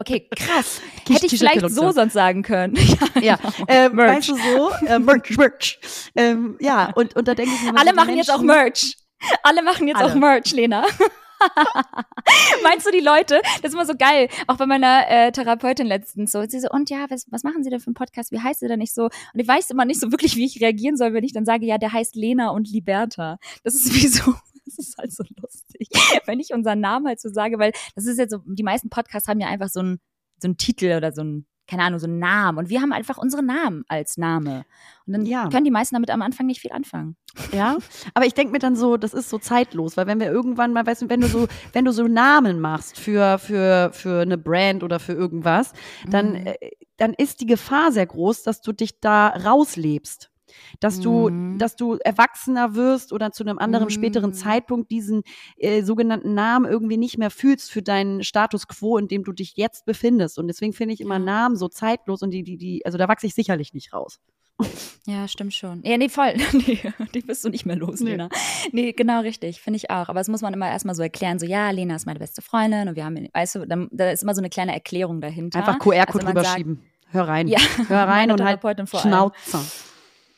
Okay, 0.02 0.28
krass. 0.36 0.82
Hätte 1.08 1.28
ich 1.28 1.38
vielleicht 1.38 1.70
so 1.70 1.91
sonst 1.91 2.14
sagen 2.14 2.41
können. 2.41 2.76
Ja, 3.22 3.38
ähm, 3.68 3.95
Merch. 3.95 4.18
weißt 4.18 4.30
du 4.30 4.36
so, 4.36 4.72
äh, 4.88 4.97
Merch, 4.97 5.38
Merch. 5.38 5.80
Ähm, 6.16 6.58
ja, 6.60 6.91
und, 6.95 7.16
und 7.16 7.28
da 7.28 7.36
denke 7.36 7.52
ich 7.54 7.72
mir, 7.72 7.78
Alle 7.78 7.93
machen 7.93 8.18
jetzt 8.18 8.32
auch 8.32 8.41
Merch. 8.41 8.97
Alle 9.43 9.62
machen 9.62 9.88
jetzt 9.88 9.97
Alle. 9.97 10.12
auch 10.12 10.16
Merch, 10.16 10.52
Lena. 10.54 10.84
Meinst 12.64 12.88
du 12.88 12.91
die 12.91 12.99
Leute? 12.99 13.41
Das 13.62 13.70
ist 13.70 13.74
immer 13.74 13.86
so 13.86 13.93
geil. 13.95 14.28
Auch 14.47 14.58
bei 14.58 14.66
meiner 14.66 15.08
äh, 15.08 15.32
Therapeutin 15.32 15.86
letztens 15.86 16.32
so. 16.32 16.43
Sie 16.47 16.60
so, 16.60 16.70
und 16.70 16.89
ja, 16.89 17.06
was, 17.10 17.28
was 17.30 17.43
machen 17.43 17.64
Sie 17.64 17.70
denn 17.70 17.80
für 17.80 17.88
einen 17.88 17.93
Podcast? 17.95 18.32
Wie 18.32 18.39
heißt 18.39 18.62
sie 18.62 18.68
denn 18.68 18.80
nicht 18.80 18.93
so? 18.93 19.04
Und 19.04 19.39
ich 19.39 19.47
weiß 19.47 19.70
immer 19.70 19.86
nicht 19.86 19.99
so 19.99 20.12
wirklich, 20.12 20.36
wie 20.36 20.45
ich 20.45 20.62
reagieren 20.62 20.97
soll, 20.97 21.14
wenn 21.14 21.24
ich 21.24 21.34
dann 21.34 21.45
sage, 21.45 21.66
ja, 21.66 21.78
der 21.78 21.93
heißt 21.93 22.16
Lena 22.16 22.49
und 22.49 22.70
Liberta. 22.70 23.38
Das 23.64 23.76
ist 23.76 23.93
wie 23.93 24.08
so, 24.08 24.34
das 24.66 24.78
ist 24.78 24.97
halt 24.97 25.12
so 25.14 25.24
lustig, 25.41 25.89
wenn 26.26 26.39
ich 26.39 26.53
unseren 26.53 26.80
Namen 26.80 27.07
halt 27.07 27.20
so 27.20 27.30
sage, 27.30 27.59
weil 27.59 27.72
das 27.95 28.05
ist 28.05 28.18
jetzt 28.18 28.32
so, 28.32 28.39
die 28.45 28.64
meisten 28.64 28.89
Podcasts 28.89 29.28
haben 29.28 29.39
ja 29.39 29.47
einfach 29.47 29.70
so 29.70 29.80
einen 29.82 29.99
so 30.41 30.47
einen 30.47 30.57
Titel 30.57 30.93
oder 30.97 31.12
so 31.12 31.24
ein 31.24 31.45
keine 31.68 31.84
Ahnung, 31.84 31.99
so 31.99 32.07
einen 32.07 32.20
Namen. 32.20 32.57
Und 32.57 32.70
wir 32.70 32.82
haben 32.82 32.91
einfach 32.91 33.18
unsere 33.18 33.41
Namen 33.43 33.86
als 33.88 34.18
Name. 34.18 34.66
Und 35.05 35.14
dann 35.14 35.26
Ja. 35.26 35.47
können 35.47 35.64
die 35.64 35.72
meisten 35.72 35.95
damit 35.95 36.09
am 36.09 36.22
Anfang 36.22 36.45
nicht 36.47 36.59
viel 36.59 36.74
anfangen. 36.74 37.16
Ja, 37.53 37.78
aber 38.14 38.26
ich 38.26 38.34
denke 38.34 38.51
mir 38.51 38.59
dann 38.59 38.76
so, 38.76 38.97
das 38.97 39.14
ist 39.14 39.30
so 39.30 39.38
zeitlos, 39.38 39.95
weil 39.95 40.05
wenn 40.05 40.20
wir 40.20 40.30
irgendwann 40.30 40.74
mal, 40.74 40.86
weißt 40.86 41.03
du, 41.03 41.09
wenn 41.09 41.22
du 41.22 41.28
so, 41.28 41.47
wenn 41.72 41.86
du 41.86 41.93
so 41.93 42.07
Namen 42.07 42.59
machst 42.59 42.99
für, 42.99 43.38
für, 43.39 43.91
für 43.93 44.22
eine 44.22 44.38
Brand 44.38 44.84
oder 44.84 44.99
für 44.99 45.14
irgendwas, 45.14 45.72
dann, 46.09 46.32
Mhm. 46.41 46.47
äh, 46.47 46.55
dann 46.97 47.14
ist 47.14 47.39
die 47.39 47.45
Gefahr 47.45 47.93
sehr 47.93 48.07
groß, 48.07 48.43
dass 48.43 48.62
du 48.62 48.74
dich 48.74 48.99
da 48.99 49.28
rauslebst. 49.28 50.30
Dass 50.80 50.99
du, 50.99 51.30
Mhm. 51.30 51.58
dass 51.58 51.76
du 51.76 51.97
erwachsener 52.04 52.76
wirst 52.76 53.14
oder 53.14 53.32
zu 53.32 53.43
einem 53.43 53.58
anderen 53.60 53.89
späteren 53.89 54.32
Mhm. 54.32 54.36
Zeitpunkt 54.36 54.91
diesen 54.91 55.24
äh, 55.58 55.84
sogenannten 55.84 56.34
Namen 56.34 56.66
irgendwie 56.70 56.97
nicht 56.97 57.18
mehr 57.18 57.32
fühlst 57.32 57.72
für 57.72 57.82
deinen 57.82 58.24
Status 58.24 58.68
quo, 58.68 58.97
in 58.97 59.08
dem 59.08 59.24
du 59.24 59.32
dich 59.32 59.54
jetzt 59.56 59.86
befindest. 59.86 60.38
Und 60.39 60.47
deswegen 60.47 60.74
finde 60.74 60.93
ich 60.93 61.02
immer. 61.02 61.20
Namen 61.22 61.56
so 61.56 61.68
zeitlos 61.68 62.22
und 62.24 62.32
die, 62.32 62.41
die, 62.43 62.58
die, 62.58 62.86
also 62.86 62.97
da 62.97 63.08
wachse 63.08 63.28
ich 63.28 63.36
sicherlich 63.36 63.74
nicht 63.74 63.93
raus. 63.93 64.20
Ja, 65.08 65.28
stimmt 65.28 65.54
schon. 65.56 65.82
Ja, 65.84 65.97
nee, 65.97 66.10
voll. 66.10 66.34
Nee, 66.54 66.80
die 67.16 67.22
bist 67.22 67.43
du 67.43 67.49
nicht 67.49 67.66
mehr 67.66 67.76
los, 67.76 68.02
Nee. 68.02 68.12
Lena. 68.12 68.30
Nee, 68.72 68.91
genau 68.93 69.22
richtig. 69.22 69.60
Finde 69.60 69.78
ich 69.78 69.89
auch. 69.89 70.10
Aber 70.10 70.20
das 70.20 70.28
muss 70.28 70.41
man 70.41 70.54
immer 70.54 70.70
erstmal 70.70 70.93
so 70.93 71.02
erklären. 71.02 71.39
So, 71.39 71.47
ja, 71.47 71.72
Lena 71.72 71.95
ist 71.95 72.06
meine 72.06 72.20
beste 72.20 72.43
Freundin 72.43 72.88
und 72.88 72.95
wir 72.95 73.04
haben, 73.06 73.28
weißt 73.34 73.56
du, 73.56 73.66
dann, 73.66 73.88
da 73.91 74.12
ist 74.12 74.22
immer 74.22 74.36
so 74.36 74.41
eine 74.41 74.49
kleine 74.49 74.74
Erklärung 74.74 75.20
dahinter. 75.20 75.58
Einfach 75.60 75.80
QR-Code 75.80 76.28
Also 76.28 76.39
rüberschieben. 76.39 76.84
Hör 77.10 77.28
rein. 77.28 77.47
Ja, 77.47 77.60
Hör 77.88 78.04
rein 78.08 78.32
und 78.32 78.41
halt 78.41 78.62
Therapeutin 78.62 78.86
vor 78.86 78.99
allem. 79.04 79.10
Schnauze. 79.10 79.60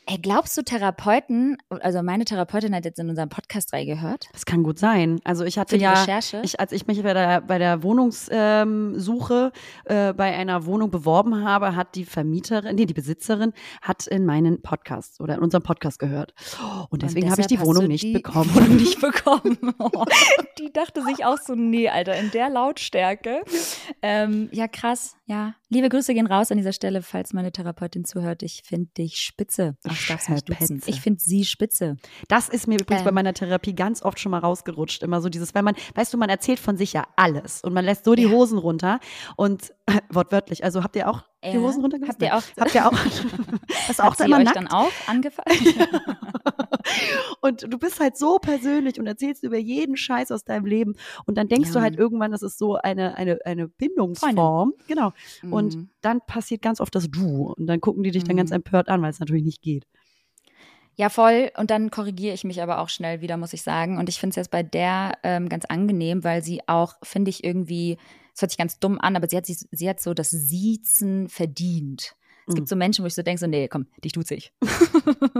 Ey, 0.06 0.18
glaubst 0.18 0.54
du, 0.58 0.62
Therapeuten, 0.62 1.56
also 1.70 2.02
meine 2.02 2.26
Therapeutin 2.26 2.74
hat 2.74 2.84
jetzt 2.84 2.98
in 2.98 3.08
unserem 3.08 3.30
Podcast 3.30 3.72
reingehört? 3.72 4.28
Das 4.34 4.44
kann 4.44 4.62
gut 4.62 4.78
sein. 4.78 5.18
Also 5.24 5.44
ich 5.44 5.58
hatte 5.58 5.78
ja, 5.78 5.94
Recherche? 5.94 6.42
ich, 6.44 6.60
als 6.60 6.72
ich 6.72 6.86
mich 6.86 7.02
bei 7.02 7.14
der, 7.14 7.40
bei 7.40 7.56
der 7.56 7.82
Wohnungssuche 7.82 9.52
äh, 9.86 10.12
bei 10.12 10.34
einer 10.36 10.66
Wohnung 10.66 10.90
beworben 10.90 11.42
habe, 11.42 11.74
hat 11.74 11.94
die 11.94 12.04
Vermieterin, 12.04 12.76
nee, 12.76 12.84
die 12.84 12.92
Besitzerin, 12.92 13.54
hat 13.80 14.06
in 14.06 14.26
meinen 14.26 14.60
Podcast 14.60 15.22
oder 15.22 15.36
in 15.36 15.40
unserem 15.40 15.62
Podcast 15.62 15.98
gehört. 15.98 16.34
Und 16.90 17.02
deswegen 17.02 17.30
habe 17.30 17.40
ich 17.40 17.46
die 17.46 17.60
Wohnung 17.60 17.86
nicht 17.86 18.04
die 18.04 18.12
bekommen. 18.12 18.54
Wohnung 18.54 18.76
nicht 18.76 19.00
bekommen. 19.00 19.58
Oh, 19.78 20.04
die 20.58 20.70
dachte 20.70 21.02
sich 21.02 21.24
auch 21.24 21.38
so, 21.38 21.54
nee, 21.54 21.88
Alter, 21.88 22.14
in 22.16 22.30
der 22.30 22.50
Lautstärke. 22.50 23.42
Ähm, 24.02 24.50
ja, 24.52 24.68
krass, 24.68 25.16
ja. 25.24 25.54
Liebe 25.70 25.88
Grüße 25.88 26.14
gehen 26.14 26.26
raus 26.26 26.52
an 26.52 26.58
dieser 26.58 26.72
Stelle, 26.72 27.02
falls 27.02 27.32
meine 27.32 27.50
Therapeutin 27.50 28.04
zuhört. 28.04 28.42
Ich 28.42 28.62
finde 28.64 28.90
dich 28.96 29.16
spitze. 29.16 29.76
Ich 29.84 29.93
darf 30.08 30.28
mich 30.28 30.44
duzen. 30.44 30.82
Ich 30.86 31.00
finde 31.00 31.20
sie 31.20 31.44
spitze. 31.44 31.96
Das 32.28 32.48
ist 32.48 32.66
mir 32.68 32.78
übrigens 32.80 33.02
bei 33.04 33.08
Ähm. 33.10 33.14
meiner 33.14 33.34
Therapie 33.34 33.74
ganz 33.74 34.02
oft 34.02 34.18
schon 34.20 34.30
mal 34.30 34.38
rausgerutscht. 34.38 35.02
Immer 35.02 35.20
so 35.20 35.28
dieses, 35.28 35.54
weil 35.54 35.62
man, 35.62 35.74
weißt 35.94 36.12
du, 36.12 36.18
man 36.18 36.28
erzählt 36.30 36.58
von 36.60 36.76
sich 36.76 36.92
ja 36.92 37.06
alles 37.16 37.62
und 37.62 37.72
man 37.72 37.84
lässt 37.84 38.04
so 38.04 38.14
die 38.14 38.24
Ja. 38.24 38.30
Hosen 38.30 38.58
runter 38.58 39.00
und 39.36 39.72
wortwörtlich. 40.10 40.64
Also 40.64 40.82
habt 40.82 40.96
ihr 40.96 41.08
auch 41.08 41.22
die 41.52 41.56
Ja. 41.56 41.62
Hosen 41.62 41.82
runtergelassen? 41.82 42.20
Habt 42.22 42.22
ihr 42.22 42.36
auch- 42.36 42.60
Habt 42.60 42.74
ihr 42.74 42.86
auch? 42.86 42.92
Hast 43.88 43.98
du 43.98 44.02
auch 44.04 44.18
immer 44.20 44.38
euch 44.38 44.44
nackt? 44.44 44.56
dann 44.56 44.68
auch 44.68 44.90
angefallen? 45.06 45.58
Und 47.40 47.62
du 47.72 47.78
bist 47.78 48.00
halt 48.00 48.16
so 48.16 48.38
persönlich 48.38 48.98
und 48.98 49.06
erzählst 49.06 49.42
über 49.42 49.56
jeden 49.58 49.96
Scheiß 49.96 50.30
aus 50.32 50.44
deinem 50.44 50.66
Leben. 50.66 50.94
Und 51.26 51.36
dann 51.38 51.48
denkst 51.48 51.68
Ja. 51.70 51.74
du 51.74 51.80
halt 51.80 51.96
irgendwann, 51.96 52.30
das 52.32 52.42
ist 52.42 52.58
so 52.58 52.76
eine, 52.76 53.16
eine, 53.16 53.38
eine 53.44 53.68
Bindungsform. 53.68 54.72
Genau. 54.86 55.12
Und 55.50 55.74
Mhm. 55.76 55.88
dann 56.00 56.20
passiert 56.26 56.62
ganz 56.62 56.80
oft 56.80 56.94
das 56.94 57.10
Du. 57.10 57.52
Und 57.56 57.66
dann 57.66 57.80
gucken 57.80 58.02
die 58.02 58.10
dich 58.10 58.24
dann 58.24 58.36
ganz 58.36 58.50
Mhm. 58.50 58.56
empört 58.56 58.88
an, 58.88 59.02
weil 59.02 59.10
es 59.10 59.20
natürlich 59.20 59.44
nicht 59.44 59.62
geht. 59.62 59.84
Ja, 60.96 61.08
voll. 61.08 61.50
Und 61.58 61.70
dann 61.70 61.90
korrigiere 61.90 62.34
ich 62.34 62.44
mich 62.44 62.62
aber 62.62 62.78
auch 62.78 62.88
schnell 62.88 63.20
wieder, 63.20 63.36
muss 63.36 63.52
ich 63.52 63.62
sagen. 63.62 63.98
Und 63.98 64.08
ich 64.08 64.18
finde 64.20 64.30
es 64.30 64.36
jetzt 64.36 64.50
bei 64.50 64.62
der 64.62 65.18
ähm, 65.24 65.48
ganz 65.48 65.64
angenehm, 65.64 66.22
weil 66.22 66.42
sie 66.42 66.60
auch, 66.68 66.94
finde 67.02 67.30
ich, 67.30 67.42
irgendwie, 67.44 67.98
es 68.34 68.42
hört 68.42 68.50
sich 68.50 68.58
ganz 68.58 68.78
dumm 68.78 68.98
an, 69.00 69.16
aber 69.16 69.28
sie 69.28 69.36
hat, 69.36 69.46
sich, 69.46 69.58
sie 69.70 69.88
hat 69.88 70.00
so 70.00 70.12
das 70.12 70.30
Siezen 70.30 71.28
verdient. 71.28 72.16
Es 72.46 72.52
Mhm. 72.52 72.56
gibt 72.56 72.68
so 72.68 72.76
Menschen, 72.76 73.02
wo 73.02 73.06
ich 73.06 73.14
so 73.14 73.22
denke, 73.22 73.40
so, 73.40 73.46
nee, 73.46 73.68
komm, 73.68 73.86
dich 74.04 74.12
tut 74.12 74.26
sich. 74.26 74.52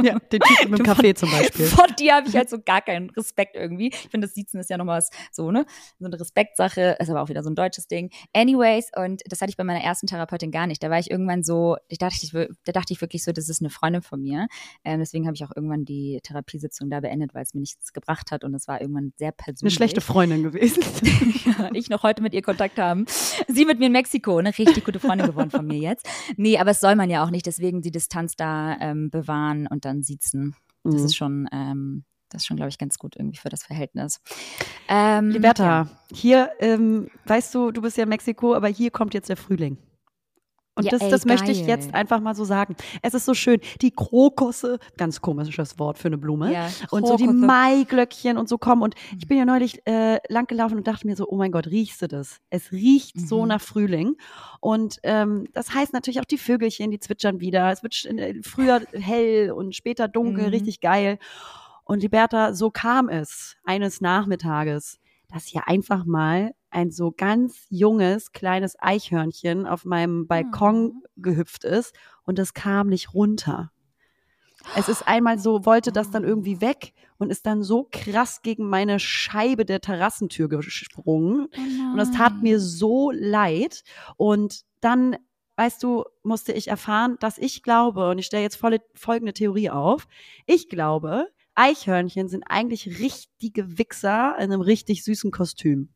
Ja, 0.03 0.19
den 0.19 0.41
Typen 0.41 0.75
im 0.75 0.83
Café 0.87 1.15
zum 1.15 1.31
Beispiel. 1.31 1.67
Vor 1.67 1.87
dir 1.99 2.15
habe 2.17 2.29
ich 2.29 2.37
halt 2.37 2.49
so 2.51 2.59
gar 2.61 2.81
keinen 2.83 3.11
Respekt 3.11 3.57
irgendwie. 3.57 3.89
Ich 3.89 4.09
finde, 4.11 4.27
das 4.27 4.35
Siezen 4.35 4.61
ist 4.61 4.71
ja 4.71 4.77
nochmal 4.77 5.03
so, 5.33 5.51
ne? 5.51 5.67
So 5.99 6.07
eine 6.07 6.19
Respektsache, 6.19 6.97
ist 6.99 7.11
aber 7.11 7.23
auch 7.23 7.29
wieder 7.29 7.43
so 7.43 7.51
ein 7.51 7.55
deutsches 7.55 7.87
Ding. 7.87 8.11
Anyways, 8.33 8.91
und 8.97 9.23
das 9.27 9.41
hatte 9.41 9.51
ich 9.51 9.57
bei 9.57 9.65
meiner 9.65 9.81
ersten 9.83 10.07
Therapeutin 10.07 10.51
gar 10.51 10.67
nicht. 10.67 10.83
Da 10.83 10.91
war 10.91 10.99
ich 10.99 11.11
irgendwann 11.11 11.43
so, 11.43 11.77
ich 11.89 11.99
dachte, 11.99 12.17
ich, 12.23 12.33
da 12.33 12.73
dachte 12.73 12.93
ich 12.93 13.01
wirklich 13.01 13.23
so, 13.25 13.33
das 13.33 13.49
ist 13.49 13.61
eine 13.61 13.71
Freundin 13.71 14.03
von 14.03 14.21
mir. 14.23 14.47
Ähm, 14.85 15.01
deswegen 15.01 15.27
habe 15.27 15.35
ich 15.35 15.45
auch 15.45 15.53
irgendwann 15.55 15.85
die 15.85 16.21
Therapiesitzung 16.23 16.91
da 16.91 17.01
beendet, 17.01 17.35
weil 17.35 17.43
es 17.43 17.55
mir 17.55 17.61
nichts 17.61 17.93
gebracht 17.93 18.31
hat 18.31 18.45
und 18.45 18.55
es 18.55 18.67
war 18.69 18.81
irgendwann 18.81 19.13
sehr 19.17 19.29
Eine 19.29 19.35
persönlich. 19.37 19.75
schlechte 19.75 20.01
Freundin 20.01 20.43
gewesen. 20.43 20.83
ja, 21.47 21.71
ich 21.75 21.89
noch 21.91 22.03
heute 22.03 22.23
mit 22.23 22.35
ihr 22.35 22.43
Kontakt 22.43 22.79
haben. 22.79 23.05
Sie 23.49 23.65
mit 23.65 23.79
mir 23.79 23.87
in 23.87 23.93
Mexiko, 23.93 24.39
eine 24.39 24.57
richtig 24.57 24.85
gute 24.85 25.01
Freundin 25.01 25.27
geworden 25.27 25.51
von 25.51 25.67
mir 25.67 25.79
jetzt. 25.79 26.07
Nee, 26.37 26.59
aber 26.59 26.71
es 26.71 26.81
soll 26.81 26.94
man 26.99 27.11
ja 27.11 27.25
auch 27.25 27.31
nicht, 27.31 27.47
deswegen 27.47 27.83
die 27.83 27.91
Distanz 27.91 28.37
da 28.37 28.77
ähm, 28.81 29.11
bewahren 29.11 29.67
und 29.67 29.85
dann 29.85 30.03
siezen. 30.03 30.55
Das 30.83 30.95
Mhm. 31.01 31.05
ist 31.07 31.17
schon, 31.17 31.49
ähm, 31.53 32.05
das 32.29 32.43
ist 32.43 32.47
schon, 32.47 32.57
glaube 32.57 32.69
ich, 32.71 32.79
ganz 32.79 32.99
gut 32.99 33.17
irgendwie 33.17 33.39
für 33.39 33.49
das 33.49 33.63
Verhältnis. 33.65 34.21
Ähm, 34.89 35.31
Liberta, 35.31 35.65
ja. 35.65 35.89
hier, 36.13 36.51
ähm, 36.61 37.09
weißt 37.27 37.55
du, 37.55 37.71
du 37.71 37.81
bist 37.83 37.97
ja 37.97 38.03
in 38.03 38.09
Mexiko, 38.11 38.55
aber 38.55 38.69
hier 38.69 38.91
kommt 38.91 39.15
jetzt 39.15 39.29
der 39.29 39.37
Frühling. 39.37 39.79
Und 40.77 40.85
Ja, 40.87 40.91
das, 40.91 41.03
ey, 41.03 41.11
das 41.11 41.25
möchte 41.25 41.53
ich 41.53 41.67
jetzt 41.67 41.95
einfach 41.95 42.19
mal 42.21 42.35
so 42.35 42.45
sagen. 42.45 42.75
Es 43.01 43.15
ist 43.15 43.25
so 43.27 43.35
schön. 43.35 43.61
Die 43.81 43.93
Krokusse, 43.93 44.79
ganz 44.97 45.21
komisches 45.21 45.79
Wort 45.79 45.99
für 45.99 46.09
eine 46.09 46.19
Blume. 46.19 46.53
Ja, 46.53 46.69
und 46.91 47.07
so 47.07 47.17
die. 47.17 47.29
Maiglöckchen 47.29 48.37
und 48.37 48.49
so 48.49 48.59
kommen. 48.59 48.83
Und 48.83 48.95
ich 49.17 49.29
bin 49.29 49.39
ja 49.39 49.45
neulich 49.45 49.87
äh, 49.87 50.19
lang 50.29 50.47
gelaufen 50.49 50.77
und 50.77 50.87
dachte 50.89 51.07
mir 51.07 51.15
so, 51.15 51.29
oh 51.29 51.37
mein 51.37 51.53
Gott, 51.53 51.69
riechst 51.69 52.03
du 52.03 52.09
das? 52.09 52.41
Es 52.51 52.73
riecht 52.73 53.21
so 53.21 53.43
Mhm. 53.43 53.49
nach 53.49 53.61
Frühling. 53.61 54.17
Und 54.61 54.99
ähm, 55.05 55.47
das 55.53 55.73
heißt 55.75 55.93
natürlich 55.93 56.21
auch 56.21 56.25
die 56.25 56.39
Vögelchen, 56.39 56.91
die 56.91 56.99
zwitschern 56.99 57.41
wieder. 57.41 57.71
Es 57.71 57.83
wird 57.85 58.05
äh, 58.07 58.41
früher 58.43 58.83
hell 58.93 59.53
und 59.53 59.77
später 59.77 60.09
dunkel, 60.09 60.45
Mhm. 60.47 60.51
richtig 60.51 60.81
geil. 60.81 61.19
Und 61.85 62.01
Liberta, 62.03 62.55
so 62.55 62.71
kam 62.71 63.09
es 63.09 63.57
eines 63.65 64.01
Nachmittages, 64.01 64.99
dass 65.35 65.47
hier 65.47 65.67
einfach 65.67 66.05
mal 66.05 66.55
ein 66.71 66.93
so 66.93 67.11
ganz 67.11 67.67
junges, 67.69 68.31
kleines 68.31 68.77
Eichhörnchen 68.79 69.67
auf 69.67 69.85
meinem 69.85 70.29
Balkon 70.29 71.03
gehüpft 71.17 71.65
ist 71.65 71.93
und 72.23 72.39
es 72.39 72.55
kam 72.55 72.87
nicht 72.87 73.15
runter. 73.15 73.73
Es 74.77 74.89
ist 74.89 75.09
einmal 75.09 75.41
so, 75.41 75.67
wollte 75.67 75.91
das 75.91 76.13
dann 76.13 76.23
irgendwie 76.23 76.61
weg 76.61 76.93
und 77.19 77.31
ist 77.31 77.47
dann 77.47 77.65
so 77.65 77.89
krass 77.91 78.43
gegen 78.43 78.69
meine 78.69 79.01
Scheibe 79.01 79.65
der 79.65 79.81
Terrassentür 79.81 80.49
gesprungen. 80.49 81.49
Oh 81.53 81.91
Und 81.91 81.97
das 81.97 82.13
tat 82.13 82.41
mir 82.41 82.61
so 82.61 83.11
leid. 83.11 83.83
Und 84.17 84.63
dann, 84.81 85.17
weißt 85.57 85.83
du, 85.83 86.05
musste 86.23 86.53
ich 86.53 86.69
erfahren, 86.69 87.17
dass 87.19 87.39
ich 87.39 87.65
glaube, 87.65 88.09
und 88.09 88.19
ich 88.19 88.27
stelle 88.27 88.45
jetzt 88.45 88.57
volle, 88.57 88.81
folgende 88.95 89.33
Theorie 89.33 89.71
auf, 89.71 90.07
ich 90.47 90.69
glaube, 90.69 91.27
Eichhörnchen 91.55 92.29
sind 92.29 92.45
eigentlich 92.49 92.99
richtige 93.01 93.79
Wichser 93.79 94.35
in 94.39 94.53
einem 94.53 94.61
richtig 94.61 95.05
süßen 95.05 95.31
Kostüm. 95.31 95.89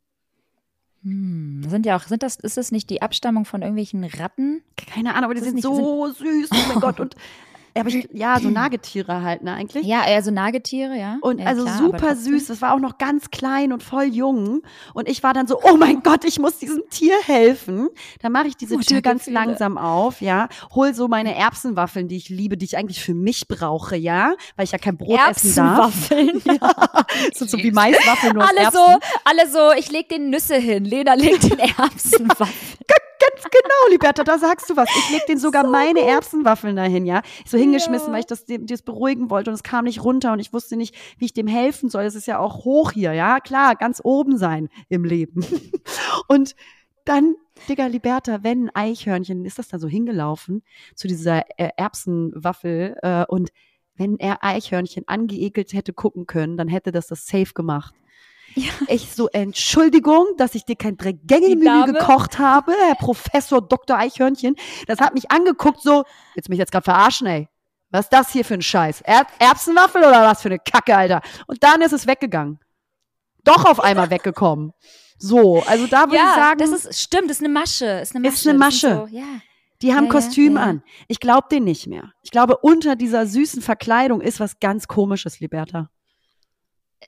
Hm, 1.02 1.62
sind 1.68 1.86
ja 1.86 1.96
auch, 1.96 2.02
sind 2.02 2.22
das, 2.22 2.36
ist 2.36 2.56
das 2.56 2.72
nicht 2.72 2.90
die 2.90 3.02
Abstammung 3.02 3.44
von 3.44 3.62
irgendwelchen 3.62 4.04
Ratten? 4.04 4.62
Keine 4.76 5.11
Ahnung, 5.14 5.24
aber 5.24 5.34
die 5.34 5.40
sind 5.40 5.54
nicht- 5.54 5.64
so 5.64 6.09
süß, 6.12 6.48
oh 6.52 6.68
mein 6.68 6.80
Gott. 6.80 7.00
Und 7.00 7.14
aber 7.81 7.89
ich, 7.91 8.09
ja, 8.12 8.39
so 8.41 8.49
Nagetiere 8.51 9.22
halt, 9.22 9.43
ne, 9.43 9.53
eigentlich. 9.55 9.87
Ja, 9.87 10.03
also 10.03 10.31
Nagetiere, 10.31 10.97
ja. 10.97 11.18
Und 11.20 11.41
ja, 11.41 11.47
also 11.47 11.64
klar, 11.64 11.79
super 11.79 12.16
süß. 12.16 12.47
Das 12.47 12.62
war 12.62 12.74
auch 12.74 12.79
noch 12.79 12.99
ganz 12.99 13.31
klein 13.31 13.72
und 13.72 13.83
voll 13.83 14.05
jung. 14.05 14.62
Und 14.95 15.09
ich 15.09 15.22
war 15.22 15.35
dann 15.35 15.47
so, 15.47 15.61
oh 15.62 15.76
mein 15.76 16.03
Gott, 16.03 16.24
ich 16.24 16.39
muss 16.39 16.59
diesem 16.59 16.83
Tier 16.91 17.14
helfen. 17.24 17.89
Dann 18.20 18.33
mache 18.33 18.49
ich 18.49 18.57
diese 18.57 18.79
Tür 18.79 19.01
ganz 19.01 19.26
langsam 19.26 19.79
auf, 19.79 20.20
ja. 20.20 20.49
Hol 20.74 20.95
so 20.95 21.09
meine 21.09 21.35
Erbsenwaffeln, 21.37 22.09
die 22.09 22.16
ich 22.16 22.29
liebe, 22.29 22.57
die 22.57 22.64
ich 22.64 22.76
eigentlich 22.76 23.03
für 23.03 23.14
mich 23.14 23.49
brauche, 23.49 23.97
ja. 23.97 24.35
Weil 24.57 24.64
ich 24.64 24.72
ja 24.72 24.79
kein 24.79 24.97
Brot 24.97 25.18
essen 25.31 25.55
darf. 25.55 26.11
Erbsenwaffeln. 26.11 26.43
Ja. 26.61 27.05
Sind 27.35 27.51
so 27.51 27.59
wie 27.59 27.70
Maiswaffeln 27.70 28.35
nur 28.35 28.49
alle 28.49 28.61
Erbsen. 28.61 28.81
so, 28.81 28.99
alle 29.24 29.49
so, 29.51 29.79
ich 29.79 29.91
leg 29.91 30.09
den 30.09 30.31
Nüsse 30.31 30.57
hin. 30.57 30.85
Lena 30.85 31.14
legt 31.14 31.45
den 31.45 31.59
Erbsenwaffeln. 31.79 32.49
Ganz 33.21 33.43
genau, 33.45 33.91
Liberta, 33.91 34.23
da 34.23 34.39
sagst 34.39 34.71
du 34.71 34.77
was. 34.77 34.89
Ich 34.97 35.11
leg 35.11 35.27
den 35.27 35.39
sogar 35.39 35.66
meine 35.66 36.01
Erbsenwaffeln 36.01 36.77
dahin, 36.77 37.05
ja. 37.05 37.23
So 37.47 37.59
hingeschmissen, 37.59 38.09
Ja. 38.09 38.12
weil 38.12 38.21
ich 38.21 38.27
das 38.27 38.45
das 38.47 38.83
beruhigen 38.83 39.29
wollte 39.31 39.51
und 39.51 39.55
es 39.55 39.62
kam 39.62 39.85
nicht 39.87 40.05
runter 40.05 40.33
und 40.33 40.39
ich 40.39 40.53
wusste 40.53 40.77
nicht, 40.77 40.95
wie 41.19 41.25
ich 41.25 41.33
dem 41.33 41.47
helfen 41.49 41.89
soll. 41.89 42.05
Es 42.05 42.14
ist 42.14 42.27
ja 42.27 42.39
auch 42.39 42.64
hoch 42.64 42.93
hier, 42.93 43.12
ja. 43.14 43.41
Klar, 43.41 43.75
ganz 43.77 44.01
oben 44.05 44.39
sein 44.39 44.69
im 44.89 45.05
Leben. 45.05 45.45
Und 46.29 46.55
dann, 47.05 47.35
Digga, 47.69 47.87
Liberta, 47.87 48.43
wenn 48.43 48.69
ein 48.69 48.75
Eichhörnchen, 48.75 49.45
ist 49.47 49.59
das 49.59 49.69
da 49.69 49.79
so 49.79 49.89
hingelaufen 49.89 50.62
zu 50.95 51.09
dieser 51.09 51.43
äh, 51.59 51.71
Erbsenwaffel 51.77 52.97
äh, 53.03 53.25
und 53.29 53.51
wenn 53.95 54.16
er 54.19 54.45
Eichhörnchen 54.45 55.09
angeekelt 55.09 55.73
hätte 55.73 55.93
gucken 55.93 56.27
können, 56.27 56.57
dann 56.57 56.69
hätte 56.69 56.93
das 56.93 57.09
das 57.09 57.27
safe 57.27 57.53
gemacht. 57.55 57.95
Ja. 58.55 58.72
Ich 58.88 59.12
so, 59.14 59.28
Entschuldigung, 59.28 60.26
dass 60.36 60.55
ich 60.55 60.64
dir 60.64 60.76
kein 60.76 60.96
Drei-Gänge-Menü 60.96 61.64
Dame- 61.64 61.92
gekocht 61.92 62.38
habe, 62.38 62.72
Herr 62.86 62.96
Professor 62.96 63.61
Dr. 63.61 63.96
Eichhörnchen. 63.96 64.57
Das 64.86 65.01
hat 65.01 65.14
mich 65.14 65.30
angeguckt 65.30 65.80
so, 65.80 66.05
jetzt 66.34 66.49
mich 66.49 66.59
jetzt 66.59 66.72
gerade 66.72 66.84
verarschen, 66.84 67.26
ey. 67.26 67.49
Was 67.90 68.07
ist 68.07 68.12
das 68.12 68.32
hier 68.32 68.44
für 68.44 68.55
ein 68.55 68.62
Scheiß? 68.62 69.01
Er 69.03 69.26
Erbsenwaffel 69.38 70.03
oder 70.03 70.22
was 70.22 70.42
für 70.42 70.49
eine 70.49 70.59
Kacke, 70.59 70.94
Alter? 70.96 71.22
Und 71.46 71.62
dann 71.62 71.80
ist 71.82 71.92
es 71.92 72.07
weggegangen. 72.07 72.59
Doch 73.44 73.64
auf 73.64 73.80
einmal 73.80 74.11
weggekommen. 74.11 74.72
So, 75.18 75.62
also 75.66 75.86
da 75.86 76.03
würde 76.03 76.16
ich 76.16 76.20
Ja, 76.22 76.34
sagen, 76.34 76.59
das 76.59 76.70
ist, 76.70 77.01
stimmt, 77.01 77.30
das 77.30 77.38
ist 77.38 77.44
eine 77.44 77.53
Masche. 77.53 77.86
Ist 77.86 78.14
eine 78.14 78.22
Masche. 78.28 78.34
Ist 78.34 78.46
eine 78.49 78.59
Masche. 78.59 79.07
So, 79.11 79.16
ja. 79.16 79.24
die 79.82 79.94
haben 79.94 80.05
ja, 80.07 80.11
Kostüm 80.11 80.55
ja, 80.57 80.61
ja. 80.61 80.66
an. 80.68 80.82
Ich 81.09 81.18
glaube 81.20 81.49
den 81.51 81.64
nicht 81.64 81.86
mehr. 81.86 82.12
Ich 82.22 82.30
glaube, 82.30 82.59
unter 82.59 82.94
dieser 82.94 83.26
süßen 83.26 83.62
Verkleidung 83.62 84.20
ist 84.20 84.38
was 84.38 84.61
ganz 84.61 84.86
komisches, 84.86 85.40
Liberta. 85.40 85.88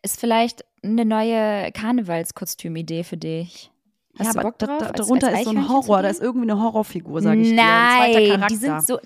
Ist 0.02 0.18
vielleicht 0.18 0.64
eine 0.82 1.04
neue 1.04 1.70
Karnevalskostümidee 1.72 3.04
für 3.04 3.16
dich. 3.16 3.70
Hast 4.18 4.26
ja, 4.26 4.32
du 4.32 4.38
aber 4.40 4.50
Bock 4.50 4.58
drauf? 4.58 4.78
da, 4.78 4.86
als- 4.86 4.96
darunter 4.96 5.28
als 5.28 5.38
ist 5.40 5.44
so 5.44 5.50
ein 5.50 5.68
Horror, 5.68 6.02
da 6.02 6.08
ist 6.08 6.20
irgendwie 6.20 6.50
eine 6.50 6.60
Horrorfigur, 6.60 7.22
sage 7.22 7.40
ich 7.40 7.50
dir. 7.50 7.62
Ein 7.62 8.12
zweiter 8.12 8.38
Nein, 8.38 8.48
die 8.50 8.56
sind 8.56 8.84
so. 8.86 8.98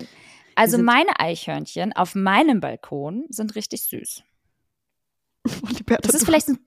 Also 0.55 0.77
sind- 0.77 0.85
meine 0.85 1.19
Eichhörnchen 1.19 1.93
auf 1.93 2.15
meinem 2.15 2.59
Balkon 2.61 3.25
sind 3.29 3.55
richtig 3.55 3.83
süß. 3.83 4.23
Liberta, 5.77 6.01
Das 6.07 6.15
ist 6.15 6.25
vielleicht 6.25 6.47
ein, 6.49 6.57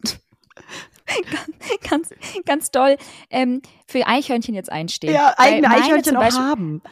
ganz, 1.90 2.10
ganz 2.44 2.70
toll 2.70 2.96
ähm, 3.30 3.62
für 3.86 4.06
Eichhörnchen 4.06 4.54
jetzt 4.54 4.70
einstehen. 4.70 5.14
ja, 5.14 5.34
eigene 5.36 5.68
Eichhörnchen 5.70 6.04
zum 6.04 6.16
auch 6.16 6.20
Beispiel 6.20 6.44
haben. 6.44 6.82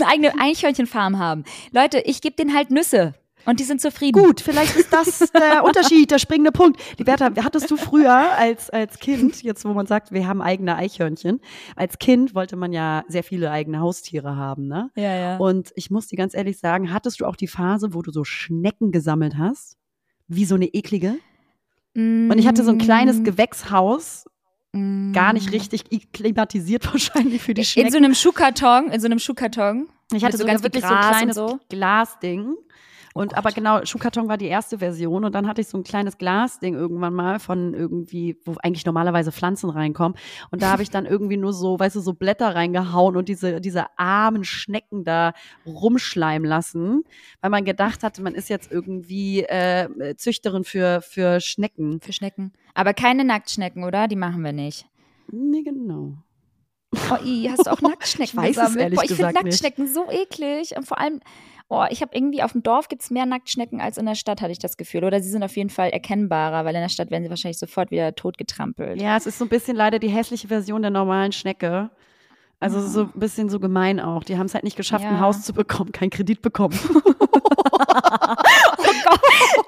eine 0.00 0.08
eigene 0.08 0.32
Eichhörnchenfarm 0.40 1.18
haben. 1.18 1.44
Leute, 1.72 1.98
ich 2.00 2.20
gebe 2.20 2.36
denen 2.36 2.54
halt 2.54 2.70
Nüsse. 2.70 3.14
Und 3.46 3.60
die 3.60 3.64
sind 3.64 3.80
zufrieden. 3.80 4.22
Gut, 4.22 4.40
vielleicht 4.40 4.76
ist 4.76 4.92
das 4.92 5.30
der 5.30 5.64
Unterschied, 5.64 6.10
der 6.10 6.18
springende 6.18 6.52
Punkt. 6.52 6.80
Liberta, 6.98 7.30
hattest 7.42 7.70
du 7.70 7.76
früher 7.76 8.14
als, 8.36 8.70
als 8.70 8.98
Kind, 8.98 9.42
jetzt 9.42 9.64
wo 9.64 9.72
man 9.72 9.86
sagt, 9.86 10.12
wir 10.12 10.26
haben 10.26 10.42
eigene 10.42 10.76
Eichhörnchen, 10.76 11.40
als 11.76 11.98
Kind 11.98 12.34
wollte 12.34 12.56
man 12.56 12.72
ja 12.72 13.04
sehr 13.08 13.22
viele 13.22 13.50
eigene 13.50 13.80
Haustiere 13.80 14.36
haben, 14.36 14.66
ne? 14.66 14.90
Ja, 14.96 15.16
ja. 15.16 15.36
Und 15.36 15.72
ich 15.76 15.90
muss 15.90 16.08
dir 16.08 16.16
ganz 16.16 16.34
ehrlich 16.34 16.58
sagen, 16.58 16.92
hattest 16.92 17.20
du 17.20 17.24
auch 17.24 17.36
die 17.36 17.46
Phase, 17.46 17.94
wo 17.94 18.02
du 18.02 18.10
so 18.10 18.24
Schnecken 18.24 18.92
gesammelt 18.92 19.38
hast? 19.38 19.76
Wie 20.28 20.44
so 20.44 20.56
eine 20.56 20.66
eklige? 20.66 21.18
Und 21.96 22.38
ich 22.38 22.46
hatte 22.46 22.62
so 22.62 22.70
ein 22.70 22.78
kleines 22.78 23.20
Mm, 23.20 23.24
Gewächshaus, 23.24 24.26
gar 24.72 25.32
nicht 25.32 25.48
mm. 25.48 25.54
richtig 25.54 26.12
klimatisiert 26.12 26.86
wahrscheinlich 26.92 27.40
für 27.40 27.54
die 27.54 27.64
Schnecken. 27.64 27.86
In 27.86 27.92
so 27.92 27.96
einem 27.96 28.14
Schuhkarton, 28.14 28.90
in 28.90 29.00
so 29.00 29.06
einem 29.06 29.18
Schuhkarton. 29.18 29.88
Ich 30.12 30.22
hatte 30.22 30.36
so 30.36 30.44
ganz 30.44 30.62
wirklich 30.62 30.84
so 30.84 30.92
ein 30.92 31.08
kleines 31.08 31.36
so. 31.36 31.58
Glasding. 31.70 32.54
Und 33.16 33.34
aber 33.34 33.50
genau, 33.50 33.82
Schuhkarton 33.82 34.28
war 34.28 34.36
die 34.36 34.44
erste 34.44 34.80
Version 34.80 35.24
und 35.24 35.34
dann 35.34 35.48
hatte 35.48 35.62
ich 35.62 35.68
so 35.68 35.78
ein 35.78 35.84
kleines 35.84 36.18
Glasding 36.18 36.74
irgendwann 36.74 37.14
mal 37.14 37.40
von 37.40 37.72
irgendwie, 37.72 38.36
wo 38.44 38.56
eigentlich 38.62 38.84
normalerweise 38.84 39.32
Pflanzen 39.32 39.70
reinkommen. 39.70 40.18
Und 40.50 40.60
da 40.60 40.70
habe 40.70 40.82
ich 40.82 40.90
dann 40.90 41.06
irgendwie 41.06 41.38
nur 41.38 41.54
so, 41.54 41.78
weißt 41.78 41.96
du, 41.96 42.00
so 42.00 42.12
Blätter 42.12 42.54
reingehauen 42.54 43.16
und 43.16 43.30
diese, 43.30 43.62
diese 43.62 43.86
armen 43.98 44.44
Schnecken 44.44 45.02
da 45.02 45.32
rumschleimen 45.64 46.46
lassen, 46.46 47.04
weil 47.40 47.48
man 47.48 47.64
gedacht 47.64 48.02
hatte, 48.02 48.20
man 48.20 48.34
ist 48.34 48.50
jetzt 48.50 48.70
irgendwie 48.70 49.44
äh, 49.44 50.14
Züchterin 50.18 50.64
für, 50.64 51.00
für 51.00 51.40
Schnecken. 51.40 52.02
Für 52.02 52.12
Schnecken. 52.12 52.52
Aber 52.74 52.92
keine 52.92 53.24
Nacktschnecken, 53.24 53.84
oder? 53.84 54.08
Die 54.08 54.16
machen 54.16 54.44
wir 54.44 54.52
nicht. 54.52 54.84
Nee, 55.32 55.62
genau. 55.62 56.18
Oh, 57.10 57.24
i, 57.24 57.48
hast 57.50 57.66
du 57.66 57.70
auch 57.70 57.80
Nacktschnecken 57.80 58.44
Ich 58.44 58.56
weiß 58.56 58.56
es 58.56 58.56
gesammelt? 58.56 58.80
ehrlich 58.82 58.96
Boah, 58.98 59.04
ich 59.04 59.08
finde 59.08 59.22
gesagt 59.28 59.44
nicht. 59.44 59.62
Nacktschnecken 59.62 59.88
so 59.88 60.10
eklig. 60.10 60.76
Und 60.76 60.86
vor 60.86 60.98
allem, 60.98 61.20
oh, 61.68 61.84
ich 61.90 62.00
habe 62.02 62.16
irgendwie 62.16 62.42
auf 62.42 62.52
dem 62.52 62.62
Dorf 62.62 62.88
gibt 62.88 63.02
es 63.02 63.10
mehr 63.10 63.26
Nacktschnecken 63.26 63.80
als 63.80 63.98
in 63.98 64.06
der 64.06 64.14
Stadt, 64.14 64.40
hatte 64.40 64.52
ich 64.52 64.58
das 64.58 64.76
Gefühl. 64.76 65.04
Oder 65.04 65.20
sie 65.20 65.30
sind 65.30 65.42
auf 65.42 65.56
jeden 65.56 65.70
Fall 65.70 65.90
erkennbarer, 65.90 66.64
weil 66.64 66.74
in 66.74 66.80
der 66.80 66.88
Stadt 66.88 67.10
werden 67.10 67.24
sie 67.24 67.30
wahrscheinlich 67.30 67.58
sofort 67.58 67.90
wieder 67.90 68.14
totgetrampelt. 68.14 69.00
Ja, 69.00 69.16
es 69.16 69.26
ist 69.26 69.38
so 69.38 69.44
ein 69.44 69.48
bisschen 69.48 69.76
leider 69.76 69.98
die 69.98 70.08
hässliche 70.08 70.48
Version 70.48 70.82
der 70.82 70.90
normalen 70.90 71.32
Schnecke. 71.32 71.90
Also 72.58 72.80
so 72.80 73.02
ein 73.02 73.10
bisschen 73.14 73.50
so 73.50 73.60
gemein 73.60 74.00
auch. 74.00 74.24
Die 74.24 74.38
haben 74.38 74.46
es 74.46 74.54
halt 74.54 74.64
nicht 74.64 74.76
geschafft, 74.76 75.04
ein 75.04 75.14
Ja. 75.14 75.20
Haus 75.20 75.42
zu 75.42 75.52
bekommen, 75.52 75.92
keinen 75.92 76.10
Kredit 76.10 76.42
bekommen. 76.42 76.78
Oh 78.78 78.92
Gott, 79.04 79.20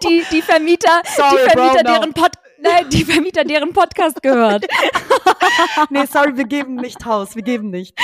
die, 0.04 0.22
die 0.32 0.42
Vermieter, 0.42 1.00
Sorry, 1.04 1.36
die 1.44 1.50
Vermieter, 1.50 1.82
bro, 1.84 1.92
no. 1.92 1.98
deren 1.98 2.12
Pod, 2.14 2.30
nein, 2.60 2.86
die 2.90 3.04
Vermieter, 3.04 3.44
deren 3.44 3.72
Podcast 3.72 4.22
gehört. 4.22 4.66
nee, 5.90 6.04
sorry, 6.06 6.36
wir 6.36 6.44
geben 6.44 6.76
nicht 6.76 7.04
Haus, 7.04 7.36
wir 7.36 7.42
geben 7.42 7.70
nicht. 7.70 7.98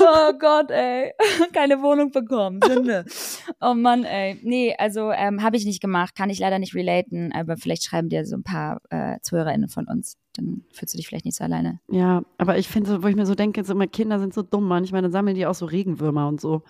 Oh 0.00 0.32
Gott, 0.38 0.70
ey. 0.70 1.12
Keine 1.52 1.82
Wohnung 1.82 2.10
bekommen. 2.10 2.60
Sünde. 2.64 3.04
Oh 3.60 3.74
Mann, 3.74 4.04
ey. 4.04 4.38
Nee, 4.42 4.74
also 4.78 5.10
ähm, 5.10 5.42
habe 5.42 5.56
ich 5.56 5.64
nicht 5.64 5.80
gemacht, 5.80 6.14
kann 6.14 6.30
ich 6.30 6.38
leider 6.38 6.58
nicht 6.58 6.74
relaten, 6.74 7.32
aber 7.32 7.56
vielleicht 7.56 7.84
schreiben 7.84 8.08
dir 8.08 8.24
so 8.24 8.36
ein 8.36 8.42
paar 8.42 8.80
äh, 8.90 9.18
ZuhörerInnen 9.22 9.68
von 9.68 9.86
uns. 9.86 10.16
Dann 10.34 10.64
fühlst 10.72 10.94
du 10.94 10.98
dich 10.98 11.06
vielleicht 11.08 11.24
nicht 11.24 11.36
so 11.36 11.44
alleine. 11.44 11.80
Ja, 11.88 12.22
aber 12.38 12.58
ich 12.58 12.68
finde, 12.68 12.90
so, 12.90 13.02
wo 13.02 13.08
ich 13.08 13.16
mir 13.16 13.26
so 13.26 13.34
denke, 13.34 13.64
so, 13.64 13.74
meine 13.74 13.88
Kinder 13.88 14.18
sind 14.18 14.34
so 14.34 14.42
dumm 14.42 14.68
manchmal, 14.68 15.02
dann 15.02 15.12
sammeln 15.12 15.34
die 15.34 15.46
auch 15.46 15.54
so 15.54 15.66
Regenwürmer 15.66 16.28
und 16.28 16.40
so. 16.40 16.62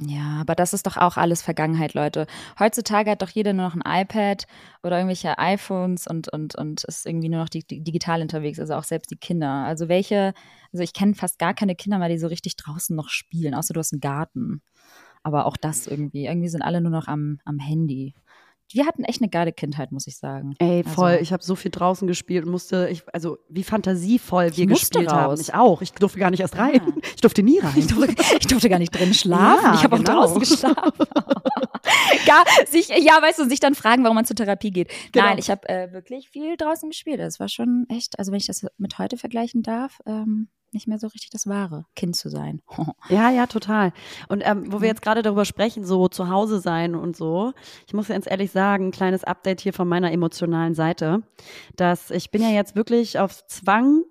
Ja, 0.00 0.38
aber 0.40 0.54
das 0.54 0.74
ist 0.74 0.86
doch 0.86 0.96
auch 0.96 1.16
alles 1.16 1.42
Vergangenheit, 1.42 1.92
Leute. 1.94 2.28
Heutzutage 2.60 3.10
hat 3.10 3.20
doch 3.22 3.30
jeder 3.30 3.52
nur 3.52 3.66
noch 3.66 3.74
ein 3.74 3.82
iPad 4.02 4.46
oder 4.84 4.96
irgendwelche 4.96 5.36
iPhones 5.38 6.06
und, 6.06 6.32
und, 6.32 6.54
und 6.54 6.84
ist 6.84 7.04
irgendwie 7.04 7.28
nur 7.28 7.40
noch 7.40 7.48
di 7.48 7.64
di- 7.64 7.80
digital 7.82 8.22
unterwegs, 8.22 8.60
also 8.60 8.74
auch 8.74 8.84
selbst 8.84 9.10
die 9.10 9.16
Kinder. 9.16 9.48
Also 9.64 9.88
welche, 9.88 10.34
also 10.72 10.84
ich 10.84 10.92
kenne 10.92 11.16
fast 11.16 11.40
gar 11.40 11.52
keine 11.52 11.74
Kinder 11.74 11.98
mehr, 11.98 12.08
die 12.08 12.18
so 12.18 12.28
richtig 12.28 12.54
draußen 12.54 12.94
noch 12.94 13.08
spielen, 13.08 13.54
außer 13.56 13.74
du 13.74 13.80
hast 13.80 13.92
einen 13.92 14.00
Garten. 14.00 14.62
Aber 15.24 15.46
auch 15.46 15.56
das 15.56 15.88
irgendwie. 15.88 16.26
Irgendwie 16.26 16.48
sind 16.48 16.62
alle 16.62 16.80
nur 16.80 16.92
noch 16.92 17.08
am, 17.08 17.40
am 17.44 17.58
Handy. 17.58 18.14
Wir 18.72 18.86
hatten 18.86 19.04
echt 19.04 19.22
eine 19.22 19.30
geile 19.30 19.52
Kindheit, 19.52 19.92
muss 19.92 20.06
ich 20.06 20.18
sagen. 20.18 20.54
Ey, 20.58 20.84
voll. 20.84 21.10
Also- 21.12 21.22
ich 21.22 21.32
habe 21.32 21.42
so 21.42 21.54
viel 21.54 21.70
draußen 21.70 22.06
gespielt 22.06 22.44
und 22.44 22.50
musste, 22.50 22.88
ich, 22.90 23.02
also 23.12 23.38
wie 23.48 23.64
fantasievoll 23.64 24.56
wir 24.56 24.66
gespielt 24.66 25.10
haben. 25.10 25.30
raus. 25.30 25.40
Ich 25.40 25.54
auch. 25.54 25.80
Ich 25.82 25.92
durfte 25.92 26.18
gar 26.18 26.30
nicht 26.30 26.40
erst 26.40 26.56
rein. 26.58 26.80
Ah. 26.84 27.00
Ich 27.14 27.20
durfte 27.20 27.42
nie 27.42 27.58
rein. 27.58 27.72
Ich 27.76 27.86
durfte, 27.86 28.14
ich 28.38 28.46
durfte 28.46 28.68
gar 28.68 28.78
nicht 28.78 28.94
drin 28.94 29.14
schlafen. 29.14 29.64
Ja, 29.64 29.74
ich 29.74 29.84
habe 29.84 29.96
genau. 29.96 30.10
auch 30.10 30.24
draußen 30.26 30.40
geschlafen. 30.40 30.92
gar, 32.26 32.44
sich, 32.66 32.88
ja, 32.88 33.20
weißt 33.22 33.38
du, 33.38 33.48
sich 33.48 33.60
dann 33.60 33.74
fragen, 33.74 34.02
warum 34.04 34.16
man 34.16 34.24
zur 34.24 34.36
Therapie 34.36 34.70
geht. 34.70 34.90
Genau. 35.12 35.26
Nein, 35.26 35.38
ich 35.38 35.50
habe 35.50 35.68
äh, 35.68 35.92
wirklich 35.92 36.28
viel 36.28 36.56
draußen 36.56 36.90
gespielt. 36.90 37.20
Das 37.20 37.40
war 37.40 37.48
schon 37.48 37.86
echt, 37.88 38.18
also 38.18 38.32
wenn 38.32 38.38
ich 38.38 38.46
das 38.46 38.66
mit 38.76 38.98
heute 38.98 39.16
vergleichen 39.16 39.62
darf, 39.62 39.98
ähm, 40.06 40.48
nicht 40.72 40.88
mehr 40.88 40.98
so 40.98 41.06
richtig 41.08 41.30
das 41.30 41.46
wahre, 41.46 41.86
Kind 41.94 42.16
zu 42.16 42.28
sein. 42.28 42.60
Ja, 43.08 43.30
ja, 43.30 43.46
total. 43.46 43.92
Und 44.28 44.42
ähm, 44.44 44.70
wo 44.72 44.80
wir 44.80 44.88
jetzt 44.88 45.02
gerade 45.02 45.22
darüber 45.22 45.44
sprechen, 45.44 45.84
so 45.84 46.08
zu 46.08 46.28
Hause 46.28 46.60
sein 46.60 46.94
und 46.94 47.16
so, 47.16 47.52
ich 47.86 47.94
muss 47.94 48.08
ganz 48.08 48.28
ehrlich 48.28 48.50
sagen, 48.50 48.88
ein 48.88 48.90
kleines 48.90 49.24
Update 49.24 49.60
hier 49.60 49.72
von 49.72 49.88
meiner 49.88 50.12
emotionalen 50.12 50.74
Seite, 50.74 51.22
dass 51.76 52.10
ich 52.10 52.30
bin 52.30 52.42
ja 52.42 52.50
jetzt 52.50 52.76
wirklich 52.76 53.18
auf 53.18 53.46
Zwang 53.46 54.02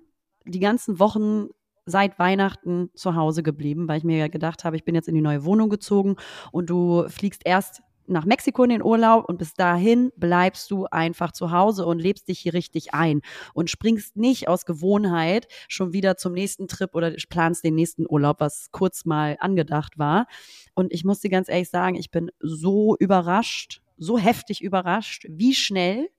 die 0.46 0.60
ganzen 0.60 1.00
Wochen 1.00 1.50
seit 1.86 2.20
Weihnachten 2.20 2.90
zu 2.94 3.16
Hause 3.16 3.44
geblieben, 3.44 3.88
weil 3.88 4.00
ich 4.00 4.04
mir 4.04 4.18
ja 4.18 4.28
gedacht 4.28 4.64
habe, 4.64 4.76
ich 4.76 4.84
bin 4.84 4.94
jetzt 4.94 5.08
in 5.08 5.16
die 5.16 5.22
neue 5.22 5.46
Wohnung 5.46 5.70
gezogen 5.70 6.18
und 6.52 6.70
du 6.70 7.08
fliegst 7.08 7.42
erst 7.46 7.82
nach 8.08 8.26
Mexiko 8.26 8.64
in 8.64 8.70
den 8.70 8.84
Urlaub 8.84 9.26
und 9.28 9.38
bis 9.38 9.54
dahin 9.54 10.12
bleibst 10.16 10.72
du 10.72 10.86
einfach 10.86 11.32
zu 11.32 11.52
Hause 11.52 11.86
und 11.86 12.00
lebst 12.00 12.28
dich 12.28 12.40
hier 12.40 12.54
richtig 12.54 12.94
ein 12.94 13.22
und 13.54 13.70
springst 13.70 14.16
nicht 14.18 14.48
aus 14.48 14.66
Gewohnheit 14.66 15.48
schon 15.68 15.94
wieder 15.94 16.18
zum 16.18 16.34
nächsten 16.34 16.68
Trip 16.68 16.94
oder 16.96 17.14
planst 17.30 17.64
den 17.64 17.76
nächsten 17.76 18.06
Urlaub, 18.08 18.40
was 18.40 18.72
kurz 18.72 19.06
mal 19.06 19.38
angedacht 19.40 19.98
war. 19.98 20.28
Und 20.74 20.94
ich 20.94 21.04
muss 21.04 21.20
dir 21.20 21.30
ganz 21.30 21.50
ehrlich 21.50 21.70
sagen, 21.70 21.96
ich 21.96 22.12
bin 22.12 22.32
so 22.40 22.96
überrascht, 22.98 23.82
so 23.98 24.18
heftig 24.18 24.62
überrascht, 24.62 25.26
wie 25.30 25.54
schnell 25.54 26.10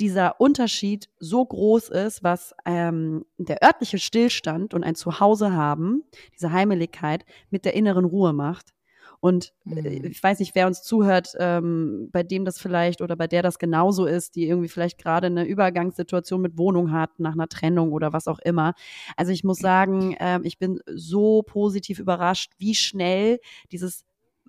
dieser 0.00 0.40
Unterschied 0.40 1.08
so 1.18 1.44
groß 1.44 1.88
ist, 1.88 2.22
was 2.22 2.54
ähm, 2.64 3.24
der 3.36 3.62
örtliche 3.62 3.98
Stillstand 3.98 4.74
und 4.74 4.84
ein 4.84 4.94
Zuhause 4.94 5.52
haben, 5.52 6.04
diese 6.34 6.52
Heimeligkeit 6.52 7.24
mit 7.50 7.64
der 7.64 7.74
inneren 7.74 8.04
Ruhe 8.04 8.32
macht. 8.32 8.72
Und 9.20 9.52
äh, 9.66 9.98
Mhm. 9.98 10.04
ich 10.06 10.22
weiß 10.22 10.38
nicht, 10.38 10.54
wer 10.54 10.66
uns 10.66 10.82
zuhört, 10.82 11.34
ähm, 11.38 12.08
bei 12.12 12.22
dem 12.22 12.44
das 12.44 12.58
vielleicht 12.58 13.00
oder 13.02 13.16
bei 13.16 13.26
der 13.26 13.42
das 13.42 13.58
genauso 13.58 14.06
ist, 14.06 14.36
die 14.36 14.46
irgendwie 14.48 14.68
vielleicht 14.68 14.98
gerade 14.98 15.26
eine 15.26 15.44
Übergangssituation 15.44 16.40
mit 16.40 16.58
Wohnung 16.58 16.92
hat, 16.92 17.18
nach 17.20 17.32
einer 17.32 17.48
Trennung 17.48 17.92
oder 17.92 18.12
was 18.12 18.28
auch 18.28 18.38
immer. 18.40 18.74
Also 19.16 19.32
ich 19.32 19.44
muss 19.44 19.58
sagen, 19.60 20.14
ähm, 20.20 20.42
ich 20.44 20.58
bin 20.58 20.80
so 20.86 21.42
positiv 21.42 21.98
überrascht, 21.98 22.52
wie 22.58 22.74
schnell 22.74 23.40
dieses 23.72 24.04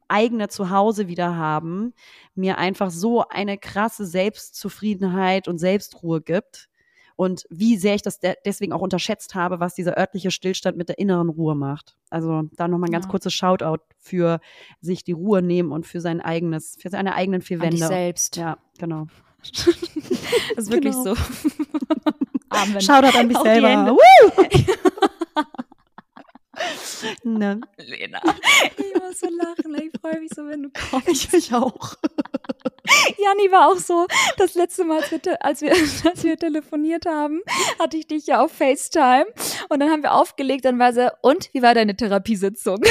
eigene 0.07 0.47
Zuhause 0.49 1.07
wieder 1.07 1.36
haben, 1.36 1.93
mir 2.36 2.57
einfach 2.57 2.89
so 2.91 3.28
eine 3.28 3.57
krasse 3.57 4.05
Selbstzufriedenheit 4.05 5.47
und 5.47 5.59
Selbstruhe 5.59 6.22
gibt. 6.22 6.67
Und 7.20 7.45
wie 7.49 7.76
sehr 7.76 7.95
ich 7.95 8.01
das 8.01 8.20
de 8.22 8.36
deswegen 8.45 8.72
auch 8.72 8.80
unterschätzt 8.80 9.36
habe, 9.36 9.59
was 9.59 9.76
dieser 9.76 9.97
örtliche 9.97 10.32
Stillstand 10.32 10.78
mit 10.78 10.88
der 10.88 10.99
inneren 10.99 11.28
Ruhe 11.28 11.53
macht. 11.53 11.97
Also 12.09 12.43
da 12.55 12.70
nochmal 12.70 12.88
ein 12.88 12.93
ganz 12.93 13.07
Ja. 13.07 13.11
kurzes 13.11 13.34
Shoutout 13.34 13.84
für 13.97 14.39
sich 14.80 15.03
die 15.03 15.11
Ruhe 15.11 15.41
nehmen 15.41 15.74
und 15.74 15.86
für 15.86 15.99
sein 15.99 16.22
eigenes, 16.22 16.78
für 16.80 16.89
seine 16.89 17.15
eigenen 17.15 17.41
vier 17.41 17.61
An 17.61 17.72
dich 17.72 17.82
Wände. 17.82 17.93
selbst. 17.93 18.38
Ja, 18.38 18.57
genau. 18.78 19.07
Das 20.55 20.65
ist 20.65 20.72
wirklich 20.72 20.93
Genau. 20.95 21.15
so. 21.15 21.22
Armband. 22.49 22.84
Shoutout 22.86 23.17
an 23.17 23.28
mich 23.28 23.36
Auf 23.36 23.43
die 23.43 23.49
selber. 23.49 23.97
Ne? 27.24 27.62
Lena. 27.78 28.22
Ich 28.78 28.93
muss 29.01 29.20
so 29.20 29.28
lachen. 29.30 29.76
Ich 29.76 29.91
freue 29.99 30.20
mich 30.20 30.32
so, 30.36 30.47
wenn 30.47 30.64
du 30.64 30.70
kommst. 30.70 31.07
Ich, 31.07 31.34
ich 31.34 31.53
auch. 31.53 31.95
Janni 33.18 33.51
war 33.51 33.68
auch 33.70 33.78
so, 33.78 34.07
das 34.38 34.55
letzte 34.55 34.84
Mal, 34.84 35.01
als 35.01 35.12
wir, 35.12 35.43
als, 35.43 35.62
wir, 35.62 35.72
als 36.12 36.24
wir 36.24 36.38
telefoniert 36.38 37.05
haben, 37.05 37.41
hatte 37.80 37.97
ich 37.97 38.07
dich 38.07 38.28
ja 38.28 38.43
auf 38.43 38.51
FaceTime 38.51 39.28
und 39.70 39.80
dann 39.80 39.89
haben 39.89 40.03
wir 40.03 40.14
aufgelegt, 40.14 40.66
dann 40.66 40.80
war 40.80 40.93
sie, 40.93 41.12
und 41.22 41.49
wie 41.53 41.62
war 41.62 41.74
deine 41.74 41.95
Therapiesitzung? 41.95 42.82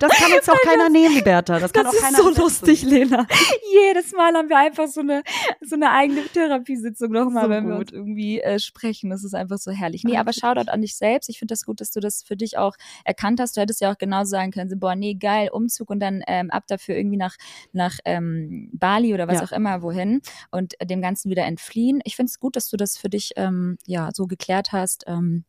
Das 0.00 0.10
kann 0.12 0.30
jetzt 0.30 0.50
auch 0.50 0.60
keiner 0.62 0.88
nehmen, 0.88 1.22
Bertha. 1.22 1.58
Das 1.60 1.72
kann 1.72 1.84
Das 1.84 1.92
auch 1.92 1.96
ist 1.96 2.02
keiner 2.02 2.16
so 2.18 2.22
ersetzen. 2.28 2.42
lustig, 2.42 2.82
Lena. 2.82 3.26
Jedes 3.72 4.12
Mal 4.12 4.34
haben 4.34 4.48
wir 4.48 4.58
einfach 4.58 4.88
so 4.88 5.00
eine, 5.00 5.22
so 5.60 5.76
eine 5.76 5.90
eigene 5.92 6.24
Therapiesitzung 6.24 7.12
nochmal, 7.12 7.44
So 7.44 7.50
wenn 7.50 7.68
wir 7.68 7.76
gut. 7.76 7.92
uns 7.92 7.92
irgendwie 7.92 8.40
äh, 8.40 8.58
sprechen. 8.58 9.10
Das 9.10 9.24
ist 9.24 9.34
einfach 9.34 9.58
so 9.58 9.70
herrlich. 9.70 10.04
Nee, 10.04 10.16
aber 10.18 10.32
Shoutout 10.32 10.70
an 10.70 10.82
dich 10.82 10.96
selbst. 10.96 11.28
Ich 11.28 11.38
finde 11.38 11.52
das 11.52 11.64
gut, 11.64 11.80
dass 11.80 11.90
du 11.90 12.00
das 12.00 12.22
für 12.22 12.36
dich 12.36 12.58
auch 12.58 12.74
erkannt 13.04 13.40
hast. 13.40 13.56
Du 13.56 13.60
hättest 13.60 13.80
ja 13.80 13.92
auch 13.92 13.98
genauso 13.98 14.30
sagen 14.30 14.50
können, 14.50 14.68
so, 14.70 14.76
boah, 14.76 14.94
nee, 14.96 15.14
geil, 15.14 15.48
Umzug 15.52 15.90
und 15.90 16.00
dann 16.00 16.22
ähm, 16.26 16.50
ab 16.50 16.64
dafür 16.66 16.96
irgendwie 16.96 17.16
nach, 17.16 17.36
nach 17.72 17.98
ähm, 18.04 18.70
Bali 18.72 19.14
oder 19.14 19.28
was 19.28 19.38
Ja. 19.40 19.44
auch 19.44 19.52
immer 19.52 19.82
wohin 19.82 20.20
und 20.50 20.74
dem 20.82 21.00
Ganzen 21.02 21.30
wieder 21.30 21.44
entfliehen. 21.44 22.00
Ich 22.04 22.16
finde 22.16 22.30
es 22.30 22.38
gut, 22.40 22.56
dass 22.56 22.68
du 22.68 22.76
das 22.76 22.96
für 22.96 23.08
dich 23.08 23.32
ähm, 23.36 23.78
ja 23.86 24.10
so 24.12 24.26
geklärt 24.26 24.72
hast. 24.72 25.04
Ähm, 25.06 25.44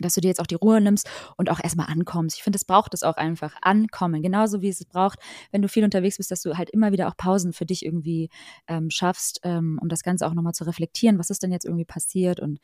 dass 0.00 0.14
du 0.14 0.20
dir 0.20 0.28
jetzt 0.28 0.40
auch 0.40 0.46
die 0.46 0.54
Ruhe 0.54 0.80
nimmst 0.80 1.08
und 1.36 1.50
auch 1.50 1.60
erstmal 1.62 1.86
ankommst. 1.86 2.36
Ich 2.36 2.42
finde, 2.42 2.56
es 2.56 2.64
braucht 2.64 2.94
es 2.94 3.02
auch 3.02 3.16
einfach 3.16 3.54
ankommen, 3.62 4.22
genauso 4.22 4.62
wie 4.62 4.68
es 4.68 4.84
braucht, 4.84 5.18
wenn 5.50 5.62
du 5.62 5.68
viel 5.68 5.84
unterwegs 5.84 6.16
bist, 6.16 6.30
dass 6.30 6.42
du 6.42 6.56
halt 6.56 6.70
immer 6.70 6.92
wieder 6.92 7.08
auch 7.08 7.16
Pausen 7.16 7.52
für 7.52 7.66
dich 7.66 7.84
irgendwie 7.84 8.28
ähm, 8.66 8.90
schaffst, 8.90 9.40
ähm, 9.44 9.78
um 9.80 9.88
das 9.88 10.02
Ganze 10.02 10.26
auch 10.26 10.34
nochmal 10.34 10.54
zu 10.54 10.64
reflektieren, 10.64 11.18
was 11.18 11.30
ist 11.30 11.42
denn 11.42 11.52
jetzt 11.52 11.64
irgendwie 11.64 11.84
passiert 11.84 12.40
und 12.40 12.58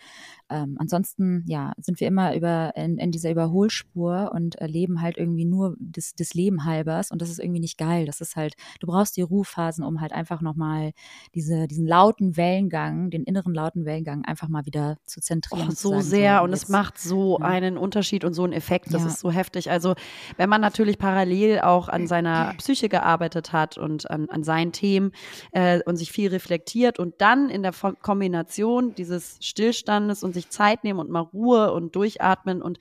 ähm, 0.48 0.76
ansonsten, 0.78 1.44
ja, 1.46 1.72
sind 1.78 2.00
wir 2.00 2.08
immer 2.08 2.34
über 2.34 2.72
in, 2.76 2.98
in 2.98 3.10
dieser 3.10 3.30
Überholspur 3.30 4.32
und 4.34 4.56
erleben 4.56 5.00
halt 5.00 5.16
irgendwie 5.16 5.44
nur 5.44 5.76
des, 5.78 6.14
des 6.14 6.34
Leben 6.34 6.64
halbers 6.64 7.10
und 7.10 7.22
das 7.22 7.30
ist 7.30 7.38
irgendwie 7.38 7.60
nicht 7.60 7.78
geil. 7.78 8.06
Das 8.06 8.20
ist 8.20 8.36
halt, 8.36 8.54
du 8.80 8.86
brauchst 8.86 9.16
die 9.16 9.22
Ruhephasen, 9.22 9.84
um 9.84 10.00
halt 10.00 10.12
einfach 10.12 10.40
nochmal 10.40 10.92
diese, 11.34 11.68
diesen 11.68 11.86
lauten 11.86 12.36
Wellengang, 12.36 13.10
den 13.10 13.24
inneren 13.24 13.54
lauten 13.54 13.84
Wellengang 13.84 14.24
einfach 14.24 14.48
mal 14.48 14.66
wieder 14.66 14.96
zu 15.06 15.20
zentrieren. 15.20 15.68
Oh, 15.70 15.74
so 15.74 16.00
sehr 16.00 16.38
so, 16.38 16.44
und 16.44 16.52
es 16.52 16.68
macht 16.68 16.98
so 16.98 17.19
ja. 17.40 17.46
einen 17.46 17.76
Unterschied 17.76 18.24
und 18.24 18.34
so 18.34 18.44
einen 18.44 18.52
Effekt. 18.52 18.92
Das 18.92 19.02
ja. 19.02 19.08
ist 19.08 19.20
so 19.20 19.30
heftig. 19.30 19.70
Also 19.70 19.94
wenn 20.36 20.48
man 20.48 20.60
natürlich 20.60 20.98
parallel 20.98 21.60
auch 21.60 21.88
an 21.88 22.06
seiner 22.06 22.54
Psyche 22.58 22.88
gearbeitet 22.88 23.52
hat 23.52 23.78
und 23.78 24.10
an, 24.10 24.28
an 24.30 24.44
seinen 24.44 24.72
Themen 24.72 25.12
äh, 25.52 25.80
und 25.84 25.96
sich 25.96 26.12
viel 26.12 26.30
reflektiert 26.30 26.98
und 26.98 27.20
dann 27.20 27.50
in 27.50 27.62
der 27.62 27.72
Kombination 27.72 28.94
dieses 28.94 29.38
Stillstandes 29.40 30.22
und 30.22 30.34
sich 30.34 30.50
Zeit 30.50 30.84
nehmen 30.84 30.98
und 30.98 31.10
mal 31.10 31.20
Ruhe 31.20 31.72
und 31.72 31.94
durchatmen 31.96 32.62
und 32.62 32.78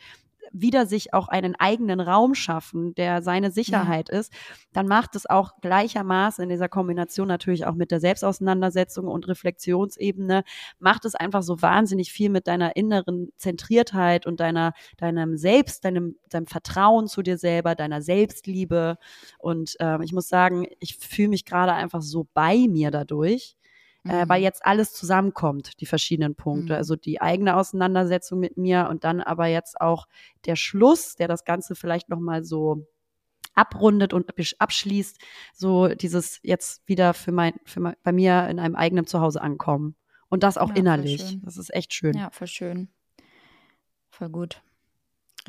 wieder 0.51 0.85
sich 0.85 1.13
auch 1.13 1.27
einen 1.27 1.55
eigenen 1.55 1.99
Raum 1.99 2.35
schaffen, 2.35 2.95
der 2.95 3.21
seine 3.21 3.51
Sicherheit 3.51 4.09
ja. 4.11 4.19
ist, 4.19 4.33
dann 4.73 4.87
macht 4.87 5.15
es 5.15 5.29
auch 5.29 5.59
gleichermaßen 5.61 6.43
in 6.43 6.49
dieser 6.49 6.69
Kombination 6.69 7.27
natürlich 7.27 7.65
auch 7.65 7.75
mit 7.75 7.91
der 7.91 7.99
Selbstauseinandersetzung 7.99 9.07
und 9.07 9.27
Reflexionsebene, 9.27 10.43
macht 10.79 11.05
es 11.05 11.15
einfach 11.15 11.43
so 11.43 11.61
wahnsinnig 11.61 12.11
viel 12.11 12.29
mit 12.29 12.47
deiner 12.47 12.75
inneren 12.75 13.29
Zentriertheit 13.37 14.25
und 14.25 14.39
deiner, 14.39 14.73
deinem 14.97 15.37
Selbst, 15.37 15.85
deinem, 15.85 16.15
deinem 16.29 16.47
Vertrauen 16.47 17.07
zu 17.07 17.21
dir 17.21 17.37
selber, 17.37 17.75
deiner 17.75 18.01
Selbstliebe. 18.01 18.97
Und 19.37 19.75
äh, 19.79 20.03
ich 20.03 20.13
muss 20.13 20.27
sagen, 20.27 20.67
ich 20.79 20.97
fühle 20.97 21.29
mich 21.29 21.45
gerade 21.45 21.73
einfach 21.73 22.01
so 22.01 22.27
bei 22.33 22.67
mir 22.69 22.91
dadurch 22.91 23.55
mhm. 24.03 24.11
äh, 24.11 24.29
weil 24.29 24.39
mhm. 24.39 24.43
jetzt 24.43 24.65
alles 24.65 24.93
zusammenkommt, 24.93 25.79
die 25.81 25.85
verschiedenen 25.85 26.35
Punkte. 26.35 26.73
Mhm. 26.73 26.77
Also 26.77 26.95
die 26.95 27.21
eigene 27.21 27.55
Auseinandersetzung 27.55 28.39
mit 28.39 28.57
mir 28.57 28.87
und 28.89 29.03
dann 29.03 29.21
aber 29.21 29.47
jetzt 29.47 29.79
auch 29.79 30.07
der 30.45 30.55
Schluss, 30.55 31.15
der 31.15 31.27
das 31.27 31.45
Ganze 31.45 31.75
vielleicht 31.75 32.09
nochmal 32.09 32.43
so 32.43 32.87
abrundet 33.55 34.13
und 34.13 34.31
abschließt, 34.59 35.17
so 35.53 35.89
dieses 35.89 36.39
jetzt 36.43 36.87
wieder 36.87 37.13
für 37.13 37.31
mein, 37.31 37.53
für 37.65 37.81
mein, 37.81 37.95
bei 38.03 38.11
mir 38.11 38.47
in 38.47 38.59
einem 38.59 38.75
eigenen 38.75 39.05
Zuhause 39.05 39.41
ankommen. 39.41 39.95
Und 40.29 40.43
das 40.43 40.57
auch 40.57 40.69
ja, 40.69 40.75
innerlich. 40.75 41.39
Das 41.43 41.57
ist 41.57 41.73
echt 41.73 41.93
schön. 41.93 42.15
Ja, 42.15 42.29
voll 42.29 42.47
schön. 42.47 42.89
Voll 44.11 44.29
gut. 44.29 44.61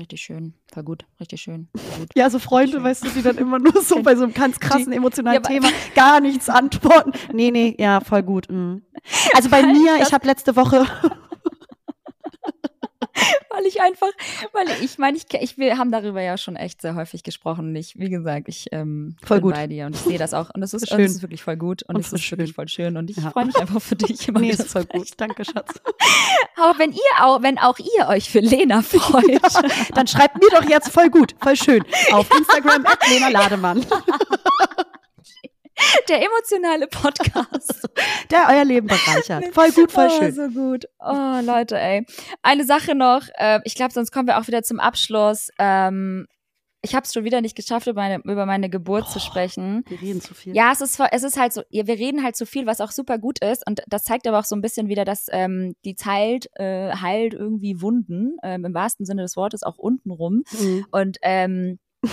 Richtig 0.01 0.23
schön, 0.23 0.55
war 0.73 0.83
gut, 0.83 1.05
richtig 1.21 1.43
schön. 1.43 1.69
Gut, 1.99 2.09
ja, 2.15 2.31
so 2.31 2.39
Freunde, 2.39 2.83
weißt 2.83 3.05
du, 3.05 3.11
die 3.11 3.21
dann 3.21 3.37
immer 3.37 3.59
nur 3.59 3.83
so 3.83 4.03
bei 4.03 4.17
so 4.17 4.25
einem 4.25 4.33
ganz 4.33 4.59
krassen 4.59 4.95
emotionalen 4.95 5.43
Thema 5.43 5.69
gar 5.95 6.21
nichts 6.21 6.49
antworten. 6.49 7.13
Nee, 7.35 7.51
nee, 7.51 7.77
ja, 7.79 8.01
voll 8.01 8.23
gut. 8.23 8.51
Mhm. 8.51 8.81
Also 9.35 9.51
bei 9.51 9.63
mir, 9.63 9.97
ich 10.01 10.15
habe 10.15 10.27
letzte 10.27 10.57
Woche 10.57 10.87
weil 13.61 13.67
ich 13.67 13.81
einfach, 13.83 14.09
weil 14.53 14.67
ich 14.83 14.99
meine, 14.99 15.17
ich, 15.17 15.25
ich, 15.35 15.59
wir 15.59 15.77
haben 15.79 15.93
darüber 15.93 16.21
ja 16.21 16.39
schon 16.39 16.57
echt 16.57 16.81
sehr 16.81 16.95
häufig 16.95 17.23
gesprochen. 17.23 17.69
Und 17.69 17.77
ich, 17.77 17.99
wie 17.99 18.09
gesagt, 18.09 18.49
ich 18.49 18.67
ähm, 18.73 19.17
voll 19.23 19.39
bin 19.39 19.43
gut. 19.43 19.55
bei 19.55 19.67
dir 19.67 19.87
und 19.87 19.95
ich 19.95 20.03
sehe 20.03 20.19
das 20.19 20.35
auch. 20.35 20.51
Und 20.55 20.63
es 20.63 20.73
ist, 20.75 20.89
schön. 20.89 21.01
ist 21.01 21.23
wirklich 21.23 21.43
voll 21.43 21.57
gut 21.57 21.83
und, 21.83 21.97
und 21.97 22.01
es 22.01 22.13
ist 22.13 22.23
schön. 22.23 22.39
wirklich 22.39 22.55
voll 22.55 22.69
schön. 22.69 22.97
Und 22.97 23.11
ich 23.11 23.17
ja. 23.17 23.31
freue 23.31 23.47
mich 23.47 23.57
einfach 23.57 23.83
für 23.83 23.97
dich 23.97 24.27
immer 24.29 24.41
nee, 24.41 24.51
ist 24.51 24.69
voll 24.69 24.87
gut. 24.87 25.09
Danke, 25.17 25.45
Schatz. 25.45 25.75
Aber 26.57 26.79
wenn 26.79 26.93
ihr 26.93 27.01
auch, 27.25 27.43
wenn 27.43 27.59
auch 27.59 27.79
ihr 27.79 28.09
euch 28.09 28.31
für 28.31 28.41
Lena 28.41 28.83
freut, 28.83 29.29
ja, 29.29 29.41
dann 29.95 30.07
schreibt 30.07 30.37
mir 30.37 30.51
doch 30.51 30.69
jetzt 30.69 30.89
voll 30.89 31.11
gut, 31.11 31.35
voll 31.41 31.57
schön 31.57 31.85
auf 32.13 32.29
Instagram 32.37 32.87
at 32.87 32.99
Lena 33.09 33.29
Lademann. 33.29 33.85
Der 36.09 36.19
emotionale 36.23 36.87
Podcast. 36.87 37.89
Der 38.31 38.47
euer 38.51 38.65
Leben 38.65 38.87
bereichert. 38.87 39.55
Voll 39.55 39.71
gut, 39.73 39.93
voll 39.93 40.11
schön. 40.11 40.33
Oh, 40.33 40.35
so 40.35 40.49
gut. 40.49 40.85
Oh, 40.99 41.41
Leute, 41.43 41.79
ey. 41.79 42.07
Eine 42.43 42.65
Sache 42.65 42.95
noch. 42.95 43.23
Äh, 43.35 43.61
ich 43.65 43.75
glaube, 43.75 43.93
sonst 43.93 44.13
kommen 44.13 44.29
wir 44.29 44.39
auch 44.39 44.47
wieder 44.47 44.63
zum 44.63 44.81
Abschluss. 44.81 45.49
Ähm, 45.59 46.27
ich 46.83 46.95
habe 46.95 47.05
es 47.05 47.13
schon 47.13 47.25
wieder 47.25 47.43
nicht 47.43 47.57
geschafft, 47.57 47.87
über 47.87 48.01
meine, 48.01 48.23
über 48.25 48.47
meine 48.47 48.71
Geburt 48.71 49.05
oh, 49.09 49.13
zu 49.13 49.21
sprechen. 49.21 49.85
Wir 49.89 50.01
reden 50.01 50.21
zu 50.21 50.33
viel. 50.33 50.55
Ja, 50.57 50.73
es 50.73 50.81
ist, 50.81 50.99
es 51.11 51.23
ist 51.23 51.39
halt 51.39 51.53
so, 51.53 51.63
wir 51.71 51.87
reden 51.89 52.23
halt 52.23 52.37
zu 52.37 52.47
viel, 52.47 52.67
was 52.67 52.81
auch 52.81 52.91
super 52.91 53.19
gut 53.19 53.45
ist. 53.45 53.67
Und 53.67 53.83
das 53.87 54.05
zeigt 54.05 54.27
aber 54.27 54.39
auch 54.39 54.45
so 54.45 54.57
ein 54.57 54.63
bisschen 54.63 54.89
wieder, 54.89 55.05
dass 55.05 55.27
ähm, 55.31 55.75
die 55.85 55.95
Zeit 55.95 56.49
äh, 56.55 56.91
heilt 56.95 57.35
irgendwie 57.35 57.83
Wunden, 57.83 58.37
ähm, 58.43 58.65
im 58.65 58.75
wahrsten 58.75 59.05
Sinne 59.05 59.23
des 59.23 59.37
Wortes 59.37 59.63
auch 59.63 59.77
untenrum. 59.77 60.43
Mhm. 60.59 60.87
Und 60.91 61.19
ähm, 61.21 61.79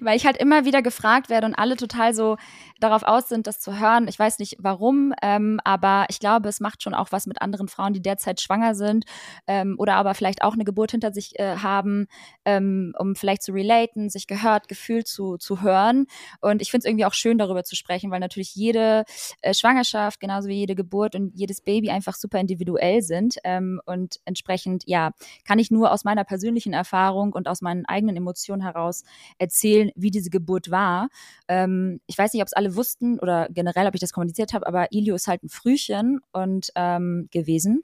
weil 0.00 0.16
ich 0.16 0.26
halt 0.26 0.36
immer 0.36 0.64
wieder 0.64 0.82
gefragt 0.82 1.28
werde 1.28 1.46
und 1.46 1.54
alle 1.54 1.76
total 1.76 2.14
so 2.14 2.36
darauf 2.80 3.02
aus 3.02 3.28
sind, 3.28 3.46
das 3.46 3.60
zu 3.60 3.78
hören. 3.78 4.06
Ich 4.08 4.18
weiß 4.18 4.38
nicht 4.38 4.56
warum, 4.58 5.12
ähm, 5.22 5.60
aber 5.64 6.06
ich 6.08 6.20
glaube, 6.20 6.48
es 6.48 6.60
macht 6.60 6.82
schon 6.82 6.94
auch 6.94 7.12
was 7.12 7.26
mit 7.26 7.42
anderen 7.42 7.68
Frauen, 7.68 7.92
die 7.92 8.02
derzeit 8.02 8.40
schwanger 8.40 8.74
sind 8.74 9.04
ähm, 9.46 9.74
oder 9.78 9.94
aber 9.94 10.14
vielleicht 10.14 10.42
auch 10.42 10.54
eine 10.54 10.64
Geburt 10.64 10.92
hinter 10.92 11.12
sich 11.12 11.38
äh, 11.38 11.56
haben, 11.56 12.06
ähm, 12.44 12.94
um 12.98 13.16
vielleicht 13.16 13.42
zu 13.42 13.52
relaten, 13.52 14.10
sich 14.10 14.26
gehört, 14.26 14.68
gefühlt 14.68 15.08
zu, 15.08 15.36
zu 15.38 15.62
hören. 15.62 16.06
Und 16.40 16.62
ich 16.62 16.70
finde 16.70 16.84
es 16.84 16.90
irgendwie 16.90 17.04
auch 17.04 17.14
schön, 17.14 17.38
darüber 17.38 17.64
zu 17.64 17.76
sprechen, 17.76 18.10
weil 18.10 18.20
natürlich 18.20 18.54
jede 18.54 19.04
äh, 19.42 19.54
Schwangerschaft, 19.54 20.20
genauso 20.20 20.48
wie 20.48 20.54
jede 20.54 20.74
Geburt 20.74 21.14
und 21.14 21.34
jedes 21.34 21.60
Baby 21.60 21.90
einfach 21.90 22.14
super 22.14 22.38
individuell 22.38 23.02
sind. 23.02 23.36
Ähm, 23.44 23.80
und 23.86 24.20
entsprechend, 24.24 24.84
ja, 24.86 25.10
kann 25.44 25.58
ich 25.58 25.70
nur 25.70 25.92
aus 25.92 26.04
meiner 26.04 26.24
persönlichen 26.24 26.72
Erfahrung 26.72 27.32
und 27.32 27.48
aus 27.48 27.60
meinen 27.60 27.84
eigenen 27.86 28.16
Emotionen 28.16 28.62
heraus 28.62 29.02
erzählen, 29.38 29.87
wie 29.96 30.10
diese 30.10 30.30
Geburt 30.30 30.70
war. 30.70 31.08
Ähm, 31.48 32.00
ich 32.06 32.16
weiß 32.16 32.32
nicht, 32.32 32.42
ob 32.42 32.46
es 32.46 32.52
alle 32.52 32.68
alle 32.68 32.76
wussten 32.76 33.18
oder 33.18 33.48
generell, 33.50 33.86
ob 33.86 33.94
ich 33.94 34.00
das 34.00 34.12
kommuniziert 34.12 34.52
habe, 34.52 34.66
aber 34.66 34.92
Ilio 34.92 35.14
ist 35.14 35.26
halt 35.26 35.42
ein 35.42 35.48
Frühchen 35.48 36.20
und 36.32 36.70
ähm, 36.74 37.28
gewesen. 37.30 37.82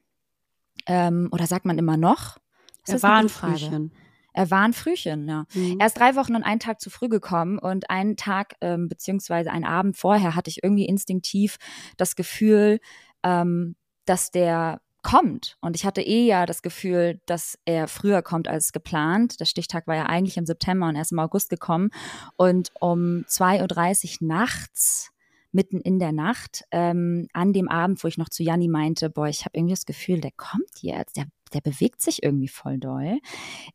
Ähm, 0.86 1.28
oder 1.32 1.46
sagt 1.46 1.64
man 1.64 1.78
immer 1.78 1.96
noch? 1.96 2.38
Das 2.86 3.02
er 3.02 3.08
war 3.08 3.16
ein 3.16 3.28
Frühchen. 3.28 3.92
Er 4.36 4.50
war 4.50 4.62
ein 4.62 4.72
Frühchen, 4.72 5.28
ja. 5.28 5.46
Mhm. 5.54 5.76
Er 5.78 5.86
ist 5.86 5.94
drei 5.94 6.16
Wochen 6.16 6.34
und 6.34 6.42
einen 6.42 6.58
Tag 6.58 6.80
zu 6.80 6.90
früh 6.90 7.08
gekommen 7.08 7.58
und 7.58 7.88
einen 7.88 8.16
Tag 8.16 8.56
ähm, 8.60 8.88
beziehungsweise 8.88 9.50
einen 9.50 9.64
Abend 9.64 9.96
vorher 9.96 10.34
hatte 10.34 10.50
ich 10.50 10.62
irgendwie 10.62 10.86
instinktiv 10.86 11.56
das 11.96 12.16
Gefühl, 12.16 12.80
ähm, 13.22 13.76
dass 14.06 14.32
der 14.32 14.80
kommt. 15.04 15.56
Und 15.60 15.76
ich 15.76 15.86
hatte 15.86 16.02
eh 16.02 16.26
ja 16.26 16.46
das 16.46 16.62
Gefühl, 16.62 17.20
dass 17.26 17.58
er 17.64 17.86
früher 17.86 18.22
kommt 18.22 18.48
als 18.48 18.72
geplant. 18.72 19.38
Der 19.38 19.44
Stichtag 19.44 19.86
war 19.86 19.94
ja 19.94 20.06
eigentlich 20.06 20.36
im 20.36 20.46
September 20.46 20.88
und 20.88 20.96
er 20.96 21.02
ist 21.02 21.12
im 21.12 21.20
August 21.20 21.50
gekommen. 21.50 21.90
Und 22.36 22.72
um 22.80 23.24
2.30 23.28 24.22
Uhr 24.22 24.28
nachts 24.28 25.12
mitten 25.52 25.80
in 25.80 26.00
der 26.00 26.10
Nacht, 26.10 26.64
ähm, 26.72 27.28
an 27.32 27.52
dem 27.52 27.68
Abend, 27.68 28.02
wo 28.02 28.08
ich 28.08 28.18
noch 28.18 28.28
zu 28.28 28.42
Janni 28.42 28.66
meinte, 28.66 29.08
boah, 29.08 29.28
ich 29.28 29.44
habe 29.44 29.56
irgendwie 29.56 29.74
das 29.74 29.86
Gefühl, 29.86 30.20
der 30.20 30.32
kommt 30.36 30.82
jetzt, 30.82 31.16
der, 31.16 31.26
der 31.52 31.60
bewegt 31.60 32.00
sich 32.00 32.24
irgendwie 32.24 32.48
voll 32.48 32.78
doll, 32.78 33.20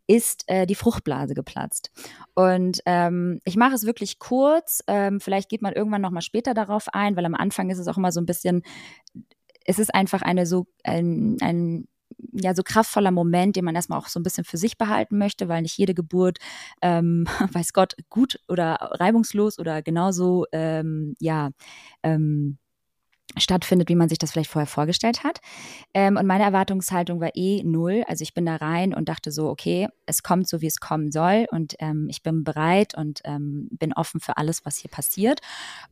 ist 0.06 0.44
äh, 0.48 0.68
die 0.68 0.76
Fruchtblase 0.76 1.36
geplatzt. 1.36 1.90
Und 2.36 2.82
ähm, 2.86 3.40
ich 3.46 3.56
mache 3.56 3.76
es 3.76 3.86
wirklich 3.86 4.20
kurz, 4.20 4.84
ähm, 4.88 5.22
vielleicht 5.22 5.48
geht 5.48 5.62
man 5.62 5.74
irgendwann 5.74 6.02
nochmal 6.02 6.22
später 6.22 6.54
darauf 6.54 6.88
ein, 6.92 7.16
weil 7.16 7.26
am 7.26 7.36
Anfang 7.36 7.70
ist 7.70 7.80
es 7.80 7.88
auch 7.88 7.98
immer 7.98 8.12
so 8.12 8.20
ein 8.20 8.26
bisschen 8.26 8.62
es 9.66 9.80
ist 9.80 9.94
einfach 9.94 10.22
eine 10.22 10.46
so 10.46 10.68
ein, 10.84 11.38
ein 11.42 11.88
ja 12.34 12.54
so 12.54 12.64
kraftvoller 12.64 13.12
Moment, 13.12 13.56
den 13.56 13.66
man 13.66 13.76
erstmal 13.76 14.00
auch 14.00 14.08
so 14.08 14.20
ein 14.20 14.24
bisschen 14.24 14.44
für 14.44 14.58
sich 14.58 14.78
behalten 14.78 15.18
möchte, 15.18 15.48
weil 15.48 15.62
nicht 15.62 15.78
jede 15.78 15.94
Geburt, 15.94 16.38
ähm, 16.82 17.26
weiß 17.54 17.74
Gott, 17.74 17.96
gut 18.10 18.40
oder 18.48 18.76
reibungslos 19.00 19.60
oder 19.60 19.82
genauso 19.82 20.46
ähm, 20.52 21.16
ja 21.20 21.52
ähm, 22.04 22.58
stattfindet, 23.38 23.90
wie 23.90 23.96
man 23.96 24.10
sich 24.10 24.18
das 24.18 24.32
vielleicht 24.32 24.50
vorher 24.50 24.68
vorgestellt 24.68 25.24
hat. 25.24 25.40
Ähm, 25.94 26.18
und 26.18 26.26
meine 26.26 26.44
Erwartungshaltung 26.44 27.20
war 27.22 27.36
eh 27.36 27.62
null. 27.64 28.04
Also 28.08 28.24
ich 28.24 28.34
bin 28.34 28.46
da 28.46 28.56
rein 28.56 28.94
und 28.94 29.10
dachte 29.10 29.32
so, 29.32 29.50
okay, 29.50 29.88
es 30.06 30.24
kommt 30.24 30.48
so, 30.48 30.62
wie 30.62 30.68
es 30.68 30.80
kommen 30.80 31.12
soll 31.12 31.46
und 31.52 31.76
ähm, 31.80 32.08
ich 32.10 32.24
bin 32.24 32.44
bereit 32.44 32.96
und 32.96 33.22
ähm, 33.26 33.70
bin 33.72 33.94
offen 33.94 34.20
für 34.20 34.38
alles, 34.38 34.66
was 34.66 34.78
hier 34.78 34.90
passiert. 34.90 35.42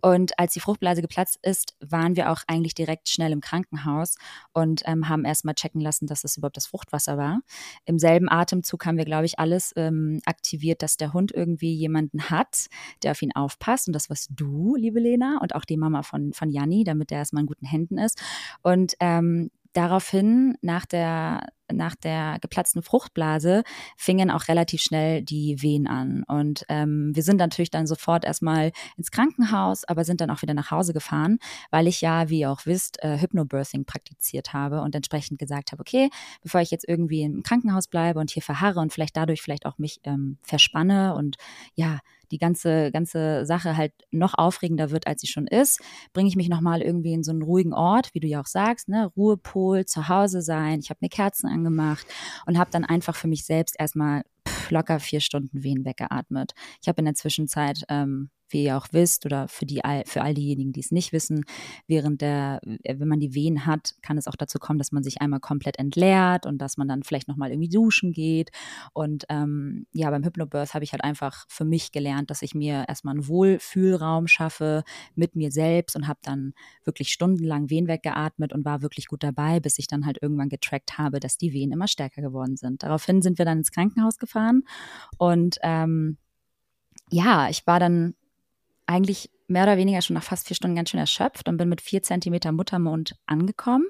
Und 0.01 0.37
als 0.39 0.53
die 0.53 0.59
Fruchtblase 0.59 1.01
geplatzt 1.01 1.39
ist, 1.43 1.75
waren 1.79 2.15
wir 2.15 2.31
auch 2.31 2.41
eigentlich 2.47 2.73
direkt 2.73 3.09
schnell 3.09 3.31
im 3.31 3.41
Krankenhaus 3.41 4.15
und 4.53 4.81
ähm, 4.85 5.07
haben 5.07 5.23
erstmal 5.23 5.53
checken 5.55 5.81
lassen, 5.81 6.07
dass 6.07 6.23
es 6.23 6.37
überhaupt 6.37 6.57
das 6.57 6.67
Fruchtwasser 6.67 7.17
war. 7.17 7.41
Im 7.85 7.99
selben 7.99 8.29
Atemzug 8.29 8.85
haben 8.85 8.97
wir, 8.97 9.05
glaube 9.05 9.25
ich, 9.25 9.37
alles 9.37 9.73
ähm, 9.75 10.21
aktiviert, 10.25 10.81
dass 10.81 10.97
der 10.97 11.13
Hund 11.13 11.31
irgendwie 11.31 11.73
jemanden 11.73 12.29
hat, 12.29 12.67
der 13.03 13.11
auf 13.11 13.21
ihn 13.21 13.35
aufpasst. 13.35 13.87
Und 13.87 13.93
das 13.93 14.09
warst 14.09 14.31
du, 14.31 14.75
liebe 14.75 14.99
Lena, 14.99 15.39
und 15.41 15.53
auch 15.53 15.65
die 15.65 15.77
Mama 15.77 16.01
von, 16.01 16.33
von 16.33 16.49
Janni, 16.49 16.83
damit 16.83 17.11
der 17.11 17.26
erstmal 17.27 17.43
in 17.43 17.47
guten 17.47 17.65
Händen 17.65 17.97
ist. 17.97 18.21
Und 18.63 18.93
ähm, 18.99 19.49
daraufhin, 19.77 20.57
nach 20.61 20.87
der, 20.87 21.49
nach 21.71 21.95
der 21.95 22.39
geplatzten 22.41 22.81
Fruchtblase, 22.81 23.63
fingen 23.95 24.31
auch 24.31 24.47
relativ 24.47 24.81
schnell 24.81 25.21
die 25.21 25.61
Wehen 25.61 25.87
an. 25.87 26.23
Und 26.23 26.65
ähm, 26.67 27.11
wir 27.13 27.21
sind 27.21 27.37
natürlich 27.37 27.69
dann 27.69 27.85
sofort 27.85 28.25
erstmal 28.25 28.71
ins 28.97 29.11
Krankenhaus, 29.11 29.83
aber 29.83 30.03
sind 30.03 30.19
dann 30.19 30.31
auch 30.31 30.41
wieder 30.41 30.55
nach 30.55 30.71
Hause 30.71 30.93
gefahren, 30.93 31.37
weil 31.69 31.85
ich 31.87 32.01
ja, 32.01 32.29
wie 32.29 32.39
ihr 32.39 32.51
auch 32.51 32.65
wisst, 32.65 33.03
äh, 33.03 33.19
Hypnobirthing 33.19 33.85
praktiziert 33.85 34.53
habe 34.53 34.81
und 34.81 34.95
entsprechend 34.95 35.37
gesagt 35.37 35.71
habe, 35.71 35.81
okay, 35.81 36.09
bevor 36.41 36.61
ich 36.61 36.71
jetzt 36.71 36.87
irgendwie 36.87 37.21
im 37.21 37.43
Krankenhaus 37.43 37.87
bleibe 37.87 38.19
und 38.19 38.31
hier 38.31 38.41
verharre 38.41 38.79
und 38.79 38.91
vielleicht 38.91 39.15
dadurch 39.15 39.43
vielleicht 39.43 39.67
auch 39.67 39.77
mich 39.77 39.99
ähm, 40.05 40.39
verspanne 40.41 41.13
und 41.13 41.37
ja, 41.75 41.99
die 42.31 42.37
ganze, 42.37 42.91
ganze 42.91 43.45
Sache 43.45 43.77
halt 43.77 43.93
noch 44.11 44.33
aufregender 44.33 44.91
wird, 44.91 45.07
als 45.07 45.21
sie 45.21 45.27
schon 45.27 45.47
ist, 45.47 45.81
bringe 46.13 46.29
ich 46.29 46.35
mich 46.35 46.49
nochmal 46.49 46.81
irgendwie 46.81 47.13
in 47.13 47.23
so 47.23 47.31
einen 47.31 47.41
ruhigen 47.41 47.73
Ort, 47.73 48.13
wie 48.13 48.19
du 48.19 48.27
ja 48.27 48.41
auch 48.41 48.47
sagst, 48.47 48.89
ne? 48.89 49.11
Ruhepol, 49.15 49.85
zu 49.85 50.09
Hause 50.09 50.41
sein. 50.41 50.79
Ich 50.79 50.89
habe 50.89 50.99
mir 51.01 51.09
Kerzen 51.09 51.47
angemacht 51.47 52.05
und 52.45 52.57
habe 52.57 52.71
dann 52.71 52.85
einfach 52.85 53.15
für 53.15 53.27
mich 53.27 53.45
selbst 53.45 53.75
erstmal 53.79 54.23
locker 54.69 54.99
vier 54.99 55.19
Stunden 55.19 55.63
Wehen 55.63 55.85
weggeatmet. 55.85 56.53
Ich 56.81 56.87
habe 56.87 56.99
in 56.99 57.05
der 57.05 57.15
Zwischenzeit 57.15 57.83
ähm, 57.89 58.29
wie 58.49 58.63
ihr 58.65 58.77
auch 58.77 58.87
wisst 58.91 59.25
oder 59.25 59.47
für 59.47 59.65
die 59.65 59.81
für 60.05 60.21
all 60.21 60.33
diejenigen, 60.33 60.71
die 60.71 60.79
es 60.79 60.91
nicht 60.91 61.13
wissen, 61.13 61.45
während 61.87 62.21
der 62.21 62.59
äh, 62.83 62.95
wenn 62.99 63.07
man 63.07 63.19
die 63.19 63.33
Wehen 63.33 63.65
hat, 63.65 63.95
kann 64.01 64.17
es 64.17 64.27
auch 64.27 64.35
dazu 64.35 64.59
kommen, 64.59 64.79
dass 64.79 64.91
man 64.91 65.03
sich 65.03 65.21
einmal 65.21 65.39
komplett 65.39 65.79
entleert 65.79 66.45
und 66.45 66.57
dass 66.59 66.77
man 66.77 66.87
dann 66.87 67.03
vielleicht 67.03 67.27
noch 67.27 67.37
mal 67.37 67.49
irgendwie 67.49 67.69
duschen 67.69 68.11
geht 68.11 68.51
und 68.93 69.25
ähm, 69.29 69.85
ja 69.91 70.09
beim 70.09 70.23
Hypnobirth 70.23 70.73
habe 70.73 70.83
ich 70.83 70.91
halt 70.91 71.03
einfach 71.03 71.45
für 71.49 71.65
mich 71.65 71.91
gelernt, 71.91 72.29
dass 72.29 72.41
ich 72.41 72.55
mir 72.55 72.85
erstmal 72.87 73.15
einen 73.15 73.27
Wohlfühlraum 73.27 74.27
schaffe 74.27 74.83
mit 75.15 75.35
mir 75.35 75.51
selbst 75.51 75.95
und 75.95 76.07
habe 76.07 76.19
dann 76.23 76.53
wirklich 76.83 77.09
stundenlang 77.09 77.69
Wehen 77.69 77.87
weggeatmet 77.87 78.53
und 78.53 78.65
war 78.65 78.81
wirklich 78.81 79.07
gut 79.07 79.23
dabei, 79.23 79.59
bis 79.59 79.79
ich 79.79 79.87
dann 79.87 80.05
halt 80.05 80.19
irgendwann 80.21 80.49
getrackt 80.49 80.97
habe, 80.97 81.19
dass 81.19 81.37
die 81.37 81.53
Wehen 81.53 81.71
immer 81.71 81.87
stärker 81.87 82.21
geworden 82.21 82.57
sind. 82.57 82.83
Daraufhin 82.83 83.21
sind 83.21 83.37
wir 83.37 83.45
dann 83.45 83.59
ins 83.59 83.71
Krankenhaus 83.71 84.17
gefahren 84.17 84.63
und 85.17 85.57
ähm, 85.63 86.17
ja, 87.09 87.49
ich 87.49 87.65
war 87.65 87.79
dann 87.79 88.15
eigentlich 88.87 89.29
mehr 89.47 89.63
oder 89.63 89.77
weniger 89.77 90.01
schon 90.01 90.15
nach 90.15 90.23
fast 90.23 90.47
vier 90.47 90.55
Stunden 90.55 90.75
ganz 90.75 90.89
schön 90.89 90.99
erschöpft 90.99 91.47
und 91.47 91.57
bin 91.57 91.69
mit 91.69 91.81
vier 91.81 92.01
Zentimeter 92.01 92.51
Muttermund 92.51 93.15
angekommen 93.25 93.85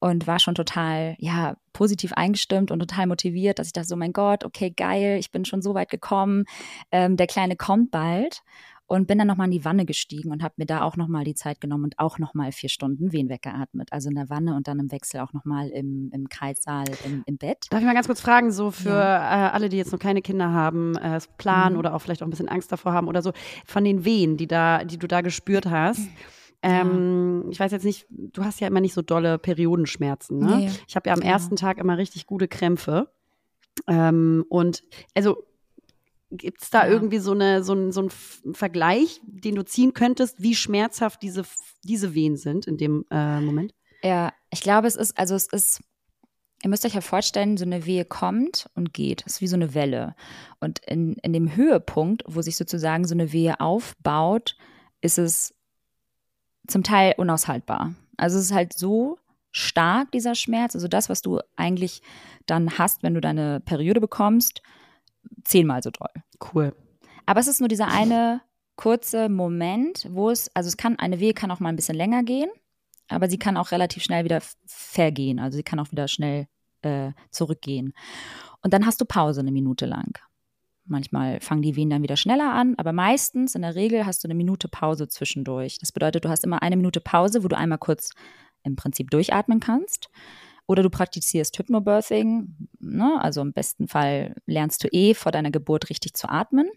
und 0.00 0.26
war 0.26 0.38
schon 0.38 0.54
total, 0.54 1.14
ja, 1.18 1.56
positiv 1.72 2.12
eingestimmt 2.12 2.70
und 2.70 2.80
total 2.80 3.06
motiviert, 3.06 3.58
dass 3.58 3.68
ich 3.68 3.72
dachte 3.72 3.88
so, 3.88 3.96
mein 3.96 4.12
Gott, 4.12 4.44
okay, 4.44 4.70
geil, 4.70 5.18
ich 5.18 5.30
bin 5.30 5.44
schon 5.44 5.62
so 5.62 5.74
weit 5.74 5.88
gekommen, 5.88 6.44
ähm, 6.90 7.16
der 7.16 7.26
Kleine 7.26 7.56
kommt 7.56 7.90
bald 7.90 8.42
und 8.86 9.06
bin 9.06 9.18
dann 9.18 9.26
nochmal 9.26 9.46
in 9.46 9.52
die 9.52 9.64
Wanne 9.64 9.86
gestiegen 9.86 10.32
und 10.32 10.42
habe 10.42 10.54
mir 10.58 10.66
da 10.66 10.82
auch 10.82 10.96
nochmal 10.96 11.24
die 11.24 11.34
Zeit 11.34 11.60
genommen 11.60 11.84
und 11.84 11.98
auch 11.98 12.18
nochmal 12.18 12.52
vier 12.52 12.68
Stunden 12.68 13.12
Wehen 13.12 13.28
weggeatmet. 13.28 13.92
Also 13.92 14.10
in 14.10 14.14
der 14.14 14.28
Wanne 14.28 14.54
und 14.54 14.68
dann 14.68 14.78
im 14.78 14.92
Wechsel 14.92 15.20
auch 15.20 15.32
nochmal 15.32 15.68
im, 15.68 16.10
im 16.12 16.28
Kreissaal 16.28 16.84
im, 17.04 17.22
im 17.26 17.38
Bett. 17.38 17.66
Darf 17.70 17.80
ich 17.80 17.86
mal 17.86 17.94
ganz 17.94 18.06
kurz 18.06 18.20
fragen, 18.20 18.52
so 18.52 18.70
für 18.70 18.90
ja. 18.90 19.48
äh, 19.48 19.50
alle, 19.50 19.68
die 19.68 19.78
jetzt 19.78 19.92
noch 19.92 19.98
keine 19.98 20.20
Kinder 20.20 20.52
haben, 20.52 20.96
äh, 20.96 21.20
planen 21.38 21.74
mhm. 21.74 21.78
oder 21.78 21.94
auch 21.94 22.02
vielleicht 22.02 22.22
auch 22.22 22.26
ein 22.26 22.30
bisschen 22.30 22.48
Angst 22.48 22.70
davor 22.70 22.92
haben 22.92 23.08
oder 23.08 23.22
so, 23.22 23.32
von 23.64 23.84
den 23.84 24.04
Wehen, 24.04 24.36
die, 24.36 24.46
da, 24.46 24.84
die 24.84 24.98
du 24.98 25.08
da 25.08 25.22
gespürt 25.22 25.66
hast. 25.66 26.08
Ähm, 26.62 27.46
ich 27.50 27.58
weiß 27.58 27.72
jetzt 27.72 27.84
nicht, 27.84 28.06
du 28.10 28.44
hast 28.44 28.60
ja 28.60 28.68
immer 28.68 28.80
nicht 28.80 28.94
so 28.94 29.02
dolle 29.02 29.38
Periodenschmerzen. 29.38 30.38
Ne? 30.38 30.56
Nee. 30.56 30.70
Ich 30.86 30.94
habe 30.94 31.08
ja 31.08 31.14
am 31.14 31.20
genau. 31.20 31.32
ersten 31.32 31.56
Tag 31.56 31.78
immer 31.78 31.98
richtig 31.98 32.26
gute 32.26 32.46
Krämpfe. 32.46 33.08
Ähm, 33.88 34.44
und 34.48 34.84
also 35.14 35.44
Gibt 36.34 36.62
es 36.62 36.70
da 36.70 36.86
ja. 36.86 36.90
irgendwie 36.90 37.18
so, 37.18 37.32
eine, 37.32 37.62
so, 37.62 37.74
ein, 37.74 37.92
so 37.92 38.00
einen 38.00 38.54
Vergleich, 38.54 39.20
den 39.24 39.54
du 39.54 39.64
ziehen 39.64 39.92
könntest, 39.92 40.42
wie 40.42 40.54
schmerzhaft 40.54 41.22
diese, 41.22 41.44
diese 41.84 42.14
Wehen 42.14 42.36
sind 42.36 42.66
in 42.66 42.78
dem 42.78 43.04
äh, 43.10 43.40
Moment? 43.40 43.74
Ja, 44.02 44.32
ich 44.50 44.62
glaube, 44.62 44.88
es 44.88 44.96
ist, 44.96 45.18
also 45.18 45.34
es 45.34 45.46
ist, 45.46 45.80
ihr 46.62 46.70
müsst 46.70 46.86
euch 46.86 46.94
ja 46.94 47.02
vorstellen, 47.02 47.58
so 47.58 47.64
eine 47.64 47.84
Wehe 47.84 48.06
kommt 48.06 48.70
und 48.74 48.94
geht. 48.94 49.24
Es 49.26 49.34
ist 49.34 49.40
wie 49.42 49.46
so 49.46 49.56
eine 49.56 49.74
Welle. 49.74 50.14
Und 50.58 50.78
in, 50.86 51.14
in 51.22 51.34
dem 51.34 51.54
Höhepunkt, 51.54 52.24
wo 52.26 52.40
sich 52.40 52.56
sozusagen 52.56 53.06
so 53.06 53.14
eine 53.14 53.32
Wehe 53.32 53.60
aufbaut, 53.60 54.56
ist 55.02 55.18
es 55.18 55.54
zum 56.66 56.82
Teil 56.82 57.14
unaushaltbar. 57.18 57.94
Also 58.16 58.38
es 58.38 58.46
ist 58.46 58.54
halt 58.54 58.72
so 58.72 59.18
stark, 59.50 60.10
dieser 60.12 60.34
Schmerz. 60.34 60.74
Also 60.74 60.88
das, 60.88 61.08
was 61.08 61.20
du 61.20 61.40
eigentlich 61.56 62.00
dann 62.46 62.78
hast, 62.78 63.02
wenn 63.02 63.14
du 63.14 63.20
deine 63.20 63.60
Periode 63.60 64.00
bekommst, 64.00 64.62
zehnmal 65.44 65.82
so 65.82 65.90
toll. 65.90 66.10
Cool. 66.52 66.74
Aber 67.26 67.40
es 67.40 67.48
ist 67.48 67.60
nur 67.60 67.68
dieser 67.68 67.88
eine 67.88 68.40
kurze 68.76 69.28
Moment, 69.28 70.06
wo 70.10 70.30
es, 70.30 70.50
also 70.54 70.68
es 70.68 70.76
kann, 70.76 70.98
eine 70.98 71.20
Wehe 71.20 71.34
kann 71.34 71.50
auch 71.50 71.60
mal 71.60 71.68
ein 71.68 71.76
bisschen 71.76 71.96
länger 71.96 72.22
gehen, 72.22 72.50
aber 73.08 73.28
sie 73.28 73.38
kann 73.38 73.56
auch 73.56 73.70
relativ 73.70 74.02
schnell 74.02 74.24
wieder 74.24 74.40
vergehen. 74.66 75.38
Also 75.38 75.56
sie 75.56 75.62
kann 75.62 75.78
auch 75.78 75.92
wieder 75.92 76.08
schnell 76.08 76.46
äh, 76.82 77.12
zurückgehen. 77.30 77.92
Und 78.62 78.72
dann 78.72 78.86
hast 78.86 79.00
du 79.00 79.04
Pause 79.04 79.40
eine 79.40 79.52
Minute 79.52 79.86
lang. 79.86 80.18
Manchmal 80.84 81.40
fangen 81.40 81.62
die 81.62 81.76
Wehen 81.76 81.90
dann 81.90 82.02
wieder 82.02 82.16
schneller 82.16 82.52
an, 82.52 82.74
aber 82.76 82.92
meistens, 82.92 83.54
in 83.54 83.62
der 83.62 83.76
Regel, 83.76 84.04
hast 84.04 84.24
du 84.24 84.26
eine 84.26 84.34
Minute 84.34 84.68
Pause 84.68 85.06
zwischendurch. 85.08 85.78
Das 85.78 85.92
bedeutet, 85.92 86.24
du 86.24 86.28
hast 86.28 86.42
immer 86.42 86.62
eine 86.62 86.76
Minute 86.76 87.00
Pause, 87.00 87.44
wo 87.44 87.48
du 87.48 87.56
einmal 87.56 87.78
kurz 87.78 88.10
im 88.64 88.74
Prinzip 88.74 89.10
durchatmen 89.10 89.60
kannst. 89.60 90.10
Oder 90.66 90.82
du 90.82 90.90
praktizierst 90.90 91.58
Hypnobirthing, 91.58 92.68
ne? 92.78 93.18
also 93.20 93.40
im 93.40 93.52
besten 93.52 93.88
Fall 93.88 94.34
lernst 94.46 94.84
du 94.84 94.88
eh 94.88 95.14
vor 95.14 95.32
deiner 95.32 95.50
Geburt 95.50 95.90
richtig 95.90 96.14
zu 96.14 96.28
atmen. 96.28 96.70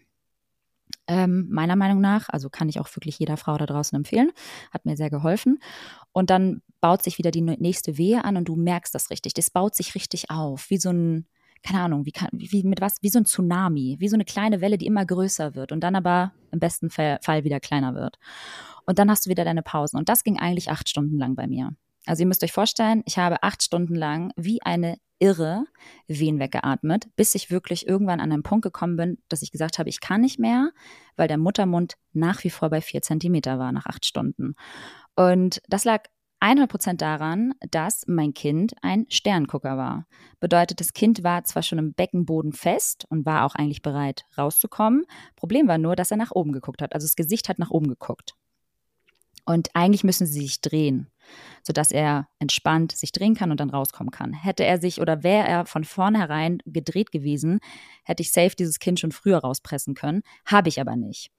Ähm, 1.08 1.46
meiner 1.50 1.76
Meinung 1.76 2.00
nach, 2.00 2.28
also 2.28 2.50
kann 2.50 2.68
ich 2.68 2.80
auch 2.80 2.88
wirklich 2.96 3.18
jeder 3.18 3.36
Frau 3.36 3.56
da 3.56 3.66
draußen 3.66 3.96
empfehlen, 3.96 4.32
hat 4.72 4.86
mir 4.86 4.96
sehr 4.96 5.10
geholfen. 5.10 5.60
Und 6.12 6.30
dann 6.30 6.62
baut 6.80 7.02
sich 7.02 7.18
wieder 7.18 7.30
die 7.30 7.42
nächste 7.42 7.96
Wehe 7.96 8.24
an 8.24 8.36
und 8.36 8.46
du 8.46 8.56
merkst 8.56 8.94
das 8.94 9.10
richtig. 9.10 9.34
Das 9.34 9.50
baut 9.50 9.76
sich 9.76 9.94
richtig 9.94 10.30
auf, 10.30 10.68
wie 10.70 10.78
so 10.78 10.90
ein, 10.90 11.26
keine 11.62 11.80
Ahnung, 11.80 12.06
wie, 12.06 12.12
kann, 12.12 12.28
wie 12.32 12.64
mit 12.64 12.80
was, 12.80 12.96
wie 13.02 13.08
so 13.08 13.20
ein 13.20 13.24
Tsunami, 13.24 13.96
wie 14.00 14.08
so 14.08 14.16
eine 14.16 14.24
kleine 14.24 14.60
Welle, 14.60 14.78
die 14.78 14.86
immer 14.86 15.06
größer 15.06 15.54
wird 15.54 15.70
und 15.70 15.80
dann 15.80 15.94
aber 15.94 16.32
im 16.50 16.58
besten 16.58 16.90
Fall 16.90 17.44
wieder 17.44 17.60
kleiner 17.60 17.94
wird. 17.94 18.18
Und 18.84 18.98
dann 18.98 19.10
hast 19.10 19.26
du 19.26 19.30
wieder 19.30 19.44
deine 19.44 19.62
Pausen. 19.62 19.98
Und 19.98 20.08
das 20.08 20.24
ging 20.24 20.38
eigentlich 20.38 20.70
acht 20.70 20.88
Stunden 20.88 21.18
lang 21.18 21.34
bei 21.34 21.46
mir. 21.46 21.72
Also 22.06 22.22
ihr 22.22 22.26
müsst 22.26 22.42
euch 22.42 22.52
vorstellen, 22.52 23.02
ich 23.04 23.18
habe 23.18 23.42
acht 23.42 23.62
Stunden 23.62 23.94
lang 23.94 24.32
wie 24.36 24.62
eine 24.62 24.98
Irre 25.18 25.64
Wehen 26.08 26.38
weggeatmet, 26.38 27.08
bis 27.16 27.34
ich 27.34 27.50
wirklich 27.50 27.86
irgendwann 27.86 28.20
an 28.20 28.32
einen 28.32 28.42
Punkt 28.42 28.62
gekommen 28.62 28.96
bin, 28.96 29.18
dass 29.28 29.42
ich 29.42 29.50
gesagt 29.50 29.78
habe, 29.78 29.88
ich 29.88 30.00
kann 30.00 30.20
nicht 30.20 30.38
mehr, 30.38 30.70
weil 31.16 31.28
der 31.28 31.38
Muttermund 31.38 31.94
nach 32.12 32.44
wie 32.44 32.50
vor 32.50 32.70
bei 32.70 32.80
vier 32.80 33.02
Zentimeter 33.02 33.58
war 33.58 33.72
nach 33.72 33.86
acht 33.86 34.04
Stunden. 34.04 34.54
Und 35.14 35.62
das 35.68 35.84
lag 35.84 36.04
100 36.40 36.68
Prozent 36.68 37.00
daran, 37.00 37.54
dass 37.70 38.04
mein 38.06 38.34
Kind 38.34 38.74
ein 38.82 39.06
Sterngucker 39.08 39.78
war. 39.78 40.06
Bedeutet, 40.38 40.80
das 40.80 40.92
Kind 40.92 41.24
war 41.24 41.44
zwar 41.44 41.62
schon 41.62 41.78
im 41.78 41.94
Beckenboden 41.94 42.52
fest 42.52 43.06
und 43.08 43.24
war 43.24 43.46
auch 43.46 43.54
eigentlich 43.54 43.80
bereit 43.80 44.26
rauszukommen. 44.36 45.06
Problem 45.34 45.66
war 45.66 45.78
nur, 45.78 45.96
dass 45.96 46.10
er 46.10 46.18
nach 46.18 46.32
oben 46.32 46.52
geguckt 46.52 46.82
hat. 46.82 46.94
Also 46.94 47.06
das 47.06 47.16
Gesicht 47.16 47.48
hat 47.48 47.58
nach 47.58 47.70
oben 47.70 47.88
geguckt. 47.88 48.34
Und 49.46 49.70
eigentlich 49.74 50.04
müssen 50.04 50.26
sie 50.26 50.40
sich 50.40 50.60
drehen, 50.60 51.08
sodass 51.62 51.92
er 51.92 52.28
entspannt 52.40 52.92
sich 52.92 53.12
drehen 53.12 53.34
kann 53.34 53.52
und 53.52 53.60
dann 53.60 53.70
rauskommen 53.70 54.10
kann. 54.10 54.32
Hätte 54.32 54.64
er 54.64 54.80
sich 54.80 55.00
oder 55.00 55.22
wäre 55.22 55.46
er 55.46 55.66
von 55.66 55.84
vornherein 55.84 56.58
gedreht 56.66 57.12
gewesen, 57.12 57.60
hätte 58.04 58.22
ich 58.22 58.32
safe 58.32 58.56
dieses 58.56 58.80
Kind 58.80 59.00
schon 59.00 59.12
früher 59.12 59.38
rauspressen 59.38 59.94
können. 59.94 60.22
Habe 60.44 60.68
ich 60.68 60.80
aber 60.80 60.96
nicht. 60.96 61.30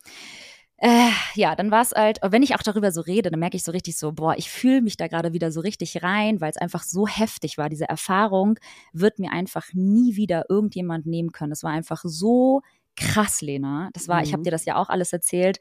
Äh, 0.80 1.10
ja, 1.34 1.56
dann 1.56 1.72
war 1.72 1.82
es 1.82 1.92
halt, 1.92 2.20
wenn 2.24 2.44
ich 2.44 2.54
auch 2.56 2.62
darüber 2.62 2.92
so 2.92 3.02
rede, 3.02 3.32
dann 3.32 3.40
merke 3.40 3.58
ich 3.58 3.64
so 3.64 3.72
richtig 3.72 3.98
so, 3.98 4.12
boah, 4.12 4.36
ich 4.38 4.50
fühle 4.50 4.82
mich 4.82 4.96
da 4.96 5.08
gerade 5.08 5.34
wieder 5.34 5.52
so 5.52 5.60
richtig 5.60 6.04
rein, 6.04 6.40
weil 6.40 6.52
es 6.52 6.58
einfach 6.58 6.84
so 6.84 7.08
heftig 7.08 7.58
war. 7.58 7.68
Diese 7.68 7.90
Erfahrung 7.90 8.60
wird 8.94 9.18
mir 9.18 9.32
einfach 9.32 9.74
nie 9.74 10.16
wieder 10.16 10.46
irgendjemand 10.50 11.08
nehmen 11.08 11.32
können. 11.32 11.52
Es 11.52 11.64
war 11.64 11.72
einfach 11.72 12.04
so 12.04 12.62
krass, 12.96 13.42
Lena. 13.42 13.90
Das 13.94 14.08
war, 14.08 14.18
mhm. 14.18 14.24
ich 14.24 14.34
habe 14.34 14.44
dir 14.44 14.52
das 14.52 14.66
ja 14.66 14.76
auch 14.76 14.90
alles 14.90 15.12
erzählt. 15.12 15.60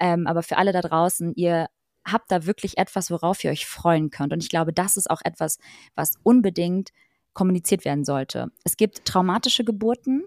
Ähm, 0.00 0.26
aber 0.26 0.42
für 0.42 0.56
alle 0.56 0.72
da 0.72 0.80
draußen, 0.80 1.34
ihr 1.34 1.68
habt 2.04 2.30
da 2.30 2.46
wirklich 2.46 2.78
etwas, 2.78 3.10
worauf 3.10 3.42
ihr 3.44 3.50
euch 3.50 3.66
freuen 3.66 4.10
könnt. 4.10 4.32
Und 4.32 4.42
ich 4.42 4.48
glaube, 4.48 4.72
das 4.72 4.96
ist 4.96 5.10
auch 5.10 5.20
etwas, 5.24 5.58
was 5.94 6.14
unbedingt 6.22 6.90
kommuniziert 7.32 7.84
werden 7.84 8.04
sollte. 8.04 8.50
Es 8.64 8.76
gibt 8.76 9.04
traumatische 9.04 9.64
Geburten, 9.64 10.24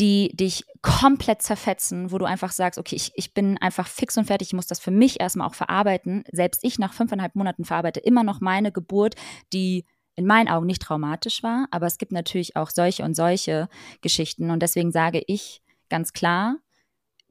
die 0.00 0.30
dich 0.34 0.64
komplett 0.80 1.42
zerfetzen, 1.42 2.10
wo 2.12 2.18
du 2.18 2.24
einfach 2.24 2.50
sagst, 2.52 2.78
okay, 2.78 2.96
ich, 2.96 3.12
ich 3.14 3.34
bin 3.34 3.58
einfach 3.58 3.86
fix 3.86 4.16
und 4.16 4.24
fertig, 4.24 4.48
ich 4.48 4.54
muss 4.54 4.66
das 4.66 4.80
für 4.80 4.90
mich 4.90 5.20
erstmal 5.20 5.46
auch 5.46 5.54
verarbeiten. 5.54 6.24
Selbst 6.32 6.64
ich 6.64 6.78
nach 6.78 6.92
fünfeinhalb 6.92 7.34
Monaten 7.34 7.64
verarbeite 7.64 8.00
immer 8.00 8.24
noch 8.24 8.40
meine 8.40 8.72
Geburt, 8.72 9.14
die 9.52 9.84
in 10.14 10.26
meinen 10.26 10.48
Augen 10.48 10.66
nicht 10.66 10.82
traumatisch 10.82 11.42
war, 11.42 11.66
aber 11.70 11.86
es 11.86 11.98
gibt 11.98 12.12
natürlich 12.12 12.56
auch 12.56 12.70
solche 12.70 13.02
und 13.02 13.14
solche 13.14 13.68
Geschichten 14.00 14.50
und 14.50 14.60
deswegen 14.60 14.92
sage 14.92 15.22
ich 15.26 15.62
ganz 15.88 16.12
klar, 16.12 16.56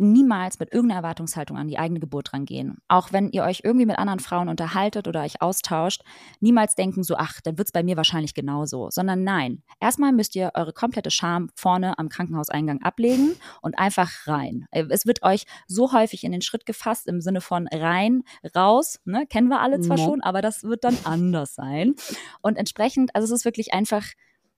niemals 0.01 0.59
mit 0.59 0.73
irgendeiner 0.73 1.01
Erwartungshaltung 1.01 1.57
an 1.57 1.67
die 1.67 1.77
eigene 1.77 1.99
Geburt 1.99 2.33
rangehen. 2.33 2.77
Auch 2.87 3.13
wenn 3.13 3.29
ihr 3.29 3.43
euch 3.43 3.61
irgendwie 3.63 3.85
mit 3.85 3.99
anderen 3.99 4.19
Frauen 4.19 4.49
unterhaltet 4.49 5.07
oder 5.07 5.21
euch 5.21 5.41
austauscht, 5.41 6.01
niemals 6.39 6.75
denken 6.75 7.03
so, 7.03 7.15
ach, 7.15 7.39
dann 7.41 7.57
wird 7.57 7.67
es 7.67 7.71
bei 7.71 7.83
mir 7.83 7.97
wahrscheinlich 7.97 8.33
genauso. 8.33 8.89
Sondern 8.89 9.23
nein, 9.23 9.63
erstmal 9.79 10.11
müsst 10.11 10.35
ihr 10.35 10.51
eure 10.55 10.73
komplette 10.73 11.11
Scham 11.11 11.49
vorne 11.55 11.97
am 11.99 12.09
Krankenhauseingang 12.09 12.81
ablegen 12.81 13.35
und 13.61 13.77
einfach 13.77 14.27
rein. 14.27 14.65
Es 14.71 15.05
wird 15.05 15.23
euch 15.23 15.45
so 15.67 15.93
häufig 15.93 16.23
in 16.23 16.31
den 16.31 16.41
Schritt 16.41 16.65
gefasst 16.65 17.07
im 17.07 17.21
Sinne 17.21 17.41
von 17.41 17.67
rein, 17.67 18.23
raus, 18.55 18.99
ne? 19.05 19.25
kennen 19.27 19.47
wir 19.49 19.61
alle 19.61 19.79
zwar 19.81 19.97
no. 19.97 20.03
schon, 20.03 20.21
aber 20.21 20.41
das 20.41 20.63
wird 20.63 20.83
dann 20.83 20.97
anders 21.03 21.55
sein. 21.55 21.95
Und 22.41 22.57
entsprechend, 22.57 23.15
also 23.15 23.25
es 23.25 23.41
ist 23.41 23.45
wirklich 23.45 23.73
einfach, 23.73 24.05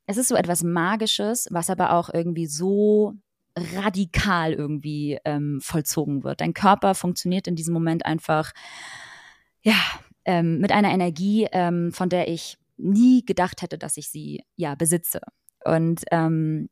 es 0.05 0.17
ist 0.17 0.27
so 0.27 0.35
etwas 0.35 0.63
Magisches, 0.63 1.47
was 1.51 1.69
aber 1.69 1.93
auch 1.93 2.09
irgendwie 2.13 2.47
so 2.47 3.13
radikal 3.57 4.53
irgendwie 4.53 5.19
ähm, 5.25 5.59
vollzogen 5.61 6.23
wird. 6.23 6.41
Dein 6.41 6.53
Körper 6.53 6.95
funktioniert 6.95 7.47
in 7.47 7.55
diesem 7.55 7.73
Moment 7.73 8.05
einfach, 8.05 8.51
ja, 9.61 9.75
ähm, 10.25 10.59
mit 10.59 10.71
einer 10.71 10.91
Energie, 10.91 11.47
ähm, 11.51 11.91
von 11.91 12.09
der 12.09 12.27
ich 12.27 12.57
nie 12.77 13.23
gedacht 13.25 13.61
hätte, 13.61 13.77
dass 13.77 13.97
ich 13.97 14.09
sie 14.09 14.43
ja 14.55 14.75
besitze. 14.75 15.21
Und 15.63 16.03
ähm, 16.11 16.69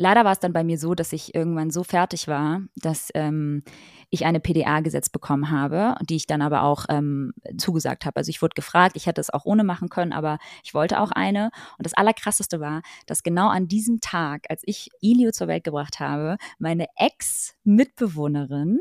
leider 0.00 0.24
war 0.24 0.32
es 0.32 0.40
dann 0.40 0.52
bei 0.52 0.64
mir 0.64 0.78
so, 0.78 0.94
dass 0.94 1.12
ich 1.12 1.34
irgendwann 1.34 1.70
so 1.70 1.84
fertig 1.84 2.26
war, 2.26 2.62
dass 2.76 3.10
ähm, 3.14 3.62
ich 4.08 4.24
eine 4.24 4.40
PDA 4.40 4.80
gesetzt 4.80 5.12
bekommen 5.12 5.50
habe, 5.50 5.94
die 6.02 6.16
ich 6.16 6.26
dann 6.26 6.42
aber 6.42 6.62
auch 6.62 6.86
ähm, 6.88 7.32
zugesagt 7.58 8.06
habe. 8.06 8.16
Also 8.16 8.30
ich 8.30 8.42
wurde 8.42 8.54
gefragt, 8.54 8.96
ich 8.96 9.06
hätte 9.06 9.20
es 9.20 9.30
auch 9.30 9.44
ohne 9.44 9.62
machen 9.62 9.88
können, 9.88 10.12
aber 10.12 10.38
ich 10.64 10.74
wollte 10.74 11.00
auch 11.00 11.12
eine. 11.12 11.50
Und 11.78 11.86
das 11.86 11.94
Allerkrasseste 11.94 12.60
war, 12.60 12.82
dass 13.06 13.22
genau 13.22 13.48
an 13.48 13.68
diesem 13.68 14.00
Tag, 14.00 14.46
als 14.48 14.62
ich 14.64 14.88
Ilio 15.00 15.30
zur 15.30 15.46
Welt 15.46 15.64
gebracht 15.64 16.00
habe, 16.00 16.36
meine 16.58 16.86
Ex-Mitbewohnerin 16.96 18.80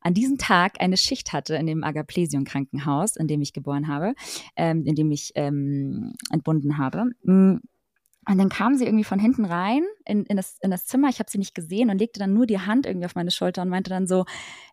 an 0.00 0.12
diesem 0.12 0.36
Tag 0.36 0.80
eine 0.80 0.98
Schicht 0.98 1.32
hatte 1.32 1.54
in 1.56 1.66
dem 1.66 1.82
Agaplesion 1.82 2.44
Krankenhaus, 2.44 3.16
in 3.16 3.26
dem 3.26 3.40
ich 3.40 3.54
geboren 3.54 3.88
habe, 3.88 4.14
ähm, 4.54 4.84
in 4.84 4.94
dem 4.94 5.10
ich 5.10 5.32
ähm, 5.34 6.12
entbunden 6.30 6.76
habe. 6.76 7.06
Und 8.28 8.38
dann 8.38 8.48
kam 8.48 8.76
sie 8.76 8.84
irgendwie 8.84 9.04
von 9.04 9.18
hinten 9.18 9.44
rein 9.44 9.82
in, 10.04 10.24
in, 10.24 10.36
das, 10.36 10.56
in 10.60 10.70
das 10.70 10.86
Zimmer. 10.86 11.08
Ich 11.08 11.18
habe 11.18 11.30
sie 11.30 11.38
nicht 11.38 11.54
gesehen 11.54 11.90
und 11.90 11.98
legte 11.98 12.18
dann 12.18 12.32
nur 12.32 12.46
die 12.46 12.60
Hand 12.60 12.86
irgendwie 12.86 13.06
auf 13.06 13.14
meine 13.14 13.30
Schulter 13.30 13.62
und 13.62 13.68
meinte 13.68 13.90
dann 13.90 14.06
so, 14.06 14.24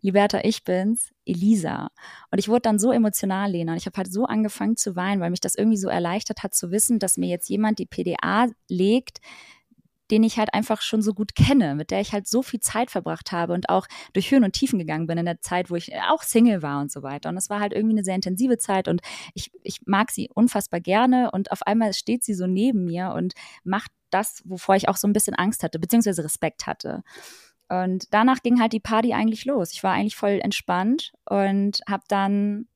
Liberta, 0.02 0.40
ich 0.44 0.64
bin's, 0.64 1.12
Elisa. 1.26 1.90
Und 2.32 2.40
ich 2.40 2.48
wurde 2.48 2.62
dann 2.62 2.80
so 2.80 2.92
emotional, 2.92 3.52
Lena. 3.52 3.74
Und 3.74 3.78
ich 3.78 3.86
habe 3.86 3.98
halt 3.98 4.12
so 4.12 4.26
angefangen 4.26 4.78
zu 4.78 4.96
weinen, 4.96 5.22
weil 5.22 5.32
mich 5.32 5.42
das 5.42 5.56
irgendwie 5.56 5.78
so 5.78 5.90
erleichtert 5.90 6.44
hat 6.44 6.54
zu 6.54 6.72
wissen, 6.72 7.00
dass 7.00 7.18
mir 7.18 7.30
jetzt 7.30 7.50
jemand 7.50 7.80
die 7.80 7.86
PDA 7.86 8.48
legt, 8.70 9.20
den 10.12 10.24
ich 10.24 10.38
halt 10.38 10.54
einfach 10.54 10.82
schon 10.82 11.02
so 11.02 11.14
gut 11.14 11.36
kenne, 11.36 11.74
mit 11.76 11.90
der 11.90 12.02
ich 12.02 12.14
halt 12.14 12.28
so 12.28 12.44
viel 12.44 12.60
Zeit 12.60 12.92
verbracht 12.92 13.32
habe 13.32 13.54
und 13.54 13.70
auch 13.70 13.88
durch 14.14 14.30
Höhen 14.30 14.44
und 14.44 14.54
Tiefen 14.54 14.78
gegangen 14.78 15.08
bin 15.08 15.18
in 15.18 15.26
der 15.26 15.42
Zeit, 15.42 15.72
wo 15.72 15.76
ich 15.76 15.94
auch 16.10 16.24
Single 16.24 16.62
war 16.62 16.82
und 16.82 16.92
so 16.92 17.02
weiter. 17.02 17.30
Und 17.30 17.38
es 17.38 17.50
war 17.50 17.60
halt 17.60 17.74
irgendwie 17.74 17.96
eine 17.96 18.04
sehr 18.04 18.16
intensive 18.16 18.58
Zeit 18.58 18.88
und 18.88 19.02
ich, 19.34 19.52
ich 19.64 19.80
mag 19.86 20.12
sie 20.12 20.30
unfassbar 20.34 20.82
gerne 20.82 21.32
und 21.32 21.52
auf 21.52 21.64
einmal 21.64 21.94
steht 21.94 22.24
sie 22.24 22.34
so 22.34 22.46
neben 22.46 22.86
mir 22.86 23.14
und 23.16 23.34
macht 23.64 23.92
das, 24.10 24.42
wovor 24.46 24.76
ich 24.76 24.90
auch 24.90 24.98
so 24.98 25.08
ein 25.08 25.14
bisschen 25.14 25.36
Angst 25.36 25.64
hatte, 25.64 25.80
beziehungsweise 25.80 26.24
Respekt 26.24 26.68
hatte. 26.68 27.04
Und 27.70 28.14
danach 28.14 28.44
ging 28.44 28.60
halt 28.60 28.74
die 28.74 28.82
Party 28.82 29.14
eigentlich 29.14 29.46
los. 29.46 29.72
Ich 29.72 29.82
war 29.82 29.94
eigentlich 29.94 30.18
voll 30.18 30.42
entspannt 30.44 31.14
und 31.24 31.80
habe 31.88 32.04
dann 32.10 32.68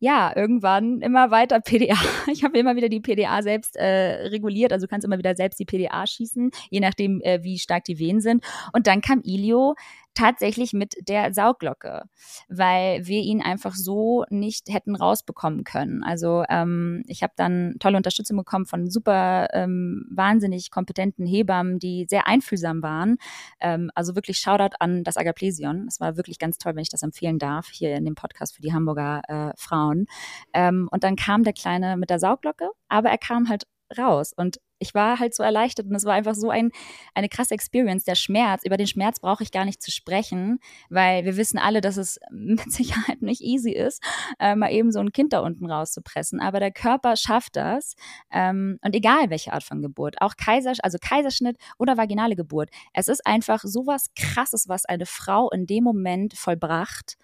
ja, 0.00 0.34
irgendwann 0.34 1.00
immer 1.00 1.30
weiter 1.30 1.60
PDA. 1.64 1.96
Ich 2.32 2.42
habe 2.42 2.58
immer 2.58 2.74
wieder 2.74 2.88
die 2.88 3.00
PDA 3.00 3.42
selbst 3.42 3.76
äh, 3.76 4.28
reguliert. 4.28 4.72
Also 4.72 4.86
du 4.86 4.90
kannst 4.90 5.04
immer 5.04 5.18
wieder 5.18 5.36
selbst 5.36 5.60
die 5.60 5.66
PDA 5.66 6.06
schießen, 6.06 6.50
je 6.70 6.80
nachdem, 6.80 7.20
äh, 7.20 7.44
wie 7.44 7.58
stark 7.58 7.84
die 7.84 7.98
Venen 7.98 8.20
sind. 8.20 8.44
Und 8.72 8.86
dann 8.86 9.02
kam 9.02 9.20
Ilio 9.22 9.76
tatsächlich 10.14 10.72
mit 10.72 10.94
der 11.08 11.32
Sauglocke, 11.32 12.02
weil 12.48 13.06
wir 13.06 13.20
ihn 13.20 13.42
einfach 13.42 13.74
so 13.74 14.24
nicht 14.30 14.68
hätten 14.68 14.96
rausbekommen 14.96 15.64
können. 15.64 16.02
Also 16.02 16.44
ähm, 16.48 17.02
ich 17.06 17.22
habe 17.22 17.32
dann 17.36 17.76
tolle 17.78 17.96
Unterstützung 17.96 18.36
bekommen 18.36 18.66
von 18.66 18.90
super 18.90 19.48
ähm, 19.52 20.06
wahnsinnig 20.10 20.70
kompetenten 20.70 21.26
Hebammen, 21.26 21.78
die 21.78 22.06
sehr 22.08 22.26
einfühlsam 22.26 22.82
waren. 22.82 23.16
Ähm, 23.60 23.90
also 23.94 24.14
wirklich 24.14 24.38
Shoutout 24.38 24.76
an 24.80 25.04
das 25.04 25.16
Agaplesion. 25.16 25.86
Es 25.88 26.00
war 26.00 26.16
wirklich 26.16 26.38
ganz 26.38 26.58
toll, 26.58 26.74
wenn 26.74 26.82
ich 26.82 26.90
das 26.90 27.02
empfehlen 27.02 27.38
darf, 27.38 27.68
hier 27.68 27.94
in 27.94 28.04
dem 28.04 28.14
Podcast 28.14 28.56
für 28.56 28.62
die 28.62 28.72
Hamburger 28.72 29.22
äh, 29.28 29.52
Frauen. 29.56 30.06
Ähm, 30.52 30.88
und 30.90 31.04
dann 31.04 31.16
kam 31.16 31.44
der 31.44 31.52
Kleine 31.52 31.96
mit 31.96 32.10
der 32.10 32.18
Sauglocke, 32.18 32.70
aber 32.88 33.10
er 33.10 33.18
kam 33.18 33.48
halt 33.48 33.64
raus. 33.96 34.32
Und 34.36 34.58
ich 34.80 34.94
war 34.94 35.20
halt 35.20 35.34
so 35.34 35.42
erleichtert 35.42 35.86
und 35.86 35.94
es 35.94 36.04
war 36.04 36.14
einfach 36.14 36.34
so 36.34 36.50
ein, 36.50 36.72
eine 37.14 37.28
krasse 37.28 37.54
Experience. 37.54 38.04
Der 38.04 38.16
Schmerz, 38.16 38.64
über 38.64 38.76
den 38.76 38.86
Schmerz 38.86 39.20
brauche 39.20 39.44
ich 39.44 39.52
gar 39.52 39.64
nicht 39.64 39.82
zu 39.82 39.90
sprechen, 39.90 40.58
weil 40.88 41.24
wir 41.24 41.36
wissen 41.36 41.58
alle, 41.58 41.80
dass 41.80 41.96
es 41.96 42.18
mit 42.30 42.60
Sicherheit 42.72 43.22
nicht 43.22 43.42
easy 43.42 43.70
ist, 43.70 44.02
äh, 44.38 44.56
mal 44.56 44.72
eben 44.72 44.90
so 44.90 44.98
ein 44.98 45.12
Kind 45.12 45.32
da 45.32 45.40
unten 45.40 45.70
rauszupressen. 45.70 46.40
Aber 46.40 46.58
der 46.58 46.72
Körper 46.72 47.16
schafft 47.16 47.56
das. 47.56 47.94
Ähm, 48.32 48.78
und 48.82 48.94
egal 48.94 49.30
welche 49.30 49.52
Art 49.52 49.62
von 49.62 49.82
Geburt, 49.82 50.16
auch 50.20 50.36
Kaiser, 50.36 50.72
also 50.82 50.98
Kaiserschnitt 51.00 51.56
oder 51.78 51.96
vaginale 51.96 52.34
Geburt, 52.34 52.70
es 52.94 53.08
ist 53.08 53.26
einfach 53.26 53.60
sowas 53.62 54.06
krasses, 54.16 54.68
was 54.68 54.86
eine 54.86 55.06
Frau 55.06 55.50
in 55.50 55.66
dem 55.66 55.84
Moment 55.84 56.34
vollbracht. 56.34 57.16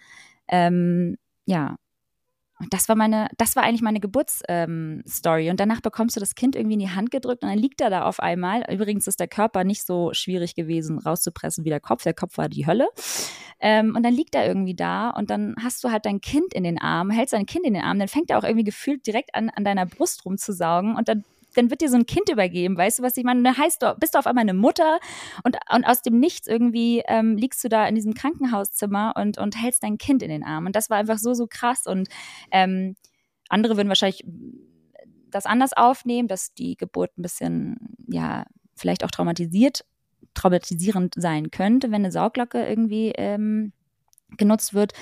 Ähm, 0.48 1.16
ja, 1.46 1.76
und 2.58 2.72
das 2.72 2.88
war 2.88 2.96
meine, 2.96 3.28
das 3.36 3.54
war 3.54 3.64
eigentlich 3.64 3.82
meine 3.82 4.00
Geburtsstory. 4.00 5.44
Ähm, 5.46 5.50
und 5.50 5.60
danach 5.60 5.82
bekommst 5.82 6.16
du 6.16 6.20
das 6.20 6.34
Kind 6.34 6.56
irgendwie 6.56 6.74
in 6.74 6.80
die 6.80 6.90
Hand 6.90 7.10
gedrückt 7.10 7.42
und 7.42 7.50
dann 7.50 7.58
liegt 7.58 7.82
er 7.82 7.90
da 7.90 8.04
auf 8.04 8.18
einmal. 8.18 8.64
Übrigens 8.72 9.06
ist 9.06 9.20
der 9.20 9.28
Körper 9.28 9.64
nicht 9.64 9.84
so 9.84 10.14
schwierig 10.14 10.54
gewesen, 10.54 10.98
rauszupressen 10.98 11.64
wie 11.64 11.68
der 11.68 11.80
Kopf. 11.80 12.02
Der 12.04 12.14
Kopf 12.14 12.38
war 12.38 12.48
die 12.48 12.66
Hölle. 12.66 12.88
Ähm, 13.60 13.94
und 13.94 14.02
dann 14.02 14.14
liegt 14.14 14.34
er 14.34 14.46
irgendwie 14.46 14.74
da 14.74 15.10
und 15.10 15.28
dann 15.30 15.54
hast 15.62 15.84
du 15.84 15.90
halt 15.90 16.06
dein 16.06 16.20
Kind 16.20 16.54
in 16.54 16.64
den 16.64 16.78
Arm, 16.78 17.10
hältst 17.10 17.34
dein 17.34 17.46
Kind 17.46 17.66
in 17.66 17.74
den 17.74 17.82
Arm, 17.82 17.98
dann 17.98 18.08
fängt 18.08 18.30
er 18.30 18.38
auch 18.38 18.44
irgendwie 18.44 18.64
gefühlt 18.64 19.06
direkt 19.06 19.34
an, 19.34 19.50
an 19.50 19.64
deiner 19.64 19.86
Brust 19.86 20.24
rumzusaugen 20.24 20.96
und 20.96 21.08
dann 21.08 21.24
dann 21.56 21.70
wird 21.70 21.80
dir 21.80 21.88
so 21.88 21.96
ein 21.96 22.06
Kind 22.06 22.28
übergeben, 22.28 22.76
weißt 22.76 22.98
du, 22.98 23.02
was 23.02 23.16
ich 23.16 23.24
meine? 23.24 23.42
Dann 23.42 23.56
heißt 23.56 23.82
du, 23.82 23.94
bist 23.98 24.14
du 24.14 24.18
auf 24.18 24.26
einmal 24.26 24.42
eine 24.42 24.54
Mutter 24.54 24.98
und, 25.44 25.56
und 25.72 25.84
aus 25.84 26.02
dem 26.02 26.18
Nichts 26.18 26.46
irgendwie 26.46 27.02
ähm, 27.06 27.36
liegst 27.36 27.62
du 27.64 27.68
da 27.68 27.86
in 27.86 27.94
diesem 27.94 28.14
Krankenhauszimmer 28.14 29.14
und, 29.16 29.38
und 29.38 29.60
hältst 29.60 29.82
dein 29.82 29.98
Kind 29.98 30.22
in 30.22 30.30
den 30.30 30.44
Arm. 30.44 30.66
Und 30.66 30.76
das 30.76 30.90
war 30.90 30.98
einfach 30.98 31.18
so, 31.18 31.34
so 31.34 31.46
krass. 31.46 31.86
Und 31.86 32.08
ähm, 32.50 32.96
andere 33.48 33.76
würden 33.76 33.88
wahrscheinlich 33.88 34.24
das 35.30 35.46
anders 35.46 35.72
aufnehmen, 35.72 36.28
dass 36.28 36.54
die 36.54 36.76
Geburt 36.76 37.16
ein 37.18 37.22
bisschen, 37.22 37.96
ja, 38.08 38.44
vielleicht 38.74 39.04
auch 39.04 39.10
traumatisiert, 39.10 39.84
traumatisierend 40.34 41.14
sein 41.16 41.50
könnte, 41.50 41.88
wenn 41.88 42.02
eine 42.02 42.12
Sauglocke 42.12 42.66
irgendwie 42.66 43.12
ähm, 43.16 43.72
genutzt 44.36 44.74
wird, 44.74 44.92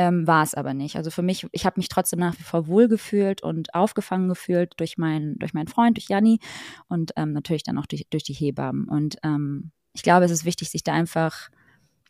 ähm, 0.00 0.26
war 0.26 0.42
es 0.42 0.54
aber 0.54 0.72
nicht. 0.72 0.96
Also 0.96 1.10
für 1.10 1.20
mich, 1.20 1.46
ich 1.52 1.66
habe 1.66 1.78
mich 1.78 1.90
trotzdem 1.90 2.20
nach 2.20 2.38
wie 2.38 2.42
vor 2.42 2.66
wohlgefühlt 2.66 3.42
und 3.42 3.74
aufgefangen 3.74 4.30
gefühlt 4.30 4.72
durch, 4.78 4.96
mein, 4.96 5.36
durch 5.38 5.52
meinen 5.52 5.68
Freund, 5.68 5.98
durch 5.98 6.08
Janni 6.08 6.40
und 6.88 7.12
ähm, 7.16 7.34
natürlich 7.34 7.64
dann 7.64 7.76
auch 7.76 7.84
durch, 7.84 8.06
durch 8.08 8.22
die 8.22 8.32
Hebammen. 8.32 8.88
Und 8.88 9.18
ähm, 9.22 9.72
ich 9.92 10.02
glaube, 10.02 10.24
es 10.24 10.30
ist 10.30 10.46
wichtig, 10.46 10.70
sich 10.70 10.82
da 10.82 10.94
einfach, 10.94 11.50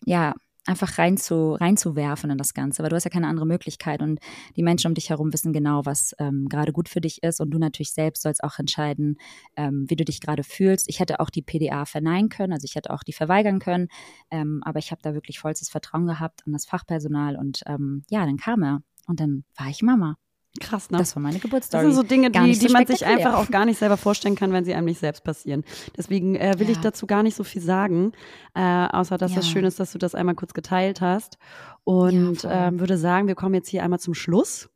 ja, 0.04 0.34
einfach 0.66 0.98
rein 0.98 1.16
zu, 1.16 1.54
reinzuwerfen 1.54 2.30
in 2.30 2.38
das 2.38 2.54
Ganze, 2.54 2.82
weil 2.82 2.90
du 2.90 2.96
hast 2.96 3.04
ja 3.04 3.10
keine 3.10 3.28
andere 3.28 3.46
Möglichkeit 3.46 4.02
und 4.02 4.20
die 4.56 4.62
Menschen 4.62 4.88
um 4.88 4.94
dich 4.94 5.10
herum 5.10 5.32
wissen 5.32 5.52
genau, 5.52 5.86
was 5.86 6.14
ähm, 6.18 6.48
gerade 6.48 6.72
gut 6.72 6.88
für 6.88 7.00
dich 7.00 7.22
ist 7.22 7.40
und 7.40 7.50
du 7.50 7.58
natürlich 7.58 7.92
selbst 7.92 8.22
sollst 8.22 8.44
auch 8.44 8.58
entscheiden, 8.58 9.16
ähm, 9.56 9.86
wie 9.88 9.96
du 9.96 10.04
dich 10.04 10.20
gerade 10.20 10.44
fühlst. 10.44 10.88
Ich 10.88 11.00
hätte 11.00 11.20
auch 11.20 11.30
die 11.30 11.42
PDA 11.42 11.84
verneinen 11.84 12.28
können, 12.28 12.52
also 12.52 12.64
ich 12.64 12.74
hätte 12.74 12.90
auch 12.90 13.02
die 13.02 13.12
verweigern 13.12 13.58
können, 13.58 13.88
ähm, 14.30 14.60
aber 14.64 14.78
ich 14.78 14.90
habe 14.90 15.02
da 15.02 15.14
wirklich 15.14 15.38
vollstes 15.38 15.70
Vertrauen 15.70 16.06
gehabt 16.06 16.42
an 16.46 16.52
das 16.52 16.66
Fachpersonal 16.66 17.36
und 17.36 17.62
ähm, 17.66 18.02
ja, 18.10 18.24
dann 18.26 18.36
kam 18.36 18.62
er 18.62 18.82
und 19.06 19.20
dann 19.20 19.44
war 19.56 19.68
ich 19.68 19.82
Mama. 19.82 20.16
Krass, 20.58 20.90
ne? 20.90 20.98
Das 20.98 21.14
war 21.14 21.22
meine 21.22 21.38
Geburtsstory. 21.38 21.84
Das 21.84 21.94
sind 21.94 22.02
so 22.02 22.08
Dinge, 22.08 22.30
die, 22.30 22.58
die 22.58 22.68
man 22.70 22.84
sich 22.84 23.06
einfach 23.06 23.34
auch 23.34 23.48
gar 23.50 23.64
nicht 23.64 23.78
selber 23.78 23.96
vorstellen 23.96 24.34
kann, 24.34 24.52
wenn 24.52 24.64
sie 24.64 24.74
einem 24.74 24.86
nicht 24.86 24.98
selbst 24.98 25.22
passieren. 25.22 25.62
Deswegen 25.96 26.34
äh, 26.34 26.58
will 26.58 26.66
ja. 26.66 26.72
ich 26.72 26.78
dazu 26.78 27.06
gar 27.06 27.22
nicht 27.22 27.36
so 27.36 27.44
viel 27.44 27.62
sagen, 27.62 28.12
äh, 28.54 28.60
außer 28.60 29.16
dass 29.16 29.30
ja. 29.30 29.36
das 29.36 29.48
schön 29.48 29.64
ist, 29.64 29.78
dass 29.78 29.92
du 29.92 29.98
das 29.98 30.16
einmal 30.16 30.34
kurz 30.34 30.52
geteilt 30.52 31.00
hast. 31.00 31.38
Und 31.84 32.42
ja, 32.42 32.68
äh, 32.68 32.80
würde 32.80 32.98
sagen, 32.98 33.28
wir 33.28 33.36
kommen 33.36 33.54
jetzt 33.54 33.68
hier 33.68 33.84
einmal 33.84 34.00
zum 34.00 34.14
Schluss. 34.14 34.68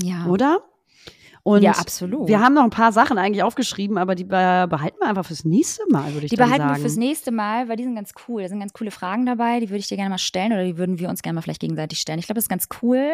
Ja. 0.00 0.26
Oder? 0.26 0.62
Und 1.42 1.62
ja, 1.62 1.72
absolut. 1.72 2.28
Wir 2.28 2.40
haben 2.40 2.54
noch 2.54 2.64
ein 2.64 2.70
paar 2.70 2.92
Sachen 2.92 3.18
eigentlich 3.18 3.42
aufgeschrieben, 3.42 3.98
aber 3.98 4.14
die 4.14 4.24
behalten 4.24 4.98
wir 5.00 5.08
einfach 5.08 5.24
fürs 5.24 5.44
nächste 5.44 5.82
Mal, 5.90 6.12
würde 6.12 6.26
ich 6.26 6.30
die 6.30 6.36
sagen. 6.36 6.50
Die 6.50 6.58
behalten 6.58 6.76
wir 6.76 6.80
fürs 6.80 6.96
nächste 6.96 7.32
Mal, 7.32 7.68
weil 7.68 7.76
die 7.76 7.84
sind 7.84 7.94
ganz 7.94 8.12
cool. 8.28 8.42
Da 8.42 8.48
sind 8.48 8.60
ganz 8.60 8.74
coole 8.74 8.90
Fragen 8.90 9.24
dabei, 9.26 9.58
die 9.58 9.70
würde 9.70 9.78
ich 9.78 9.88
dir 9.88 9.96
gerne 9.96 10.10
mal 10.10 10.18
stellen 10.18 10.52
oder 10.52 10.64
die 10.64 10.76
würden 10.76 10.98
wir 10.98 11.08
uns 11.08 11.22
gerne 11.22 11.34
mal 11.34 11.42
vielleicht 11.42 11.60
gegenseitig 11.60 11.98
stellen. 11.98 12.18
Ich 12.18 12.26
glaube, 12.26 12.36
das 12.36 12.44
ist 12.44 12.50
ganz 12.50 12.68
cool, 12.82 13.10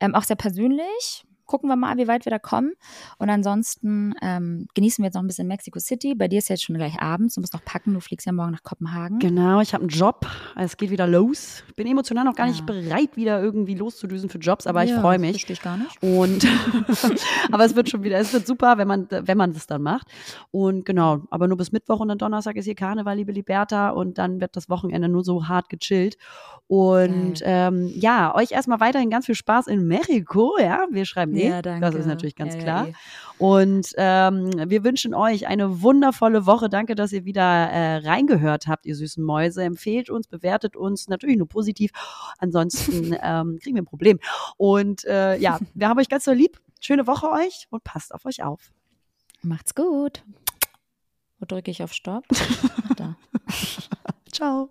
ähm, 0.00 0.14
auch 0.14 0.24
sehr 0.24 0.36
persönlich 0.36 1.24
gucken 1.50 1.68
wir 1.68 1.74
mal, 1.74 1.96
wie 1.98 2.06
weit 2.06 2.24
wir 2.24 2.30
da 2.30 2.38
kommen. 2.38 2.74
Und 3.18 3.28
ansonsten 3.28 4.14
ähm, 4.22 4.68
genießen 4.74 5.02
wir 5.02 5.06
jetzt 5.08 5.14
noch 5.14 5.22
ein 5.22 5.26
bisschen 5.26 5.48
Mexico 5.48 5.80
City. 5.80 6.14
Bei 6.14 6.28
dir 6.28 6.38
ist 6.38 6.48
jetzt 6.48 6.62
schon 6.62 6.76
gleich 6.76 7.02
abends. 7.02 7.34
Du 7.34 7.40
musst 7.40 7.52
noch 7.52 7.64
packen. 7.64 7.92
Du 7.92 7.98
fliegst 8.00 8.24
ja 8.24 8.32
morgen 8.32 8.52
nach 8.52 8.62
Kopenhagen. 8.62 9.18
Genau, 9.18 9.60
ich 9.60 9.74
habe 9.74 9.82
einen 9.82 9.90
Job. 9.90 10.26
Es 10.56 10.76
geht 10.76 10.90
wieder 10.90 11.08
los. 11.08 11.64
Bin 11.74 11.88
emotional 11.88 12.24
noch 12.24 12.36
gar 12.36 12.46
nicht 12.46 12.64
bereit, 12.66 13.16
wieder 13.16 13.42
irgendwie 13.42 13.74
loszudüsen 13.74 14.30
für 14.30 14.38
Jobs, 14.38 14.68
aber 14.68 14.84
ich 14.84 14.90
Ja, 14.90 15.00
freue 15.00 15.18
mich. 15.18 15.32
verstehe 15.32 15.54
ich 15.54 15.62
gar 15.62 15.76
nicht. 15.76 16.00
Und 16.02 16.46
aber 17.50 17.64
es 17.64 17.74
wird 17.74 17.90
schon 17.90 18.04
wieder, 18.04 18.18
es 18.18 18.32
wird 18.32 18.46
super, 18.46 18.78
wenn 18.78 18.86
man, 18.86 19.08
wenn 19.10 19.36
man 19.36 19.52
das 19.52 19.66
dann 19.66 19.82
macht. 19.82 20.06
Und 20.52 20.84
genau, 20.84 21.22
aber 21.30 21.48
nur 21.48 21.56
bis 21.56 21.72
Mittwoch 21.72 21.98
und 21.98 22.08
dann 22.08 22.18
Donnerstag 22.18 22.56
ist 22.56 22.66
hier 22.66 22.76
Karneval, 22.76 23.16
liebe 23.16 23.32
Liberta, 23.32 23.90
und 23.90 24.18
dann 24.18 24.40
wird 24.40 24.54
das 24.56 24.68
Wochenende 24.68 25.08
nur 25.08 25.24
so 25.24 25.48
hart 25.48 25.68
gechillt. 25.68 26.16
Und 26.68 27.40
ähm, 27.42 27.90
ja, 27.96 28.32
euch 28.36 28.52
erstmal 28.52 28.78
weiterhin 28.78 29.10
ganz 29.10 29.26
viel 29.26 29.34
Spaß 29.34 29.66
in 29.66 29.88
Mexiko, 29.88 30.56
ja. 30.60 30.86
Wir 30.90 31.04
schreiben 31.04 31.32
nee, 31.44 31.50
Ja, 31.50 31.62
danke. 31.62 31.86
das 31.86 31.94
ist 31.94 32.06
natürlich 32.06 32.34
ganz 32.36 32.54
Ja, 32.54 32.60
klar. 32.60 32.88
eh. 32.88 32.92
Und 33.38 33.92
ähm, 33.96 34.50
wir 34.70 34.84
wünschen 34.84 35.14
euch 35.14 35.46
eine 35.46 35.82
wundervolle 35.82 36.46
Woche. 36.46 36.68
Danke, 36.68 36.94
dass 36.94 37.12
ihr 37.12 37.24
wieder 37.24 37.42
äh, 37.42 37.96
reingehört 37.98 38.66
habt, 38.66 38.86
ihr 38.86 38.94
süßen 38.96 39.24
Mäuse. 39.24 39.62
Empfehlt 39.64 40.10
uns, 40.10 40.28
bewertet 40.28 40.76
uns, 40.76 41.08
natürlich 41.08 41.36
nur 41.38 41.48
positiv. 41.48 41.90
Ansonsten 42.38 43.16
ähm, 43.22 43.58
kriegen 43.62 43.76
wir 43.76 43.82
ein 43.82 43.86
Problem. 43.86 44.18
Und 44.56 45.04
äh, 45.04 45.36
ja, 45.38 45.58
wir 45.74 45.88
haben 45.88 45.98
euch 45.98 46.08
ganz 46.08 46.24
so 46.24 46.32
lieb. 46.32 46.60
Schöne 46.80 47.06
Woche 47.06 47.30
euch 47.30 47.66
und 47.70 47.84
passt 47.84 48.14
auf 48.14 48.24
euch 48.26 48.42
auf. 48.42 48.72
Macht's 49.42 49.74
gut. 49.74 50.22
Wo 51.38 51.46
drücke 51.46 51.70
ich 51.70 51.82
auf 51.82 51.92
Stopp? 51.94 52.24
Ciao. 54.32 54.70